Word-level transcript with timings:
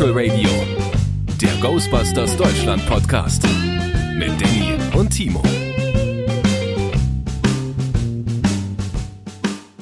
Spectral 0.00 0.30
Radio, 0.30 0.48
der 1.42 1.54
Ghostbusters 1.60 2.34
Deutschland 2.34 2.86
Podcast 2.86 3.42
mit 4.16 4.30
Danny 4.40 4.78
und 4.98 5.10
Timo. 5.10 5.42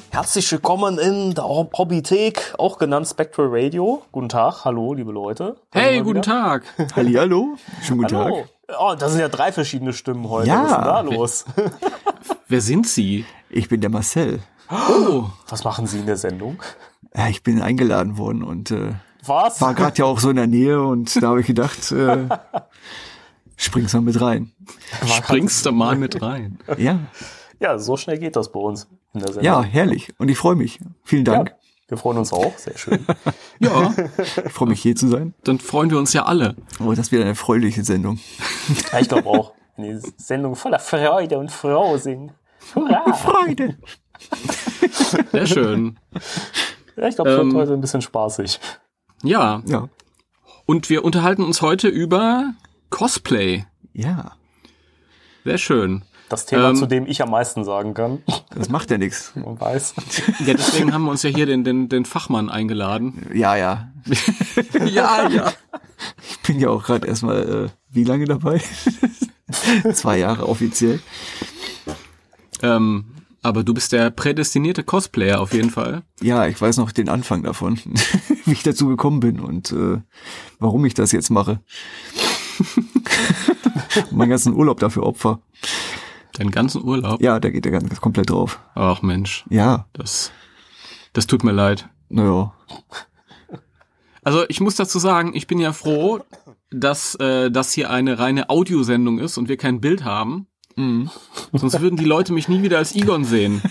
Herzlich 0.09 0.51
willkommen 0.51 0.99
in 0.99 1.35
der 1.35 1.45
Hobbythek, 1.45 2.53
auch 2.57 2.77
genannt 2.79 3.07
Spectral 3.07 3.47
Radio. 3.49 4.03
Guten 4.11 4.27
Tag, 4.27 4.65
hallo, 4.65 4.93
liebe 4.93 5.13
Leute. 5.13 5.55
Hey, 5.71 6.01
guten 6.01 6.21
Tag. 6.21 6.63
Hallihallo, 6.97 7.55
schönen 7.81 8.01
guten 8.01 8.17
Hallo. 8.17 8.45
Tag. 8.67 8.77
Oh, 8.77 8.95
das 8.99 9.13
sind 9.13 9.21
ja 9.21 9.29
drei 9.29 9.53
verschiedene 9.53 9.93
Stimmen 9.93 10.27
heute. 10.29 10.49
Ja. 10.49 10.63
Was 10.63 10.71
ist 10.71 10.75
denn 10.75 10.83
da 10.83 10.99
los? 10.99 11.45
Wer 12.49 12.59
sind 12.59 12.89
Sie? 12.89 13.23
Ich 13.49 13.69
bin 13.69 13.79
der 13.79 13.89
Marcel. 13.89 14.41
Oh, 14.69 15.29
Was 15.47 15.63
machen 15.63 15.87
Sie 15.87 15.99
in 15.99 16.07
der 16.07 16.17
Sendung? 16.17 16.61
Ja, 17.15 17.29
ich 17.29 17.41
bin 17.41 17.61
eingeladen 17.61 18.17
worden 18.17 18.43
und 18.43 18.71
äh, 18.71 18.91
Was? 19.25 19.59
war 19.61 19.73
gerade 19.73 19.97
ja 19.97 20.05
auch 20.05 20.19
so 20.19 20.29
in 20.29 20.35
der 20.37 20.47
Nähe 20.47 20.81
und 20.81 21.21
da 21.21 21.29
habe 21.29 21.41
ich 21.41 21.47
gedacht, 21.47 21.91
äh, 21.91 22.27
springst 23.57 23.93
mal 23.93 24.01
mit 24.01 24.19
rein. 24.21 24.51
springst 25.05 25.65
du 25.65 25.71
mal 25.71 25.95
mit 25.95 26.21
rein. 26.21 26.59
Ja, 26.77 26.99
Ja, 27.59 27.77
so 27.77 27.97
schnell 27.97 28.17
geht 28.17 28.35
das 28.35 28.51
bei 28.51 28.59
uns 28.59 28.87
in 29.13 29.19
der 29.19 29.27
Sendung. 29.33 29.43
ja, 29.43 29.61
herrlich. 29.63 30.13
Und 30.17 30.29
ich 30.29 30.37
freue 30.37 30.55
mich. 30.55 30.79
Vielen 31.03 31.25
Ja, 31.25 31.33
Dank. 31.33 31.55
wir 31.89 31.97
freuen 31.97 32.17
uns 32.19 32.31
auch. 32.31 32.57
Sehr 32.57 32.77
schön. 32.77 33.05
Ja, 33.59 33.93
Ich 34.45 34.53
freue 34.53 34.69
mich 34.69 34.81
hier 34.81 34.95
zu 34.95 35.09
sein. 35.09 35.33
dann 35.43 35.59
freuen 35.59 35.89
wir 35.91 35.97
uns 35.97 36.13
ja 36.13 36.23
alle. 36.25 36.55
Oh, 36.79 36.93
das 36.93 37.11
wird 37.11 37.21
eine 37.23 37.31
erfreuliche 37.31 37.83
Sendung. 37.83 38.19
Ja, 38.93 38.99
ich 38.99 39.09
glaube 39.09 39.27
auch. 39.27 39.53
Eine 39.75 39.99
Sendung 40.17 40.55
voller 40.55 40.79
Freude 40.79 41.37
und 41.37 41.51
Frohsinn. 41.51 42.31
Hurra! 42.73 43.11
Freude. 43.17 43.77
Sehr 45.31 45.45
schön. 45.45 45.99
Ja, 46.95 47.07
ich 47.07 47.15
glaube, 47.15 47.31
es 47.31 47.37
wird 47.37 47.47
Ähm. 47.51 47.55
heute 47.55 47.73
ein 47.73 47.81
bisschen 47.81 48.01
spaßig. 48.01 48.59
Ja, 49.23 49.61
Ja, 49.65 49.89
und 50.65 50.89
wir 50.89 51.03
unterhalten 51.03 51.43
uns 51.43 51.61
heute 51.61 51.87
über 51.87 52.53
Cosplay. 52.89 53.65
ja, 53.93 54.33
Sehr 55.45 55.57
schön. 55.57 56.03
Das 56.29 56.45
Thema, 56.45 56.69
Ähm. 56.69 56.75
zu 56.75 56.85
dem 56.85 57.07
ich 57.07 57.23
am 57.23 57.31
meisten 57.31 57.63
sagen 57.63 57.95
kann. 57.95 58.21
das 58.55 58.69
macht 58.69 58.91
ja 58.91 58.97
nichts. 58.99 59.31
Man 59.35 59.59
weiß. 59.59 59.95
Ja, 60.45 60.53
deswegen 60.53 60.93
haben 60.93 61.05
wir 61.05 61.11
uns 61.11 61.23
ja 61.23 61.29
hier 61.31 61.47
den, 61.47 61.63
den, 61.63 61.89
den 61.89 62.05
Fachmann 62.05 62.49
eingeladen. 62.49 63.27
Ja, 63.33 63.55
ja. 63.55 63.91
Ja, 64.85 65.27
ja. 65.27 65.51
Ich 66.29 66.39
bin 66.41 66.59
ja 66.59 66.69
auch 66.69 66.83
gerade 66.83 67.07
erstmal, 67.07 67.65
äh, 67.65 67.69
wie 67.89 68.03
lange 68.03 68.25
dabei? 68.25 68.61
Zwei 69.93 70.19
Jahre 70.19 70.47
offiziell. 70.47 70.99
Ähm, 72.61 73.05
aber 73.41 73.63
du 73.63 73.73
bist 73.73 73.91
der 73.91 74.09
prädestinierte 74.11 74.83
Cosplayer 74.83 75.39
auf 75.41 75.53
jeden 75.53 75.69
Fall. 75.69 76.03
Ja, 76.21 76.47
ich 76.47 76.59
weiß 76.59 76.77
noch 76.77 76.91
den 76.91 77.09
Anfang 77.09 77.43
davon, 77.43 77.77
wie 78.45 78.51
ich 78.51 78.63
dazu 78.63 78.87
gekommen 78.87 79.19
bin 79.19 79.39
und 79.39 79.71
äh, 79.71 80.01
warum 80.59 80.85
ich 80.85 80.93
das 80.93 81.11
jetzt 81.11 81.29
mache. 81.29 81.59
Meinen 84.11 84.29
ganzen 84.29 84.53
Urlaub 84.53 84.79
dafür 84.79 85.03
opfer. 85.03 85.41
Deinen 86.33 86.51
ganzen 86.51 86.83
Urlaub. 86.83 87.21
Ja, 87.21 87.39
da 87.39 87.49
geht 87.49 87.65
der 87.65 87.71
ganz 87.71 87.99
komplett 88.01 88.29
drauf. 88.29 88.59
Ach 88.75 89.01
Mensch, 89.01 89.45
Ja, 89.49 89.87
das, 89.93 90.31
das 91.13 91.27
tut 91.27 91.43
mir 91.43 91.51
leid. 91.51 91.89
naja. 92.09 92.53
Also 94.21 94.43
ich 94.49 94.59
muss 94.59 94.75
dazu 94.75 94.99
sagen, 94.99 95.31
ich 95.33 95.47
bin 95.47 95.59
ja 95.59 95.73
froh, 95.73 96.19
dass 96.71 97.15
äh, 97.15 97.49
das 97.49 97.71
hier 97.73 97.89
eine 97.89 98.19
reine 98.19 98.49
Audiosendung 98.49 99.17
ist 99.17 99.37
und 99.37 99.47
wir 99.49 99.57
kein 99.57 99.81
Bild 99.81 100.03
haben. 100.03 100.47
Mhm. 100.79 101.09
Sonst 101.53 101.79
würden 101.81 101.97
die 101.97 102.05
Leute 102.05 102.33
mich 102.33 102.47
nie 102.47 102.61
wieder 102.63 102.77
als 102.77 102.95
Egon 102.95 103.25
sehen. 103.25 103.61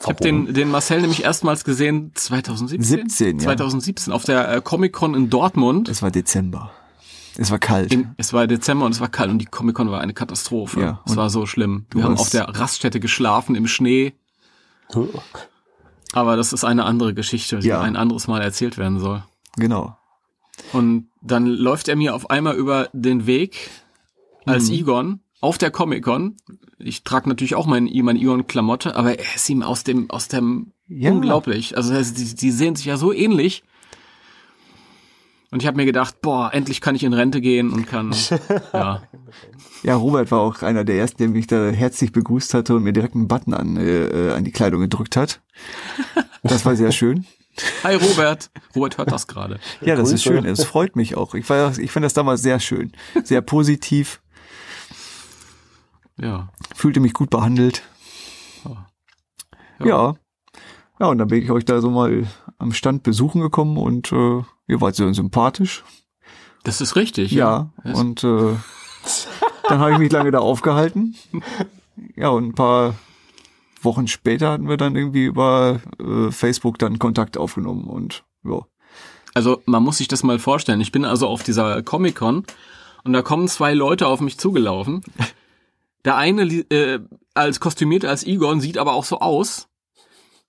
Ich 0.00 0.06
habe 0.06 0.22
den, 0.22 0.52
den 0.52 0.70
Marcel 0.70 1.00
nämlich 1.00 1.24
erstmals 1.24 1.64
gesehen 1.64 2.12
2017. 2.14 2.82
17, 3.08 3.38
ja. 3.38 3.44
2017 3.44 4.12
auf 4.12 4.24
der 4.24 4.50
äh, 4.52 4.60
Comic-Con 4.60 5.14
in 5.14 5.30
Dortmund. 5.30 5.88
Es 5.88 6.02
war 6.02 6.10
Dezember. 6.10 6.70
Es 7.36 7.50
war 7.50 7.58
kalt. 7.58 7.92
In, 7.92 8.14
es 8.18 8.32
war 8.32 8.46
Dezember 8.46 8.84
und 8.86 8.92
es 8.92 9.00
war 9.00 9.08
kalt 9.08 9.30
und 9.30 9.38
die 9.38 9.46
Comic-Con 9.46 9.90
war 9.90 10.00
eine 10.00 10.12
Katastrophe. 10.14 10.80
Ja, 10.80 11.00
es 11.06 11.16
war 11.16 11.30
so 11.30 11.46
schlimm. 11.46 11.86
Wir 11.92 12.04
haben 12.04 12.18
auf 12.18 12.30
der 12.30 12.48
Raststätte 12.48 13.00
geschlafen 13.00 13.54
im 13.54 13.66
Schnee. 13.66 14.12
Aber 16.12 16.36
das 16.36 16.52
ist 16.52 16.64
eine 16.64 16.84
andere 16.84 17.14
Geschichte, 17.14 17.58
die 17.58 17.68
Ja. 17.68 17.80
ein 17.80 17.96
anderes 17.96 18.28
Mal 18.28 18.40
erzählt 18.42 18.78
werden 18.78 19.00
soll. 19.00 19.24
genau. 19.56 19.96
Und 20.72 21.08
dann 21.20 21.46
läuft 21.46 21.88
er 21.88 21.96
mir 21.96 22.14
auf 22.14 22.30
einmal 22.30 22.54
über 22.54 22.88
den 22.92 23.26
Weg 23.26 23.70
als 24.46 24.68
Mhm. 24.68 24.74
Egon 24.74 25.20
auf 25.40 25.58
der 25.58 25.70
Comic-Con. 25.70 26.36
Ich 26.78 27.04
trage 27.04 27.28
natürlich 27.28 27.54
auch 27.54 27.66
mein, 27.66 27.84
meine 28.02 28.18
Egon-Klamotte, 28.18 28.96
aber 28.96 29.18
er 29.18 29.34
ist 29.34 29.48
ihm 29.50 29.62
aus 29.62 29.84
dem, 29.84 30.10
aus 30.10 30.28
dem 30.28 30.72
Ja. 30.88 31.10
unglaublich. 31.12 31.76
Also 31.76 31.92
die, 31.94 32.34
die 32.34 32.50
sehen 32.50 32.76
sich 32.76 32.86
ja 32.86 32.96
so 32.96 33.12
ähnlich. 33.12 33.62
Und 35.50 35.62
ich 35.62 35.68
habe 35.68 35.76
mir 35.76 35.84
gedacht, 35.84 36.20
boah, 36.20 36.50
endlich 36.52 36.80
kann 36.80 36.96
ich 36.96 37.04
in 37.04 37.12
Rente 37.12 37.40
gehen 37.40 37.70
und 37.70 37.86
kann, 37.86 38.12
ja. 38.72 39.02
Ja, 39.84 39.94
Robert 39.96 40.30
war 40.32 40.40
auch 40.40 40.62
einer 40.62 40.82
der 40.84 40.96
ersten, 40.96 41.18
der 41.18 41.28
mich 41.28 41.46
da 41.46 41.68
herzlich 41.70 42.10
begrüßt 42.10 42.54
hatte 42.54 42.74
und 42.74 42.82
mir 42.82 42.92
direkt 42.92 43.14
einen 43.14 43.28
Button 43.28 43.54
an, 43.54 43.76
äh, 43.76 44.32
an 44.34 44.42
die 44.44 44.50
Kleidung 44.50 44.80
gedrückt 44.80 45.16
hat. 45.16 45.42
Das 46.42 46.64
war 46.64 46.74
sehr 46.74 46.90
schön. 46.90 47.24
Hi 47.84 47.94
Robert. 47.94 48.50
Robert 48.74 48.98
hört 48.98 49.12
das 49.12 49.28
gerade. 49.28 49.60
Ja, 49.80 49.94
das 49.94 50.10
ist 50.10 50.24
schön. 50.24 50.44
Es 50.44 50.64
freut 50.64 50.96
mich 50.96 51.16
auch. 51.16 51.34
Ich, 51.34 51.48
war, 51.48 51.78
ich 51.78 51.92
fand 51.92 52.04
das 52.04 52.14
damals 52.14 52.42
sehr 52.42 52.58
schön. 52.58 52.90
Sehr 53.22 53.40
positiv. 53.42 54.20
Ja. 56.20 56.50
Fühlte 56.74 57.00
mich 57.00 57.12
gut 57.14 57.30
behandelt. 57.30 57.82
Ja. 59.84 60.14
Ja, 61.00 61.06
und 61.06 61.18
dann 61.18 61.28
bin 61.28 61.42
ich 61.42 61.50
euch 61.50 61.64
da 61.64 61.80
so 61.80 61.90
mal 61.90 62.26
am 62.58 62.72
Stand 62.72 63.02
besuchen 63.02 63.40
gekommen 63.40 63.76
und 63.76 64.12
äh, 64.12 64.42
ihr 64.68 64.80
wart 64.80 64.94
sehr 64.94 65.12
sympathisch. 65.12 65.82
Das 66.62 66.80
ist 66.80 66.94
richtig. 66.96 67.32
Ja. 67.32 67.70
Das- 67.82 67.98
Und 67.98 68.22
äh, 68.24 68.54
dann 69.68 69.78
habe 69.80 69.92
ich 69.92 69.98
mich 69.98 70.12
lange 70.12 70.30
da 70.30 70.38
aufgehalten. 70.38 71.16
Ja, 72.16 72.28
und 72.28 72.46
ein 72.46 72.54
paar 72.54 72.94
Wochen 73.82 74.06
später 74.06 74.52
hatten 74.52 74.68
wir 74.68 74.76
dann 74.76 74.96
irgendwie 74.96 75.24
über 75.24 75.80
äh, 76.00 76.30
Facebook 76.30 76.78
dann 76.78 76.98
Kontakt 76.98 77.36
aufgenommen 77.36 77.84
und 77.84 78.24
ja. 78.44 78.60
Also 79.34 79.62
man 79.66 79.82
muss 79.82 79.98
sich 79.98 80.08
das 80.08 80.22
mal 80.22 80.38
vorstellen. 80.38 80.80
Ich 80.80 80.92
bin 80.92 81.04
also 81.04 81.26
auf 81.28 81.42
dieser 81.42 81.82
Comic-Con 81.82 82.44
und 83.02 83.12
da 83.12 83.20
kommen 83.22 83.48
zwei 83.48 83.74
Leute 83.74 84.06
auf 84.06 84.20
mich 84.20 84.38
zugelaufen. 84.38 85.02
Der 86.04 86.16
eine 86.16 86.42
äh, 86.42 87.00
als 87.34 87.60
kostümiert 87.60 88.04
als 88.04 88.24
Egon 88.24 88.60
sieht 88.60 88.78
aber 88.78 88.92
auch 88.94 89.04
so 89.04 89.20
aus. 89.20 89.68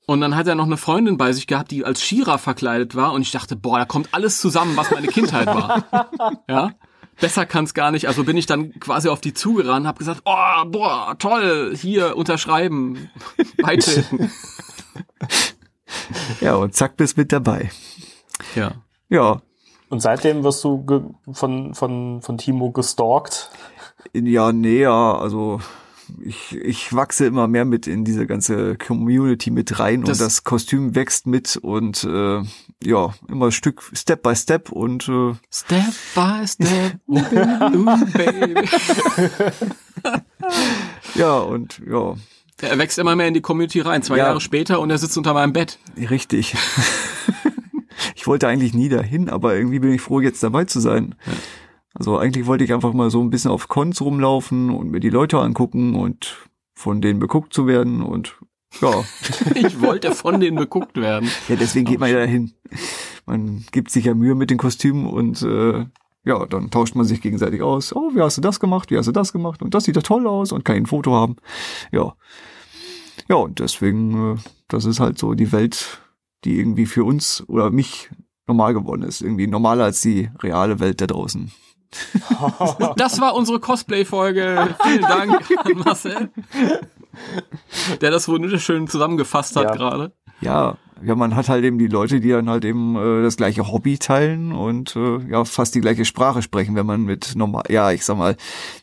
Und 0.08 0.22
dann 0.22 0.36
hat 0.36 0.48
er 0.48 0.56
noch 0.56 0.66
eine 0.66 0.78
Freundin 0.78 1.18
bei 1.18 1.34
sich 1.34 1.48
gehabt, 1.48 1.72
die 1.72 1.84
als 1.84 2.02
Shira 2.02 2.38
verkleidet 2.38 2.96
war. 2.96 3.14
Und 3.14 3.24
ich 3.24 3.32
dachte, 3.32 3.56
boah, 3.56 3.80
da 3.80 3.86
kommt 3.86 4.10
alles 4.14 4.40
zusammen, 4.40 4.78
was 4.78 4.92
meine 4.92 5.08
Kindheit 5.08 5.48
war. 5.48 5.84
Ja, 6.48 6.74
besser 7.20 7.46
kann's 7.46 7.74
gar 7.74 7.92
nicht. 7.92 8.08
Also 8.08 8.24
bin 8.24 8.38
ich 8.38 8.46
dann 8.46 8.80
quasi 8.80 9.10
auf 9.10 9.20
die 9.20 9.34
zugerannt, 9.34 9.88
habe 9.88 9.98
gesagt, 9.98 10.22
oh, 10.26 10.66
boah, 10.66 11.16
toll, 11.18 11.76
hier 11.76 12.16
unterschreiben, 12.18 13.10
beitreten. 13.62 14.32
Ja, 16.40 16.56
und 16.56 16.76
zack, 16.76 16.98
bist 16.98 17.18
mit 17.18 17.32
dabei. 17.32 17.72
Ja. 18.54 18.74
Ja, 19.10 19.42
Und 19.90 20.02
seitdem 20.02 20.44
wirst 20.44 20.64
du 20.64 21.16
von, 21.32 21.74
von, 21.74 22.22
von 22.22 22.38
Timo 22.38 22.72
gestalkt. 22.72 23.50
Ja, 24.14 24.52
näher, 24.52 24.92
also 24.92 25.60
ich, 26.24 26.56
ich 26.56 26.94
wachse 26.94 27.26
immer 27.26 27.48
mehr 27.48 27.66
mit 27.66 27.88
in 27.88 28.06
diese 28.06 28.28
ganze 28.28 28.76
Community 28.78 29.50
mit 29.50 29.80
rein 29.80 30.04
Das- 30.04 30.20
und 30.20 30.26
das 30.26 30.44
Kostüm 30.44 30.94
wächst 30.96 31.26
mit 31.26 31.58
und 31.58 32.04
äh, 32.04 32.42
ja, 32.84 33.14
immer 33.28 33.52
Stück, 33.52 33.82
Step 33.94 34.22
by 34.22 34.36
Step 34.36 34.72
und 34.72 35.08
äh, 35.10 35.34
Step 35.52 35.94
by 36.14 36.46
step, 36.48 37.00
ooh, 37.08 37.22
baby, 38.14 38.70
ja, 41.16 41.38
und 41.40 41.82
ja, 41.90 42.16
Er 42.62 42.78
wächst 42.78 43.00
immer 43.00 43.16
mehr 43.16 43.28
in 43.28 43.34
die 43.34 43.42
Community 43.42 43.80
rein. 43.82 44.04
Zwei 44.04 44.18
Ja. 44.18 44.26
Jahre 44.28 44.42
später 44.42 44.80
und 44.80 44.90
er 44.92 44.98
sitzt 44.98 45.18
unter 45.18 45.34
meinem 45.34 45.54
Bett. 45.54 45.80
richtig. 45.98 46.56
ich 48.16 48.28
wollte 48.28 48.48
eigentlich 48.48 48.74
nie 48.74 48.90
dahin, 48.90 49.30
aber 49.30 49.56
irgendwie 49.56 49.80
bin 49.80 49.92
ich 49.92 50.02
froh, 50.02 50.20
jetzt 50.22 50.44
dabei 50.44 50.66
zu 50.66 50.80
sein. 50.80 51.16
Also 51.98 52.18
eigentlich 52.18 52.46
wollte 52.46 52.64
ich 52.64 52.74
einfach 52.74 52.94
mal 52.94 53.10
so 53.10 53.22
ein 53.22 53.30
bisschen 53.30 53.52
auf 53.52 53.68
Cons 53.68 54.02
rumlaufen 54.02 54.70
und 54.70 54.92
mir 54.92 55.00
die 55.00 55.10
Leute 55.10 55.40
angucken 55.40 55.96
und 55.96 56.50
von 56.74 57.02
denen 57.02 57.20
beguckt 57.20 57.54
zu 57.54 57.68
werden 57.68 58.02
und 58.02 58.38
ja, 58.82 59.04
Ich 59.56 59.82
wollte 59.82 60.14
von 60.14 60.40
denen 60.42 60.58
beguckt 60.58 60.98
werden. 60.98 61.30
ja 61.48 61.56
deswegen 61.56 61.86
geht 61.86 62.00
man 62.00 62.12
ja 62.12 62.18
dahin. 62.20 62.52
Man 63.26 63.66
gibt 63.72 63.90
sich 63.92 64.06
ja 64.06 64.14
Mühe 64.14 64.36
mit 64.36 64.50
den 64.50 64.58
Kostümen 64.58 65.08
und 65.08 65.42
äh, 65.42 65.86
ja, 66.26 66.46
dann 66.48 66.70
tauscht 66.72 66.96
man 66.96 67.06
sich 67.06 67.22
gegenseitig 67.22 67.62
aus. 67.62 67.96
Oh, 67.96 68.12
wie 68.14 68.22
hast 68.22 68.38
du 68.38 68.42
das 68.42 68.60
gemacht? 68.60 68.92
Wie 68.92 68.98
hast 68.98 69.06
du 69.06 69.12
das 69.14 69.32
gemacht? 69.32 69.62
Und 69.62 69.74
das 69.74 69.86
sieht 69.86 69.96
ja 69.96 70.02
toll 70.02 70.28
aus 70.28 70.52
und 70.52 70.66
kann 70.66 70.76
ein 70.76 70.86
Foto 70.88 71.14
haben. 71.14 71.38
Ja. 71.92 72.16
Ja, 73.30 73.36
und 73.38 73.60
deswegen, 73.60 74.34
äh, 74.34 74.38
das 74.68 74.84
ist 74.86 75.00
halt 75.00 75.18
so 75.18 75.34
die 75.34 75.52
Welt, 75.52 76.02
die 76.44 76.60
irgendwie 76.60 76.86
für 76.86 77.06
uns 77.06 77.44
oder 77.48 77.70
mich 77.72 78.10
normal 78.48 78.74
geworden 78.74 79.04
ist. 79.04 79.22
Irgendwie 79.22 79.48
normaler 79.48 79.86
als 79.86 80.02
die 80.02 80.30
reale 80.44 80.80
Welt 80.80 81.00
da 81.00 81.08
draußen. 81.08 81.52
Das 82.98 83.20
war 83.22 83.36
unsere 83.36 83.60
Cosplay-Folge. 83.60 84.76
Vielen 84.84 85.02
Dank 85.02 85.42
an 85.66 85.78
Marcel. 85.86 86.30
Der 88.02 88.12
das 88.12 88.28
wunderschön 88.28 88.88
zusammengefasst 88.88 89.56
hat 89.56 89.64
Ja. 89.64 89.72
gerade. 89.72 90.12
Ja, 90.42 90.78
ja, 91.04 91.16
man 91.16 91.36
hat 91.36 91.50
halt 91.50 91.64
eben 91.64 91.78
die 91.78 91.88
Leute, 91.88 92.20
die 92.20 92.30
dann 92.30 92.50
halt 92.50 92.66
eben 92.66 92.96
äh, 92.96 93.22
das 93.24 93.38
gleiche 93.38 93.72
Hobby 93.72 93.98
teilen 93.98 94.52
und 94.52 94.96
äh, 94.96 95.20
ja 95.30 95.44
fast 95.46 95.76
die 95.76 95.82
gleiche 95.82 96.06
Sprache 96.06 96.42
sprechen, 96.42 96.76
wenn 96.76 96.86
man 96.86 97.04
mit 97.04 97.34
normal, 97.36 97.64
ja, 97.70 97.92
ich 97.92 98.06
sag 98.06 98.18
mal 98.18 98.36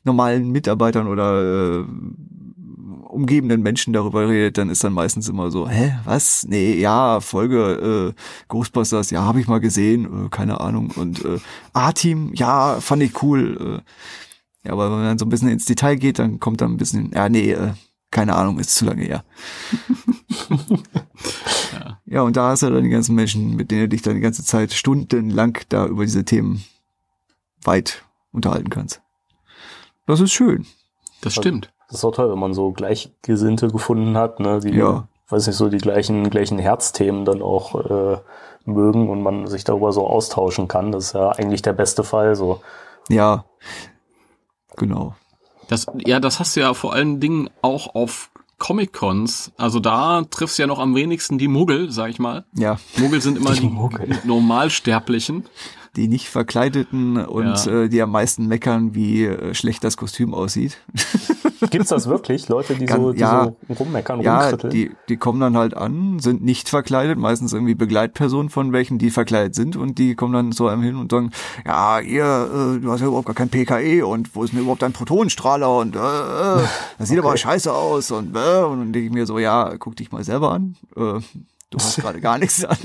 normalen 0.05 0.50
Mitarbeitern 0.50 1.06
oder 1.09 1.81
äh, 1.81 1.85
umgebenden 3.12 3.62
Menschen 3.62 3.93
darüber 3.93 4.29
redet, 4.29 4.59
dann 4.59 4.70
ist 4.70 4.82
dann 4.82 4.93
meistens 4.93 5.29
immer 5.29 5.50
so, 5.50 5.69
hä, 5.69 5.94
was? 6.05 6.44
Nee, 6.49 6.75
ja, 6.75 7.20
Folge 7.20 8.14
äh, 8.14 8.20
Ghostbusters, 8.49 9.11
ja, 9.11 9.23
habe 9.23 9.41
ich 9.41 9.49
mal 9.49 9.61
gesehen, 9.61 10.26
äh, 10.26 10.29
keine 10.29 10.61
Ahnung. 10.61 10.91
Und 10.97 11.25
äh, 11.25 11.38
A-Team, 11.73 12.32
ja, 12.35 12.81
fand 12.81 13.03
ich 13.03 13.23
cool. 13.23 13.82
Äh, 14.64 14.69
ja, 14.69 14.73
aber 14.73 14.91
wenn 14.91 14.99
man 14.99 15.05
dann 15.05 15.19
so 15.19 15.26
ein 15.26 15.29
bisschen 15.29 15.49
ins 15.49 15.64
Detail 15.64 15.97
geht, 15.97 16.19
dann 16.19 16.41
kommt 16.41 16.61
dann 16.61 16.73
ein 16.73 16.76
bisschen, 16.76 17.11
ja, 17.14 17.29
nee, 17.29 17.53
äh, 17.53 17.73
keine 18.11 18.37
Ahnung, 18.37 18.59
ist 18.59 18.75
zu 18.75 18.85
lange 18.85 19.05
her. 19.05 19.25
ja. 21.73 22.00
ja, 22.06 22.23
und 22.23 22.37
da 22.37 22.50
hast 22.50 22.62
du 22.62 22.70
dann 22.70 22.85
die 22.85 22.91
ganzen 22.91 23.14
Menschen, 23.14 23.56
mit 23.56 23.70
denen 23.70 23.82
du 23.82 23.88
dich 23.88 24.03
dann 24.03 24.14
die 24.14 24.20
ganze 24.20 24.44
Zeit 24.44 24.73
stundenlang 24.73 25.59
da 25.69 25.87
über 25.87 26.05
diese 26.05 26.25
Themen 26.25 26.62
weit 27.62 28.05
unterhalten 28.31 28.70
kannst. 28.70 29.03
Das 30.06 30.20
ist 30.20 30.32
schön. 30.32 30.67
Das 31.23 31.35
stimmt. 31.35 31.73
Das 31.92 32.00
ist 32.00 32.04
auch 32.06 32.12
toll, 32.12 32.30
wenn 32.32 32.38
man 32.38 32.54
so 32.54 32.72
Gleichgesinnte 32.72 33.68
gefunden 33.68 34.16
hat, 34.16 34.40
ne, 34.40 34.60
die, 34.60 34.70
Ja. 34.70 35.06
weiß 35.28 35.46
nicht, 35.46 35.56
so 35.56 35.68
die 35.68 35.76
gleichen, 35.78 36.30
gleichen 36.30 36.58
Herzthemen 36.58 37.26
dann 37.26 37.42
auch 37.42 37.74
äh, 37.74 38.16
mögen 38.64 39.10
und 39.10 39.22
man 39.22 39.46
sich 39.46 39.64
darüber 39.64 39.92
so 39.92 40.06
austauschen 40.06 40.68
kann. 40.68 40.90
Das 40.90 41.04
ist 41.08 41.12
ja 41.14 41.28
eigentlich 41.32 41.60
der 41.60 41.74
beste 41.74 42.02
Fall. 42.02 42.34
So. 42.34 42.62
Ja, 43.10 43.44
genau. 44.76 45.14
Das, 45.68 45.86
ja, 46.06 46.18
das 46.18 46.40
hast 46.40 46.56
du 46.56 46.60
ja 46.60 46.72
vor 46.74 46.92
allen 46.94 47.20
Dingen 47.20 47.50
auch 47.60 47.94
auf 47.94 48.30
Comic-Cons. 48.58 49.52
Also 49.58 49.80
da 49.80 50.22
triffst 50.22 50.58
du 50.58 50.62
ja 50.62 50.66
noch 50.66 50.78
am 50.78 50.94
wenigsten 50.94 51.36
die 51.36 51.48
Muggel, 51.48 51.90
sag 51.90 52.10
ich 52.10 52.18
mal. 52.18 52.44
Ja, 52.56 52.78
Muggel 52.96 53.20
sind 53.20 53.36
immer 53.36 53.52
Die 53.52 53.60
die, 53.60 53.66
Muggel. 53.66 54.18
Normalsterblichen. 54.24 55.44
Die 55.96 56.08
nicht 56.08 56.28
verkleideten 56.30 57.18
und 57.18 57.66
Ja. 57.66 57.82
äh, 57.82 57.88
die 57.88 58.00
am 58.00 58.10
meisten 58.10 58.46
meckern, 58.46 58.94
wie 58.94 59.24
äh, 59.26 59.54
schlecht 59.54 59.84
das 59.84 59.96
Kostüm 59.98 60.32
aussieht. 60.32 60.78
Gibt's 61.70 61.90
das 61.90 62.08
wirklich? 62.08 62.48
Leute, 62.48 62.74
die, 62.74 62.86
Kann- 62.86 63.02
so, 63.02 63.12
die 63.12 63.20
ja. 63.20 63.52
so 63.68 63.74
rummeckern, 63.74 64.20
Ja, 64.20 64.50
die, 64.56 64.90
die 65.08 65.16
kommen 65.16 65.38
dann 65.38 65.56
halt 65.56 65.74
an, 65.76 66.18
sind 66.18 66.42
nicht 66.42 66.68
verkleidet, 66.68 67.18
meistens 67.18 67.52
irgendwie 67.52 67.74
Begleitpersonen 67.76 68.48
von 68.50 68.72
welchen, 68.72 68.98
die 68.98 69.10
verkleidet 69.10 69.54
sind 69.54 69.76
und 69.76 69.98
die 69.98 70.14
kommen 70.16 70.32
dann 70.32 70.50
so 70.52 70.66
einem 70.66 70.82
hin 70.82 70.96
und 70.96 71.12
sagen, 71.12 71.30
ja, 71.64 72.00
ihr, 72.00 72.24
äh, 72.24 72.80
du 72.80 72.90
hast 72.90 73.00
ja 73.00 73.06
überhaupt 73.06 73.26
gar 73.26 73.34
kein 73.36 73.48
PKE 73.50 74.04
und 74.06 74.34
wo 74.34 74.42
ist 74.42 74.52
denn 74.52 74.60
überhaupt 74.60 74.82
dein 74.82 74.92
Protonenstrahler 74.92 75.76
und 75.78 75.94
äh, 75.94 75.98
äh, 75.98 76.64
das 76.98 77.08
sieht 77.08 77.18
aber 77.20 77.36
scheiße 77.36 77.72
aus 77.72 78.10
und 78.10 78.34
äh, 78.34 78.62
und 78.64 78.78
dann 78.80 78.92
denke 78.92 79.06
ich 79.06 79.12
mir 79.12 79.26
so, 79.26 79.38
ja, 79.38 79.74
guck 79.78 79.94
dich 79.94 80.10
mal 80.10 80.24
selber 80.24 80.50
an, 80.52 80.74
äh, 80.96 81.00
du 81.00 81.78
hast 81.78 81.96
gerade 82.00 82.20
gar 82.20 82.38
nichts 82.38 82.64
an. 82.64 82.76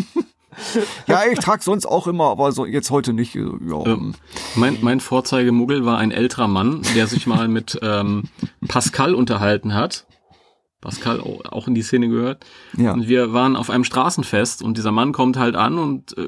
Ja, 1.07 1.21
ich 1.31 1.39
trage 1.39 1.63
sonst 1.63 1.85
auch 1.85 2.07
immer, 2.07 2.25
aber 2.25 2.51
so 2.51 2.65
jetzt 2.65 2.91
heute 2.91 3.13
nicht. 3.13 3.35
äh, 3.35 3.41
Ja, 3.67 3.85
Ähm, 3.85 4.13
mein, 4.55 4.77
mein 4.81 4.99
Vorzeigemuggel 4.99 5.85
war 5.85 5.97
ein 5.97 6.11
älterer 6.11 6.47
Mann, 6.47 6.81
der 6.95 7.07
sich 7.07 7.27
mal 7.27 7.47
mit 7.47 7.79
ähm, 7.81 8.23
Pascal 8.67 9.13
unterhalten 9.15 9.73
hat. 9.73 10.05
Pascal 10.81 11.19
au- 11.19 11.41
auch 11.49 11.67
in 11.67 11.73
die 11.75 11.81
Szene 11.81 12.07
gehört. 12.07 12.45
ja. 12.77 12.93
Und 12.93 13.07
wir 13.07 13.33
waren 13.33 13.55
auf 13.55 13.69
einem 13.69 13.83
Straßenfest 13.83 14.61
und 14.61 14.77
dieser 14.77 14.91
Mann 14.91 15.11
kommt 15.11 15.37
halt 15.37 15.55
an 15.55 15.79
und 15.79 16.15
äh, 16.17 16.23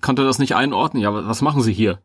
konnte 0.00 0.24
das 0.24 0.38
nicht 0.38 0.56
einordnen. 0.56 1.02
Ja, 1.02 1.14
wa- 1.14 1.22
was 1.26 1.42
machen 1.42 1.62
Sie 1.62 1.72
hier? 1.72 2.00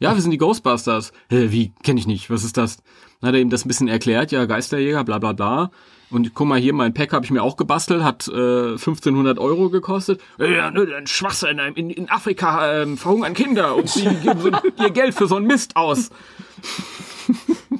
Ja, 0.00 0.14
wir 0.14 0.22
sind 0.22 0.30
die 0.30 0.38
Ghostbusters. 0.38 1.12
Hä, 1.28 1.48
wie? 1.50 1.72
Kenne 1.82 2.00
ich 2.00 2.06
nicht. 2.06 2.30
Was 2.30 2.42
ist 2.42 2.56
das? 2.56 2.78
Dann 3.20 3.28
hat 3.28 3.34
er 3.34 3.40
ihm 3.40 3.50
das 3.50 3.64
ein 3.64 3.68
bisschen 3.68 3.86
erklärt. 3.88 4.32
Ja, 4.32 4.46
Geisterjäger, 4.46 5.04
bla 5.04 5.18
bla 5.18 5.32
bla. 5.32 5.70
Und 6.10 6.34
guck 6.34 6.48
mal 6.48 6.58
hier, 6.58 6.72
mein 6.72 6.92
Pack 6.92 7.12
habe 7.12 7.24
ich 7.24 7.30
mir 7.30 7.42
auch 7.42 7.56
gebastelt, 7.56 8.02
hat 8.02 8.26
äh, 8.26 8.70
1500 8.72 9.38
Euro 9.38 9.68
gekostet. 9.70 10.20
Ja, 10.38 10.70
ne, 10.72 10.88
ein 10.96 11.06
Schwachsinn. 11.06 11.60
In, 11.76 11.90
in 11.90 12.10
Afrika 12.10 12.80
ähm, 12.82 12.96
verhungern 12.98 13.34
Kinder 13.34 13.76
und 13.76 13.88
sie 13.88 14.06
geben 14.22 14.40
so 14.40 14.50
ihr 14.82 14.90
Geld 14.90 15.14
für 15.14 15.28
so 15.28 15.36
einen 15.36 15.46
Mist 15.46 15.76
aus. 15.76 16.10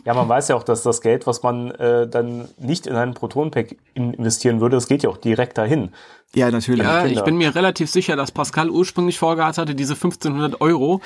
Ja, 0.04 0.14
man 0.14 0.28
weiß 0.28 0.48
ja 0.48 0.54
auch, 0.56 0.62
dass 0.62 0.82
das 0.82 1.00
Geld, 1.00 1.26
was 1.26 1.42
man 1.42 1.70
äh, 1.72 2.06
dann 2.08 2.48
nicht 2.58 2.86
in 2.86 2.94
einen 2.94 3.14
Protonpack 3.14 3.76
in- 3.94 4.14
investieren 4.14 4.60
würde, 4.60 4.76
das 4.76 4.86
geht 4.86 5.02
ja 5.02 5.10
auch 5.10 5.16
direkt 5.16 5.58
dahin. 5.58 5.90
Ja, 6.34 6.50
natürlich. 6.50 6.84
Ja, 6.84 7.06
ich 7.06 7.22
bin 7.22 7.36
mir 7.36 7.54
relativ 7.54 7.90
sicher, 7.90 8.14
dass 8.16 8.30
Pascal 8.30 8.70
ursprünglich 8.70 9.18
vorgehabt 9.18 9.58
hatte, 9.58 9.74
diese 9.74 9.94
1500 9.94 10.60
Euro 10.60 11.00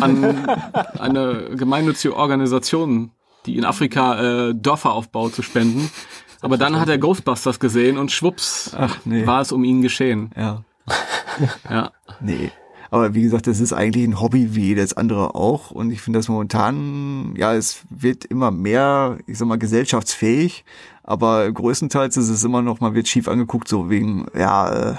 an 0.00 0.48
eine 0.98 1.50
gemeinnützige 1.56 2.16
Organisation, 2.16 3.10
die 3.46 3.56
in 3.56 3.64
Afrika 3.64 4.48
äh, 4.48 4.54
Dörfer 4.54 4.92
aufbaut, 4.92 5.34
zu 5.34 5.42
spenden. 5.42 5.90
Aber 6.40 6.56
dann 6.56 6.78
hat 6.78 6.88
er 6.88 6.98
Ghostbusters 6.98 7.58
gesehen 7.60 7.98
und 7.98 8.12
schwupps 8.12 8.74
Ach, 8.76 8.96
nee. 9.04 9.26
war 9.26 9.40
es 9.40 9.52
um 9.52 9.64
ihn 9.64 9.82
geschehen. 9.82 10.30
Ja. 10.36 10.62
Ja. 11.68 11.92
Nee. 12.20 12.50
Aber 12.90 13.14
wie 13.14 13.22
gesagt, 13.22 13.46
das 13.46 13.60
ist 13.60 13.72
eigentlich 13.72 14.04
ein 14.06 14.20
Hobby 14.20 14.54
wie 14.54 14.66
jedes 14.66 14.94
andere 14.94 15.34
auch. 15.34 15.70
Und 15.70 15.92
ich 15.92 16.00
finde 16.00 16.18
das 16.18 16.28
momentan, 16.28 17.34
ja, 17.36 17.54
es 17.54 17.82
wird 17.88 18.24
immer 18.24 18.50
mehr, 18.50 19.18
ich 19.26 19.38
sag 19.38 19.46
mal, 19.46 19.58
gesellschaftsfähig. 19.58 20.64
Aber 21.10 21.50
größtenteils 21.50 22.16
ist 22.16 22.28
es 22.28 22.44
immer 22.44 22.62
noch, 22.62 22.78
man 22.78 22.94
wird 22.94 23.08
schief 23.08 23.26
angeguckt, 23.26 23.66
so 23.66 23.90
wegen, 23.90 24.26
ja, 24.38 24.92
äh, 24.92 24.96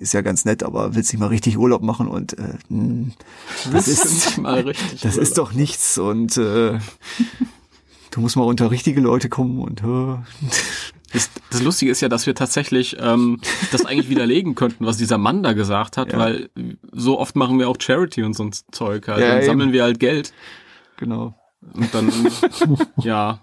ist 0.00 0.12
ja 0.12 0.20
ganz 0.22 0.44
nett, 0.44 0.62
aber 0.64 0.94
willst 0.96 1.12
nicht 1.12 1.20
mal 1.20 1.26
richtig 1.28 1.56
Urlaub 1.56 1.82
machen 1.82 2.08
und 2.08 2.36
äh, 2.38 2.54
das 3.72 3.86
ist, 3.86 4.24
Nicht 4.26 4.38
mal 4.38 4.58
richtig. 4.60 5.02
das 5.02 5.16
ist 5.16 5.38
doch 5.38 5.52
nichts. 5.52 5.98
Und 5.98 6.36
äh, 6.36 6.78
du 8.10 8.20
musst 8.20 8.34
mal 8.36 8.42
unter 8.42 8.70
richtige 8.72 9.00
Leute 9.00 9.28
kommen 9.28 9.60
und 9.60 9.82
äh, 9.82 10.16
Das, 11.12 11.30
das 11.50 11.62
Lustige 11.62 11.92
ist 11.92 12.00
ja, 12.00 12.08
dass 12.08 12.26
wir 12.26 12.34
tatsächlich 12.34 12.96
ähm, 12.98 13.38
das 13.70 13.84
eigentlich 13.84 14.08
widerlegen 14.08 14.54
könnten, 14.54 14.86
was 14.86 14.96
dieser 14.96 15.18
Mann 15.18 15.42
da 15.42 15.52
gesagt 15.52 15.96
hat, 15.96 16.12
Ja. 16.12 16.18
weil 16.18 16.48
so 16.90 17.20
oft 17.20 17.36
machen 17.36 17.58
wir 17.58 17.68
auch 17.68 17.76
Charity 17.78 18.22
und 18.24 18.34
so 18.34 18.44
ein 18.44 18.52
Zeug 18.72 19.06
halt. 19.08 19.20
Ja, 19.20 19.28
dann 19.28 19.36
eben. 19.38 19.46
sammeln 19.46 19.72
wir 19.72 19.82
halt 19.84 20.00
Geld. 20.00 20.32
genau. 20.96 21.34
Und 21.74 21.94
dann, 21.94 22.10
ja, 22.96 23.40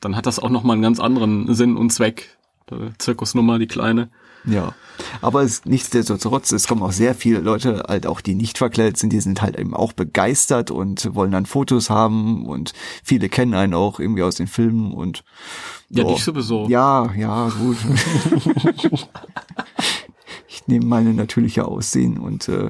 dann 0.00 0.16
hat 0.16 0.26
das 0.26 0.38
auch 0.38 0.50
nochmal 0.50 0.74
einen 0.74 0.82
ganz 0.82 1.00
anderen 1.00 1.52
Sinn 1.54 1.76
und 1.76 1.90
Zweck. 1.90 2.36
Zirkusnummer, 2.98 3.58
die 3.58 3.66
kleine. 3.66 4.08
Ja, 4.46 4.74
aber 5.22 5.42
es, 5.42 5.64
nichtsdestotrotz, 5.64 6.52
es 6.52 6.68
kommen 6.68 6.82
auch 6.82 6.92
sehr 6.92 7.14
viele 7.14 7.40
Leute, 7.40 7.84
halt 7.88 8.06
auch 8.06 8.20
die 8.20 8.34
nicht 8.34 8.58
verkleidet 8.58 8.98
sind, 8.98 9.12
die 9.12 9.20
sind 9.20 9.40
halt 9.40 9.58
eben 9.58 9.74
auch 9.74 9.94
begeistert 9.94 10.70
und 10.70 11.14
wollen 11.14 11.30
dann 11.30 11.46
Fotos 11.46 11.88
haben 11.88 12.44
und 12.46 12.74
viele 13.02 13.30
kennen 13.30 13.54
einen 13.54 13.72
auch 13.72 14.00
irgendwie 14.00 14.22
aus 14.22 14.34
den 14.34 14.46
Filmen 14.46 14.92
und 14.92 15.24
Ja, 15.88 16.04
boah. 16.04 16.14
dich 16.14 16.24
sowieso. 16.24 16.68
Ja, 16.68 17.10
ja, 17.16 17.48
gut. 17.48 17.78
ich 20.48 20.66
nehme 20.66 20.84
meine 20.84 21.14
natürliche 21.14 21.66
Aussehen 21.66 22.18
und 22.18 22.48
äh, 22.48 22.68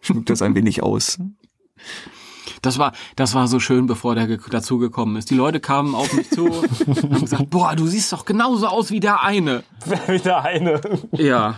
schmück 0.00 0.24
das 0.26 0.40
ein 0.40 0.54
wenig 0.54 0.82
aus. 0.82 1.18
Das 2.62 2.78
war, 2.78 2.92
das 3.16 3.34
war 3.34 3.48
so 3.48 3.58
schön, 3.60 3.86
bevor 3.86 4.14
der 4.14 4.26
ge- 4.26 4.38
dazugekommen 4.50 5.16
ist. 5.16 5.30
Die 5.30 5.34
Leute 5.34 5.60
kamen 5.60 5.94
auf 5.94 6.12
mich 6.12 6.30
zu 6.30 6.44
und 6.46 7.02
haben 7.02 7.20
gesagt, 7.20 7.50
boah, 7.50 7.74
du 7.74 7.86
siehst 7.86 8.12
doch 8.12 8.24
genauso 8.24 8.66
aus 8.66 8.90
wie 8.90 9.00
der 9.00 9.22
eine. 9.22 9.62
Wieder 10.06 10.42
eine. 10.44 10.80
Ja. 11.12 11.56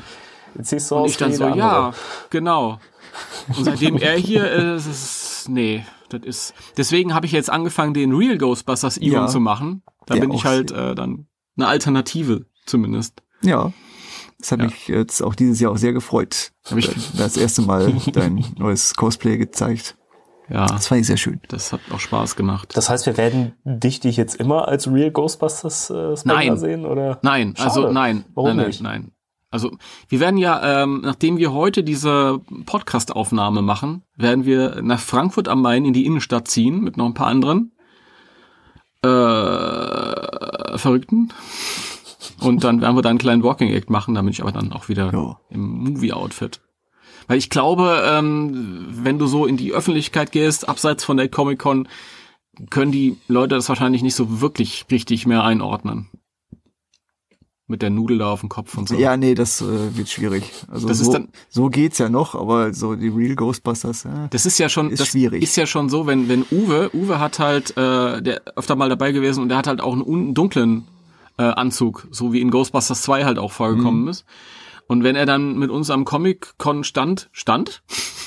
Jetzt 0.55 0.71
siehst 0.71 0.91
du 0.91 0.97
Und 0.97 1.01
aus 1.03 1.11
ich 1.13 1.17
dann 1.17 1.31
wie 1.33 1.37
so, 1.37 1.49
ja, 1.49 1.93
genau. 2.31 2.79
Und 3.57 3.65
seitdem 3.65 3.97
er 3.97 4.17
hier 4.17 4.51
ist, 4.51 4.87
ist 4.87 5.49
nee, 5.49 5.85
das 6.11 6.23
ist. 6.23 6.55
Deswegen 6.77 7.15
habe 7.15 7.27
ich 7.27 7.33
jetzt 7.33 7.51
angefangen, 7.51 7.95
den 7.95 8.15
Real 8.15 8.39
Ghostbusters 8.39 8.97
Egon 8.99 9.13
Ja. 9.13 9.27
zu 9.27 9.41
machen. 9.41 9.83
Da 10.07 10.15
Ja, 10.15 10.21
bin 10.21 10.33
ich 10.33 10.45
halt 10.45 10.71
äh, 10.71 10.95
dann 10.95 11.27
eine 11.57 11.67
Alternative 11.67 12.47
zumindest. 12.67 13.23
Ja, 13.43 13.73
das 14.39 14.53
hat 14.53 14.61
Ja. 14.61 14.67
mich 14.67 14.89
jetzt 14.89 15.21
auch 15.23 15.35
dieses 15.35 15.59
Jahr 15.61 15.73
auch 15.73 15.77
sehr 15.79 15.93
gefreut. 15.93 16.53
Hab 16.71 16.79
ich- 16.79 16.91
das 17.17 17.37
erste 17.37 17.63
Mal 17.63 17.93
dein 18.13 18.45
neues 18.57 18.95
Cosplay 18.95 19.37
gezeigt. 19.39 19.97
Ja, 20.53 20.67
Das 20.67 20.89
fand 20.89 21.01
ich 21.01 21.07
sehr 21.07 21.17
schön. 21.17 21.41
das 21.49 21.73
hat 21.73 21.81
auch 21.95 21.99
Spaß 22.01 22.37
gemacht. 22.37 22.77
Das 22.77 22.91
heißt, 22.91 23.07
wir 23.07 23.17
werden 23.17 23.53
dich, 23.65 24.01
dich 24.01 24.17
jetzt 24.19 24.35
immer 24.35 24.69
als 24.69 24.87
Real 24.87 25.11
Ghostbusters 25.11 25.89
äh, 25.91 26.15
Nein. 26.25 26.59
sehen, 26.59 26.85
oder? 26.85 27.19
Nein, 27.23 27.55
also 27.59 27.83
Schade. 27.83 27.95
nein. 27.95 28.25
Warum 28.35 28.49
nein, 28.51 28.57
nein, 28.59 28.67
nicht? 28.67 28.83
Nein. 28.83 29.13
Also 29.51 29.71
wir 30.09 30.21
werden 30.21 30.37
ja, 30.39 30.83
ähm, 30.83 31.01
nachdem 31.05 31.37
wir 31.37 31.53
heute 31.53 31.83
diese 31.85 32.41
Podcast-Aufnahme 32.67 33.61
machen, 33.63 34.03
werden 34.17 34.45
wir 34.47 34.81
nach 34.83 35.01
Frankfurt 35.01 35.47
am 35.49 35.61
Main 35.63 35.85
in 35.85 35.93
die 35.93 36.07
Innenstadt 36.07 36.49
ziehen 36.49 36.81
mit 36.83 36.97
noch 36.97 37.05
ein 37.07 37.13
paar 37.15 37.27
anderen 37.27 37.73
äh, 39.03 40.79
Verrückten. 40.79 41.33
Und 42.41 42.65
dann 42.65 42.81
werden 42.81 42.97
wir 42.97 43.03
da 43.03 43.11
einen 43.11 43.19
kleinen 43.19 43.43
Walking 43.43 43.73
Act 43.73 43.91
machen, 43.91 44.15
damit 44.15 44.35
ich 44.35 44.43
aber 44.43 44.53
dann 44.53 44.73
auch 44.73 44.89
wieder 44.89 45.13
Ja. 45.13 45.39
im 45.51 45.61
Movie-Outfit. 45.85 46.61
Weil 47.29 47.39
ich 47.39 47.51
glaube, 47.51 48.03
ähm, 48.07 48.87
wenn 48.91 49.19
du 49.19 49.27
so 49.27 49.47
in 49.47 49.57
die 49.57 49.73
Öffentlichkeit 49.73 50.33
gehst, 50.33 50.69
abseits 50.69 51.05
von 51.05 51.17
der 51.17 51.29
Comic-Con, 51.29 51.89
können 52.71 52.93
die 52.93 53.17
Leute 53.29 53.55
das 53.55 53.69
wahrscheinlich 53.69 54.03
nicht 54.03 54.15
so 54.15 54.41
wirklich 54.41 54.87
richtig 54.91 55.27
mehr 55.27 55.43
einordnen. 55.45 56.09
Mit 57.69 57.81
der 57.81 57.91
Nudel 57.91 58.19
da 58.19 58.31
auf 58.33 58.41
dem 58.41 58.49
Kopf 58.51 58.77
und 58.77 58.89
so. 58.89 58.97
Ja, 58.97 59.17
nee, 59.17 59.35
das 59.35 59.63
äh, 59.63 59.97
wird 59.97 60.09
schwierig. 60.11 60.43
Also 60.69 60.89
Das 60.89 60.99
ist 61.01 61.07
so, 61.07 61.13
dann- 61.13 61.29
so 61.49 61.69
geht's 61.71 61.97
ja 61.99 62.11
noch, 62.11 62.35
aber 62.35 62.75
so 62.75 62.97
die 62.97 63.09
Real 63.09 63.35
Ghostbusters, 63.35 64.03
ja. 64.05 64.27
Das 64.29 64.45
ist 64.45 64.59
ja 64.59 64.69
schon, 64.69 64.91
Ist 64.91 65.01
das 65.01 65.09
schwierig. 65.09 65.43
ist 65.43 65.57
ja 65.57 65.65
schon 65.67 65.89
so, 65.89 66.07
wenn, 66.07 66.29
wenn 66.29 66.45
Uwe, 66.51 66.91
Uwe 66.93 67.19
hat 67.19 67.39
halt, 67.39 67.71
äh, 67.79 68.21
der 68.21 68.43
öfter 68.57 68.77
mal 68.77 68.91
dabei 68.91 69.13
gewesen 69.13 69.41
und 69.43 69.49
der 69.49 69.57
hat 69.59 69.69
halt 69.69 69.81
auch 69.81 69.93
einen 69.93 70.03
un- 70.03 70.35
dunklen 70.35 70.85
äh, 71.39 71.45
Anzug, 71.45 72.07
so 72.11 72.35
wie 72.35 72.43
in 72.43 72.51
Ghostbusters 72.51 73.01
2 73.03 73.25
halt 73.25 73.39
auch 73.39 73.51
Mhm. 73.51 73.55
vorgekommen 73.55 74.09
ist. 74.09 74.27
Und 74.89 75.05
wenn 75.05 75.17
er 75.17 75.27
dann 75.27 75.59
mit 75.59 75.71
uns 75.71 75.91
am 75.91 76.05
Comic-Con 76.05 76.85
stand, 76.85 77.29
stand, 77.33 77.83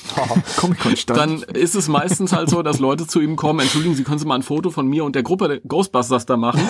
Comic-Con 0.57 0.95
stand. 0.97 1.19
dann 1.19 1.43
ist 1.55 1.75
es 1.75 1.87
meistens 1.87 2.33
halt 2.33 2.49
so, 2.49 2.63
dass 2.63 2.79
Leute 2.79 3.05
zu 3.07 3.19
ihm 3.21 3.35
kommen, 3.35 3.59
entschuldigen 3.59 3.95
Sie, 3.95 4.03
können 4.03 4.19
Sie 4.19 4.25
mal 4.25 4.35
ein 4.35 4.43
Foto 4.43 4.71
von 4.71 4.87
mir 4.87 5.03
und 5.05 5.15
der 5.15 5.23
Gruppe 5.23 5.47
der 5.47 5.59
Ghostbusters 5.59 6.25
da 6.25 6.37
machen? 6.37 6.61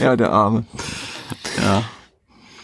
ja, 0.00 0.16
der 0.16 0.30
Arme. 0.32 0.64
Ja. 1.60 1.82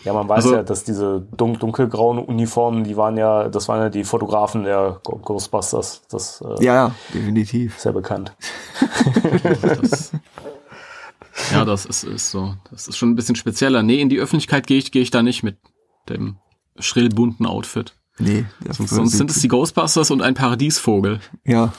Ja, 0.04 0.12
man 0.12 0.28
weiß 0.28 0.45
Also- 0.45 0.57
ja, 0.57 0.62
dass 0.62 0.85
diese 0.85 1.26
dun 1.35 1.59
dunkelgrauen 1.59 2.19
Uniformen, 2.19 2.85
die 2.85 2.95
waren 2.97 3.16
ja, 3.16 3.49
das 3.49 3.69
waren 3.69 3.81
ja 3.81 3.88
die 3.88 4.04
Fotografen 4.04 4.64
der 4.64 5.00
Ghostbusters. 5.02 6.02
Das 6.11 6.43
äh, 6.43 6.62
Ja, 6.64 6.90
definitiv. 7.14 7.83
ja 7.83 7.93
bekannt. 7.93 8.35
Das, 9.81 10.12
ja, 11.52 11.64
das 11.64 11.86
ist, 11.86 12.04
ist 12.04 12.30
so. 12.30 12.54
Das 12.70 12.88
ist 12.88 12.96
schon 12.96 13.10
ein 13.10 13.14
bisschen 13.16 13.36
spezieller. 13.36 13.82
Nee, 13.82 14.00
in 14.00 14.08
die 14.08 14.18
Öffentlichkeit 14.18 14.66
gehe 14.66 14.78
ich, 14.78 14.92
gehe 14.92 15.02
ich 15.02 15.10
da 15.10 15.22
nicht 15.22 15.42
mit 15.42 15.58
dem 16.08 16.36
schrill 16.78 17.08
bunten 17.08 17.46
Outfit. 17.46 17.94
Nee, 18.18 18.44
das 18.60 18.76
Sonst, 18.76 18.90
sonst 18.90 19.16
sind 19.18 19.30
es 19.30 19.40
die 19.40 19.48
Ghostbusters 19.48 20.10
und 20.10 20.22
ein 20.22 20.34
Paradiesvogel. 20.34 21.20
Ja, 21.44 21.72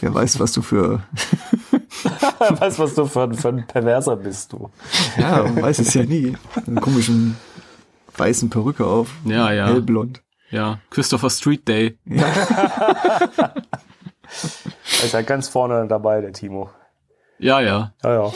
wer 0.00 0.12
weiß, 0.14 0.40
was 0.40 0.52
du 0.52 0.62
für. 0.62 1.02
weißt 2.38 2.78
was 2.80 2.94
du 2.94 3.06
für, 3.06 3.22
ein- 3.22 3.34
für 3.34 3.48
ein 3.48 3.66
Perverser 3.66 4.16
bist, 4.16 4.52
du. 4.52 4.70
Ja, 5.16 5.42
man 5.44 5.62
weiß 5.62 5.78
es 5.78 5.94
ja 5.94 6.02
nie. 6.04 6.36
Eine 6.66 6.80
komischen 6.80 7.36
weißen 8.16 8.50
Perücke 8.50 8.84
auf. 8.86 9.10
Ja, 9.24 9.52
ja. 9.52 9.66
Hellblond. 9.68 10.22
Ja, 10.50 10.80
Christopher 10.90 11.30
Street 11.30 11.68
Day. 11.68 11.96
Er 12.06 12.24
ist 15.04 15.12
ja 15.12 15.22
ganz 15.22 15.48
vorne 15.48 15.86
dabei, 15.88 16.20
der 16.20 16.32
Timo. 16.32 16.70
Ja, 17.38 17.60
ja, 17.60 17.92
Ja, 18.02 18.12
ja. 18.24 18.32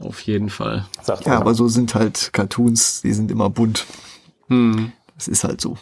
Auf 0.00 0.20
jeden 0.22 0.50
Fall. 0.50 0.86
Sagt 1.02 1.26
Ja, 1.26 1.34
er. 1.34 1.38
aber 1.40 1.54
so 1.54 1.68
sind 1.68 1.94
halt 1.94 2.30
Cartoons, 2.32 3.02
die 3.02 3.12
sind 3.12 3.30
immer 3.30 3.50
bunt. 3.50 3.86
Hm. 4.48 4.92
Das 5.14 5.28
ist 5.28 5.44
halt 5.44 5.60
so. 5.60 5.76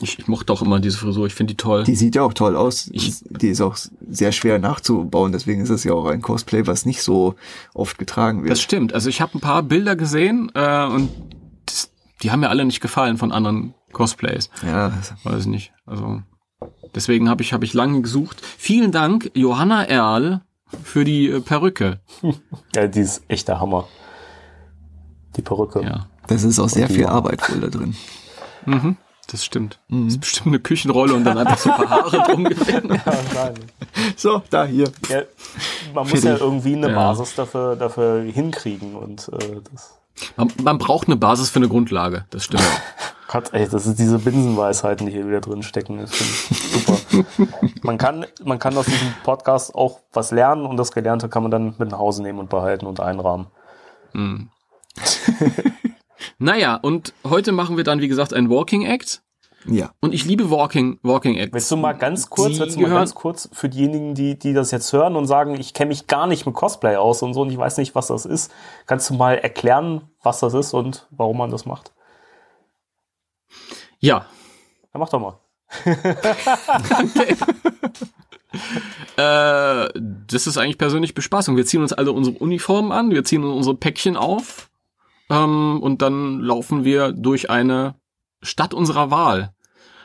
Ich, 0.00 0.18
ich 0.18 0.28
mochte 0.28 0.52
auch 0.52 0.60
immer 0.60 0.78
diese 0.78 0.98
Frisur. 0.98 1.26
Ich 1.26 1.34
finde 1.34 1.54
die 1.54 1.56
toll. 1.56 1.84
Die 1.84 1.96
sieht 1.96 2.14
ja 2.16 2.22
auch 2.22 2.34
toll 2.34 2.54
aus. 2.54 2.88
Ich- 2.92 3.22
die 3.30 3.48
ist 3.48 3.62
auch 3.62 3.76
sehr 4.10 4.32
schwer 4.32 4.58
nachzubauen. 4.58 5.32
Deswegen 5.32 5.62
ist 5.62 5.70
es 5.70 5.84
ja 5.84 5.92
auch 5.94 6.04
ein 6.06 6.20
Cosplay, 6.20 6.66
was 6.66 6.84
nicht 6.84 7.02
so 7.02 7.34
oft 7.72 7.96
getragen 7.98 8.42
wird. 8.42 8.50
Das 8.50 8.60
stimmt. 8.60 8.92
Also 8.92 9.08
ich 9.08 9.20
habe 9.22 9.38
ein 9.38 9.40
paar 9.40 9.62
Bilder 9.62 9.96
gesehen 9.96 10.50
äh, 10.54 10.84
und 10.86 11.08
das, 11.64 11.90
die 12.22 12.30
haben 12.30 12.40
mir 12.40 12.50
alle 12.50 12.64
nicht 12.66 12.80
gefallen 12.82 13.16
von 13.16 13.32
anderen 13.32 13.72
Cosplays. 13.92 14.50
ja, 14.62 14.92
Weiß 15.24 15.40
ich 15.42 15.46
nicht. 15.46 15.72
Also 15.86 16.22
deswegen 16.94 17.30
habe 17.30 17.42
ich 17.42 17.54
habe 17.54 17.64
ich 17.64 17.72
lange 17.72 18.02
gesucht. 18.02 18.42
Vielen 18.58 18.92
Dank 18.92 19.30
Johanna 19.34 19.84
Erl 19.84 20.42
für 20.82 21.04
die 21.04 21.28
äh, 21.30 21.40
Perücke. 21.40 22.00
ja, 22.74 22.86
die 22.86 23.00
ist 23.00 23.22
echt 23.28 23.48
der 23.48 23.60
Hammer. 23.60 23.86
Die 25.36 25.42
Perücke. 25.42 25.82
Ja, 25.82 26.06
das 26.28 26.42
ist 26.44 26.58
auch 26.58 26.68
sehr 26.68 26.88
viel. 26.88 27.06
Arbeit 27.06 27.48
wohl 27.50 27.60
da 27.60 27.68
drin. 27.68 27.94
mhm, 28.64 28.96
das 29.30 29.44
stimmt. 29.44 29.78
Das 29.88 30.06
ist 30.14 30.20
bestimmt 30.20 30.46
eine 30.48 30.60
Küchenrolle 30.60 31.14
und 31.14 31.24
dann 31.24 31.36
einfach 31.38 31.58
so 31.58 31.70
ein 31.70 31.76
paar 31.76 31.90
Haare 31.90 32.22
drum 32.22 32.44
gewesen. 32.44 32.88
Ja, 32.90 33.12
nein. 33.34 33.54
So, 34.16 34.42
da 34.50 34.64
hier. 34.64 34.90
Ja, 35.08 35.22
man 35.94 36.08
muss 36.08 36.22
ja 36.22 36.36
irgendwie 36.36 36.74
eine 36.74 36.88
Ja. 36.90 36.94
Basis 36.94 37.34
dafür, 37.34 37.76
dafür 37.76 38.22
hinkriegen 38.22 38.94
und 38.96 39.28
äh, 39.28 39.60
das 39.72 39.98
Man, 40.36 40.52
man 40.62 40.78
braucht 40.78 41.08
eine 41.08 41.16
Basis 41.16 41.50
für 41.50 41.58
eine 41.58 41.68
Grundlage. 41.68 42.24
Das 42.30 42.44
stimmt. 42.44 42.62
Gott, 43.28 43.52
ey, 43.52 43.68
das 43.68 43.86
ist 43.86 43.98
diese 43.98 44.18
Binsenweisheiten, 44.18 45.06
die 45.06 45.12
hier 45.12 45.26
wieder 45.26 45.40
drin 45.40 45.62
stecken. 45.62 45.98
Das 45.98 46.12
finde 46.14 46.32
ich 46.50 46.84
super. 46.84 47.48
man 47.82 47.98
kann, 47.98 48.26
man 48.44 48.58
kann 48.58 48.76
aus 48.76 48.86
diesem 48.86 49.14
Podcast 49.24 49.74
auch 49.74 50.00
was 50.12 50.30
lernen 50.30 50.64
und 50.64 50.76
das 50.76 50.92
Gelernte 50.92 51.28
kann 51.28 51.42
man 51.42 51.50
dann 51.50 51.74
mit 51.78 51.90
nach 51.90 51.98
Hause 51.98 52.22
nehmen 52.22 52.38
und 52.38 52.50
behalten 52.50 52.86
und 52.86 53.00
einrahmen. 53.00 53.48
Naja, 56.38 56.76
und 56.76 57.14
heute 57.24 57.52
machen 57.52 57.76
wir 57.76 57.84
dann, 57.84 58.00
wie 58.00 58.08
gesagt, 58.08 58.34
ein 58.34 58.50
Walking 58.50 58.84
Act. 58.84 59.22
Ja. 59.68 59.90
Und 60.00 60.14
ich 60.14 60.24
liebe 60.24 60.50
Walking, 60.50 60.98
Walking 61.02 61.36
Acts. 61.36 61.52
Willst 61.52 61.70
du 61.70 61.76
mal 61.76 61.92
ganz 61.92 62.30
kurz, 62.30 62.54
Die 62.54 62.60
willst 62.60 62.76
du 62.76 62.80
mal 62.82 62.90
ganz 62.90 63.14
kurz 63.14 63.48
für 63.52 63.68
diejenigen, 63.68 64.14
die, 64.14 64.38
die 64.38 64.52
das 64.52 64.70
jetzt 64.70 64.92
hören 64.92 65.16
und 65.16 65.26
sagen, 65.26 65.58
ich 65.58 65.74
kenne 65.74 65.88
mich 65.88 66.06
gar 66.06 66.26
nicht 66.26 66.46
mit 66.46 66.54
Cosplay 66.54 66.96
aus 66.96 67.22
und 67.22 67.34
so 67.34 67.42
und 67.42 67.50
ich 67.50 67.58
weiß 67.58 67.78
nicht, 67.78 67.94
was 67.94 68.08
das 68.08 68.26
ist, 68.26 68.52
kannst 68.86 69.10
du 69.10 69.14
mal 69.14 69.34
erklären, 69.38 70.02
was 70.22 70.40
das 70.40 70.54
ist 70.54 70.72
und 70.72 71.08
warum 71.10 71.38
man 71.38 71.50
das 71.50 71.66
macht? 71.66 71.92
Ja, 74.00 74.26
Ja, 74.92 75.00
mach 75.00 75.08
doch 75.08 75.20
mal. 75.20 75.38
Äh, 79.16 79.88
das 79.94 80.46
ist 80.46 80.56
eigentlich 80.56 80.78
persönlich 80.78 81.14
Bespaßung. 81.14 81.56
Wir 81.56 81.66
ziehen 81.66 81.82
uns 81.82 81.92
alle 81.92 82.12
unsere 82.12 82.38
Uniformen 82.38 82.92
an, 82.92 83.10
wir 83.10 83.24
ziehen 83.24 83.44
unsere 83.44 83.74
Päckchen 83.74 84.16
auf 84.16 84.70
ähm, 85.30 85.80
und 85.82 86.02
dann 86.02 86.40
laufen 86.40 86.84
wir 86.84 87.12
durch 87.12 87.50
eine 87.50 87.94
Stadt 88.42 88.74
unserer 88.74 89.10
Wahl. 89.10 89.52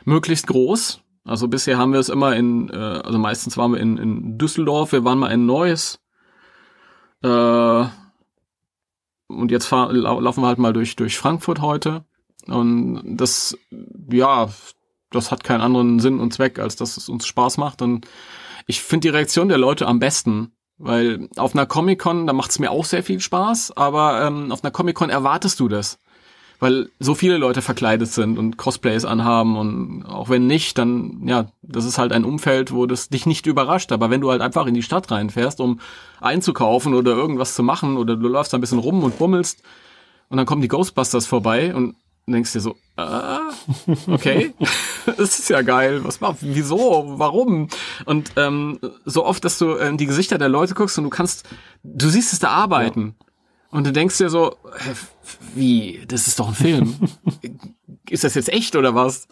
Möglichst 0.04 0.46
groß. 0.46 1.00
Also 1.24 1.48
bisher 1.48 1.78
haben 1.78 1.92
wir 1.92 2.00
es 2.00 2.08
immer 2.08 2.34
in, 2.34 2.68
äh, 2.70 2.76
also 2.76 3.18
meistens 3.18 3.56
waren 3.56 3.72
wir 3.72 3.80
in, 3.80 3.96
in 3.96 4.38
Düsseldorf, 4.38 4.92
wir 4.92 5.04
waren 5.04 5.18
mal 5.18 5.30
in 5.30 5.46
Neuss. 5.46 6.00
Äh, 7.22 7.84
und 9.28 9.50
jetzt 9.50 9.66
fahr, 9.66 9.92
lau 9.92 10.20
laufen 10.20 10.42
wir 10.42 10.48
halt 10.48 10.58
mal 10.58 10.72
durch, 10.72 10.96
durch 10.96 11.16
Frankfurt 11.16 11.60
heute. 11.60 12.04
Und 12.46 13.16
das, 13.16 13.56
ja, 14.10 14.48
das 15.10 15.30
hat 15.30 15.44
keinen 15.44 15.60
anderen 15.60 16.00
Sinn 16.00 16.20
und 16.20 16.32
Zweck, 16.32 16.58
als 16.58 16.76
dass 16.76 16.96
es 16.96 17.08
uns 17.08 17.26
Spaß 17.26 17.58
macht. 17.58 17.82
Und 17.82 18.06
ich 18.66 18.82
finde 18.82 19.08
die 19.08 19.14
Reaktion 19.14 19.48
der 19.48 19.58
Leute 19.58 19.86
am 19.86 19.98
besten, 19.98 20.52
weil 20.78 21.28
auf 21.36 21.54
einer 21.54 21.66
Comic-Con, 21.66 22.26
da 22.26 22.32
macht 22.32 22.50
es 22.50 22.58
mir 22.58 22.70
auch 22.70 22.84
sehr 22.84 23.02
viel 23.02 23.20
Spaß, 23.20 23.76
aber 23.76 24.26
ähm, 24.26 24.50
auf 24.50 24.64
einer 24.64 24.70
Comic-Con 24.70 25.10
erwartest 25.10 25.60
du 25.60 25.68
das. 25.68 25.98
Weil 26.58 26.90
so 27.00 27.16
viele 27.16 27.38
Leute 27.38 27.60
verkleidet 27.60 28.08
sind 28.08 28.38
und 28.38 28.56
Cosplays 28.56 29.04
anhaben 29.04 29.56
und 29.56 30.04
auch 30.04 30.28
wenn 30.28 30.46
nicht, 30.46 30.78
dann, 30.78 31.22
ja, 31.26 31.46
das 31.60 31.84
ist 31.84 31.98
halt 31.98 32.12
ein 32.12 32.24
Umfeld, 32.24 32.72
wo 32.72 32.86
das 32.86 33.08
dich 33.08 33.26
nicht 33.26 33.46
überrascht. 33.46 33.90
Aber 33.90 34.10
wenn 34.10 34.20
du 34.20 34.30
halt 34.30 34.40
einfach 34.40 34.66
in 34.66 34.74
die 34.74 34.84
Stadt 34.84 35.10
reinfährst, 35.10 35.60
um 35.60 35.80
einzukaufen 36.20 36.94
oder 36.94 37.12
irgendwas 37.12 37.56
zu 37.56 37.64
machen 37.64 37.96
oder 37.96 38.14
du 38.14 38.28
läufst 38.28 38.54
ein 38.54 38.60
bisschen 38.60 38.78
rum 38.78 39.02
und 39.02 39.18
bummelst 39.18 39.62
und 40.28 40.36
dann 40.36 40.46
kommen 40.46 40.62
die 40.62 40.68
Ghostbusters 40.68 41.26
vorbei 41.26 41.74
und 41.74 41.96
denkst 42.26 42.52
dir 42.52 42.60
so, 42.60 42.76
ah, 42.96 43.50
okay, 44.06 44.54
das 45.06 45.38
ist 45.38 45.50
ja 45.50 45.62
geil. 45.62 46.04
Was 46.04 46.20
macht, 46.20 46.38
wieso, 46.40 47.14
warum? 47.18 47.68
Und 48.04 48.32
ähm, 48.36 48.78
so 49.04 49.24
oft, 49.24 49.44
dass 49.44 49.58
du 49.58 49.72
in 49.72 49.96
die 49.96 50.06
Gesichter 50.06 50.38
der 50.38 50.48
Leute 50.48 50.74
guckst 50.74 50.98
und 50.98 51.04
du 51.04 51.10
kannst, 51.10 51.48
du 51.82 52.08
siehst 52.08 52.32
es 52.32 52.38
da 52.38 52.48
arbeiten. 52.48 53.14
Und 53.70 53.86
du 53.86 53.92
denkst 53.92 54.18
dir 54.18 54.28
so, 54.28 54.54
hä, 54.78 54.90
wie, 55.54 56.00
das 56.06 56.26
ist 56.26 56.38
doch 56.38 56.48
ein 56.48 56.54
Film. 56.54 56.96
ist 58.10 58.22
das 58.22 58.34
jetzt 58.34 58.50
echt 58.50 58.76
oder 58.76 58.94
was? 58.94 59.28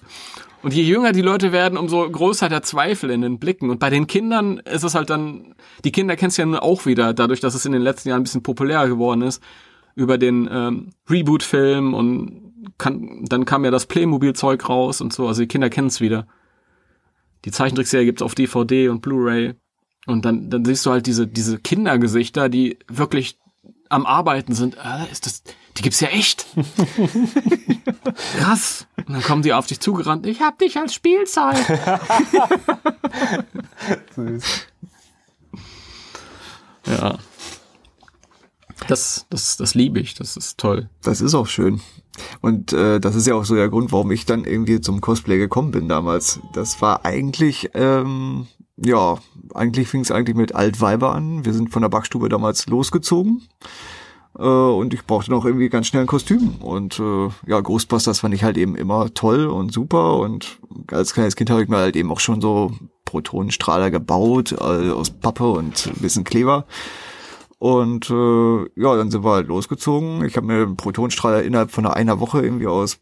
Und 0.63 0.75
je 0.75 0.83
jünger 0.83 1.13
die 1.13 1.23
Leute 1.23 1.53
werden, 1.53 1.79
umso 1.79 2.11
größer 2.11 2.49
der 2.49 2.63
Zweifel 2.63 3.11
in 3.11 3.21
den 3.21 3.39
Blicken. 3.39 3.71
Und 3.71 3.79
bei 3.81 3.91
den 3.91 4.07
Kindern 4.07 4.59
ist 4.59 4.83
es 4.83 4.95
halt 4.95 5.11
dann, 5.11 5.55
die 5.85 5.93
Kinder 5.93 6.17
kennst 6.17 6.39
du 6.39 6.43
ja 6.43 6.47
nun 6.47 6.57
auch 6.57 6.87
wieder, 6.87 7.15
dadurch, 7.15 7.41
dass 7.41 7.55
es 7.55 7.67
in 7.67 7.73
den 7.73 7.83
letzten 7.83 8.09
Jahren 8.09 8.21
ein 8.21 8.25
bisschen 8.25 8.43
populärer 8.43 8.89
geworden 8.89 9.23
ist, 9.23 9.43
über 9.95 10.19
den 10.19 10.49
ähm, 10.51 10.91
Reboot-Film 11.09 11.95
und 11.95 12.50
kann, 12.79 13.25
dann 13.25 13.45
kam 13.45 13.65
ja 13.65 13.71
das 13.71 13.87
Playmobil-Zeug 13.87 14.69
raus 14.69 15.01
und 15.01 15.13
so. 15.13 15.27
Also 15.29 15.43
die 15.43 15.49
Kinder 15.49 15.71
kennen 15.71 15.89
es 15.89 16.01
wieder. 16.01 16.27
Die 17.45 17.51
Zeichentrickserie 17.51 18.05
gibt's 18.05 18.23
auf 18.23 18.35
DVD 18.35 18.89
und 18.89 19.01
Blu-ray. 19.01 19.55
Und 20.07 20.25
dann, 20.25 20.51
dann 20.51 20.65
siehst 20.65 20.87
du 20.87 20.91
halt 20.91 21.07
diese, 21.07 21.27
diese 21.27 21.59
Kindergesichter, 21.59 22.49
die 22.49 22.79
wirklich 22.89 23.39
am 23.89 24.07
Arbeiten 24.07 24.55
sind. 24.55 24.77
Äh, 24.77 25.11
ist 25.11 25.27
das, 25.27 25.43
die 25.77 25.83
gibt's 25.83 26.01
ja 26.01 26.09
echt. 26.09 26.47
Krass. 28.39 28.87
Und 28.97 29.13
dann 29.13 29.23
kommen 29.23 29.43
die 29.43 29.53
auf 29.53 29.67
dich 29.67 29.81
zugerannt. 29.81 30.27
Ich 30.27 30.41
hab 30.41 30.59
dich 30.59 30.79
als 30.79 30.95
Spielzeug. 30.95 31.57
ja. 36.87 37.19
Das, 38.89 39.27
das, 39.29 39.57
das 39.57 39.75
liebe 39.75 40.01
ich. 40.01 40.15
Das 40.15 40.37
ist 40.37 40.59
toll. 40.59 40.89
Das 41.03 41.21
ist 41.21 41.35
auch 41.35 41.47
schön. 41.47 41.81
Und 42.41 42.73
äh, 42.73 43.01
das 43.01 43.15
ist 43.15 43.27
ja 43.27 43.35
auch 43.35 43.45
so 43.45 43.55
der 43.55 43.69
Grund, 43.69 43.93
warum 43.93 44.11
ich 44.11 44.27
dann 44.27 44.45
irgendwie 44.45 44.81
zum 44.81 45.01
Cosplay 45.01 45.39
gekommen 45.39 45.71
bin 45.71 45.89
damals. 45.89 46.41
Das 46.53 46.81
war 46.81 47.05
eigentlich, 47.05 47.71
ähm, 47.75 48.47
ja, 48.77 49.19
eigentlich 49.55 49.89
fing 49.89 50.01
es 50.01 50.11
eigentlich 50.11 50.37
mit 50.37 50.55
Altweiber 50.55 51.15
an. 51.15 51.45
Wir 51.45 51.53
sind 51.53 51.71
von 51.71 51.83
der 51.83 51.89
Backstube 51.89 52.29
damals 52.29 52.67
losgezogen. 52.67 53.43
Äh, 54.39 54.43
und 54.43 54.95
ich 54.95 55.05
brauchte 55.05 55.31
noch 55.31 55.45
irgendwie 55.45 55.69
ganz 55.69 55.87
schnell 55.87 56.03
ein 56.03 56.09
Kostüm. 56.09 56.57
Und 56.61 56.99
äh, 56.99 57.29
ja, 57.47 57.61
Ghostbusters 57.61 58.21
fand 58.21 58.35
ich 58.35 58.45
halt 58.45 58.57
eben 58.57 58.77
immer 58.77 59.13
toll 59.15 59.47
und 59.47 59.73
super. 59.73 60.19
Und 60.19 60.59
als 60.91 61.15
kleines 61.15 61.37
Kind 61.37 61.51
habe 61.51 61.63
ich 61.63 61.69
mir 61.69 61.79
halt 61.79 61.97
eben 61.97 62.11
auch 62.11 62.21
schon 62.21 62.41
so 62.41 62.73
Protonenstrahler 63.05 63.91
gebaut, 63.91 64.53
äh, 64.53 64.91
aus 64.91 65.11
Pappe 65.11 65.49
und 65.51 65.89
ein 65.89 66.01
bisschen 66.01 66.25
Kleber. 66.25 66.67
Und 67.61 68.09
äh, 68.09 68.81
ja, 68.81 68.97
dann 68.97 69.11
sind 69.11 69.23
wir 69.23 69.33
halt 69.33 69.49
losgezogen. 69.49 70.25
Ich 70.25 70.39
habe 70.39 70.47
mir 70.47 70.63
einen 70.63 70.77
Protonstrahler 70.77 71.43
innerhalb 71.43 71.71
von 71.71 71.87
einer 71.87 72.19
Woche 72.19 72.41
irgendwie 72.41 72.67
aus 72.67 73.01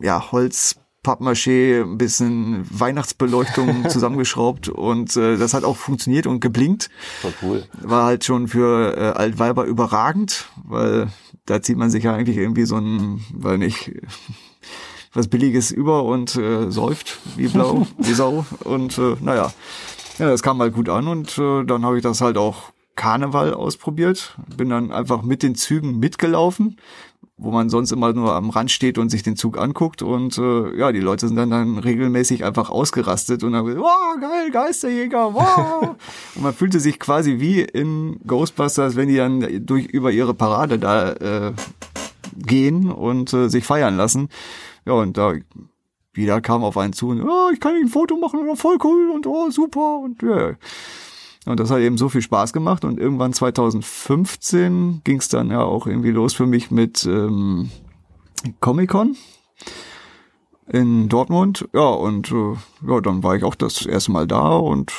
ja, 0.00 0.32
Holz, 0.32 0.76
Pappmaché, 1.04 1.82
ein 1.82 1.98
bisschen 1.98 2.66
Weihnachtsbeleuchtung 2.70 3.86
zusammengeschraubt 3.90 4.70
und 4.70 5.14
äh, 5.18 5.36
das 5.36 5.52
hat 5.52 5.64
auch 5.64 5.76
funktioniert 5.76 6.26
und 6.26 6.40
geblinkt. 6.40 6.88
Voll 7.20 7.34
cool. 7.42 7.64
War 7.82 8.06
halt 8.06 8.24
schon 8.24 8.48
für 8.48 8.96
äh, 8.96 9.18
Altweiber 9.18 9.64
überragend, 9.64 10.48
weil 10.64 11.08
da 11.44 11.60
zieht 11.60 11.76
man 11.76 11.90
sich 11.90 12.04
ja 12.04 12.14
eigentlich 12.14 12.38
irgendwie 12.38 12.64
so 12.64 12.76
ein, 12.76 13.22
weil 13.34 13.58
nicht, 13.58 13.92
was 15.12 15.28
Billiges 15.28 15.70
über 15.70 16.04
und 16.04 16.34
äh, 16.34 16.70
säuft 16.70 17.18
wie 17.36 17.48
blau, 17.48 17.86
wie 17.98 18.14
Sau. 18.14 18.46
Und 18.64 18.96
äh, 18.96 19.16
naja, 19.20 19.52
ja, 20.18 20.30
das 20.30 20.42
kam 20.42 20.60
halt 20.60 20.72
gut 20.72 20.88
an 20.88 21.08
und 21.08 21.36
äh, 21.36 21.64
dann 21.64 21.84
habe 21.84 21.98
ich 21.98 22.02
das 22.02 22.22
halt 22.22 22.38
auch 22.38 22.72
Karneval 22.98 23.54
ausprobiert. 23.54 24.36
Bin 24.56 24.68
dann 24.68 24.92
einfach 24.92 25.22
mit 25.22 25.42
den 25.42 25.54
Zügen 25.54 26.00
mitgelaufen, 26.00 26.76
wo 27.36 27.52
man 27.52 27.70
sonst 27.70 27.92
immer 27.92 28.12
nur 28.12 28.34
am 28.34 28.50
Rand 28.50 28.72
steht 28.72 28.98
und 28.98 29.08
sich 29.08 29.22
den 29.22 29.36
Zug 29.36 29.56
anguckt. 29.56 30.02
Und 30.02 30.36
äh, 30.36 30.76
ja, 30.76 30.90
die 30.90 31.00
Leute 31.00 31.28
sind 31.28 31.36
dann, 31.36 31.50
dann 31.50 31.78
regelmäßig 31.78 32.44
einfach 32.44 32.70
ausgerastet 32.70 33.44
und 33.44 33.52
dann, 33.52 33.64
wow, 33.64 34.16
geil, 34.20 34.50
Geisterjäger, 34.50 35.32
wow. 35.32 35.96
und 36.34 36.42
man 36.42 36.52
fühlte 36.52 36.80
sich 36.80 36.98
quasi 36.98 37.38
wie 37.38 37.60
in 37.60 38.18
Ghostbusters, 38.26 38.96
wenn 38.96 39.08
die 39.08 39.16
dann 39.16 39.64
durch 39.64 39.86
über 39.86 40.10
ihre 40.10 40.34
Parade 40.34 40.80
da 40.80 41.12
äh, 41.12 41.52
gehen 42.36 42.90
und 42.90 43.32
äh, 43.32 43.48
sich 43.48 43.64
feiern 43.64 43.96
lassen. 43.96 44.28
Ja, 44.84 44.94
und 44.94 45.16
da 45.16 45.34
wieder 46.14 46.40
kam 46.40 46.64
auf 46.64 46.76
einen 46.76 46.92
zu 46.92 47.10
und 47.10 47.22
oh, 47.22 47.50
ich 47.52 47.60
kann 47.60 47.76
ein 47.76 47.88
Foto 47.88 48.16
machen, 48.16 48.40
oh, 48.48 48.56
voll 48.56 48.78
cool 48.82 49.10
und 49.14 49.24
oh, 49.28 49.50
super 49.50 50.00
und 50.00 50.20
ja. 50.20 50.54
Und 51.48 51.58
das 51.60 51.70
hat 51.70 51.78
eben 51.80 51.96
so 51.98 52.08
viel 52.08 52.22
Spaß 52.22 52.52
gemacht 52.52 52.84
und 52.84 52.98
irgendwann 53.00 53.32
2015 53.32 55.00
ging 55.04 55.18
es 55.18 55.28
dann 55.28 55.50
ja 55.50 55.62
auch 55.62 55.86
irgendwie 55.86 56.10
los 56.10 56.34
für 56.34 56.46
mich 56.46 56.70
mit 56.70 57.04
ähm, 57.06 57.70
Comic-Con 58.60 59.16
in 60.70 61.08
Dortmund. 61.08 61.68
Ja, 61.72 61.88
und 61.88 62.30
äh, 62.30 62.54
ja, 62.86 63.00
dann 63.00 63.22
war 63.22 63.36
ich 63.36 63.44
auch 63.44 63.54
das 63.54 63.86
erste 63.86 64.12
Mal 64.12 64.26
da 64.26 64.56
und 64.56 64.92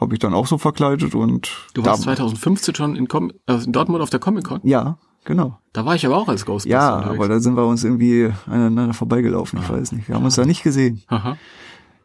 habe 0.00 0.14
ich 0.14 0.20
dann 0.20 0.34
auch 0.34 0.46
so 0.46 0.58
verkleidet 0.58 1.14
und 1.14 1.50
Du 1.74 1.84
warst 1.84 2.02
2015 2.04 2.74
schon 2.74 2.94
in, 2.96 3.08
Com 3.08 3.32
äh, 3.46 3.54
in 3.64 3.72
Dortmund 3.72 4.00
auf 4.02 4.10
der 4.10 4.20
Comic-Con? 4.20 4.60
ja, 4.62 4.98
genau. 5.24 5.58
Da 5.72 5.84
war 5.84 5.96
ich 5.96 6.06
aber 6.06 6.16
auch 6.16 6.28
als 6.28 6.46
Ghostbuster 6.46 6.70
Ja, 6.70 6.96
unterwegs. 6.98 7.18
aber 7.18 7.28
da 7.28 7.40
sind 7.40 7.56
wir 7.56 7.66
uns 7.66 7.82
irgendwie 7.82 8.32
aneinander 8.46 8.94
vorbeigelaufen, 8.94 9.58
ich 9.60 9.68
weiß 9.68 9.92
nicht. 9.92 10.08
Wir 10.08 10.14
haben 10.14 10.24
uns 10.24 10.36
da 10.36 10.44
nicht 10.44 10.62
gesehen. 10.62 11.02
Aha. 11.08 11.36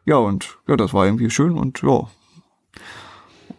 Ja, 0.05 0.17
und 0.17 0.57
ja, 0.67 0.75
das 0.75 0.93
war 0.93 1.05
irgendwie 1.05 1.29
schön 1.29 1.55
und 1.57 1.81
ja. 1.83 2.07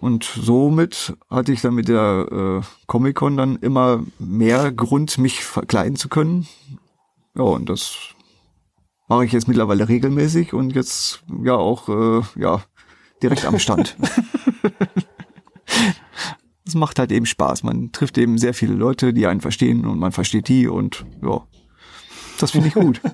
Und 0.05 0.25
somit 0.25 1.15
hatte 1.31 1.51
ich 1.51 1.63
dann 1.63 1.75
mit 1.75 1.89
der 1.89 2.61
äh, 2.63 2.67
Comic-Con 2.87 3.39
dann 3.39 3.57
immer 3.57 4.05
mehr 4.19 4.71
Grund, 4.71 5.17
mich 5.17 5.43
verkleiden 5.43 5.97
zu 5.97 6.11
können. 6.11 6.47
Ja, 7.35 7.45
und 7.45 7.71
das 7.71 7.97
mache 9.09 9.25
ich 9.25 9.33
jetzt 9.33 9.49
mittlerweile 9.49 9.89
regelmäßig 9.89 10.53
und 10.53 10.75
jetzt 10.75 11.25
ja 11.43 11.55
auch 11.55 11.89
äh, 11.89 12.21
ja 12.39 12.63
direkt 13.23 13.47
am 13.47 13.59
Stand. 13.59 13.97
Es 16.67 16.75
macht 16.75 16.99
halt 16.99 17.13
eben 17.13 17.27
Spaß. 17.27 17.63
Man 17.63 17.93
trifft 17.93 18.19
eben 18.19 18.37
sehr 18.37 18.53
viele 18.53 18.75
Leute, 18.75 19.15
die 19.15 19.27
einen 19.27 19.41
verstehen 19.43 19.87
und 19.87 19.99
man 19.99 20.13
versteht 20.13 20.49
die 20.49 20.67
und 20.67 21.07
ja, 21.23 21.47
das 22.45 22.51
finde 22.51 22.69
ich 22.69 22.75
gut. 22.75 23.01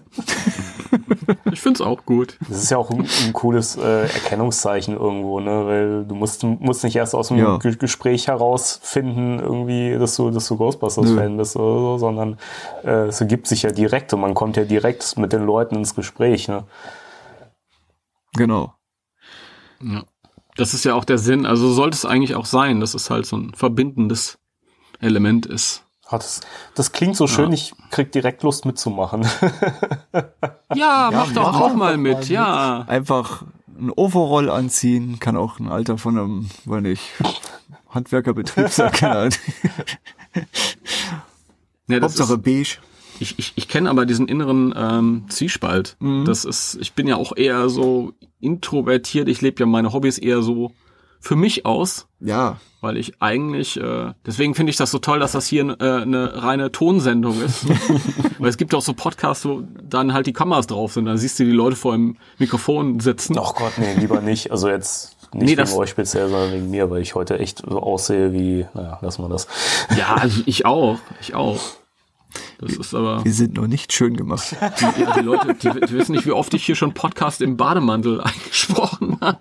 Ich 1.52 1.60
find's 1.60 1.80
auch 1.80 2.04
gut. 2.04 2.36
Das 2.48 2.62
ist 2.62 2.70
ja 2.70 2.78
auch 2.78 2.90
ein, 2.90 3.06
ein 3.26 3.32
cooles 3.32 3.76
äh, 3.76 4.02
Erkennungszeichen 4.02 4.96
irgendwo, 4.96 5.38
ne? 5.38 5.66
Weil 5.66 6.04
du 6.04 6.14
musst, 6.14 6.42
musst 6.42 6.82
nicht 6.82 6.96
erst 6.96 7.14
aus 7.14 7.28
dem 7.28 7.38
Ja. 7.38 7.58
Ge 7.58 7.76
Gespräch 7.76 8.26
herausfinden, 8.26 9.38
irgendwie, 9.38 9.96
dass 9.98 10.16
du, 10.16 10.30
dass 10.30 10.48
du 10.48 10.56
Ghostbusters-Fan 10.56 11.36
bist 11.36 11.56
oder 11.56 11.80
so, 11.80 11.98
sondern 11.98 12.38
äh, 12.84 13.06
es 13.06 13.20
ergibt 13.20 13.46
sich 13.46 13.62
ja 13.62 13.70
direkt 13.70 14.12
und 14.12 14.20
man 14.20 14.34
kommt 14.34 14.56
ja 14.56 14.64
direkt 14.64 15.16
mit 15.16 15.32
den 15.32 15.44
Leuten 15.44 15.76
ins 15.76 15.94
Gespräch, 15.94 16.48
ne? 16.48 16.64
Genau. 18.34 18.74
Ja. 19.80 20.02
Das 20.56 20.74
ist 20.74 20.84
ja 20.84 20.94
auch 20.94 21.04
der 21.04 21.18
Sinn. 21.18 21.46
Also 21.46 21.72
sollte 21.72 21.94
es 21.94 22.04
eigentlich 22.04 22.34
auch 22.34 22.46
sein, 22.46 22.80
dass 22.80 22.94
es 22.94 23.10
halt 23.10 23.26
so 23.26 23.36
ein 23.36 23.54
verbindendes 23.54 24.38
Element 25.00 25.46
ist. 25.46 25.84
Ah, 26.10 26.18
Das, 26.18 26.40
das 26.74 26.92
klingt 26.92 27.16
so 27.16 27.26
schön, 27.26 27.52
ich 27.52 27.72
krieg 27.90 28.10
direkt 28.12 28.42
Lust 28.42 28.64
mitzumachen. 28.66 29.26
Ja, 30.74 31.10
mach 31.12 31.32
doch 31.32 31.60
auch 31.60 31.68
mal 31.74 31.74
mal 31.74 31.96
mit, 31.96 32.18
mit. 32.18 32.28
ja. 32.28 32.82
Einfach 32.86 33.42
ein 33.76 33.90
Overall 33.90 34.48
anziehen, 34.50 35.18
kann 35.18 35.36
auch 35.36 35.58
ein 35.58 35.68
Alter 35.68 35.98
von 35.98 36.16
einem, 36.16 36.50
weiß 36.64 36.82
nicht, 36.82 37.02
Handwerkerbetrieb 37.88 38.68
sein. 38.68 38.92
keine 38.92 39.16
Ahnung. 39.18 39.32
ja 41.88 41.98
das 41.98 42.12
Hauptsache 42.12 42.34
ist, 42.34 42.42
beige. 42.44 42.78
ich 43.18 43.36
ich, 43.40 43.52
ich 43.56 43.66
kenne 43.68 43.90
aber 43.90 44.06
diesen 44.06 44.28
inneren 44.28 44.72
ähm, 44.76 45.24
Zwiespalt. 45.28 45.96
Das 46.24 46.44
ist, 46.44 46.78
ich 46.80 46.92
bin 46.92 47.08
ja 47.08 47.16
auch 47.16 47.36
eher 47.36 47.68
so 47.68 48.12
introvertiert. 48.40 49.28
Ich 49.28 49.40
lebe 49.40 49.58
ja 49.60 49.66
meine 49.66 49.92
Hobbys 49.92 50.18
eher 50.18 50.42
so 50.42 50.70
für 51.20 51.36
mich 51.36 51.64
aus. 51.66 52.06
Ja, 52.20 52.58
weil 52.82 52.96
ich 52.96 53.20
eigentlich, 53.20 53.76
äh, 53.78 54.12
deswegen 54.24 54.54
finde 54.54 54.70
ich 54.70 54.76
das 54.76 54.90
so 54.90 54.98
toll, 54.98 55.18
dass 55.18 55.32
das 55.32 55.46
hier 55.46 55.76
äh, 55.80 56.02
eine 56.02 56.42
reine 56.42 56.72
Tonsendung 56.72 57.40
ist. 57.42 57.66
weil 58.38 58.48
es 58.48 58.56
gibt 58.56 58.74
auch 58.74 58.80
so 58.82 58.94
Podcasts, 58.94 59.44
wo 59.44 59.62
dann 59.82 60.14
halt 60.14 60.26
die 60.26 60.32
Kameras 60.32 60.66
drauf 60.66 60.94
sind, 60.94 61.04
dann 61.04 61.18
siehst 61.18 61.38
du 61.38 61.44
die 61.44 61.50
Leute 61.50 61.76
vor 61.76 61.92
dem 61.92 62.16
Mikrofon 62.38 62.98
sitzen. 63.00 63.36
Ach 63.38 63.54
Gott, 63.54 63.72
nee, 63.76 63.94
lieber 63.98 64.22
nicht. 64.22 64.50
Also 64.50 64.68
jetzt 64.70 65.16
nicht 65.34 65.42
Nee, 65.42 65.46
wegen 65.48 65.56
das- 65.58 65.74
euch 65.76 65.90
speziell, 65.90 66.28
sondern 66.30 66.52
wegen 66.52 66.70
mir, 66.70 66.90
weil 66.90 67.02
ich 67.02 67.14
heute 67.14 67.38
echt 67.38 67.62
so 67.68 67.80
aussehe 67.80 68.32
wie, 68.32 68.66
naja, 68.74 68.98
lassen 69.02 69.22
wir 69.22 69.28
das. 69.28 69.46
Ja, 69.96 70.24
ich 70.46 70.64
auch, 70.64 70.98
ich 71.20 71.34
auch. 71.34 71.60
Das 72.58 72.72
ist 72.76 72.94
aber, 72.94 73.24
wir 73.24 73.32
sind 73.32 73.54
noch 73.56 73.66
nicht 73.66 73.92
schön 73.92 74.16
gemacht. 74.16 74.56
die, 74.96 75.00
ja, 75.02 75.12
die 75.14 75.20
Leute, 75.20 75.54
die, 75.54 75.68
die 75.86 75.92
wissen 75.92 76.12
nicht, 76.12 76.24
wie 76.26 76.32
oft 76.32 76.54
ich 76.54 76.64
hier 76.64 76.76
schon 76.76 76.94
Podcast 76.94 77.40
im 77.42 77.56
Bademantel 77.58 78.20
eingesprochen 78.22 79.18
habe. 79.20 79.38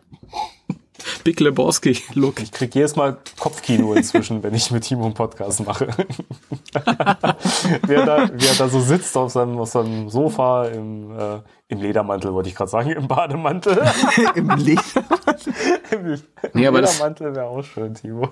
Big 1.23 1.39
Lebowski-Look. 1.39 2.41
Ich 2.41 2.51
krieg 2.51 2.73
jedes 2.75 2.95
Mal 2.95 3.17
Kopfkino 3.39 3.93
inzwischen, 3.93 4.43
wenn 4.43 4.53
ich 4.53 4.71
mit 4.71 4.83
Timo 4.83 5.05
einen 5.05 5.13
Podcast 5.13 5.65
mache. 5.65 5.87
wie, 7.87 7.93
er 7.93 8.05
da, 8.05 8.29
wie 8.33 8.45
er 8.45 8.55
da 8.57 8.69
so 8.69 8.79
sitzt 8.79 9.15
auf 9.17 9.31
seinem, 9.31 9.57
auf 9.57 9.69
seinem 9.69 10.09
Sofa 10.09 10.65
im, 10.65 11.11
äh, 11.17 11.39
im 11.67 11.81
Ledermantel, 11.81 12.33
wollte 12.33 12.49
ich 12.49 12.55
gerade 12.55 12.71
sagen, 12.71 12.91
im 12.91 13.07
Bademantel. 13.07 13.81
Im 14.35 14.49
Licht. 14.51 14.83
Im 15.91 16.19
Nee, 16.53 16.67
Ledermantel 16.69 17.35
wäre 17.35 17.45
auch 17.45 17.63
schön, 17.63 17.93
Timo. 17.93 18.29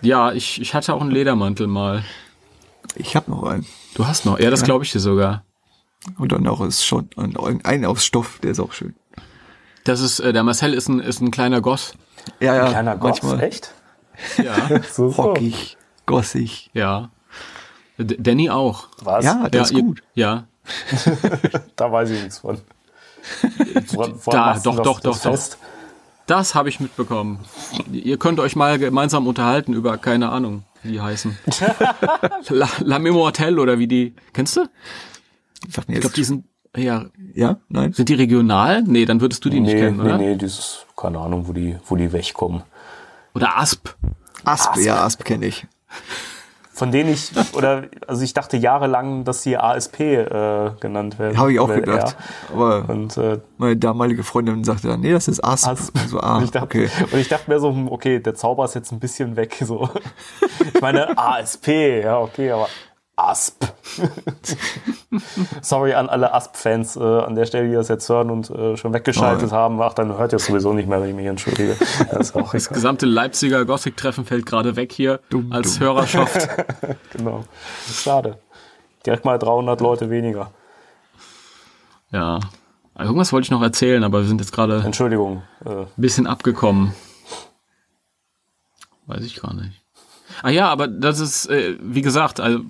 Ja, 0.00 0.32
ich, 0.32 0.60
ich 0.60 0.74
hatte 0.74 0.94
auch 0.94 1.00
einen 1.00 1.12
Ledermantel 1.12 1.66
mal. 1.66 2.04
Ich 2.96 3.14
habe 3.14 3.30
noch 3.30 3.44
einen. 3.44 3.66
Du 3.94 4.06
hast 4.06 4.26
noch, 4.26 4.38
ja, 4.38 4.50
das 4.50 4.64
glaube 4.64 4.84
ich 4.84 4.92
dir 4.92 5.00
sogar. 5.00 5.44
Und 6.18 6.32
dann 6.32 6.46
auch 6.48 6.60
ist 6.60 6.84
schon 6.84 7.08
ein, 7.16 7.64
ein 7.64 7.84
aus 7.84 8.04
Stoff, 8.04 8.40
der 8.42 8.50
ist 8.50 8.60
auch 8.60 8.72
schön. 8.72 8.94
Das 9.84 10.00
ist, 10.00 10.20
äh, 10.20 10.32
der 10.32 10.42
Marcel 10.44 10.74
ist 10.74 10.88
ein, 10.88 11.00
ist 11.00 11.20
ein 11.20 11.30
kleiner 11.30 11.60
Goss. 11.60 11.94
Ja, 12.40 12.54
ja. 12.54 12.68
Kleiner 12.68 12.96
Gott, 12.96 13.22
manchmal 13.22 13.42
echt? 13.44 13.72
Ja, 14.38 14.68
So, 14.92 15.10
so. 15.10 15.22
rockig, 15.22 15.76
gossig. 16.06 16.70
ja. 16.74 17.10
D 17.98 18.16
Danny 18.18 18.48
auch. 18.50 18.88
Was? 19.02 19.24
Ja, 19.24 19.48
der 19.48 19.60
ja, 19.60 19.66
ist 19.66 19.74
gut. 19.74 20.02
Ja. 20.14 20.44
Da 21.76 21.90
weiß 21.90 22.10
ich 22.10 22.20
nichts 22.22 22.38
von. 22.38 22.58
Woran- 23.92 24.14
Da, 24.26 24.54
doch, 24.58 24.76
das- 24.76 24.84
doch, 24.84 25.00
das 25.00 25.22
doch, 25.22 25.32
doch. 25.32 25.56
Das 26.26 26.54
habe 26.54 26.68
ich 26.68 26.78
mitbekommen. 26.78 27.40
Ihr 27.92 28.16
könnt 28.16 28.38
euch 28.38 28.54
mal 28.54 28.78
gemeinsam 28.78 29.26
unterhalten 29.26 29.74
über, 29.74 29.98
keine 29.98 30.28
Ahnung, 30.30 30.62
wie 30.84 30.92
die 30.92 31.00
heißen. 31.00 31.36
La, 32.48 32.68
La 32.80 32.98
Memortel 33.00 33.58
oder 33.58 33.78
wie 33.80 33.88
die. 33.88 34.14
Kennst 34.32 34.56
du? 34.56 34.66
Sag 35.68 35.88
mir 35.88 35.96
Ich 35.96 36.00
glaube, 36.00 36.14
die 36.14 36.24
sind. 36.24 36.44
Ja. 36.76 37.04
ja, 37.34 37.56
nein. 37.68 37.92
Sind 37.92 38.08
die 38.08 38.14
regional? 38.14 38.82
Nee, 38.82 39.04
dann 39.04 39.20
würdest 39.20 39.44
du 39.44 39.50
die 39.50 39.60
nicht 39.60 39.74
Nee, 39.74 39.80
kennen, 39.80 39.96
nee, 39.98 40.02
oder? 40.04 40.16
nee, 40.18 40.36
dieses, 40.36 40.86
keine 40.96 41.18
Ahnung, 41.18 41.46
wo 41.46 41.52
die, 41.52 41.76
wo 41.86 41.96
die 41.96 42.10
wegkommen. 42.12 42.62
Oder 43.34 43.58
Asp. 43.58 43.90
Asp, 44.44 44.76
ja, 44.78 45.04
Asp 45.04 45.24
kenne 45.24 45.46
ich. 45.46 45.66
Von 46.74 46.90
denen 46.90 47.12
ich, 47.12 47.30
oder, 47.54 47.84
also 48.08 48.22
ich 48.22 48.32
dachte 48.32 48.56
jahrelang, 48.56 49.24
dass 49.24 49.42
die 49.42 49.58
ASP 49.58 50.00
äh, 50.00 50.70
genannt 50.80 51.18
werden. 51.18 51.36
Habe 51.36 51.52
ich 51.52 51.60
auch 51.60 51.68
Weil 51.68 51.80
gedacht. 51.82 52.16
er- 52.48 52.54
Aber 52.54 52.88
Und, 52.88 53.16
äh, 53.18 53.38
meine 53.58 53.76
damalige 53.76 54.22
Freundin 54.24 54.64
sagte 54.64 54.88
dann, 54.88 55.00
nee, 55.00 55.12
das 55.12 55.28
ist 55.28 55.44
Asp. 55.44 55.68
Asp. 55.68 55.98
So, 56.08 56.18
ah, 56.20 56.38
und, 56.38 56.44
ich 56.44 56.50
dachte, 56.50 56.64
okay. 56.64 56.88
und 57.12 57.18
ich 57.18 57.28
dachte 57.28 57.50
mir 57.50 57.60
so, 57.60 57.68
hm, 57.70 57.88
okay, 57.92 58.18
der 58.20 58.34
Zauber 58.34 58.64
ist 58.64 58.74
jetzt 58.74 58.90
ein 58.90 58.98
bisschen 59.00 59.36
weg. 59.36 59.62
So. 59.62 59.90
Ich 60.74 60.80
meine, 60.80 61.16
ASP, 61.18 61.68
ja, 62.02 62.18
okay, 62.18 62.50
aber 62.50 62.68
ASP. 63.30 63.64
Sorry 65.60 65.94
an 65.94 66.08
alle 66.08 66.32
ASP-Fans 66.32 66.96
äh, 66.96 67.00
an 67.00 67.34
der 67.34 67.46
Stelle, 67.46 67.68
die 67.68 67.74
das 67.74 67.88
jetzt 67.88 68.08
hören 68.08 68.30
und 68.30 68.50
äh, 68.50 68.76
schon 68.76 68.92
weggeschaltet 68.94 69.50
Oh, 69.50 69.54
haben. 69.54 69.80
Ach, 69.82 69.92
dann 69.94 70.16
hört 70.16 70.32
ihr 70.32 70.36
es 70.36 70.46
sowieso 70.46 70.72
nicht 70.72 70.88
mehr, 70.88 71.00
wenn 71.00 71.10
ich 71.10 71.14
mich 71.16 71.26
entschuldige. 71.26 71.76
Das 72.10 72.32
Das 72.32 72.68
gesamte 72.68 73.06
Leipziger 73.06 73.64
Gothic-Treffen 73.64 74.24
fällt 74.24 74.46
gerade 74.46 74.76
weg 74.76 74.92
hier 74.92 75.20
Dumm, 75.30 75.52
als 75.52 75.78
dumm. 75.78 75.88
Hörerschaft. 75.88 76.48
Genau. 77.12 77.44
Schade. 77.92 78.38
Direkt 79.04 79.24
mal 79.24 79.38
300 79.38 79.80
Leute 79.80 80.10
weniger. 80.10 80.50
Ja. 82.10 82.40
Irgendwas 82.98 83.32
wollte 83.32 83.46
ich 83.46 83.50
noch 83.50 83.62
erzählen, 83.62 84.04
aber 84.04 84.20
wir 84.20 84.28
sind 84.28 84.40
jetzt 84.40 84.52
gerade 84.52 84.78
ein 84.80 84.86
Entschuldigung. 84.86 85.42
Äh, 85.64 85.86
bisschen 85.96 86.26
abgekommen. 86.26 86.94
Weiß 89.06 89.24
ich 89.24 89.40
gar 89.40 89.54
nicht. 89.54 89.82
Ah 90.42 90.50
ja, 90.50 90.68
aber 90.68 90.88
das 90.88 91.18
ist, 91.20 91.46
äh, 91.46 91.76
wie 91.80 92.02
gesagt, 92.02 92.40
also 92.40 92.60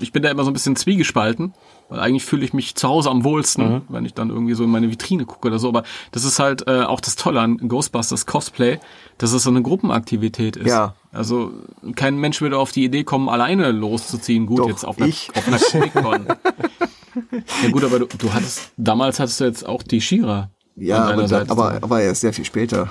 ich 0.00 0.12
bin 0.12 0.22
da 0.22 0.30
immer 0.30 0.44
so 0.44 0.50
ein 0.50 0.52
bisschen 0.54 0.76
zwiegespalten. 0.76 1.54
Weil 1.90 2.00
eigentlich 2.00 2.24
fühle 2.26 2.44
ich 2.44 2.52
mich 2.52 2.74
zu 2.74 2.86
Hause 2.86 3.08
am 3.08 3.24
wohlsten, 3.24 3.66
Mhm. 3.76 3.82
wenn 3.88 4.04
ich 4.04 4.12
dann 4.12 4.28
irgendwie 4.28 4.52
so 4.52 4.62
in 4.64 4.68
meine 4.70 4.90
Vitrine 4.90 5.24
gucke 5.24 5.48
oder 5.48 5.58
so. 5.58 5.68
Aber 5.68 5.84
das 6.12 6.24
ist 6.24 6.38
halt 6.38 6.66
äh, 6.68 6.82
auch 6.82 7.00
das 7.00 7.16
Tolle 7.16 7.40
an 7.40 7.56
Ghostbusters 7.56 8.26
Cosplay, 8.26 8.78
dass 9.16 9.32
es 9.32 9.42
so 9.44 9.48
eine 9.50 9.62
Gruppenaktivität 9.62 10.56
ist. 10.56 10.66
Ja. 10.68 10.94
Also 11.12 11.50
kein 11.96 12.18
Mensch 12.18 12.42
würde 12.42 12.58
auf 12.58 12.72
die 12.72 12.84
Idee 12.84 13.04
kommen, 13.04 13.30
alleine 13.30 13.70
loszuziehen. 13.72 14.44
Gut, 14.44 14.58
Doch, 14.58 14.68
jetzt 14.68 14.84
auf 14.84 14.98
einer, 14.98 15.06
ich. 15.08 15.30
auf 15.34 15.48
einer 15.48 15.58
Comic-Con. 15.58 16.26
ja 17.62 17.70
gut, 17.70 17.84
aber 17.84 18.00
du, 18.00 18.06
du 18.06 18.32
hattest, 18.34 18.70
damals 18.76 19.18
hattest 19.18 19.40
du 19.40 19.44
jetzt 19.44 19.66
auch 19.66 19.82
die 19.82 20.02
Shira. 20.02 20.50
Ja, 20.76 21.04
aber, 21.08 21.26
Seite. 21.26 21.50
aber, 21.50 21.78
aber 21.80 22.02
erst 22.02 22.20
sehr 22.20 22.34
viel 22.34 22.44
später. 22.44 22.90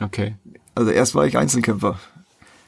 Okay. 0.00 0.36
Also 0.76 0.90
erst 0.92 1.14
war 1.16 1.26
ich 1.26 1.36
Einzelkämpfer. 1.36 1.98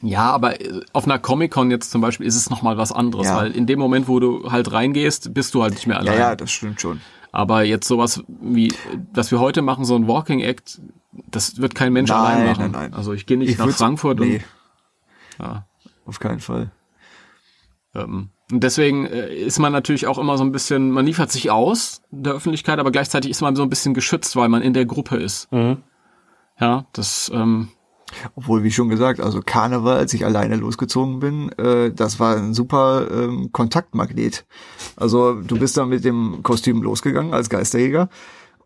Ja, 0.01 0.31
aber 0.31 0.59
äh, 0.61 0.81
auf 0.93 1.05
einer 1.05 1.19
Comic-Con 1.19 1.69
jetzt 1.71 1.91
zum 1.91 2.01
Beispiel 2.01 2.25
ist 2.25 2.35
es 2.35 2.49
nochmal 2.49 2.77
was 2.77 2.91
anderes, 2.91 3.27
Ja. 3.27 3.37
weil 3.37 3.51
in 3.51 3.67
dem 3.67 3.79
Moment, 3.79 4.07
wo 4.07 4.19
du 4.19 4.51
halt 4.51 4.71
reingehst, 4.71 5.33
bist 5.33 5.53
du 5.53 5.61
halt 5.63 5.73
nicht 5.75 5.87
mehr 5.87 5.97
Ja, 5.97 6.01
allein. 6.01 6.19
ja, 6.19 6.35
das 6.35 6.51
stimmt 6.51 6.81
schon. 6.81 7.01
Aber 7.31 7.63
jetzt 7.63 7.87
sowas 7.87 8.23
wie, 8.27 8.73
was 9.13 9.31
wir 9.31 9.39
heute 9.39 9.61
machen, 9.61 9.85
so 9.85 9.95
ein 9.95 10.07
Walking 10.07 10.39
Act, 10.41 10.81
das 11.29 11.57
wird 11.59 11.75
kein 11.75 11.93
Mensch 11.93 12.09
Nein, 12.09 12.19
allein 12.19 12.45
machen. 12.47 12.61
nein, 12.63 12.71
nein. 12.71 12.93
Also 12.93 13.13
ich 13.13 13.25
gehe 13.25 13.37
nicht 13.37 13.49
Ich 13.51 13.57
nach 13.57 13.69
Frankfurt 13.69 14.19
nee, 14.19 14.41
und, 15.39 15.45
ja, 15.45 15.65
auf 16.05 16.19
keinen 16.19 16.39
Fall. 16.39 16.71
ähm, 17.95 18.29
und 18.51 18.61
deswegen 18.63 19.05
äh, 19.05 19.33
ist 19.33 19.59
man 19.59 19.71
natürlich 19.71 20.07
auch 20.07 20.17
immer 20.17 20.37
so 20.37 20.43
ein 20.43 20.51
bisschen, 20.51 20.91
man 20.91 21.05
liefert 21.05 21.31
sich 21.31 21.51
aus 21.51 22.01
der 22.11 22.33
Öffentlichkeit, 22.33 22.79
aber 22.79 22.91
gleichzeitig 22.91 23.31
ist 23.31 23.39
man 23.41 23.55
so 23.55 23.63
ein 23.63 23.69
bisschen 23.69 23.93
geschützt, 23.93 24.35
weil 24.35 24.49
man 24.49 24.61
in 24.61 24.73
der 24.73 24.85
Gruppe 24.85 25.15
ist. 25.17 25.49
Mhm. 25.53 25.77
Ja, 26.59 26.85
das, 26.91 27.31
ähm, 27.33 27.69
Obwohl, 28.35 28.63
wie 28.63 28.71
schon 28.71 28.89
gesagt, 28.89 29.19
also 29.19 29.41
Karneval, 29.45 29.97
als 29.97 30.13
ich 30.13 30.25
alleine 30.25 30.55
losgezogen 30.55 31.19
bin, 31.19 31.51
äh, 31.57 31.91
das 31.91 32.19
war 32.19 32.37
ein 32.37 32.53
super 32.53 33.07
ähm, 33.11 33.51
Kontaktmagnet. 33.51 34.45
Also 34.95 35.41
du 35.41 35.57
bist 35.57 35.77
dann 35.77 35.89
mit 35.89 36.05
dem 36.05 36.43
Kostüm 36.43 36.81
losgegangen 36.81 37.33
als 37.33 37.49
Geisterjäger 37.49 38.09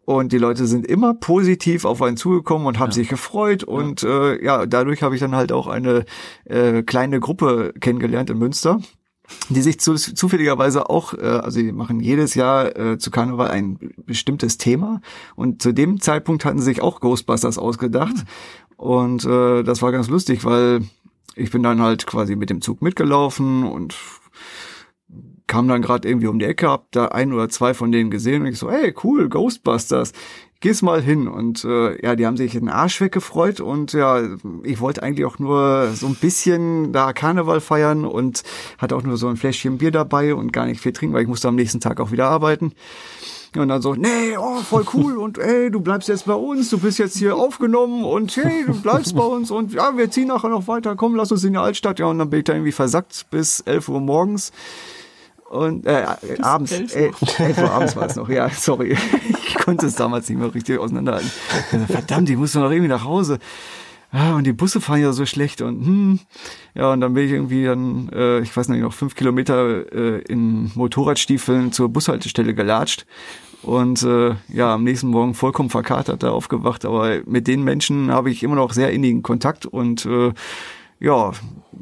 und 0.06 0.32
die 0.32 0.38
Leute 0.38 0.68
sind 0.68 0.86
immer 0.86 1.14
positiv 1.14 1.84
auf 1.84 2.02
einen 2.02 2.18
zugekommen 2.18 2.68
und 2.68 2.80
haben 2.80 2.92
sich 2.92 3.10
gefreut 3.10 3.64
und 3.64 4.04
äh, 4.04 4.44
ja, 4.44 4.66
dadurch 4.66 5.04
habe 5.04 5.16
ich 5.16 5.22
dann 5.22 5.36
halt 5.36 5.52
auch 5.52 5.68
eine 5.68 6.06
äh, 6.46 6.84
kleine 6.84 7.20
Gruppe 7.20 7.74
kennengelernt 7.80 8.30
in 8.30 8.38
Münster 8.38 8.80
die 9.50 9.62
sich 9.62 9.80
zu, 9.80 9.96
zufälligerweise 9.96 10.90
auch, 10.90 11.14
äh, 11.14 11.22
also 11.22 11.60
die 11.60 11.72
machen 11.72 12.00
jedes 12.00 12.36
Jahr 12.36 12.76
äh, 12.78 12.98
zu 12.98 13.12
Karneval 13.12 13.50
ein 13.50 13.94
bestimmtes 14.06 14.58
Thema 14.58 15.02
und 15.36 15.62
zu 15.62 15.72
dem 15.72 16.00
Zeitpunkt 16.00 16.46
hatten 16.46 16.62
sich 16.62 16.82
auch 16.82 17.00
Ghostbusters 17.00 17.58
ausgedacht 17.58 18.16
und 18.78 19.26
äh, 19.26 19.64
das 19.64 19.82
war 19.82 19.92
ganz 19.92 20.10
lustig, 20.10 20.46
weil 20.46 20.82
ich 21.36 21.52
bin 21.52 21.64
dann 21.64 21.82
halt 21.82 22.08
quasi 22.08 22.36
mit 22.36 22.50
dem 22.50 22.62
Zug 22.62 22.82
mitgelaufen 22.82 23.64
und 23.64 23.96
kam 25.48 25.68
dann 25.68 25.82
gerade 25.82 26.08
irgendwie 26.08 26.28
um 26.28 26.40
die 26.40 26.46
Ecke, 26.46 26.70
hab 26.70 26.92
da 26.92 27.10
ein 27.10 27.32
oder 27.32 27.50
zwei 27.50 27.74
von 27.74 27.92
denen 27.92 28.10
gesehen 28.10 28.42
und 28.42 28.48
ich 28.48 28.58
so, 28.58 28.72
hey, 28.72 28.94
cool, 29.04 29.30
Ghostbusters, 29.30 30.12
geh's 30.60 30.82
mal 30.82 31.02
hin. 31.02 31.28
Und 31.28 31.64
äh, 31.64 32.04
ja, 32.04 32.16
die 32.16 32.26
haben 32.26 32.38
sich 32.38 32.54
den 32.54 32.70
Arsch 32.70 33.00
weggefreut 33.00 33.60
und 33.60 33.94
ja, 33.94 34.24
ich 34.64 34.80
wollte 34.80 35.04
eigentlich 35.04 35.26
auch 35.26 35.38
nur 35.38 35.92
so 35.94 36.08
ein 36.08 36.16
bisschen 36.16 36.92
da 36.92 37.14
Karneval 37.14 37.62
feiern 37.62 38.06
und 38.06 38.44
hatte 38.80 38.96
auch 38.96 39.04
nur 39.04 39.18
so 39.18 39.28
ein 39.28 39.38
Fläschchen 39.38 39.78
Bier 39.78 39.92
dabei 39.92 40.34
und 40.34 40.52
gar 40.52 40.66
nicht 40.66 40.82
viel 40.82 40.94
trinken, 40.94 41.14
weil 41.14 41.22
ich 41.22 41.28
musste 41.28 41.48
am 41.48 41.56
nächsten 41.56 41.80
Tag 41.80 42.00
auch 42.00 42.12
wieder 42.12 42.28
arbeiten. 42.30 42.74
Und 43.58 43.70
dann 43.70 43.82
so, 43.82 43.96
nee, 43.96 44.38
oh, 44.38 44.58
voll 44.58 44.86
cool 44.94 45.18
und 45.18 45.38
ey, 45.38 45.72
du 45.72 45.80
bleibst 45.80 46.10
jetzt 46.10 46.26
bei 46.26 46.34
uns, 46.34 46.70
du 46.70 46.78
bist 46.78 47.00
jetzt 47.00 47.18
hier 47.18 47.36
aufgenommen 47.36 48.04
und 48.04 48.36
hey, 48.36 48.66
du 48.66 48.74
bleibst 48.74 49.16
bei 49.16 49.24
uns 49.24 49.52
und 49.52 49.74
ja, 49.74 49.98
wir 49.98 50.10
ziehen 50.12 50.28
nachher 50.28 50.50
noch 50.50 50.68
weiter, 50.68 50.96
komm, 50.96 51.16
lass 51.16 51.32
uns 51.32 51.44
in 51.44 51.54
die 51.54 51.60
Altstadt. 51.60 52.00
Ja, 52.00 52.08
und 52.08 52.20
dann 52.20 52.30
bin 52.30 52.40
ich 52.40 52.46
da 52.46 52.54
irgendwie 52.54 52.72
versackt 52.72 53.28
bis 53.32 53.62
11 53.62 53.90
Uhr 53.90 54.02
morgens. 54.02 54.52
Und 55.50 55.86
äh, 55.86 56.04
äh, 56.04 56.42
abends, 56.42 56.72
11 56.72 56.96
äh, 56.96 57.12
11 57.44 57.58
Uhr 57.60 57.72
abends 57.72 57.96
war 57.96 58.08
es 58.08 58.16
noch, 58.16 58.30
ja, 58.30 58.50
sorry. 58.50 58.98
Ich 59.48 59.68
konnte 59.68 59.88
es 59.88 59.96
damals 59.96 60.30
nicht 60.30 60.38
mehr 60.38 60.54
richtig 60.54 60.78
auseinanderhalten. 60.78 61.32
Verdammt, 61.88 62.30
ich 62.30 62.38
muss 62.38 62.52
doch 62.52 62.62
noch 62.62 62.70
irgendwie 62.70 62.90
nach 62.90 63.04
Hause. 63.04 63.40
Und 64.12 64.46
die 64.46 64.54
Busse 64.54 64.80
fahren 64.80 65.02
ja 65.02 65.12
so 65.12 65.26
schlecht 65.26 65.62
und 65.62 65.86
hm. 65.86 66.20
Ja, 66.74 66.94
und 66.94 67.02
dann 67.02 67.14
bin 67.14 67.26
ich 67.26 67.32
irgendwie 67.32 67.66
dann, 67.66 68.10
äh, 68.14 68.40
ich 68.40 68.56
weiß 68.56 68.70
nicht, 68.70 68.82
noch 68.82 68.94
fünf 68.94 69.16
Kilometer 69.16 69.92
äh, 69.92 70.22
in 70.22 70.72
Motorradstiefeln 70.76 71.72
zur 71.72 71.90
Bushaltestelle 71.90 72.54
gelatscht. 72.54 73.06
Und 73.66 74.04
äh, 74.04 74.36
ja, 74.50 74.76
am 74.76 74.84
nächsten 74.84 75.08
Morgen 75.08 75.34
vollkommen 75.34 75.72
verkatert 75.72 76.22
da 76.22 76.30
aufgewacht. 76.30 76.86
Aber 76.86 77.22
mit 77.26 77.48
den 77.48 77.64
Menschen 77.64 78.12
habe 78.12 78.30
ich 78.30 78.44
immer 78.44 78.54
noch 78.54 78.74
sehr 78.74 78.92
innigen 78.92 79.24
Kontakt 79.24 79.66
und 79.66 80.06
äh, 80.06 80.34
ja, 81.00 81.32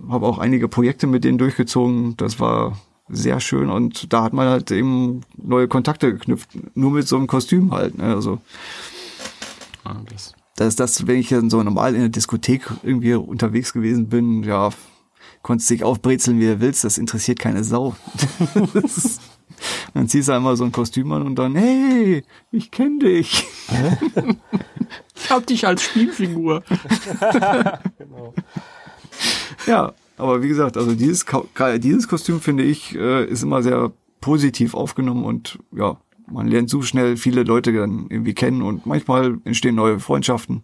habe 0.09 0.25
auch 0.25 0.37
einige 0.37 0.69
Projekte 0.69 1.07
mit 1.07 1.25
denen 1.25 1.37
durchgezogen. 1.37 2.15
Das 2.15 2.39
war 2.39 2.77
sehr 3.09 3.41
schön 3.41 3.69
und 3.69 4.13
da 4.13 4.23
hat 4.23 4.31
man 4.31 4.47
halt 4.47 4.71
eben 4.71 5.21
neue 5.35 5.67
Kontakte 5.67 6.13
geknüpft. 6.13 6.51
Nur 6.73 6.91
mit 6.91 7.05
so 7.05 7.17
einem 7.17 7.27
Kostüm 7.27 7.73
halt. 7.73 7.97
Ne? 7.97 8.05
Also 8.05 8.39
das, 10.09 10.33
das 10.55 10.67
ist 10.69 10.79
das, 10.79 11.05
wenn 11.05 11.19
ich 11.19 11.27
dann 11.27 11.49
so 11.49 11.61
normal 11.61 11.95
in 11.95 11.99
der 11.99 12.09
Diskothek 12.09 12.65
irgendwie 12.83 13.13
unterwegs 13.15 13.73
gewesen 13.73 14.07
bin, 14.07 14.43
ja, 14.43 14.69
konntest 15.41 15.69
dich 15.69 15.83
aufbrezeln, 15.83 16.39
wie 16.39 16.45
du 16.45 16.61
willst, 16.61 16.85
das 16.85 16.97
interessiert 16.97 17.39
keine 17.39 17.65
Sau. 17.65 17.93
Dann 19.93 20.07
ziehst 20.07 20.29
du 20.29 20.33
einmal 20.33 20.55
so 20.57 20.63
ein 20.63 20.71
Kostüm 20.71 21.11
an 21.11 21.23
und 21.23 21.35
dann, 21.35 21.55
hey, 21.55 22.23
ich 22.51 22.71
kenne 22.71 22.99
dich. 22.99 23.45
ich 25.15 25.29
hab 25.29 25.45
dich 25.45 25.65
als 25.67 25.83
Spielfigur. 25.83 26.63
Ja, 29.67 29.93
aber 30.17 30.41
wie 30.41 30.47
gesagt, 30.47 30.77
also 30.77 30.93
dieses, 30.93 31.25
dieses 31.77 32.07
Kostüm 32.07 32.41
finde 32.41 32.63
ich, 32.63 32.95
äh, 32.95 33.25
ist 33.25 33.43
immer 33.43 33.63
sehr 33.63 33.91
positiv 34.21 34.73
aufgenommen 34.73 35.23
und 35.23 35.59
ja, 35.71 35.97
man 36.31 36.47
lernt 36.47 36.69
so 36.69 36.81
schnell 36.81 37.17
viele 37.17 37.43
Leute 37.43 37.73
dann 37.73 38.07
irgendwie 38.09 38.33
kennen 38.33 38.61
und 38.61 38.85
manchmal 38.85 39.37
entstehen 39.43 39.75
neue 39.75 39.99
Freundschaften. 39.99 40.63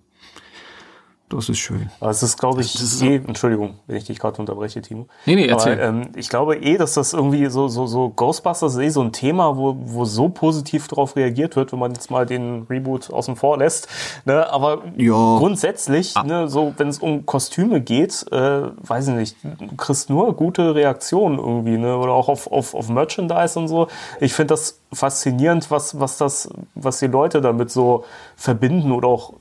Das 1.30 1.48
ist 1.48 1.60
schön. 1.60 1.92
Aber 2.00 2.10
es 2.10 2.24
ist, 2.24 2.40
glaube 2.40 2.62
ich, 2.62 2.74
ist- 2.74 3.02
eh, 3.04 3.18
Entschuldigung, 3.18 3.76
wenn 3.86 3.98
ich 3.98 4.06
dich 4.06 4.18
gerade 4.18 4.40
unterbreche, 4.40 4.82
Timo. 4.82 5.06
Nee, 5.28 5.36
nee, 5.36 5.46
erzähl. 5.48 5.74
Aber, 5.74 5.84
ähm, 5.84 6.10
ich 6.16 6.28
glaube 6.28 6.56
eh, 6.58 6.78
dass 6.78 6.96
das 6.96 7.14
irgendwie 7.14 7.46
so, 7.52 7.68
so, 7.68 7.86
so 7.86 8.10
Ghostbusters 8.10 8.74
ist 8.74 8.80
eh 8.80 8.90
so 8.90 9.02
ein 9.02 9.12
Thema, 9.12 9.56
wo, 9.56 9.76
wo 9.80 10.06
so 10.06 10.30
positiv 10.30 10.88
darauf 10.88 11.16
reagiert 11.16 11.56
wird, 11.56 11.72
wenn 11.72 11.78
man 11.80 11.94
jetzt 11.94 12.10
mal 12.10 12.26
den 12.26 12.64
Reboot 12.70 13.14
außen 13.14 13.36
vor 13.36 13.58
lässt. 13.60 13.88
Ne? 14.26 14.52
Aber 14.52 14.80
Ja. 14.98 15.38
grundsätzlich, 15.38 16.16
ne, 16.24 16.48
so 16.48 16.74
wenn 16.78 16.88
es 16.88 16.98
um 16.98 17.26
Kostüme 17.28 17.80
geht, 17.80 18.26
äh, 18.32 18.62
weiß 18.82 19.10
ich 19.10 19.14
nicht, 19.14 19.38
du 19.44 19.76
kriegst 19.78 20.10
nur 20.10 20.34
gute 20.34 20.74
Reaktionen 20.74 21.38
irgendwie, 21.38 21.78
ne? 21.78 21.96
Oder 21.98 22.14
auch 22.14 22.30
auf, 22.30 22.52
auf, 22.52 22.74
auf 22.74 22.90
Merchandise 22.90 23.60
und 23.60 23.68
so. 23.68 23.88
Ich 24.20 24.34
finde 24.34 24.54
das 24.54 24.80
faszinierend, 24.92 25.70
was, 25.70 26.00
was 26.00 26.18
das, 26.18 26.50
was 26.74 26.98
die 27.00 27.08
Leute 27.08 27.42
damit 27.42 27.70
so 27.70 28.04
verbinden 28.36 28.92
oder 28.92 29.08
auch 29.08 29.34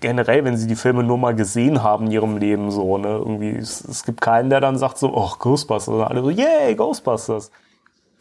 generell, 0.00 0.44
wenn 0.44 0.56
sie 0.56 0.66
die 0.66 0.76
Filme 0.76 1.02
nur 1.02 1.18
mal 1.18 1.34
gesehen 1.34 1.82
haben 1.82 2.06
in 2.06 2.12
ihrem 2.12 2.36
Leben, 2.36 2.70
so, 2.70 2.98
ne, 2.98 3.08
irgendwie, 3.08 3.50
es, 3.50 3.82
es 3.82 4.04
gibt 4.04 4.20
keinen, 4.20 4.50
der 4.50 4.60
dann 4.60 4.78
sagt 4.78 4.98
so, 4.98 5.12
oh, 5.14 5.32
Ghostbusters, 5.38 5.86
sondern 5.86 6.08
alle 6.08 6.22
so, 6.22 6.30
yay, 6.30 6.74
Ghostbusters. 6.74 7.50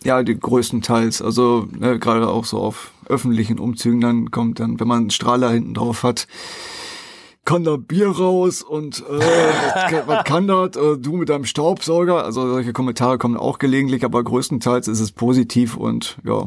Ja, 0.03 0.23
die 0.23 0.39
größtenteils. 0.39 1.21
Also 1.21 1.67
ne, 1.77 1.99
gerade 1.99 2.29
auch 2.29 2.45
so 2.45 2.59
auf 2.59 2.91
öffentlichen 3.07 3.59
Umzügen, 3.59 3.99
dann 3.99 4.31
kommt 4.31 4.59
dann, 4.59 4.79
wenn 4.79 4.87
man 4.87 4.99
einen 4.99 5.09
Strahler 5.09 5.49
hinten 5.49 5.73
drauf 5.73 6.03
hat, 6.03 6.27
kann 7.43 7.63
da 7.63 7.77
Bier 7.77 8.09
raus 8.09 8.61
und 8.61 8.99
äh, 8.99 9.19
was, 9.19 10.07
was 10.07 10.23
kann 10.23 10.47
das? 10.47 10.75
Äh, 10.75 10.97
du 10.97 11.13
mit 11.13 11.29
deinem 11.29 11.45
Staubsauger? 11.45 12.23
Also 12.23 12.47
solche 12.47 12.73
Kommentare 12.73 13.17
kommen 13.17 13.37
auch 13.37 13.57
gelegentlich, 13.57 14.05
aber 14.05 14.23
größtenteils 14.23 14.87
ist 14.87 14.99
es 14.99 15.11
positiv 15.11 15.75
und 15.75 16.17
ja. 16.23 16.45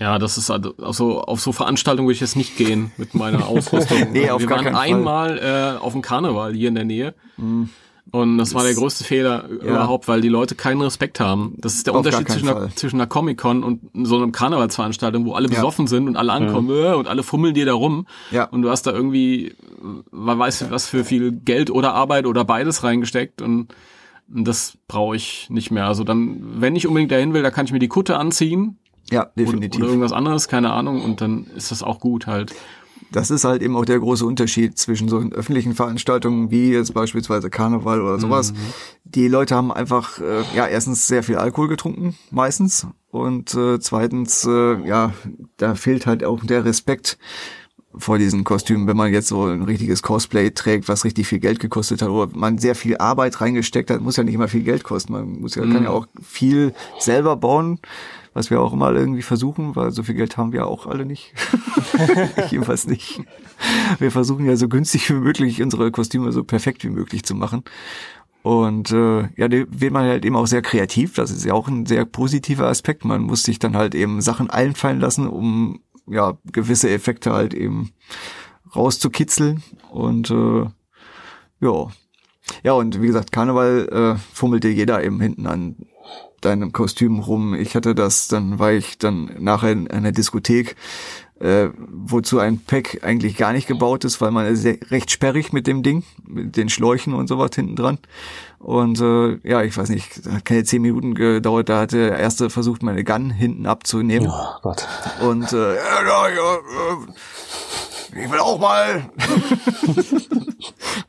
Ja, 0.00 0.18
das 0.18 0.38
ist 0.38 0.50
also 0.50 0.74
auf 0.78 0.96
so, 0.96 1.20
auf 1.20 1.40
so 1.40 1.52
Veranstaltungen 1.52 2.08
würde 2.08 2.14
ich 2.14 2.20
jetzt 2.20 2.34
nicht 2.34 2.56
gehen 2.56 2.90
mit 2.96 3.14
meiner 3.14 3.46
Ausrüstung. 3.46 3.98
Nee, 4.12 4.30
auf 4.30 4.40
Wir 4.40 4.46
gar 4.48 4.56
waren 4.56 4.64
keinen 4.64 4.74
Fall. 4.74 4.82
Einmal 4.82 5.76
äh, 5.78 5.78
auf 5.78 5.92
dem 5.92 6.00
Karneval 6.00 6.54
hier 6.54 6.68
in 6.68 6.74
der 6.74 6.84
Nähe. 6.86 7.14
Und 8.12 8.38
das 8.38 8.54
war 8.54 8.64
der 8.64 8.74
größte 8.74 9.04
Fehler 9.04 9.46
überhaupt, 9.46 10.08
weil 10.08 10.20
die 10.20 10.28
Leute 10.28 10.54
keinen 10.54 10.80
Respekt 10.80 11.20
haben. 11.20 11.54
Das 11.58 11.74
ist 11.74 11.86
der 11.86 11.92
Auf 11.94 11.98
Unterschied 11.98 12.28
zwischen 12.28 12.48
einer, 12.48 12.74
zwischen 12.74 12.96
einer 12.96 13.06
Comic-Con 13.06 13.62
und 13.62 14.06
so 14.06 14.16
einer 14.16 14.32
Karnevalsveranstaltung, 14.32 15.26
wo 15.26 15.34
alle 15.34 15.48
Ja. 15.48 15.56
Besoffen 15.56 15.86
sind 15.86 16.08
und 16.08 16.16
alle 16.16 16.32
ankommen 16.32 16.70
äh, 16.70 16.94
und 16.94 17.06
alle 17.06 17.22
fummeln 17.22 17.54
dir 17.54 17.66
da 17.66 17.74
rum. 17.74 18.06
Ja. 18.30 18.44
Und 18.44 18.62
du 18.62 18.70
hast 18.70 18.86
da 18.86 18.92
irgendwie, 18.92 19.54
man 20.10 20.38
weiß 20.38 20.70
was 20.70 20.86
für 20.86 21.04
viel 21.04 21.30
Geld 21.30 21.70
oder 21.70 21.94
Arbeit 21.94 22.26
oder 22.26 22.44
beides 22.44 22.82
reingesteckt 22.82 23.42
und 23.42 23.68
das 24.28 24.78
brauche 24.88 25.16
ich 25.16 25.48
nicht 25.50 25.70
mehr. 25.70 25.86
Also 25.86 26.02
dann, 26.04 26.40
wenn 26.60 26.74
ich 26.76 26.86
unbedingt 26.86 27.12
dahin 27.12 27.34
will, 27.34 27.42
da 27.42 27.50
kann 27.50 27.66
ich 27.66 27.72
mir 27.72 27.80
die 27.80 27.88
Kutte 27.88 28.16
anziehen, 28.16 28.78
Ja, 29.10 29.26
definitiv. 29.36 29.80
oder 29.80 29.88
irgendwas 29.88 30.12
anderes, 30.12 30.48
keine 30.48 30.72
Ahnung, 30.72 31.02
und 31.02 31.20
dann 31.20 31.46
ist 31.56 31.70
das 31.70 31.82
auch 31.82 32.00
gut 32.00 32.26
halt. 32.26 32.54
Das 33.12 33.30
ist 33.30 33.44
halt 33.44 33.60
eben 33.62 33.76
auch 33.76 33.84
der 33.84 33.98
große 33.98 34.24
Unterschied 34.24 34.78
zwischen 34.78 35.08
so 35.08 35.18
öffentlichen 35.18 35.74
Veranstaltungen 35.74 36.50
wie 36.52 36.70
jetzt 36.70 36.94
beispielsweise 36.94 37.50
Karneval 37.50 38.00
oder 38.00 38.20
sowas. 38.20 38.52
Die 39.04 39.26
Leute 39.26 39.56
haben 39.56 39.72
einfach, 39.72 40.20
äh, 40.20 40.42
ja, 40.54 40.68
erstens 40.68 41.08
sehr 41.08 41.24
viel 41.24 41.36
Alkohol 41.36 41.66
getrunken, 41.66 42.14
meistens. 42.30 42.86
Und 43.10 43.52
äh, 43.54 43.80
zweitens, 43.80 44.44
äh, 44.44 44.86
ja, 44.86 45.12
da 45.56 45.74
fehlt 45.74 46.06
halt 46.06 46.22
auch 46.22 46.44
der 46.44 46.64
Respekt 46.64 47.18
vor 47.96 48.18
diesen 48.18 48.44
Kostümen, 48.44 48.86
wenn 48.86 48.96
man 48.96 49.12
jetzt 49.12 49.28
so 49.28 49.46
ein 49.46 49.62
richtiges 49.62 50.02
Cosplay 50.02 50.50
trägt, 50.50 50.88
was 50.88 51.04
richtig 51.04 51.26
viel 51.26 51.40
Geld 51.40 51.58
gekostet 51.58 52.02
hat 52.02 52.08
oder 52.08 52.30
man 52.36 52.58
sehr 52.58 52.76
viel 52.76 52.96
Arbeit 52.98 53.40
reingesteckt 53.40 53.90
hat, 53.90 54.00
muss 54.00 54.16
ja 54.16 54.22
nicht 54.22 54.34
immer 54.34 54.46
viel 54.48 54.62
Geld 54.62 54.84
kosten. 54.84 55.12
Man 55.12 55.40
muss 55.40 55.56
ja, 55.56 55.62
kann 55.62 55.84
ja 55.84 55.90
auch 55.90 56.06
viel 56.22 56.72
selber 57.00 57.36
bauen, 57.36 57.80
was 58.32 58.50
wir 58.50 58.60
auch 58.60 58.72
immer 58.72 58.92
irgendwie 58.92 59.22
versuchen, 59.22 59.74
weil 59.76 59.90
so 59.90 60.02
viel 60.02 60.14
Geld 60.14 60.36
haben 60.36 60.52
wir 60.52 60.66
auch 60.66 60.86
alle 60.86 61.04
nicht. 61.04 61.34
Jedenfalls 62.50 62.86
nicht. 62.86 63.22
Wir 63.98 64.10
versuchen 64.10 64.46
ja 64.46 64.56
so 64.56 64.68
günstig 64.68 65.10
wie 65.10 65.14
möglich 65.14 65.62
unsere 65.62 65.90
Kostüme 65.90 66.32
so 66.32 66.44
perfekt 66.44 66.84
wie 66.84 66.90
möglich 66.90 67.24
zu 67.24 67.34
machen. 67.34 67.64
Und 68.42 68.90
äh, 68.90 69.28
ja, 69.36 69.48
da 69.48 69.64
wird 69.68 69.92
man 69.92 70.06
halt 70.06 70.24
eben 70.24 70.36
auch 70.36 70.46
sehr 70.46 70.62
kreativ. 70.62 71.14
Das 71.14 71.30
ist 71.30 71.44
ja 71.44 71.52
auch 71.52 71.68
ein 71.68 71.86
sehr 71.86 72.04
positiver 72.04 72.68
Aspekt. 72.68 73.04
Man 73.04 73.22
muss 73.22 73.42
sich 73.42 73.58
dann 73.58 73.76
halt 73.76 73.94
eben 73.94 74.20
Sachen 74.20 74.48
einfallen 74.48 75.00
lassen, 75.00 75.26
um 75.26 75.80
ja 76.06 76.38
gewisse 76.50 76.88
Effekte 76.90 77.32
halt 77.32 77.52
eben 77.52 77.90
rauszukitzeln. 78.74 79.62
Und 79.90 80.30
äh, 80.30 80.66
ja, 81.60 81.88
ja 82.62 82.72
und 82.72 83.02
wie 83.02 83.06
gesagt, 83.06 83.32
Karneval 83.32 83.88
äh, 84.16 84.18
fummelte 84.32 84.68
jeder 84.68 85.04
eben 85.04 85.20
hinten 85.20 85.46
an 85.46 85.76
deinem 86.40 86.72
Kostüm 86.72 87.18
rum. 87.18 87.54
Ich 87.54 87.74
hatte 87.74 87.94
das, 87.94 88.28
dann 88.28 88.58
war 88.58 88.72
ich 88.72 88.98
dann 88.98 89.30
nachher 89.38 89.72
in 89.72 89.90
einer 89.90 90.12
Diskothek 90.12 90.76
äh, 91.40 91.70
wozu 91.76 92.38
ein 92.38 92.58
Pack 92.58 92.98
eigentlich 93.02 93.36
gar 93.36 93.52
nicht 93.52 93.66
gebaut 93.66 94.04
ist, 94.04 94.20
weil 94.20 94.30
man 94.30 94.46
ist 94.46 94.64
recht 94.90 95.10
sperrig 95.10 95.52
mit 95.52 95.66
dem 95.66 95.82
Ding, 95.82 96.04
mit 96.26 96.56
den 96.56 96.68
Schläuchen 96.68 97.14
und 97.14 97.28
sowas 97.28 97.50
hinten 97.54 97.76
dran. 97.76 97.98
Und 98.58 99.00
äh, 99.00 99.38
ja, 99.48 99.62
ich 99.62 99.76
weiß 99.76 99.88
nicht, 99.88 100.20
hat 100.30 100.44
keine 100.44 100.64
zehn 100.64 100.82
Minuten 100.82 101.14
gedauert, 101.14 101.70
da 101.70 101.80
hat 101.80 101.92
der 101.92 102.18
erste 102.18 102.50
versucht, 102.50 102.82
meine 102.82 103.04
Gun 103.04 103.30
hinten 103.30 103.64
abzunehmen. 103.66 104.28
Oh 104.30 104.60
Gott. 104.62 104.86
Und 105.22 105.50
äh, 105.52 105.76
ja, 105.76 106.02
ja, 106.06 106.28
ja, 106.28 106.54
äh, 106.56 108.22
ich 108.22 108.30
will 108.30 108.38
auch 108.38 108.58
mal. 108.58 109.10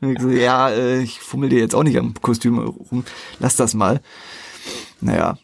Ich 0.04 0.20
so, 0.20 0.30
ja, 0.30 0.68
äh, 0.68 1.00
ich 1.00 1.20
fummel 1.20 1.48
dir 1.48 1.60
jetzt 1.60 1.76
auch 1.76 1.84
nicht 1.84 1.96
am 1.96 2.14
Kostüm 2.20 2.58
rum, 2.58 3.04
lass 3.38 3.54
das 3.54 3.72
mal. 3.74 4.00
Naja, 5.00 5.38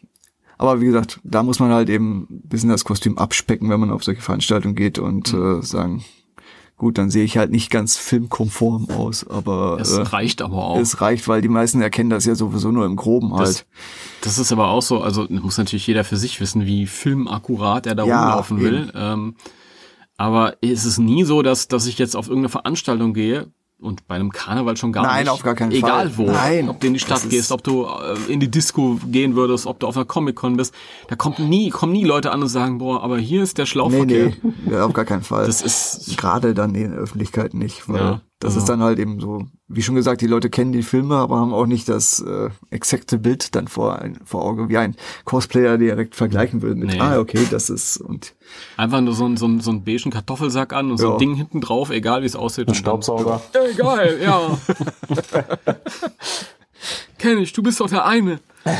aber 0.57 0.81
wie 0.81 0.85
gesagt, 0.85 1.19
da 1.23 1.43
muss 1.43 1.59
man 1.59 1.71
halt 1.71 1.89
eben 1.89 2.27
ein 2.29 2.41
bisschen 2.49 2.69
das 2.69 2.83
Kostüm 2.83 3.17
abspecken, 3.17 3.69
wenn 3.69 3.79
man 3.79 3.91
auf 3.91 4.03
solche 4.03 4.21
Veranstaltungen 4.21 4.75
geht 4.75 4.99
und 4.99 5.31
Mhm. 5.33 5.59
äh, 5.59 5.63
sagen, 5.63 6.03
gut, 6.77 6.97
dann 6.97 7.09
sehe 7.09 7.23
ich 7.25 7.37
halt 7.37 7.51
nicht 7.51 7.69
ganz 7.71 7.97
filmkonform 7.97 8.89
aus, 8.89 9.27
aber 9.27 9.77
Es 9.81 9.91
äh, 9.91 10.01
reicht 10.01 10.41
aber 10.41 10.63
auch. 10.65 10.77
es 10.77 11.01
reicht, 11.01 11.27
weil 11.27 11.41
die 11.41 11.49
meisten 11.49 11.81
erkennen 11.81 12.09
das 12.09 12.25
ja 12.25 12.35
sowieso 12.35 12.71
nur 12.71 12.85
im 12.85 12.95
Groben 12.95 13.31
Das, 13.31 13.39
halt. 13.39 13.65
das 14.21 14.37
ist 14.37 14.51
aber 14.53 14.69
auch 14.69 14.81
so, 14.81 15.01
also 15.01 15.27
muss 15.29 15.57
natürlich 15.57 15.87
jeder 15.87 16.03
für 16.05 16.17
sich 16.17 16.39
wissen, 16.39 16.65
wie 16.65 16.85
filmakkurat 16.87 17.85
er 17.85 17.95
da 17.95 18.05
Ja, 18.05 18.21
rumlaufen 18.21 18.59
will. 18.61 18.91
Ähm, 18.95 19.35
aber 20.17 20.55
es 20.61 20.83
ist 20.85 20.97
nie 20.99 21.23
so, 21.23 21.41
dass, 21.41 21.67
dass 21.69 21.85
ich 21.85 21.97
jetzt 21.97 22.15
auf 22.15 22.27
irgendeine 22.27 22.49
Veranstaltung 22.49 23.13
gehe 23.13 23.51
und 23.79 24.07
bei 24.07 24.15
einem 24.15 24.31
Karneval 24.31 24.75
schon 24.77 24.91
gar 24.91 25.03
Nein, 25.03 25.23
nicht. 25.23 25.31
auf 25.31 25.41
gar 25.43 25.55
keinen 25.55 25.71
Egal 25.71 26.09
Fall. 26.09 26.17
wo. 26.17 26.31
Nein, 26.31 26.67
ob 26.69 26.79
du 26.79 26.87
in 26.87 26.93
die 26.93 26.99
Stadt 26.99 27.29
gehst, 27.29 27.51
ob 27.51 27.63
du 27.63 27.85
äh, 27.85 28.31
in 28.31 28.39
die 28.39 28.51
Disco 28.51 28.99
gehen 29.07 29.35
würdest, 29.35 29.65
ob 29.65 29.79
du 29.79 29.87
auf 29.87 29.95
einer 29.95 30.05
Comic-Con 30.05 30.57
bist. 30.57 30.73
Da 31.07 31.15
kommt 31.15 31.39
nie, 31.39 31.69
kommen 31.69 31.93
nie 31.93 32.03
Leute 32.03 32.31
an 32.31 32.41
und 32.41 32.49
sagen, 32.49 32.77
boah, 32.79 33.01
aber 33.03 33.17
hier 33.17 33.41
ist 33.43 33.57
der 33.57 33.63
Nee, 33.63 33.67
Schlauchverkehr. 33.69 34.33
nee, 34.65 34.71
ja, 34.71 34.85
auf 34.85 34.93
gar 34.93 35.05
keinen 35.05 35.23
Fall. 35.23 35.45
Das 35.45 35.61
ist, 35.61 36.17
Gerade 36.17 36.53
dann 36.53 36.75
in 36.75 36.91
der 36.91 36.99
Öffentlichkeit 36.99 37.53
nicht, 37.53 37.87
weil 37.87 37.97
Ja, 38.01 38.21
das 38.39 38.51
also- 38.53 38.59
ist 38.59 38.69
dann 38.69 38.81
halt 38.81 38.99
eben 38.99 39.19
so, 39.19 39.43
wie 39.67 39.81
schon 39.81 39.95
gesagt, 39.95 40.21
die 40.21 40.27
Leute 40.27 40.49
kennen 40.49 40.71
die 40.71 40.81
Filme, 40.83 41.15
aber 41.17 41.37
haben 41.39 41.53
auch 41.53 41.65
nicht 41.65 41.89
das 41.89 42.19
äh, 42.21 42.49
exakte 42.69 43.17
Bild 43.17 43.53
dann 43.55 43.67
vor, 43.67 43.99
ein, 43.99 44.17
vor 44.23 44.43
Auge, 44.45 44.69
wie 44.69 44.77
ein 44.77 44.95
Cosplayer 45.25 45.77
direkt 45.77 46.15
vergleichen 46.15 46.61
würde 46.61 46.75
mit, 46.75 46.91
Nee. 46.93 46.99
ah, 46.99 47.19
okay, 47.19 47.45
das 47.51 47.69
ist, 47.69 47.97
und 47.97 48.33
einfach 48.77 49.01
nur 49.01 49.13
so 49.13 49.25
ein, 49.25 49.35
so 49.37 49.45
ein, 49.47 49.59
so 49.59 49.71
ein 49.71 49.83
beigen 49.83 50.09
Kartoffelsack 50.11 50.71
an 50.73 50.89
und 50.91 50.97
so 50.97 51.07
Ja. 51.07 51.13
ein 51.13 51.19
Ding 51.19 51.35
hinten 51.35 51.59
drauf, 51.61 51.89
egal 51.89 52.21
wie 52.21 52.27
es 52.27 52.35
aussieht. 52.37 52.67
Ein 52.67 52.69
und 52.69 52.75
dann- 52.77 52.81
Staubsauger. 53.01 53.41
Ey, 53.53 53.73
geil, 53.75 54.19
ja. 54.23 54.57
Kenn 57.17 57.39
ich, 57.39 57.51
du 57.51 57.61
bist 57.61 57.79
doch 57.81 57.89
der 57.89 58.05
eine. 58.05 58.39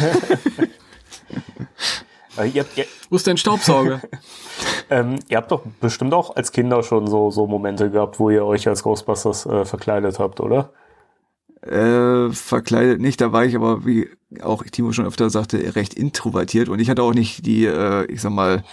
Äh, 2.39 2.47
ihr, 2.49 2.63
habt, 2.63 2.77
ihr, 2.77 2.85
Wo 3.09 3.15
ist 3.15 3.27
dein 3.27 3.37
Staubsauger? 3.37 4.01
ähm, 4.89 5.19
ihr 5.27 5.37
habt 5.37 5.51
doch 5.51 5.61
bestimmt 5.79 6.13
auch 6.13 6.35
als 6.35 6.51
Kinder 6.51 6.83
schon 6.83 7.07
so, 7.07 7.31
so 7.31 7.47
Momente 7.47 7.89
gehabt, 7.89 8.19
wo 8.19 8.29
ihr 8.29 8.45
euch 8.45 8.67
als 8.67 8.83
Ghostbusters 8.83 9.45
äh, 9.45 9.65
verkleidet 9.65 10.19
habt, 10.19 10.39
oder? 10.39 10.71
Äh, 11.61 12.31
verkleidet 12.31 13.01
nicht, 13.01 13.19
da 13.19 13.33
war 13.33 13.43
ich 13.43 13.55
aber, 13.55 13.85
wie 13.85 14.09
auch 14.41 14.63
Timo 14.63 14.93
schon 14.93 15.05
öfter 15.05 15.29
sagte, 15.29 15.75
recht 15.75 15.93
introvertiert 15.93 16.69
und 16.69 16.79
ich 16.79 16.89
hatte 16.89 17.03
auch 17.03 17.13
nicht 17.13 17.45
die, 17.45 17.65
äh, 17.65 18.05
ich 18.05 18.21
sag 18.21 18.31
mal, 18.31 18.63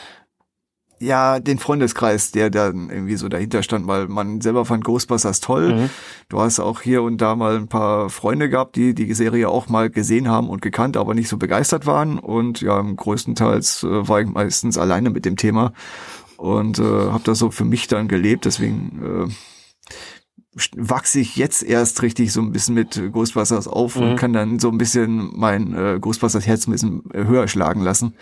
ja, 0.99 1.41
den 1.41 1.59
Freundeskreis, 1.59 2.31
der 2.31 2.49
dann 2.51 2.89
irgendwie 2.91 3.17
so 3.17 3.29
dahinter 3.29 3.63
stand, 3.63 3.87
weil 3.87 4.09
man 4.09 4.41
selber 4.41 4.65
fand 4.65 4.85
Ghostbusters 4.85 5.41
toll. 5.41 5.75
Mhm. 5.75 5.91
Du 6.29 6.41
hast 6.41 6.59
auch 6.61 6.81
hier 6.81 7.03
und 7.03 7.19
da 7.21 7.37
mal 7.37 7.57
ein 7.57 7.69
paar 7.69 8.09
Freunde 8.11 8.49
gehabt, 8.49 8.77
die 8.77 8.95
die 8.95 9.13
Serie 9.15 9.49
auch 9.49 9.69
mal 9.69 9.91
gesehen 9.91 10.29
haben 10.29 10.49
und 10.49 10.63
gekannt, 10.63 10.97
aber 10.97 11.15
nicht 11.15 11.29
so 11.29 11.37
begeistert 11.37 11.87
waren 11.87 12.19
und 12.19 12.61
ja, 12.63 12.81
größtenteils 12.81 13.83
äh, 13.85 14.09
war 14.09 14.21
ich 14.21 14.29
meistens 14.29 14.79
alleine 14.79 15.11
mit 15.11 15.25
dem 15.25 15.37
Thema 15.37 15.73
und 16.39 16.79
äh, 16.79 16.83
habe 16.83 17.25
das 17.25 17.39
so 17.39 17.51
für 17.51 17.65
mich 17.65 17.89
dann 17.89 18.09
gelebt, 18.09 18.45
deswegen 18.45 19.29
äh, 19.29 19.33
wachse 20.75 21.21
ich 21.21 21.37
jetzt 21.37 21.63
erst 21.63 22.01
richtig 22.01 22.33
so 22.33 22.41
ein 22.41 22.53
bisschen 22.53 22.75
mit 22.75 23.01
Ghostbusters 23.13 23.69
auf 23.69 23.97
und 23.97 24.13
Mhm. 24.13 24.17
kann 24.17 24.33
dann 24.33 24.59
so 24.59 24.71
ein 24.71 24.79
bisschen 24.79 25.31
mein 25.35 25.75
äh, 25.75 25.99
Ghostbusters 26.01 26.47
Herz 26.47 26.67
ein 26.67 26.73
bisschen 26.73 27.03
äh, 27.13 27.25
höher 27.25 27.47
schlagen 27.49 27.83
lassen. 27.83 28.15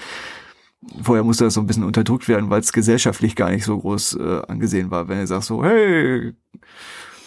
Vorher 1.02 1.24
musste 1.24 1.44
das 1.44 1.54
so 1.54 1.60
ein 1.60 1.66
bisschen 1.66 1.84
unterdrückt 1.84 2.28
werden, 2.28 2.50
weil 2.50 2.60
es 2.60 2.72
gesellschaftlich 2.72 3.36
gar 3.36 3.50
nicht 3.50 3.64
so 3.64 3.78
groß 3.78 4.16
äh, 4.16 4.42
angesehen 4.48 4.90
war. 4.90 5.08
Wenn 5.08 5.18
er 5.18 5.26
sagt 5.26 5.44
so, 5.44 5.64
hey, 5.64 6.34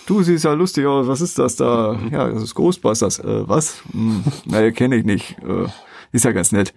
du 0.06 0.24
siehst 0.24 0.46
ja 0.46 0.54
lustig 0.54 0.86
aus, 0.86 1.08
was 1.08 1.22
ist 1.22 1.38
das 1.39 1.56
da? 1.56 2.00
Ja, 2.12 2.30
das 2.30 2.43
ist 2.43 2.56
Ghostbusters. 2.56 3.20
Äh, 3.20 3.48
was? 3.48 3.84
Hm, 3.91 4.24
naja, 4.46 4.72
kenne 4.72 4.96
ich 4.96 5.06
nicht. 5.06 5.38
Äh, 5.39 5.67
ist 6.12 6.26
ja 6.26 6.32
ganz 6.32 6.52
nett. 6.52 6.74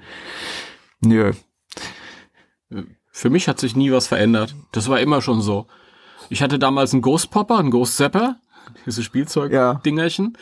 Nö. 1.00 1.32
Für 3.10 3.30
mich 3.30 3.48
hat 3.48 3.60
sich 3.60 3.76
nie 3.76 3.92
was 3.92 4.06
verändert. 4.06 4.54
Das 4.72 4.88
war 4.88 5.00
immer 5.00 5.22
schon 5.22 5.40
so. 5.40 5.66
Ich 6.28 6.42
hatte 6.42 6.58
damals 6.58 6.92
einen 6.92 7.02
Ghost 7.02 7.30
Popper, 7.30 7.58
einen 7.58 7.70
Ghost 7.70 7.96
Zapper, 7.96 8.36
diese 8.86 9.02
Spielzeug-Dingerchen. 9.02 10.36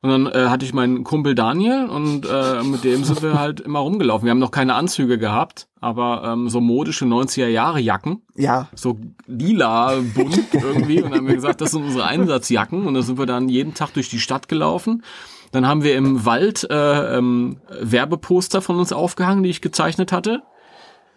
Und 0.00 0.10
dann 0.10 0.26
äh, 0.26 0.48
hatte 0.48 0.64
ich 0.64 0.72
meinen 0.72 1.02
Kumpel 1.02 1.34
Daniel 1.34 1.86
und 1.86 2.24
äh, 2.24 2.62
mit 2.62 2.84
dem 2.84 3.02
sind 3.02 3.20
wir 3.20 3.38
halt 3.38 3.58
immer 3.58 3.80
rumgelaufen. 3.80 4.26
Wir 4.26 4.30
haben 4.30 4.38
noch 4.38 4.52
keine 4.52 4.74
Anzüge 4.74 5.18
gehabt, 5.18 5.66
aber 5.80 6.22
ähm, 6.24 6.48
so 6.48 6.60
modische 6.60 7.04
90er 7.04 7.48
Jahre 7.48 7.80
Jacken, 7.80 8.22
Ja, 8.36 8.68
so 8.76 8.96
lila 9.26 9.96
bunt 10.14 10.38
irgendwie. 10.52 11.02
Und 11.02 11.10
dann 11.10 11.20
haben 11.20 11.26
wir 11.26 11.34
gesagt, 11.34 11.60
das 11.60 11.72
sind 11.72 11.82
unsere 11.82 12.04
Einsatzjacken. 12.04 12.86
Und 12.86 12.94
dann 12.94 13.02
sind 13.02 13.18
wir 13.18 13.26
dann 13.26 13.48
jeden 13.48 13.74
Tag 13.74 13.92
durch 13.94 14.08
die 14.08 14.20
Stadt 14.20 14.48
gelaufen. 14.48 15.02
Dann 15.50 15.66
haben 15.66 15.82
wir 15.82 15.96
im 15.96 16.24
Wald 16.24 16.68
äh, 16.70 17.18
ähm, 17.18 17.56
Werbeposter 17.80 18.62
von 18.62 18.76
uns 18.76 18.92
aufgehangen, 18.92 19.42
die 19.42 19.50
ich 19.50 19.62
gezeichnet 19.62 20.12
hatte. 20.12 20.42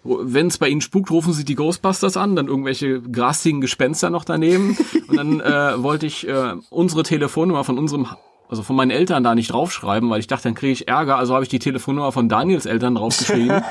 Wenn 0.03 0.47
es 0.47 0.57
bei 0.57 0.69
Ihnen 0.69 0.81
spukt, 0.81 1.11
rufen 1.11 1.33
Sie 1.33 1.45
die 1.45 1.53
Ghostbusters 1.53 2.17
an, 2.17 2.35
dann 2.35 2.47
irgendwelche 2.47 3.01
grasigen 3.01 3.61
Gespenster 3.61 4.09
noch 4.09 4.25
daneben. 4.25 4.75
Und 5.07 5.17
dann 5.17 5.39
äh, 5.41 5.83
wollte 5.83 6.07
ich 6.07 6.27
äh, 6.27 6.55
unsere 6.71 7.03
Telefonnummer 7.03 7.63
von 7.63 7.77
unserem, 7.77 8.07
also 8.51 8.63
von 8.63 8.75
meinen 8.75 8.91
Eltern 8.91 9.23
da 9.23 9.33
nicht 9.33 9.53
draufschreiben, 9.53 10.09
weil 10.09 10.19
ich 10.19 10.27
dachte, 10.27 10.43
dann 10.43 10.55
kriege 10.55 10.73
ich 10.73 10.89
Ärger. 10.89 11.15
Also 11.15 11.33
habe 11.33 11.43
ich 11.43 11.49
die 11.49 11.59
Telefonnummer 11.59 12.11
von 12.11 12.27
Daniels 12.27 12.65
Eltern 12.65 12.95
draufgeschrieben. 12.95 13.63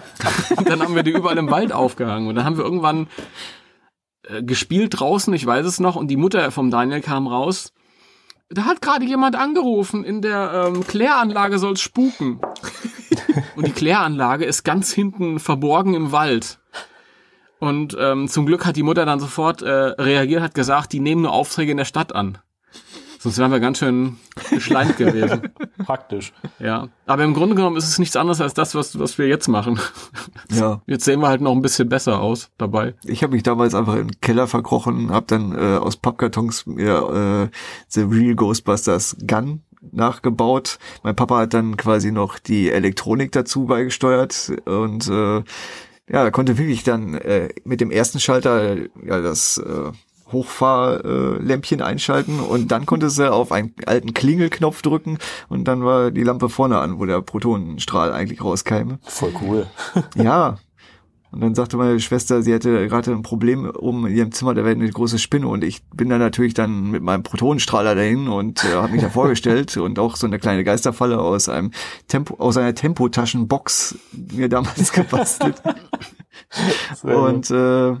und 0.56 0.68
dann 0.70 0.80
haben 0.80 0.94
wir 0.94 1.02
die 1.02 1.10
überall 1.10 1.36
im 1.36 1.50
Wald 1.50 1.70
aufgehangen. 1.70 2.28
Und 2.28 2.36
dann 2.36 2.46
haben 2.46 2.56
wir 2.56 2.64
irgendwann 2.64 3.08
äh, 4.26 4.42
gespielt 4.42 4.98
draußen, 4.98 5.34
ich 5.34 5.44
weiß 5.44 5.66
es 5.66 5.80
noch, 5.80 5.96
und 5.96 6.08
die 6.08 6.16
Mutter 6.16 6.50
vom 6.50 6.70
Daniel 6.70 7.02
kam 7.02 7.26
raus. 7.26 7.74
Da 8.48 8.64
hat 8.64 8.80
gerade 8.80 9.04
jemand 9.04 9.36
angerufen, 9.36 10.02
in 10.02 10.22
der 10.22 10.72
ähm, 10.74 10.86
Kläranlage 10.86 11.58
soll's 11.58 11.82
spuken. 11.82 12.40
Und 13.56 13.66
die 13.66 13.72
Kläranlage 13.72 14.44
ist 14.44 14.62
ganz 14.62 14.92
hinten 14.92 15.40
verborgen 15.40 15.94
im 15.94 16.12
Wald. 16.12 16.58
Und 17.60 17.96
ähm, 17.98 18.28
zum 18.28 18.44
Glück 18.44 18.66
hat 18.66 18.76
die 18.76 18.82
Mutter 18.82 19.06
dann 19.06 19.20
sofort 19.20 19.62
äh, 19.62 19.70
reagiert, 19.70 20.42
hat 20.42 20.54
gesagt, 20.54 20.92
die 20.92 21.00
nehmen 21.00 21.22
nur 21.22 21.32
Aufträge 21.32 21.70
in 21.70 21.78
der 21.78 21.86
Stadt 21.86 22.14
an. 22.14 22.38
Sonst 23.22 23.38
wären 23.38 23.52
wir 23.52 23.60
ganz 23.60 23.78
schön 23.78 24.16
geschleimt 24.50 24.96
gewesen. 24.96 25.42
Praktisch. 25.78 26.32
Ja. 26.58 26.88
Aber 27.06 27.22
im 27.22 27.34
Grunde 27.34 27.54
genommen 27.54 27.76
ist 27.76 27.86
es 27.86 28.00
nichts 28.00 28.16
anderes 28.16 28.40
als 28.40 28.52
das, 28.52 28.74
was, 28.74 28.98
was 28.98 29.16
wir 29.16 29.28
jetzt 29.28 29.46
machen. 29.46 29.78
ja. 30.50 30.82
Jetzt 30.88 31.04
sehen 31.04 31.20
wir 31.20 31.28
halt 31.28 31.40
noch 31.40 31.52
ein 31.52 31.62
bisschen 31.62 31.88
besser 31.88 32.20
aus 32.20 32.50
dabei. 32.58 32.94
Ich 33.04 33.22
habe 33.22 33.34
mich 33.34 33.44
damals 33.44 33.76
einfach 33.76 33.94
in 33.94 34.08
den 34.08 34.20
Keller 34.20 34.48
verkrochen, 34.48 35.12
habe 35.12 35.26
dann 35.28 35.52
äh, 35.52 35.76
aus 35.76 35.96
Pappkartons 35.98 36.66
mir 36.66 37.48
äh, 37.48 37.56
The 37.86 38.00
Real 38.00 38.34
Ghostbusters 38.34 39.16
Gun 39.24 39.62
nachgebaut. 39.92 40.80
Mein 41.04 41.14
Papa 41.14 41.38
hat 41.38 41.54
dann 41.54 41.76
quasi 41.76 42.10
noch 42.10 42.40
die 42.40 42.72
Elektronik 42.72 43.30
dazu 43.30 43.66
beigesteuert 43.66 44.52
und 44.64 45.08
äh, 45.08 45.44
ja, 46.08 46.30
konnte 46.32 46.58
wirklich 46.58 46.82
dann 46.82 47.14
äh, 47.14 47.50
mit 47.62 47.80
dem 47.80 47.92
ersten 47.92 48.18
Schalter 48.18 48.78
ja 49.06 49.20
das 49.20 49.58
äh, 49.58 49.92
Hochfahrlämpchen 50.32 51.80
äh, 51.80 51.82
einschalten 51.82 52.40
und 52.40 52.72
dann 52.72 52.86
konnte 52.86 53.10
er 53.18 53.34
auf 53.34 53.52
einen 53.52 53.74
alten 53.86 54.14
Klingelknopf 54.14 54.82
drücken 54.82 55.18
und 55.48 55.64
dann 55.64 55.84
war 55.84 56.10
die 56.10 56.22
Lampe 56.22 56.48
vorne 56.48 56.78
an, 56.78 56.98
wo 56.98 57.06
der 57.06 57.20
Protonenstrahl 57.22 58.12
eigentlich 58.12 58.42
rauskäme. 58.42 58.98
Voll 59.02 59.32
cool. 59.42 59.66
Ja. 60.14 60.58
Und 61.32 61.40
dann 61.40 61.54
sagte 61.54 61.78
meine 61.78 61.98
Schwester, 61.98 62.42
sie 62.42 62.52
hätte 62.52 62.86
gerade 62.88 63.10
ein 63.10 63.22
Problem 63.22 63.70
oben 63.70 64.06
in 64.06 64.14
ihrem 64.14 64.32
Zimmer, 64.32 64.52
da 64.52 64.64
wäre 64.64 64.76
eine 64.76 64.90
große 64.90 65.18
Spinne. 65.18 65.48
Und 65.48 65.64
ich 65.64 65.82
bin 65.86 66.10
dann 66.10 66.18
natürlich 66.18 66.52
dann 66.52 66.90
mit 66.90 67.02
meinem 67.02 67.22
Protonenstrahler 67.22 67.94
dahin 67.94 68.28
und 68.28 68.62
äh, 68.64 68.74
habe 68.74 68.92
mich 68.92 69.00
da 69.00 69.08
vorgestellt 69.08 69.74
und 69.78 69.98
auch 69.98 70.16
so 70.16 70.26
eine 70.26 70.38
kleine 70.38 70.62
Geisterfalle 70.62 71.18
aus 71.18 71.48
einem 71.48 71.70
Tempo, 72.06 72.36
aus 72.36 72.58
einer 72.58 72.74
Tempotaschenbox 72.74 73.96
mir 74.12 74.50
damals 74.50 74.92
gebastelt. 74.92 75.62
Und 77.02 77.50
äh, 77.50 77.96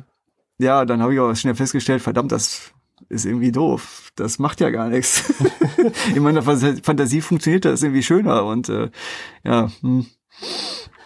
ja, 0.58 0.84
dann 0.84 1.02
habe 1.02 1.14
ich 1.14 1.20
auch 1.20 1.34
schnell 1.34 1.54
festgestellt, 1.54 2.02
verdammt, 2.02 2.32
das 2.32 2.72
ist 3.08 3.26
irgendwie 3.26 3.52
doof. 3.52 4.10
Das 4.16 4.38
macht 4.38 4.60
ja 4.60 4.70
gar 4.70 4.88
nichts. 4.88 5.32
In 6.14 6.22
meiner 6.22 6.42
Fantasie 6.42 7.20
funktioniert 7.20 7.64
das 7.64 7.82
irgendwie 7.82 8.02
schöner 8.02 8.44
und 8.44 8.68
äh, 8.68 8.90
ja, 9.44 9.70
hm. 9.80 10.06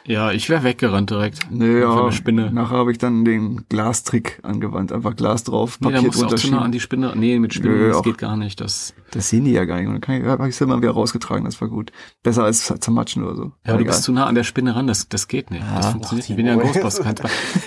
Ja, 0.07 0.31
ich 0.33 0.49
wäre 0.49 0.63
weggerannt 0.63 1.11
direkt. 1.11 1.49
Nö, 1.51 1.81
Für 1.81 1.81
ja, 1.81 2.03
eine 2.03 2.13
Spinne. 2.13 2.51
nachher 2.53 2.77
habe 2.77 2.93
ich 2.93 2.99
dann 2.99 3.25
den 3.25 3.65
Glastrick 3.69 4.39
angewandt. 4.43 4.93
Einfach 4.93 5.17
Glas 5.17 5.43
drauf, 5.45 5.79
Nee, 5.81 5.89
da 5.89 5.95
Papier 5.97 6.07
musst 6.07 6.21
du 6.23 6.27
auch 6.27 6.35
zu 6.37 6.51
nah 6.51 6.61
an 6.63 6.73
die 6.73 6.81
Spinne. 6.81 7.13
Nee, 7.17 7.39
mit 7.39 7.55
Spinnen, 7.55 7.77
Nö, 7.77 7.89
das 7.89 7.97
auch- 7.99 8.03
geht 8.03 8.19
gar 8.19 8.37
nicht. 8.37 8.61
Das, 8.61 8.95
Das 9.11 9.29
sehen 9.31 9.45
die 9.45 9.53
ja 9.53 9.65
gar 9.65 9.77
nicht. 9.79 9.87
Und 9.87 9.95
dann 9.95 10.01
kann 10.01 10.21
ich, 10.21 10.25
habe 10.27 10.49
ich 10.49 10.55
es 10.55 10.61
immer 10.61 10.79
wieder 10.81 10.93
rausgetragen, 10.93 11.45
das 11.45 11.61
war 11.61 11.69
gut. 11.69 11.91
Besser 12.23 12.45
als 12.45 12.65
zermatschen 12.81 13.25
oder 13.25 13.35
so. 13.37 13.43
ja, 13.65 13.73
Aber 13.73 13.79
du 13.79 13.85
bist 13.85 14.03
zu 14.05 14.13
nah 14.13 14.27
an 14.27 14.35
der 14.35 14.45
Spinne 14.45 14.77
ran, 14.77 14.87
das, 14.87 15.09
das 15.09 15.27
geht 15.29 15.51
nicht. 15.51 15.65
das 15.77 15.91
funktioniert. 15.91 16.25
Ach, 16.27 16.31
Ich 16.31 16.37
bin 16.37 16.47
ja 16.47 16.53
ein. 16.53 16.61
Ghostbuster. 16.61 17.15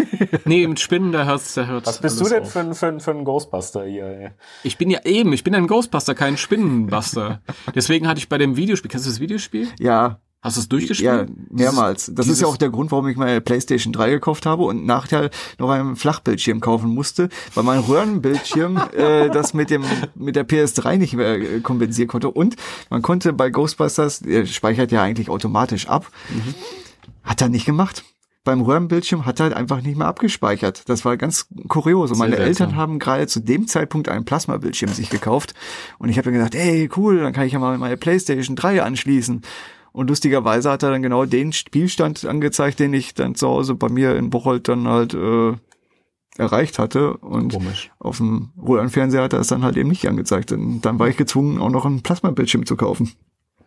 nee, 0.46 0.68
mit 0.68 0.80
Spinnen, 0.80 1.12
da 1.12 1.26
hört's, 1.26 1.54
da 1.56 1.66
hört's. 1.66 1.88
Was 1.88 2.00
bist 2.02 2.20
du 2.22 2.26
denn 2.26 2.44
auf. 2.44 2.52
für, 2.52 2.60
ein- 2.62 2.74
für, 2.74 2.88
ein- 2.88 3.00
für 3.00 3.12
ein 3.12 3.24
Ghostbuster 3.26 3.86
hier? 3.86 4.06
Ey? 4.06 4.30
Ich 4.64 4.78
bin 4.78 4.90
ja 4.90 5.00
eben, 5.06 5.34
ich 5.34 5.44
bin 5.44 5.56
ein 5.56 5.68
Ghostbuster, 5.68 6.16
kein 6.16 6.38
Spinnenbuster. 6.38 7.42
Deswegen 7.76 8.08
hatte 8.08 8.20
ich 8.20 8.30
bei 8.30 8.38
dem 8.38 8.56
Videospiel, 8.56 8.90
kennst 8.90 9.06
du 9.06 9.10
das 9.10 9.20
Videospiel? 9.20 9.68
Ja, 9.80 10.20
Hast 10.42 10.56
du 10.56 10.62
es 10.62 10.70
durchgespielt? 10.70 11.28
ja, 11.30 11.36
mehrmals. 11.50 12.12
Das 12.14 12.30
ist 12.30 12.40
ja 12.40 12.48
auch 12.48 12.56
der 12.56 12.70
Grund, 12.70 12.92
warum 12.92 13.10
ich 13.10 13.18
meine 13.18 13.42
PlayStation 13.42 13.92
3 13.92 14.12
gekauft 14.12 14.46
habe 14.46 14.64
und 14.64 14.86
nachher 14.86 15.32
noch 15.58 15.70
einen 15.70 15.98
Flachbildschirm 15.98 16.62
kaufen 16.62 16.90
musste, 16.90 17.28
weil 17.56 17.66
mein 17.66 17.80
Röhrenbildschirm 17.80 18.78
äh, 18.96 19.30
das 19.30 19.54
mit 19.54 19.70
dem 19.70 19.84
mit 20.16 20.38
der 20.38 20.48
PS3 20.48 20.98
nicht 20.98 21.14
mehr 21.14 21.40
äh, 21.40 21.60
kompensieren 21.60 22.08
konnte. 22.08 22.32
Und 22.32 22.56
man 22.90 23.02
konnte 23.02 23.34
bei 23.34 23.50
Ghostbusters, 23.50 24.20
der 24.20 24.46
speichert 24.46 24.94
ja 24.94 25.04
eigentlich 25.04 25.30
automatisch 25.30 25.90
ab, 25.90 26.10
hat 27.24 27.42
er 27.42 27.50
nicht 27.50 27.66
gemacht. 27.66 28.06
Beim 28.46 28.62
Röhrenbildschirm 28.62 29.26
hat 29.26 29.42
er 29.42 29.48
halt 29.48 29.54
einfach 29.54 29.82
nicht 29.82 29.98
mehr 29.98 30.08
abgespeichert. 30.08 30.88
Das 30.88 31.04
war 31.04 31.18
ganz 31.18 31.48
kurios. 31.68 32.12
Und 32.12 32.16
Sehr 32.16 32.26
meine 32.26 32.38
seltsam. 32.38 32.68
Eltern 32.68 32.80
haben 32.80 33.00
gerade 33.00 33.28
zu 33.28 33.42
dem 33.42 33.68
Zeitpunkt 33.68 34.08
einen 34.08 34.24
Plasmabildschirm 34.24 34.94
sich 34.94 35.10
gekauft. 35.10 35.54
Und 35.98 36.08
ich 36.08 36.18
habe 36.18 36.32
mir 36.32 36.38
gedacht, 36.38 36.56
ey, 36.56 36.90
cool, 36.96 37.20
dann 37.20 37.34
kann 37.34 37.46
ich 37.46 37.52
ja 37.52 37.60
mal 37.60 37.78
meine 37.78 37.98
PlayStation 37.98 38.56
3 38.56 38.82
anschließen. 38.82 39.42
Und 39.92 40.10
lustigerweise 40.10 40.70
hat 40.72 40.84
er 40.84 40.92
dann 40.92 41.02
genau 41.02 41.26
den 41.26 41.52
Spielstand 41.52 42.26
angezeigt, 42.26 42.80
den 42.80 42.94
ich 42.94 43.14
dann 43.14 43.36
zu 43.36 43.48
Hause 43.48 43.76
bei 43.76 43.90
mir 43.90 44.16
in 44.16 44.30
Bocholt 44.30 44.68
dann 44.68 44.88
halt 44.88 45.14
äh, 45.14 45.54
erreicht 46.38 46.80
hatte. 46.80 47.18
Und 47.18 47.54
Komisch. 47.54 47.92
auf 48.00 48.18
dem 48.18 48.50
Röhrenfernseher 48.58 49.24
hat 49.24 49.34
er 49.34 49.40
es 49.40 49.48
dann 49.48 49.64
halt 49.64 49.78
eben 49.78 49.90
nicht 49.90 50.08
angezeigt. 50.08 50.52
Und 50.52 50.82
dann 50.82 51.00
war 51.00 51.08
ich 51.08 51.18
gezwungen, 51.18 51.60
auch 51.60 51.70
noch 51.70 51.86
einen 51.86 52.04
Plasmabildschirm 52.04 52.66
zu 52.66 52.76
kaufen. 52.76 53.12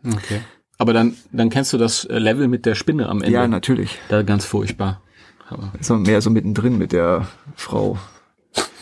Okay. 0.06 0.40
Aber 0.78 0.92
dann, 0.92 1.16
dann 1.32 1.50
kennst 1.50 1.72
du 1.72 1.78
das 1.78 2.04
äh, 2.04 2.18
Level 2.18 2.48
mit 2.48 2.66
der 2.66 2.74
Spinne 2.74 3.08
am 3.08 3.18
Ende. 3.22 3.32
Ja, 3.35 3.46
natürlich. 3.46 3.98
Da 4.08 4.22
ganz 4.22 4.44
furchtbar. 4.44 5.00
Aber, 5.48 5.72
Ist 5.78 5.90
mehr 5.90 6.20
so 6.20 6.30
mittendrin 6.30 6.78
mit 6.78 6.92
der 6.92 7.28
Frau. 7.56 7.98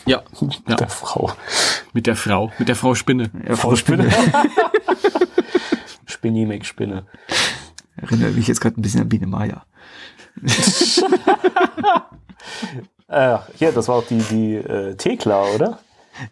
ja, 0.05 0.23
ja, 0.67 0.75
Der 0.75 0.89
Frau. 0.89 1.31
mit 1.93 2.07
der 2.07 2.15
Frau, 2.15 2.51
mit 2.57 2.69
der 2.69 2.75
Frau 2.75 2.95
Spinne. 2.95 3.29
Ja, 3.47 3.55
Frau 3.55 3.75
Spinne. 3.75 4.09
Spinny 6.05 6.59
Spinne. 6.63 7.05
Erinnere 7.95 8.31
mich 8.31 8.47
jetzt 8.47 8.61
gerade 8.61 8.79
ein 8.79 8.81
bisschen 8.81 9.01
an 9.01 9.09
Biene 9.09 9.27
Maya. 9.27 9.65
Äh, 13.11 13.39
hier, 13.55 13.73
das 13.73 13.89
war 13.89 13.95
auch 13.95 14.07
die, 14.07 14.19
die 14.19 14.55
äh, 14.55 14.95
Thekla, 14.95 15.43
oder? 15.43 15.79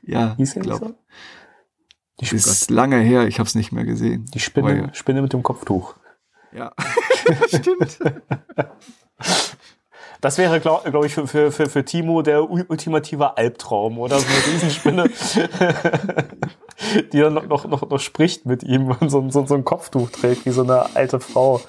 Ja, 0.02 0.36
ich 0.38 0.54
glaube. 0.54 0.86
so? 0.86 0.96
Die, 2.22 2.36
Ist 2.36 2.70
lange 2.70 3.00
her, 3.00 3.28
ich 3.28 3.40
habe 3.40 3.48
es 3.48 3.56
nicht 3.56 3.74
mehr 3.74 3.84
gesehen. 3.84 4.26
die 4.34 4.40
Spinne, 4.40 4.90
Spinne 4.94 5.22
mit 5.22 5.34
dem 5.34 5.44
Kopftuch. 5.44 5.96
Ja, 6.54 6.72
stimmt. 7.48 8.00
Das 10.22 10.38
wäre, 10.38 10.60
glaube 10.60 10.90
glaub 10.92 11.06
ich, 11.06 11.14
für, 11.14 11.28
für, 11.28 11.52
für, 11.52 11.70
für 11.70 11.86
Timo 11.86 12.22
der 12.22 12.50
ultimative 12.50 13.38
Albtraum, 13.38 13.98
oder? 13.98 14.20
So 14.20 14.26
eine 14.28 14.54
Riesenspinne, 14.54 15.10
die 17.14 17.20
dann 17.20 17.36
noch, 17.36 17.48
noch, 17.48 17.68
noch, 17.68 17.90
noch 17.90 18.00
spricht 18.00 18.46
mit 18.46 18.64
ihm 18.64 18.88
und 18.88 19.10
so, 19.10 19.30
so, 19.30 19.46
so 19.46 19.56
ein 19.56 19.64
Kopftuch 19.64 20.10
trägt, 20.10 20.46
wie 20.46 20.52
so 20.52 20.64
eine 20.64 20.94
alte 20.96 21.20
Frau. 21.22 21.62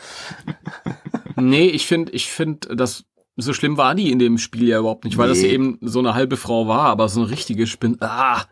Nee, 1.37 1.67
ich 1.67 1.87
finde, 1.87 2.11
ich 2.13 2.31
finde, 2.31 2.75
das 2.75 3.05
so 3.37 3.53
schlimm 3.53 3.77
war 3.77 3.95
die 3.95 4.11
in 4.11 4.19
dem 4.19 4.39
Spiel 4.39 4.69
ja 4.69 4.79
überhaupt 4.79 5.05
nicht, 5.05 5.17
weil 5.17 5.29
das 5.29 5.39
Nee. 5.39 5.51
eben 5.51 5.79
so 5.81 6.01
eine 6.01 6.15
halbe 6.15 6.37
Frau 6.37 6.67
war, 6.67 6.87
aber 6.87 7.09
so 7.09 7.21
eine 7.21 7.31
richtige 7.31 7.67
Spinne, 7.67 7.97
ah, 8.01 8.43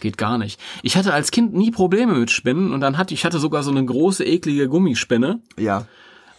geht 0.00 0.16
gar 0.16 0.38
nicht. 0.38 0.58
Ich 0.82 0.96
hatte 0.96 1.12
als 1.12 1.30
Kind 1.30 1.54
nie 1.54 1.70
Probleme 1.70 2.14
mit 2.14 2.30
Spinnen 2.30 2.72
und 2.72 2.80
dann 2.80 2.96
hatte 2.96 3.14
ich 3.14 3.24
hatte 3.24 3.38
sogar 3.38 3.62
so 3.62 3.70
eine 3.70 3.84
große 3.84 4.24
eklige 4.24 4.68
Gummispinne 4.68 5.42
Ja, 5.58 5.86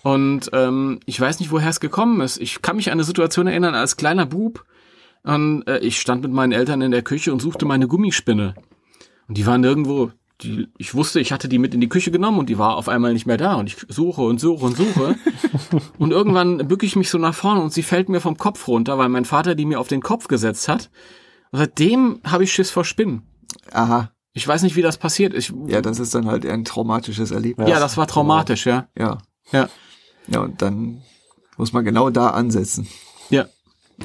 und 0.03 0.49
ähm, 0.53 0.99
ich 1.05 1.19
weiß 1.19 1.39
nicht, 1.39 1.51
woher 1.51 1.69
es 1.69 1.79
gekommen 1.79 2.21
ist. 2.21 2.37
Ich 2.39 2.61
kann 2.61 2.75
mich 2.75 2.87
an 2.89 2.93
eine 2.93 3.03
Situation 3.03 3.47
erinnern 3.47 3.75
als 3.75 3.97
kleiner 3.97 4.25
Bub 4.25 4.65
und 5.23 5.67
äh, 5.67 5.79
ich 5.79 5.99
stand 5.99 6.23
mit 6.23 6.31
meinen 6.31 6.51
Eltern 6.51 6.81
in 6.81 6.91
der 6.91 7.03
Küche 7.03 7.31
und 7.31 7.41
suchte 7.41 7.65
meine 7.65 7.87
Gummispinne 7.87 8.55
und 9.27 9.37
die 9.37 9.45
war 9.45 9.57
nirgendwo. 9.57 10.11
Die, 10.41 10.69
ich 10.79 10.95
wusste, 10.95 11.19
ich 11.19 11.31
hatte 11.31 11.47
die 11.47 11.59
mit 11.59 11.75
in 11.75 11.81
die 11.81 11.89
Küche 11.89 12.09
genommen 12.09 12.39
und 12.39 12.49
die 12.49 12.57
war 12.57 12.75
auf 12.75 12.89
einmal 12.89 13.13
nicht 13.13 13.27
mehr 13.27 13.37
da 13.37 13.53
und 13.53 13.67
ich 13.67 13.77
suche 13.89 14.23
und 14.23 14.39
suche 14.39 14.65
und 14.65 14.75
suche 14.75 15.15
und 15.99 16.09
irgendwann 16.11 16.67
bücke 16.67 16.83
ich 16.87 16.95
mich 16.95 17.11
so 17.11 17.19
nach 17.19 17.35
vorne 17.35 17.61
und 17.61 17.71
sie 17.71 17.83
fällt 17.83 18.09
mir 18.09 18.21
vom 18.21 18.37
Kopf 18.37 18.67
runter, 18.67 18.97
weil 18.97 19.09
mein 19.09 19.25
Vater 19.25 19.53
die 19.53 19.65
mir 19.65 19.79
auf 19.79 19.87
den 19.87 20.01
Kopf 20.01 20.27
gesetzt 20.27 20.67
hat. 20.67 20.89
Und 21.51 21.59
seitdem 21.59 22.21
habe 22.25 22.43
ich 22.43 22.51
Schiss 22.51 22.71
vor 22.71 22.85
Spinnen. 22.85 23.21
aha. 23.71 24.11
Ich 24.33 24.47
weiß 24.47 24.63
nicht, 24.63 24.75
wie 24.75 24.81
das 24.81 24.97
passiert. 24.97 25.33
Ich, 25.33 25.53
Ja, 25.67 25.81
das 25.81 25.99
ist 25.99 26.15
dann 26.15 26.25
halt 26.25 26.45
ein 26.45 26.63
traumatisches 26.63 27.31
Erlebnis. 27.31 27.69
ja, 27.69 27.79
das 27.79 27.97
war 27.97 28.07
traumatisch, 28.07 28.65
ja. 28.65 28.87
Ja. 28.97 29.17
Ja. 29.51 29.69
Ja, 30.27 30.39
und 30.41 30.61
dann 30.61 31.01
muss 31.57 31.73
man 31.73 31.83
genau 31.85 32.09
da 32.09 32.29
ansetzen, 32.29 32.87
Ja. 33.29 33.45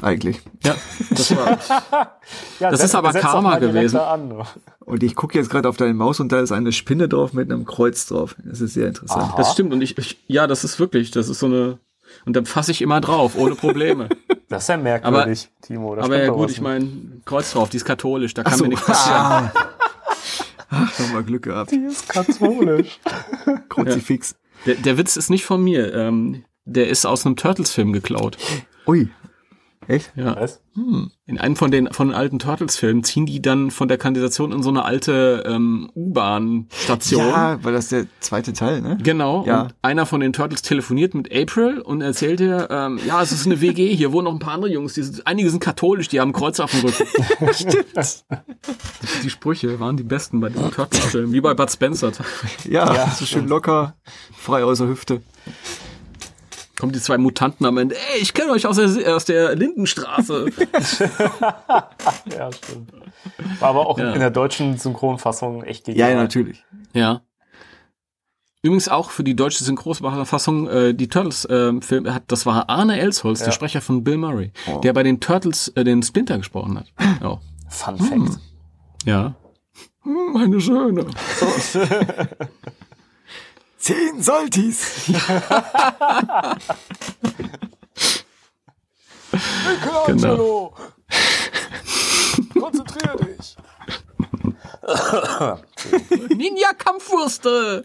eigentlich. 0.02 0.40
Ja, 0.64 0.74
das 1.10 1.36
war. 1.36 1.58
Ja, 2.58 2.70
Das 2.70 2.80
setz- 2.80 2.86
ist 2.86 2.94
aber 2.94 3.12
Karma 3.12 3.58
gewesen. 3.58 3.98
An. 3.98 4.42
Und 4.80 5.02
ich 5.02 5.14
gucke 5.14 5.38
jetzt 5.38 5.48
gerade 5.50 5.68
auf 5.68 5.76
deine 5.76 5.94
Maus 5.94 6.18
und 6.20 6.32
da 6.32 6.40
ist 6.40 6.52
eine 6.52 6.72
Spinne 6.72 7.08
drauf 7.08 7.32
mit 7.32 7.50
einem 7.52 7.64
Kreuz 7.64 8.06
drauf. 8.06 8.34
Das 8.44 8.60
ist 8.60 8.74
sehr 8.74 8.88
interessant. 8.88 9.22
Aha. 9.24 9.36
Das 9.36 9.52
stimmt 9.52 9.72
und 9.72 9.80
ich, 9.82 9.96
ich 9.98 10.18
ja, 10.26 10.46
das 10.46 10.64
ist 10.64 10.80
wirklich, 10.80 11.10
das 11.12 11.28
ist 11.28 11.38
so 11.38 11.46
eine 11.46 11.78
und 12.24 12.34
da 12.36 12.44
fasse 12.44 12.70
ich 12.72 12.82
immer 12.82 13.00
drauf, 13.00 13.36
ohne 13.36 13.54
Probleme. 13.54 14.08
Das 14.48 14.62
ist 14.62 14.68
ja 14.68 14.76
merkwürdig, 14.76 15.48
Timo. 15.60 15.96
Da 15.96 16.04
Aber 16.04 16.22
ja 16.22 16.30
gut, 16.30 16.52
ich 16.52 16.60
meine, 16.60 16.88
Kreuz 17.24 17.50
drauf, 17.50 17.68
die 17.68 17.78
ist 17.78 17.84
katholisch, 17.84 18.32
da 18.32 18.44
kann 18.44 18.56
so. 18.56 18.62
mir 18.62 18.68
nichts 18.70 18.86
passieren. 18.86 19.18
Ah. 19.20 19.52
Ach, 20.70 20.98
nochmal 21.00 21.24
Glück 21.24 21.42
gehabt. 21.42 21.72
Die 21.72 21.78
ist 21.80 22.08
katholisch. 22.08 23.00
Kruzifix. 23.68 24.36
Der, 24.66 24.74
der 24.74 24.98
Witz 24.98 25.16
ist 25.16 25.30
nicht 25.30 25.44
von 25.44 25.62
mir, 25.62 25.94
ähm, 25.94 26.44
der 26.64 26.88
ist 26.88 27.06
aus 27.06 27.24
einem 27.24 27.36
Turtles-Film 27.36 27.92
geklaut. 27.92 28.36
Ui. 28.86 29.08
Echt? 29.88 30.12
Ja. 30.16 30.34
Was? 30.36 30.60
In 31.26 31.38
einem 31.38 31.56
von 31.56 31.70
den 31.70 31.92
von 31.92 32.08
den 32.08 32.14
alten 32.16 32.38
Turtles-Filmen 32.38 33.02
ziehen 33.04 33.24
die 33.24 33.40
dann 33.40 33.70
von 33.70 33.88
der 33.88 33.96
Kanalisation 33.98 34.52
in 34.52 34.62
so 34.62 34.68
eine 34.68 34.84
alte 34.84 35.44
ähm, 35.46 35.90
U-Bahn-Station. 35.94 37.26
Ja, 37.28 37.58
weil 37.62 37.72
das 37.72 37.88
der 37.88 38.06
zweite 38.20 38.52
Teil, 38.52 38.82
ne? 38.82 38.98
Genau, 39.02 39.44
Ja. 39.46 39.62
und 39.62 39.74
einer 39.82 40.04
von 40.06 40.20
den 40.20 40.32
Turtles 40.32 40.62
telefoniert 40.62 41.14
mit 41.14 41.34
April 41.34 41.80
und 41.80 42.02
erzählt 42.02 42.40
ihr, 42.40 42.68
ähm, 42.70 42.98
ja, 43.06 43.22
es 43.22 43.32
ist 43.32 43.46
eine 43.46 43.60
WG, 43.60 43.94
hier 43.94 44.12
wohnen 44.12 44.24
noch 44.24 44.32
ein 44.32 44.38
paar 44.38 44.54
andere 44.54 44.70
Jungs, 44.70 44.94
die 44.94 45.02
sind, 45.02 45.26
einige 45.26 45.50
sind 45.50 45.60
katholisch, 45.60 46.08
die 46.08 46.20
haben 46.20 46.32
Kreuze 46.32 46.64
auf 46.64 46.72
dem 46.72 46.80
Rücken. 46.80 47.06
Stimmt. 47.54 48.24
Die 49.22 49.30
Sprüche 49.30 49.80
waren 49.80 49.96
die 49.96 50.02
besten 50.04 50.40
bei 50.40 50.48
diesem 50.50 50.70
Turtles-Film, 50.72 51.32
wie 51.32 51.40
bei 51.40 51.54
Bud 51.54 51.70
Spencer. 51.70 52.12
Ja, 52.68 52.92
Ja, 52.92 53.10
so 53.10 53.24
schön 53.24 53.46
locker, 53.48 53.94
frei 54.36 54.62
aus 54.64 54.78
der 54.78 54.88
Hüfte. 54.88 55.22
Kommen 56.78 56.92
die 56.92 57.00
zwei 57.00 57.16
Mutanten 57.18 57.64
am 57.66 57.78
Ende, 57.78 57.94
ey, 57.96 58.20
ich 58.20 58.34
kenne 58.34 58.52
euch 58.52 58.66
aus 58.66 58.76
der, 58.76 59.16
aus 59.16 59.24
der 59.24 59.54
Lindenstraße. 59.56 60.46
Ja, 62.36 62.52
stimmt. 62.52 62.92
War 63.60 63.68
aber 63.70 63.86
auch 63.86 63.98
Ja. 63.98 64.12
in 64.12 64.20
der 64.20 64.30
deutschen 64.30 64.76
Synchronfassung 64.76 65.62
echt 65.64 65.88
Ja, 65.88 65.92
genial. 65.94 66.10
ja, 66.10 66.16
natürlich. 66.16 66.64
ja. 66.92 67.22
Übrigens 68.62 68.88
auch 68.88 69.10
für 69.10 69.22
die 69.24 69.36
deutsche 69.36 69.62
Synchronfassung, 69.64 70.68
äh, 70.68 70.92
die 70.94 71.08
Turtles-Film, 71.08 72.12
hat, 72.12 72.24
das 72.26 72.46
war 72.46 72.68
Arne 72.68 72.98
Elsholz, 72.98 73.38
der 73.38 73.48
Ja. 73.48 73.52
Sprecher 73.52 73.80
von 73.80 74.02
Bill 74.02 74.16
Murray, 74.16 74.52
Oh. 74.66 74.80
der 74.80 74.92
bei 74.92 75.02
den 75.04 75.20
Turtles 75.20 75.68
äh, 75.76 75.84
den 75.84 76.02
Splinter 76.02 76.36
gesprochen 76.38 76.78
hat. 76.78 76.86
Oh. 77.22 77.38
Fun 77.68 77.96
Fact. 77.98 78.40
Ja. 79.04 79.34
Hm, 80.02 80.32
Meine 80.34 80.60
Söhne. 80.60 81.06
Zehn 83.86 84.20
Saltis. 84.20 85.12
Genau. 90.06 90.74
Konzentrier 92.58 93.14
dich. 93.14 93.56
Ninja-Kampfwürste! 96.36 97.84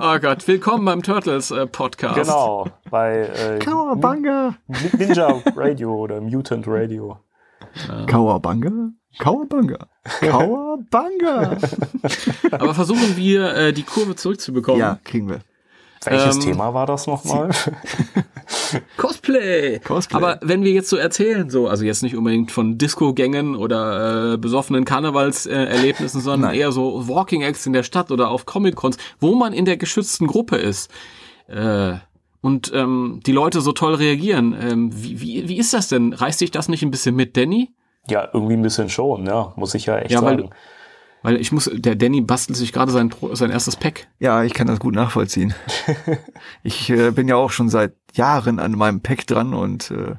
oh 0.00 0.18
Gott, 0.18 0.48
willkommen 0.48 0.84
beim 0.84 1.04
Turtles 1.04 1.52
äh, 1.52 1.68
Podcast. 1.68 2.16
Genau, 2.16 2.66
bei 2.90 3.28
äh, 3.28 3.60
Kawabanga. 3.60 4.56
Ninja 4.98 5.40
Radio 5.54 5.94
oder 5.94 6.20
Mutant 6.20 6.64
Radio. 6.66 7.20
Kawabanga? 8.08 8.90
Kawabanga. 9.18 9.86
Kawabanga. 10.20 11.58
Aber 12.52 12.74
versuchen 12.74 13.16
wir, 13.16 13.54
äh, 13.54 13.72
die 13.72 13.82
Kurve 13.82 14.16
zurückzubekommen. 14.16 14.80
ja, 14.80 14.98
kriegen 15.04 15.28
wir. 15.28 15.40
Welches 16.04 16.36
Ähm, 16.36 16.42
Thema 16.42 16.72
war 16.72 16.86
das 16.86 17.06
nochmal? 17.06 17.50
Cosplay. 18.96 19.80
Cosplay. 19.80 20.16
Aber 20.16 20.38
wenn 20.42 20.62
wir 20.64 20.72
jetzt 20.72 20.88
so 20.88 20.96
erzählen, 20.96 21.50
so, 21.50 21.68
also 21.68 21.84
jetzt 21.84 22.02
nicht 22.02 22.16
unbedingt 22.16 22.50
von 22.50 22.78
Disco-Gängen 22.78 23.54
oder 23.54 24.34
äh, 24.34 24.38
besoffenen 24.38 24.86
Karnevalserlebnissen, 24.86 26.20
äh, 26.20 26.22
sondern 26.24 26.50
Nein. 26.52 26.60
eher 26.60 26.72
so 26.72 27.06
Walking 27.06 27.42
Acts 27.42 27.66
in 27.66 27.74
der 27.74 27.82
Stadt 27.82 28.10
oder 28.10 28.30
auf 28.30 28.46
Comic-Cons, 28.46 28.96
wo 29.18 29.34
man 29.34 29.52
in 29.52 29.66
der 29.66 29.76
geschützten 29.76 30.26
Gruppe 30.26 30.56
ist. 30.56 30.90
Äh, 31.48 31.94
und 32.40 32.72
ähm, 32.74 33.20
die 33.26 33.32
Leute 33.32 33.60
so 33.60 33.72
toll 33.72 33.94
reagieren. 33.94 34.56
Ähm, 34.58 34.90
wie, 34.94 35.20
wie, 35.20 35.48
wie 35.48 35.58
ist 35.58 35.74
das 35.74 35.88
denn? 35.88 36.14
Reißt 36.14 36.40
dich 36.40 36.50
das 36.50 36.68
nicht 36.70 36.82
ein 36.82 36.90
bisschen 36.90 37.14
mit, 37.14 37.36
Danny? 37.36 37.74
Ja, 38.10 38.28
irgendwie 38.32 38.54
ein 38.54 38.62
bisschen 38.62 38.88
schon, 38.88 39.26
ja, 39.26 39.52
muss 39.56 39.74
ich 39.74 39.86
ja 39.86 39.98
echt 39.98 40.10
Ja, 40.10 40.22
weil- 40.22 40.36
sagen. 40.40 40.50
Weil 41.22 41.36
ich 41.36 41.52
muss, 41.52 41.70
der 41.70 41.96
Danny 41.96 42.22
bastelt 42.22 42.56
sich 42.56 42.72
gerade 42.72 42.90
sein, 42.90 43.10
sein 43.32 43.50
erstes 43.50 43.76
Pack. 43.76 44.08
Ja, 44.20 44.42
ich 44.42 44.54
kann 44.54 44.66
das 44.66 44.80
gut 44.80 44.94
nachvollziehen. 44.94 45.52
ich 46.62 46.88
äh, 46.88 47.10
bin 47.10 47.28
ja 47.28 47.36
auch 47.36 47.50
schon 47.50 47.68
seit 47.68 47.92
Jahren 48.14 48.58
an 48.58 48.72
meinem 48.72 49.02
Pack 49.02 49.26
dran 49.26 49.52
und 49.52 49.90
äh, 49.90 50.14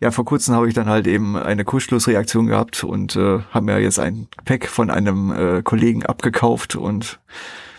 ja, 0.00 0.10
vor 0.10 0.24
kurzem 0.24 0.56
habe 0.56 0.66
ich 0.66 0.74
dann 0.74 0.88
halt 0.88 1.06
eben 1.06 1.36
eine 1.36 1.64
Kurzschlussreaktion 1.64 2.48
gehabt 2.48 2.82
und 2.82 3.14
äh, 3.14 3.40
habe 3.52 3.66
mir 3.66 3.78
jetzt 3.78 4.00
ein 4.00 4.26
Pack 4.44 4.66
von 4.66 4.90
einem 4.90 5.30
äh, 5.32 5.62
Kollegen 5.62 6.04
abgekauft 6.04 6.74
und 6.74 7.20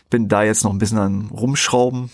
bin 0.10 0.30
da 0.30 0.44
jetzt 0.44 0.64
noch 0.64 0.72
ein 0.72 0.80
bisschen 0.80 0.98
an 0.98 1.30
rumschrauben. 1.34 2.10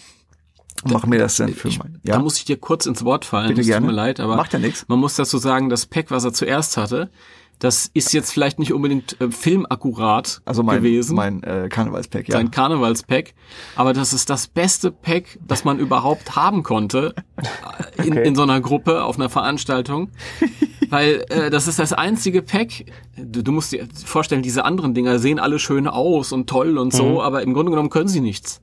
Mache 0.84 1.08
mir 1.10 1.20
das 1.20 1.38
dann 1.38 1.54
für 1.54 1.70
Ich, 1.70 1.80
mein. 1.80 2.00
Da 2.04 2.20
muss 2.20 2.38
ich 2.38 2.46
dir 2.46 2.58
kurz 2.58 2.86
ins 2.86 3.04
Wort 3.06 3.26
fallen. 3.26 3.48
Bitte 3.50 3.62
es 3.62 3.68
gerne. 3.68 3.86
tut 3.86 3.96
mir 3.96 3.96
leid, 3.96 4.20
aber 4.20 4.36
Macht 4.36 4.54
ja 4.54 4.60
nichts. 4.60 4.86
man 4.88 5.00
muss 5.00 5.16
dazu 5.16 5.38
sagen, 5.38 5.70
das 5.70 5.86
Pack, 5.86 6.12
was 6.12 6.24
er 6.26 6.34
zuerst 6.34 6.78
hatte, 6.78 7.10
das 7.60 7.90
ist 7.94 8.12
jetzt 8.12 8.32
vielleicht 8.32 8.60
nicht 8.60 8.74
unbedingt 8.74 9.20
äh, 9.22 9.32
filmakkurat 9.32 10.42
also 10.44 10.62
mein, 10.62 10.78
gewesen. 10.84 11.16
mein 11.16 11.42
äh, 11.44 11.70
Karnevalspack, 11.70 12.28
ja. 12.28 12.34
sein 12.34 12.52
Karnevalspack, 12.52 13.34
aber 13.78 13.94
das 13.94 14.12
ist 14.12 14.30
das 14.30 14.48
beste 14.48 14.92
Pack, 14.92 15.40
das 15.48 15.64
man 15.64 15.80
überhaupt 15.80 16.36
haben 16.36 16.64
konnte 16.64 17.16
äh, 17.98 18.06
in, 18.08 18.12
Okay. 18.16 18.28
in 18.28 18.36
so 18.36 18.44
einer 18.44 18.60
Gruppe 18.60 19.04
auf 19.04 19.16
einer 19.18 19.30
Veranstaltung, 19.30 20.10
weil 20.90 21.24
äh, 21.30 21.50
das 21.50 21.68
ist 21.70 21.80
das 21.80 21.94
einzige 21.94 22.42
Pack. 22.42 22.86
Du, 23.18 23.42
du 23.42 23.52
musst 23.54 23.72
dir 23.72 23.88
vorstellen, 24.06 24.42
diese 24.42 24.66
anderen 24.66 24.94
Dinger 24.94 25.18
sehen 25.20 25.40
alle 25.40 25.58
schön 25.58 25.88
aus 25.88 26.34
und 26.34 26.50
toll 26.50 26.78
und 26.78 26.92
so, 26.94 27.22
aber 27.22 27.42
im 27.42 27.54
Grunde 27.54 27.70
genommen 27.72 27.90
können 27.90 28.10
sie 28.10 28.20
nichts. 28.22 28.62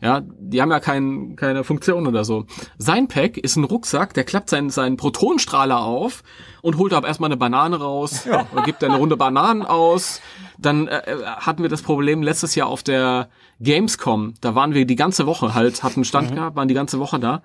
Ja, 0.00 0.22
die 0.38 0.60
haben 0.60 0.70
ja 0.70 0.80
kein, 0.80 1.36
keine 1.36 1.64
Funktion 1.64 2.06
oder 2.06 2.24
so. 2.24 2.44
Sein 2.76 3.08
Pack 3.08 3.38
ist 3.38 3.56
ein 3.56 3.64
Rucksack, 3.64 4.12
der 4.14 4.24
klappt 4.24 4.50
seinen, 4.50 4.68
seinen 4.70 4.96
Protonenstrahler 4.96 5.80
auf 5.80 6.22
und 6.60 6.76
holt 6.76 6.92
aber 6.92 7.08
erstmal 7.08 7.28
eine 7.28 7.38
Banane 7.38 7.76
raus 7.76 8.26
und 8.54 8.64
gibt 8.64 8.84
eine 8.84 8.96
Runde 8.96 9.16
Bananen 9.16 9.62
aus. 9.62 10.20
Dann 10.58 10.88
äh, 10.88 10.98
äh, 10.98 11.24
hatten 11.24 11.62
wir 11.62 11.70
das 11.70 11.82
Problem 11.82 12.22
letztes 12.22 12.54
Jahr 12.54 12.68
auf 12.68 12.82
der 12.82 13.28
Gamescom. 13.60 14.34
Da 14.40 14.54
waren 14.54 14.74
wir 14.74 14.86
die 14.86 14.96
ganze 14.96 15.26
Woche 15.26 15.54
halt, 15.54 15.82
hatten 15.82 15.96
einen 15.96 16.04
Stand 16.04 16.34
gehabt, 16.34 16.56
waren 16.56 16.68
die 16.68 16.74
ganze 16.74 16.98
Woche 16.98 17.18
da. 17.18 17.42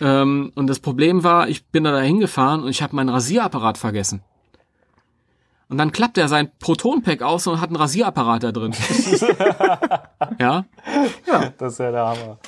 Ähm, 0.00 0.52
und 0.54 0.66
das 0.66 0.80
Problem 0.80 1.24
war, 1.24 1.48
ich 1.48 1.66
bin 1.66 1.84
da 1.84 1.98
hingefahren 2.00 2.62
und 2.62 2.70
ich 2.70 2.82
habe 2.82 2.94
meinen 2.94 3.08
Rasierapparat 3.08 3.78
vergessen. 3.78 4.22
Und 5.70 5.76
dann 5.78 5.92
klappt 5.92 6.16
er 6.18 6.28
sein 6.28 6.50
Proton-Pack 6.60 7.20
aus 7.22 7.46
und 7.46 7.60
hat 7.60 7.68
einen 7.68 7.76
Rasierapparat 7.76 8.42
da 8.42 8.52
drin. 8.52 8.72
ja, 10.38 10.64
Das 11.58 11.72
ist 11.74 11.78
ja 11.78 11.90
der 11.90 12.06
Hammer. 12.06 12.38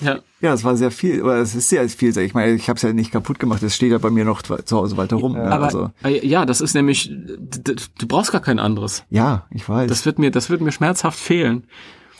ja. 0.00 0.18
Ja, 0.40 0.52
es 0.52 0.62
war 0.64 0.76
sehr 0.76 0.90
viel, 0.90 1.22
oder 1.22 1.36
es 1.38 1.54
ist 1.54 1.68
sehr 1.70 1.88
viel. 1.88 2.16
Ich 2.18 2.34
meine, 2.34 2.52
ich 2.52 2.68
habe 2.68 2.76
es 2.76 2.82
ja 2.82 2.92
nicht 2.92 3.10
kaputt 3.10 3.38
gemacht, 3.38 3.62
es 3.62 3.74
steht 3.74 3.90
ja 3.90 3.98
bei 3.98 4.10
mir 4.10 4.24
noch 4.24 4.42
zu 4.42 4.76
Hause 4.76 4.96
weiter 4.96 5.16
rum. 5.16 5.32
ne? 5.32 5.50
Aber 5.50 5.64
also, 5.64 5.90
äh, 6.04 6.24
ja, 6.26 6.44
das 6.46 6.60
ist 6.60 6.74
nämlich, 6.74 7.10
du 7.10 8.06
brauchst 8.06 8.32
gar 8.32 8.42
kein 8.42 8.58
anderes. 8.58 9.04
ja, 9.10 9.46
ich 9.50 9.68
weiß. 9.68 9.88
Das 9.88 10.04
wird 10.06 10.18
mir, 10.18 10.30
das 10.30 10.50
wird 10.50 10.60
mir 10.60 10.72
schmerzhaft 10.72 11.18
fehlen. 11.18 11.66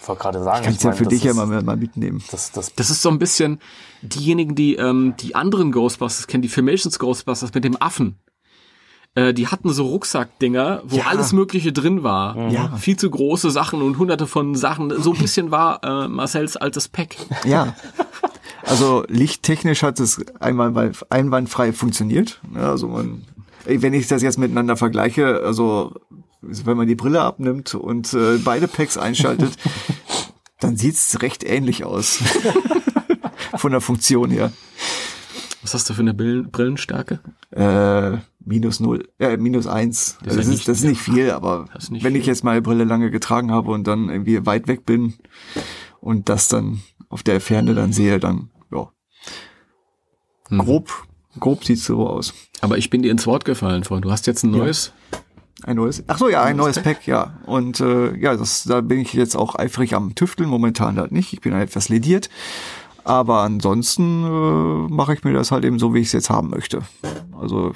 Ich 0.01 0.09
wollte 0.09 0.23
gerade 0.23 0.43
sagen, 0.43 0.65
Kannst 0.65 0.83
ja 0.85 0.91
meine, 0.91 0.99
für 0.99 1.07
dich 1.09 1.23
ja 1.25 1.33
ist- 1.33 1.37
mal, 1.37 1.63
mal 1.63 1.77
mitnehmen. 1.77 2.23
Das, 2.31 2.53
das, 2.53 2.75
Das 2.75 2.91
ist 2.91 3.03
so 3.03 3.11
ein 3.11 3.19
bisschen 3.19 3.61
diejenigen, 4.03 4.55
die 4.55 4.77
ähm, 4.77 5.15
die 5.21 5.35
anderen 5.35 5.73
Ghostbusters 5.73 6.27
kennen, 6.27 6.43
die 6.43 6.49
Filmations 6.49 6.99
Ghostbusters 6.99 7.53
mit 7.55 7.65
dem 7.65 7.81
Affen. 7.81 8.17
Äh, 9.17 9.35
die 9.35 9.49
hatten 9.49 9.73
so 9.73 9.87
Rucksackdinger, 9.87 10.83
wo 10.87 10.99
Ja. 10.99 11.07
alles 11.07 11.33
Mögliche 11.33 11.73
drin 11.73 12.05
war. 12.05 12.51
Ja. 12.51 12.77
Viel 12.77 12.97
zu 12.97 13.11
große 13.11 13.51
Sachen 13.51 13.83
und 13.83 13.99
hunderte 13.99 14.27
von 14.29 14.55
Sachen. 14.55 14.93
So 15.03 15.13
ein 15.13 15.19
bisschen 15.19 15.51
war 15.51 15.83
äh, 15.83 16.07
Marcells 16.07 16.57
altes 16.57 16.87
Pack. 16.89 17.17
Ja. 17.45 17.75
Also 18.65 19.05
lichttechnisch 19.09 19.83
hat 19.83 19.99
es 20.01 20.21
einmal 20.41 20.93
einwandfrei 21.11 21.73
funktioniert. 21.73 22.41
Also 22.55 22.89
man, 22.89 23.23
wenn 23.65 23.95
ich 23.95 24.07
das 24.07 24.23
jetzt 24.23 24.39
miteinander 24.39 24.77
vergleiche, 24.77 25.41
also 25.45 25.95
wenn 26.43 26.77
man 26.77 26.87
die 26.87 26.95
Brille 26.95 27.23
abnimmt 27.23 27.75
und 27.75 28.13
äh, 28.13 28.39
beide 28.39 28.69
Packs 28.69 28.99
einschaltet, 28.99 29.53
dann 30.61 30.77
sieht's 30.77 31.23
recht 31.23 31.43
ähnlich 31.43 31.85
aus. 31.85 32.19
Von 33.57 33.73
der 33.73 33.81
Funktion 33.81 34.31
her. 34.31 34.53
Was 35.63 35.73
hast 35.75 35.89
du 35.89 35.95
für 35.95 36.03
eine 36.03 36.13
Brillen 36.15 36.51
Brillenstärke? 36.51 37.21
Äh, 37.51 38.19
minus 38.47 38.81
null, 38.81 39.07
äh, 39.19 39.37
minus 39.37 39.67
eins. 39.67 40.17
Das 40.25 40.29
ist 40.29 40.29
Also 40.29 40.31
ja 40.31 40.37
das, 40.39 40.47
nicht- 40.49 40.59
ist, 40.61 40.69
das 40.69 40.79
ist 40.79 40.85
nicht 40.85 41.01
viel, 41.03 41.31
aber 41.33 41.67
ist 41.77 41.91
nicht 41.91 42.05
wenn 42.05 42.15
ich 42.15 42.23
viel. 42.23 42.29
jetzt 42.33 42.45
meine 42.45 42.63
Brille 42.63 42.85
lange 42.85 43.11
getragen 43.11 43.51
habe 43.51 43.71
und 43.73 43.87
dann 43.87 44.09
irgendwie 44.09 44.47
weit 44.47 44.69
weg 44.69 44.87
bin 44.87 45.15
und 46.01 46.29
das 46.29 46.49
dann 46.49 46.81
auf 47.09 47.23
der 47.23 47.41
Ferne 47.41 47.75
dann 47.75 47.93
sehe, 47.93 48.19
dann, 48.19 48.51
ja. 48.73 48.89
Mhm. 50.49 50.59
Grob, 50.59 50.91
grob 51.41 51.65
sieht's 51.65 51.85
so 51.85 52.07
aus. 52.09 52.33
Aber 52.61 52.79
ich 52.79 52.89
bin 52.91 53.03
dir 53.03 53.11
ins 53.11 53.27
Wort 53.27 53.45
gefallen 53.45 53.85
vorhin. 53.85 54.03
Du 54.03 54.11
hast 54.11 54.27
jetzt 54.27 54.43
ein 54.45 54.51
neues. 54.53 54.93
Ein 55.63 55.77
neues, 55.77 56.05
ach 56.07 56.19
so, 56.19 56.29
ja, 56.29 56.43
ein 56.43 56.57
neues 56.57 56.81
Pack, 56.83 57.07
ja. 57.07 57.39
Und 57.47 57.81
äh, 57.81 58.15
ja, 58.19 58.37
das, 58.37 58.65
da 58.65 58.83
bin 58.83 58.99
ich 59.01 59.15
jetzt 59.15 59.35
auch 59.37 59.55
eifrig 59.57 59.95
am 59.95 60.15
Tüfteln, 60.15 60.49
momentan 60.51 60.99
halt 60.99 61.13
nicht. 61.13 61.33
Ich 61.33 61.41
bin 61.41 61.55
halt 61.55 61.71
etwas 61.71 61.89
lediert. 61.89 62.29
Aber 63.05 63.41
ansonsten 63.41 64.25
äh, 64.25 64.93
mache 64.93 65.15
ich 65.15 65.25
mir 65.25 65.33
das 65.33 65.51
halt 65.53 65.65
eben 65.65 65.79
so, 65.79 65.95
wie 65.95 66.01
ich 66.01 66.09
es 66.09 66.13
jetzt 66.13 66.29
haben 66.29 66.51
möchte. 66.51 66.83
Also, 67.41 67.73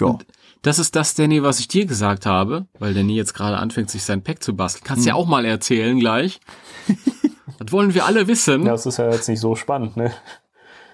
ja. 0.00 0.18
Das 0.62 0.78
ist 0.78 0.94
das, 0.94 1.14
Danny, 1.14 1.42
was 1.42 1.58
ich 1.58 1.66
dir 1.66 1.86
gesagt 1.86 2.24
habe, 2.24 2.66
weil 2.78 2.94
Danny 2.94 3.16
jetzt 3.16 3.34
gerade 3.34 3.56
anfängt, 3.58 3.90
sich 3.90 4.04
sein 4.04 4.22
Pack 4.22 4.42
zu 4.44 4.54
basteln. 4.54 4.84
Kannst 4.84 5.02
Mhm. 5.02 5.08
ja 5.08 5.14
auch 5.14 5.26
mal 5.26 5.44
erzählen 5.44 5.98
gleich. 5.98 6.38
das 7.58 7.72
wollen 7.72 7.94
wir 7.94 8.06
alle 8.06 8.28
wissen. 8.28 8.64
ja, 8.64 8.72
das 8.72 8.86
ist 8.86 8.98
ja 8.98 9.10
jetzt 9.10 9.28
nicht 9.28 9.40
so 9.40 9.56
spannend, 9.56 9.96
ne? 9.96 10.12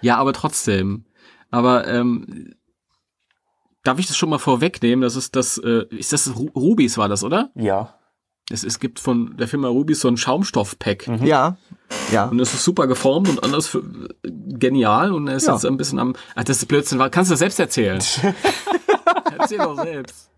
Ja, 0.01 0.17
aber 0.17 0.33
trotzdem. 0.33 1.05
Aber 1.51 1.87
ähm, 1.87 2.55
darf 3.83 3.99
ich 3.99 4.07
das 4.07 4.17
schon 4.17 4.31
mal 4.31 4.39
vorwegnehmen? 4.39 5.03
Das 5.03 5.17
ist 5.17 5.37
das, 5.37 5.59
äh, 5.59 5.85
ist 5.91 6.13
das 6.15 6.35
Ru 6.37 6.49
Rubis 6.55 6.97
war 6.97 7.09
das, 7.09 7.23
oder? 7.23 7.51
Ja. 7.55 7.95
Es, 8.51 8.65
es 8.65 8.79
gibt 8.81 9.01
von 9.01 9.37
der 9.37 9.49
Firma 9.49 9.69
Rubis 9.69 10.01
so 10.01 10.09
ein 10.09 10.17
Schaumstoff-Pack. 10.17 11.09
Ja, 11.25 11.59
ja. 12.13 12.27
Und 12.27 12.41
es 12.41 12.53
ist 12.55 12.65
super 12.65 12.87
geformt 12.87 13.29
und 13.29 13.43
alles 13.43 13.67
für, 13.67 13.83
genial 14.23 15.13
und 15.13 15.29
er 15.29 15.37
ist 15.37 15.47
Ja. 15.47 15.55
jetzt 15.55 15.65
ein 15.67 15.77
bisschen 15.77 15.99
am. 15.99 16.15
Ach, 16.35 16.45
das 16.45 16.59
ist 16.59 16.67
Blödsinn. 16.67 16.99
Kannst 17.11 17.31
du 17.31 17.33
das 17.33 17.39
selbst 17.41 17.59
erzählen? 17.61 17.99
Erzähl 19.39 19.59
doch 19.59 19.77
selbst. 19.83 20.31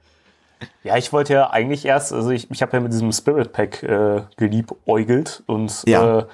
Ja, 0.85 0.97
ich 0.97 1.13
wollte 1.13 1.33
ja 1.33 1.51
eigentlich 1.51 1.85
erst, 1.87 2.13
also 2.13 2.31
ich, 2.31 2.51
ich 2.51 2.61
habe 2.63 2.73
ja 2.77 2.81
mit 2.81 2.93
diesem 2.93 3.13
Spirit 3.13 3.53
Pack 3.53 3.83
äh, 3.83 4.23
geliebäugelt 4.37 5.43
und 5.47 5.83
Ja. 5.87 6.19
äh, 6.21 6.25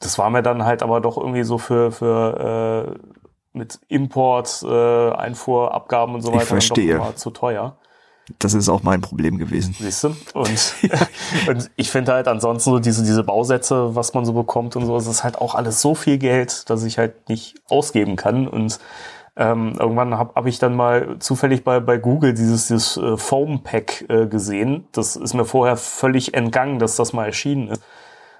das 0.00 0.18
war 0.18 0.28
mir 0.30 0.42
dann 0.42 0.64
halt 0.64 0.82
aber 0.82 1.00
doch 1.00 1.16
irgendwie 1.16 1.44
so 1.44 1.58
für, 1.58 1.92
für 1.92 2.96
äh, 2.98 3.18
mit 3.52 3.78
Import, 3.88 4.62
äh, 4.64 5.10
Einfuhrabgaben 5.12 6.14
und 6.16 6.22
so 6.22 6.30
Ich 6.30 6.34
weiter 6.34 6.46
dann 6.46 6.58
doch 6.58 6.66
verstehe. 6.66 6.94
immer 6.96 7.14
zu 7.14 7.30
teuer. 7.30 7.76
Das 8.38 8.54
ist 8.54 8.68
auch 8.68 8.82
mein 8.82 9.00
Problem 9.00 9.38
gewesen. 9.38 9.74
Siehst 9.78 10.04
du? 10.04 10.16
Und, 10.34 10.74
und 11.48 11.70
ich 11.76 11.90
finde 11.90 12.12
halt 12.12 12.28
ansonsten 12.28 12.70
so 12.70 12.78
diese, 12.78 13.02
diese 13.02 13.24
Bausätze, 13.24 13.94
was 13.94 14.14
man 14.14 14.24
so 14.24 14.32
bekommt 14.32 14.76
und 14.76 14.86
so, 14.86 14.96
es 14.96 15.06
ist 15.06 15.24
halt 15.24 15.38
auch 15.38 15.54
alles 15.54 15.80
so 15.80 15.94
viel 15.94 16.18
Geld, 16.18 16.68
dass 16.70 16.84
ich 16.84 16.98
halt 16.98 17.28
nicht 17.28 17.56
ausgeben 17.68 18.16
kann. 18.16 18.48
Und 18.48 18.78
ähm, 19.36 19.76
irgendwann 19.78 20.18
habe 20.18 20.34
hab 20.34 20.46
ich 20.46 20.58
dann 20.58 20.74
mal 20.74 21.16
zufällig 21.18 21.64
bei, 21.64 21.80
bei 21.80 21.96
Google 21.96 22.34
dieses, 22.34 22.68
dieses 22.68 22.96
äh, 22.96 23.16
Foam 23.16 23.62
Pack 23.62 24.04
äh, 24.08 24.26
gesehen. 24.26 24.86
Das 24.92 25.16
ist 25.16 25.34
mir 25.34 25.44
vorher 25.44 25.76
völlig 25.76 26.34
entgangen, 26.34 26.78
dass 26.78 26.96
das 26.96 27.12
mal 27.12 27.26
erschienen 27.26 27.68
ist. 27.68 27.82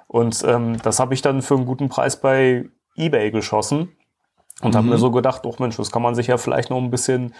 Und 0.06 0.44
ähm, 0.46 0.76
das 0.82 1.00
habe 1.00 1.14
ich 1.14 1.22
dann 1.22 1.40
für 1.40 1.54
einen 1.54 1.64
guten 1.64 1.88
Preis 1.88 2.20
bei 2.20 2.66
eBay 2.96 3.30
geschossen. 3.30 3.92
Und 4.60 4.76
habe 4.76 4.86
mir 4.86 4.98
so 4.98 5.10
gedacht, 5.10 5.42
oh 5.44 5.54
Mensch, 5.58 5.76
das 5.76 5.90
kann 5.90 6.02
man 6.02 6.14
sich 6.14 6.28
ja 6.28 6.36
vielleicht 6.36 6.70
noch 6.70 6.76
ein 6.76 6.90
bisschen 6.90 7.34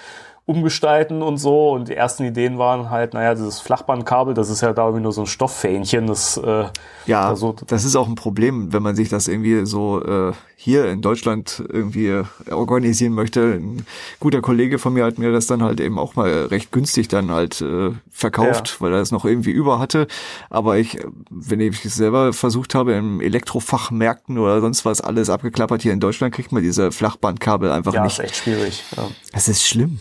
umgestalten 0.45 1.22
und 1.22 1.36
so. 1.38 1.70
Und 1.70 1.88
die 1.88 1.95
ersten 1.95 2.24
Ideen 2.24 2.59
waren 2.59 2.90
halt, 2.90 3.14
naja, 3.14 3.34
dieses 3.34 3.61
Flachbandkabel, 3.61 4.34
das 4.34 4.51
ist 4.51 4.61
ja 4.61 4.72
da 4.72 4.84
irgendwie 4.86 5.03
nur 5.03 5.12
so 5.12 5.20
ein 5.22 5.26
Stofffähnchen, 5.26 6.07
das 6.09 6.36
äh, 6.36 6.64
Ja, 7.07 7.30
da 7.30 7.36
so, 7.36 7.55
das 7.66 7.84
ist 7.84 7.95
auch 7.97 8.09
ein 8.09 8.16
Problem, 8.16 8.72
wenn 8.72 8.82
man 8.82 8.97
sich 8.97 9.09
das 9.09 9.28
irgendwie 9.28 9.64
so 9.66 10.03
äh, 10.05 10.32
hier 10.57 10.86
in 10.90 11.01
Deutschland 11.01 11.62
irgendwie 11.68 12.22
organisieren 12.51 13.12
möchte. 13.14 13.55
Ein 13.55 13.86
guter 14.20 14.40
Kollege 14.40 14.78
von 14.78 14.93
mir 14.93 15.05
hat 15.05 15.18
mir 15.18 15.32
das 15.32 15.47
dann 15.47 15.62
halt 15.62 15.80
eben 15.80 15.99
auch 15.99 16.16
mal 16.16 16.28
recht 16.47 16.72
günstig 16.72 17.09
dann 17.09 17.30
halt 17.30 17.61
äh, 17.61 17.90
verkauft, 18.11 18.76
Ja. 18.78 18.84
weil 18.86 18.95
er 18.95 19.01
es 19.01 19.12
noch 19.12 19.24
irgendwie 19.24 19.51
über 19.53 19.78
hatte. 19.78 20.07
Aber 20.51 20.76
ich, 20.76 20.99
wenn 21.30 21.61
ich 21.61 21.84
es 21.84 21.95
selber 21.95 22.32
versucht 22.32 22.74
habe, 22.74 22.93
im 22.95 23.20
Elektrofachmärkten 23.20 24.38
oder 24.38 24.61
sonst 24.61 24.84
was 24.84 25.01
alles 25.01 25.30
abgeklappert 25.30 25.82
hier 25.82 25.93
in 25.93 26.01
Deutschland, 26.01 26.34
kriegt 26.34 26.51
man 26.53 26.62
diese 26.62 26.90
Flachbandkabel 26.93 27.70
einfach 27.70 27.95
ja, 27.95 28.05
ist 28.05 28.18
nicht. 28.18 28.24
echt 28.30 28.36
schwierig. 28.43 28.84
Ja. 28.97 29.09
Das 29.32 29.49
ist 29.49 29.64
schlimm. 29.66 30.01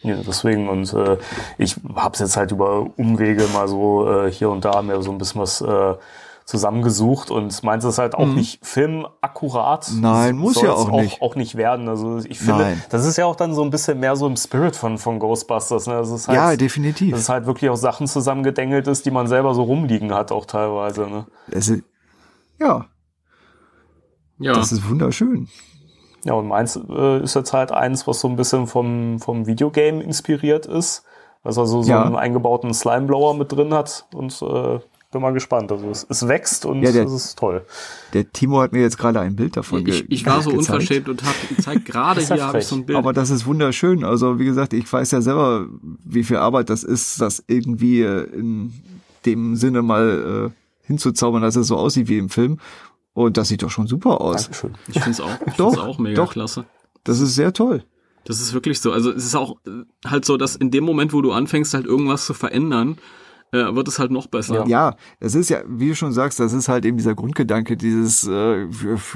Ja, 0.00 0.16
deswegen 0.26 0.68
und 0.68 0.92
äh, 0.94 1.18
ich 1.58 1.76
habe 1.96 2.14
es 2.14 2.20
jetzt 2.20 2.36
halt 2.36 2.52
über 2.52 2.86
Umwege 2.96 3.44
mal 3.52 3.66
so 3.66 4.08
äh, 4.08 4.30
hier 4.30 4.50
und 4.50 4.64
da 4.64 4.80
mir 4.82 5.02
so 5.02 5.10
ein 5.10 5.18
bisschen 5.18 5.40
was 5.40 5.60
äh, 5.60 5.94
zusammengesucht 6.44 7.30
und 7.30 7.62
meins 7.62 7.84
ist 7.84 7.98
halt 7.98 8.14
auch 8.14 8.26
nicht 8.26 8.64
filmakkurat. 8.64 9.90
Mhm. 9.92 10.00
Nein, 10.00 10.36
muss 10.36 10.62
ja 10.62 10.72
auch 10.72 10.90
nicht. 10.90 11.20
Auch 11.20 11.34
nicht 11.34 11.56
werden. 11.56 11.88
Also 11.88 12.18
ich 12.18 12.38
finde, 12.38 12.62
Nein. 12.62 12.82
das 12.88 13.04
ist 13.04 13.18
ja 13.18 13.26
auch 13.26 13.36
dann 13.36 13.52
so 13.52 13.62
ein 13.62 13.70
bisschen 13.70 14.00
mehr 14.00 14.16
so 14.16 14.26
im 14.26 14.36
Spirit 14.36 14.74
von 14.74 14.96
von 14.96 15.18
Ghostbusters. 15.18 15.86
Ne? 15.86 15.94
Das 15.94 16.10
ist 16.10 16.26
halt, 16.28 16.36
Ja, 16.36 16.56
definitiv. 16.56 17.10
Dass 17.10 17.20
es 17.20 17.28
halt 17.28 17.44
wirklich 17.44 17.68
auch 17.68 17.76
Sachen 17.76 18.06
zusammengedengelt 18.06 18.86
ist, 18.86 19.04
die 19.04 19.10
man 19.10 19.26
selber 19.26 19.52
so 19.54 19.64
rumliegen 19.64 20.14
hat, 20.14 20.32
auch 20.32 20.46
teilweise. 20.46 21.02
Ne? 21.08 21.26
Es 21.50 21.68
ist, 21.68 21.82
ja, 22.58 22.86
Ja, 24.38 24.52
das 24.54 24.72
ist 24.72 24.88
wunderschön. 24.88 25.48
Ja, 26.24 26.34
und 26.34 26.48
meins 26.48 26.76
äh, 26.88 27.22
ist 27.22 27.34
jetzt 27.34 27.52
halt 27.52 27.72
eins, 27.72 28.06
was 28.06 28.20
so 28.20 28.28
ein 28.28 28.36
bisschen 28.36 28.66
vom, 28.66 29.18
vom 29.20 29.46
Videogame 29.46 30.02
inspiriert 30.02 30.66
ist. 30.66 31.04
Was 31.44 31.56
also 31.58 31.82
so 31.82 31.90
Ja. 31.90 32.02
einen 32.04 32.16
eingebauten 32.16 32.74
Slimeblower 32.74 33.34
mit 33.34 33.52
drin 33.52 33.72
hat. 33.72 34.06
Und 34.12 34.32
äh, 34.42 34.80
bin 35.10 35.22
mal 35.22 35.32
gespannt. 35.32 35.70
Also 35.72 35.88
es, 35.90 36.04
es 36.10 36.26
wächst 36.28 36.66
und 36.66 36.82
Ja, 36.82 36.90
der- 36.92 37.04
es 37.06 37.12
ist 37.12 37.38
toll. 37.38 37.64
Der 38.12 38.30
Timo 38.30 38.60
hat 38.60 38.72
mir 38.72 38.80
jetzt 38.82 38.98
gerade 38.98 39.20
ein 39.20 39.36
Bild 39.36 39.56
davon 39.56 39.84
ge 39.84 39.94
ich, 39.94 40.10
ich 40.10 40.26
war 40.26 40.42
so 40.42 40.50
gezeigt. 40.50 40.68
unverschämt 40.70 41.08
und 41.08 41.22
habe 41.22 41.34
gezeigt, 41.56 41.84
gerade 41.86 42.20
hier 42.26 42.44
habe 42.46 42.58
ich 42.58 42.66
so 42.66 42.74
ein 42.76 42.84
Bild. 42.84 42.98
Aber 42.98 43.12
das 43.12 43.30
ist 43.30 43.46
wunderschön. 43.46 44.04
Also 44.04 44.38
wie 44.38 44.44
gesagt, 44.44 44.72
ich 44.74 44.92
weiß 44.92 45.10
ja 45.12 45.20
selber, 45.22 45.66
wie 46.04 46.24
viel 46.24 46.36
Arbeit 46.38 46.68
das 46.68 46.82
ist, 46.82 47.20
das 47.20 47.42
irgendwie 47.46 48.02
äh, 48.02 48.24
in 48.34 48.72
dem 49.24 49.56
Sinne 49.56 49.80
mal 49.82 50.50
äh, 50.52 50.86
hinzuzaubern, 50.86 51.42
dass 51.42 51.56
es 51.56 51.68
so 51.68 51.76
aussieht 51.76 52.08
wie 52.08 52.18
im 52.18 52.28
Film. 52.28 52.58
Und 53.18 53.36
das 53.36 53.48
sieht 53.48 53.62
doch 53.64 53.70
schon 53.70 53.88
super 53.88 54.20
aus. 54.20 54.42
Dankeschön. 54.44 54.74
ich 54.86 54.94
finde 54.94 55.10
es 55.10 55.20
auch, 55.20 55.30
ich 55.46 55.54
Doch, 55.54 55.70
find's 55.72 55.84
auch 55.84 55.98
mega 55.98 56.22
doch. 56.22 56.32
klasse. 56.32 56.66
Das 57.02 57.18
ist 57.18 57.34
sehr 57.34 57.52
toll. 57.52 57.82
Das 58.24 58.40
ist 58.40 58.52
wirklich 58.54 58.80
so. 58.80 58.92
Also 58.92 59.10
es 59.10 59.24
ist 59.24 59.34
auch 59.34 59.56
äh, 59.66 59.70
halt 60.06 60.24
so, 60.24 60.36
dass 60.36 60.54
in 60.54 60.70
dem 60.70 60.84
Moment, 60.84 61.12
wo 61.12 61.20
du 61.20 61.32
anfängst, 61.32 61.74
halt 61.74 61.84
irgendwas 61.84 62.26
zu 62.26 62.34
verändern, 62.34 62.96
äh, 63.50 63.74
wird 63.74 63.88
es 63.88 63.98
halt 63.98 64.12
noch 64.12 64.28
besser. 64.28 64.66
Ja, 64.68 64.94
das 65.18 65.34
ist 65.34 65.50
ja, 65.50 65.62
wie 65.66 65.88
du 65.88 65.96
schon 65.96 66.12
sagst, 66.12 66.38
das 66.38 66.52
ist 66.52 66.68
halt 66.68 66.84
eben 66.84 66.96
dieser 66.96 67.14
Grundgedanke, 67.16 67.76
dieses, 67.76 68.24
äh, 68.28 68.66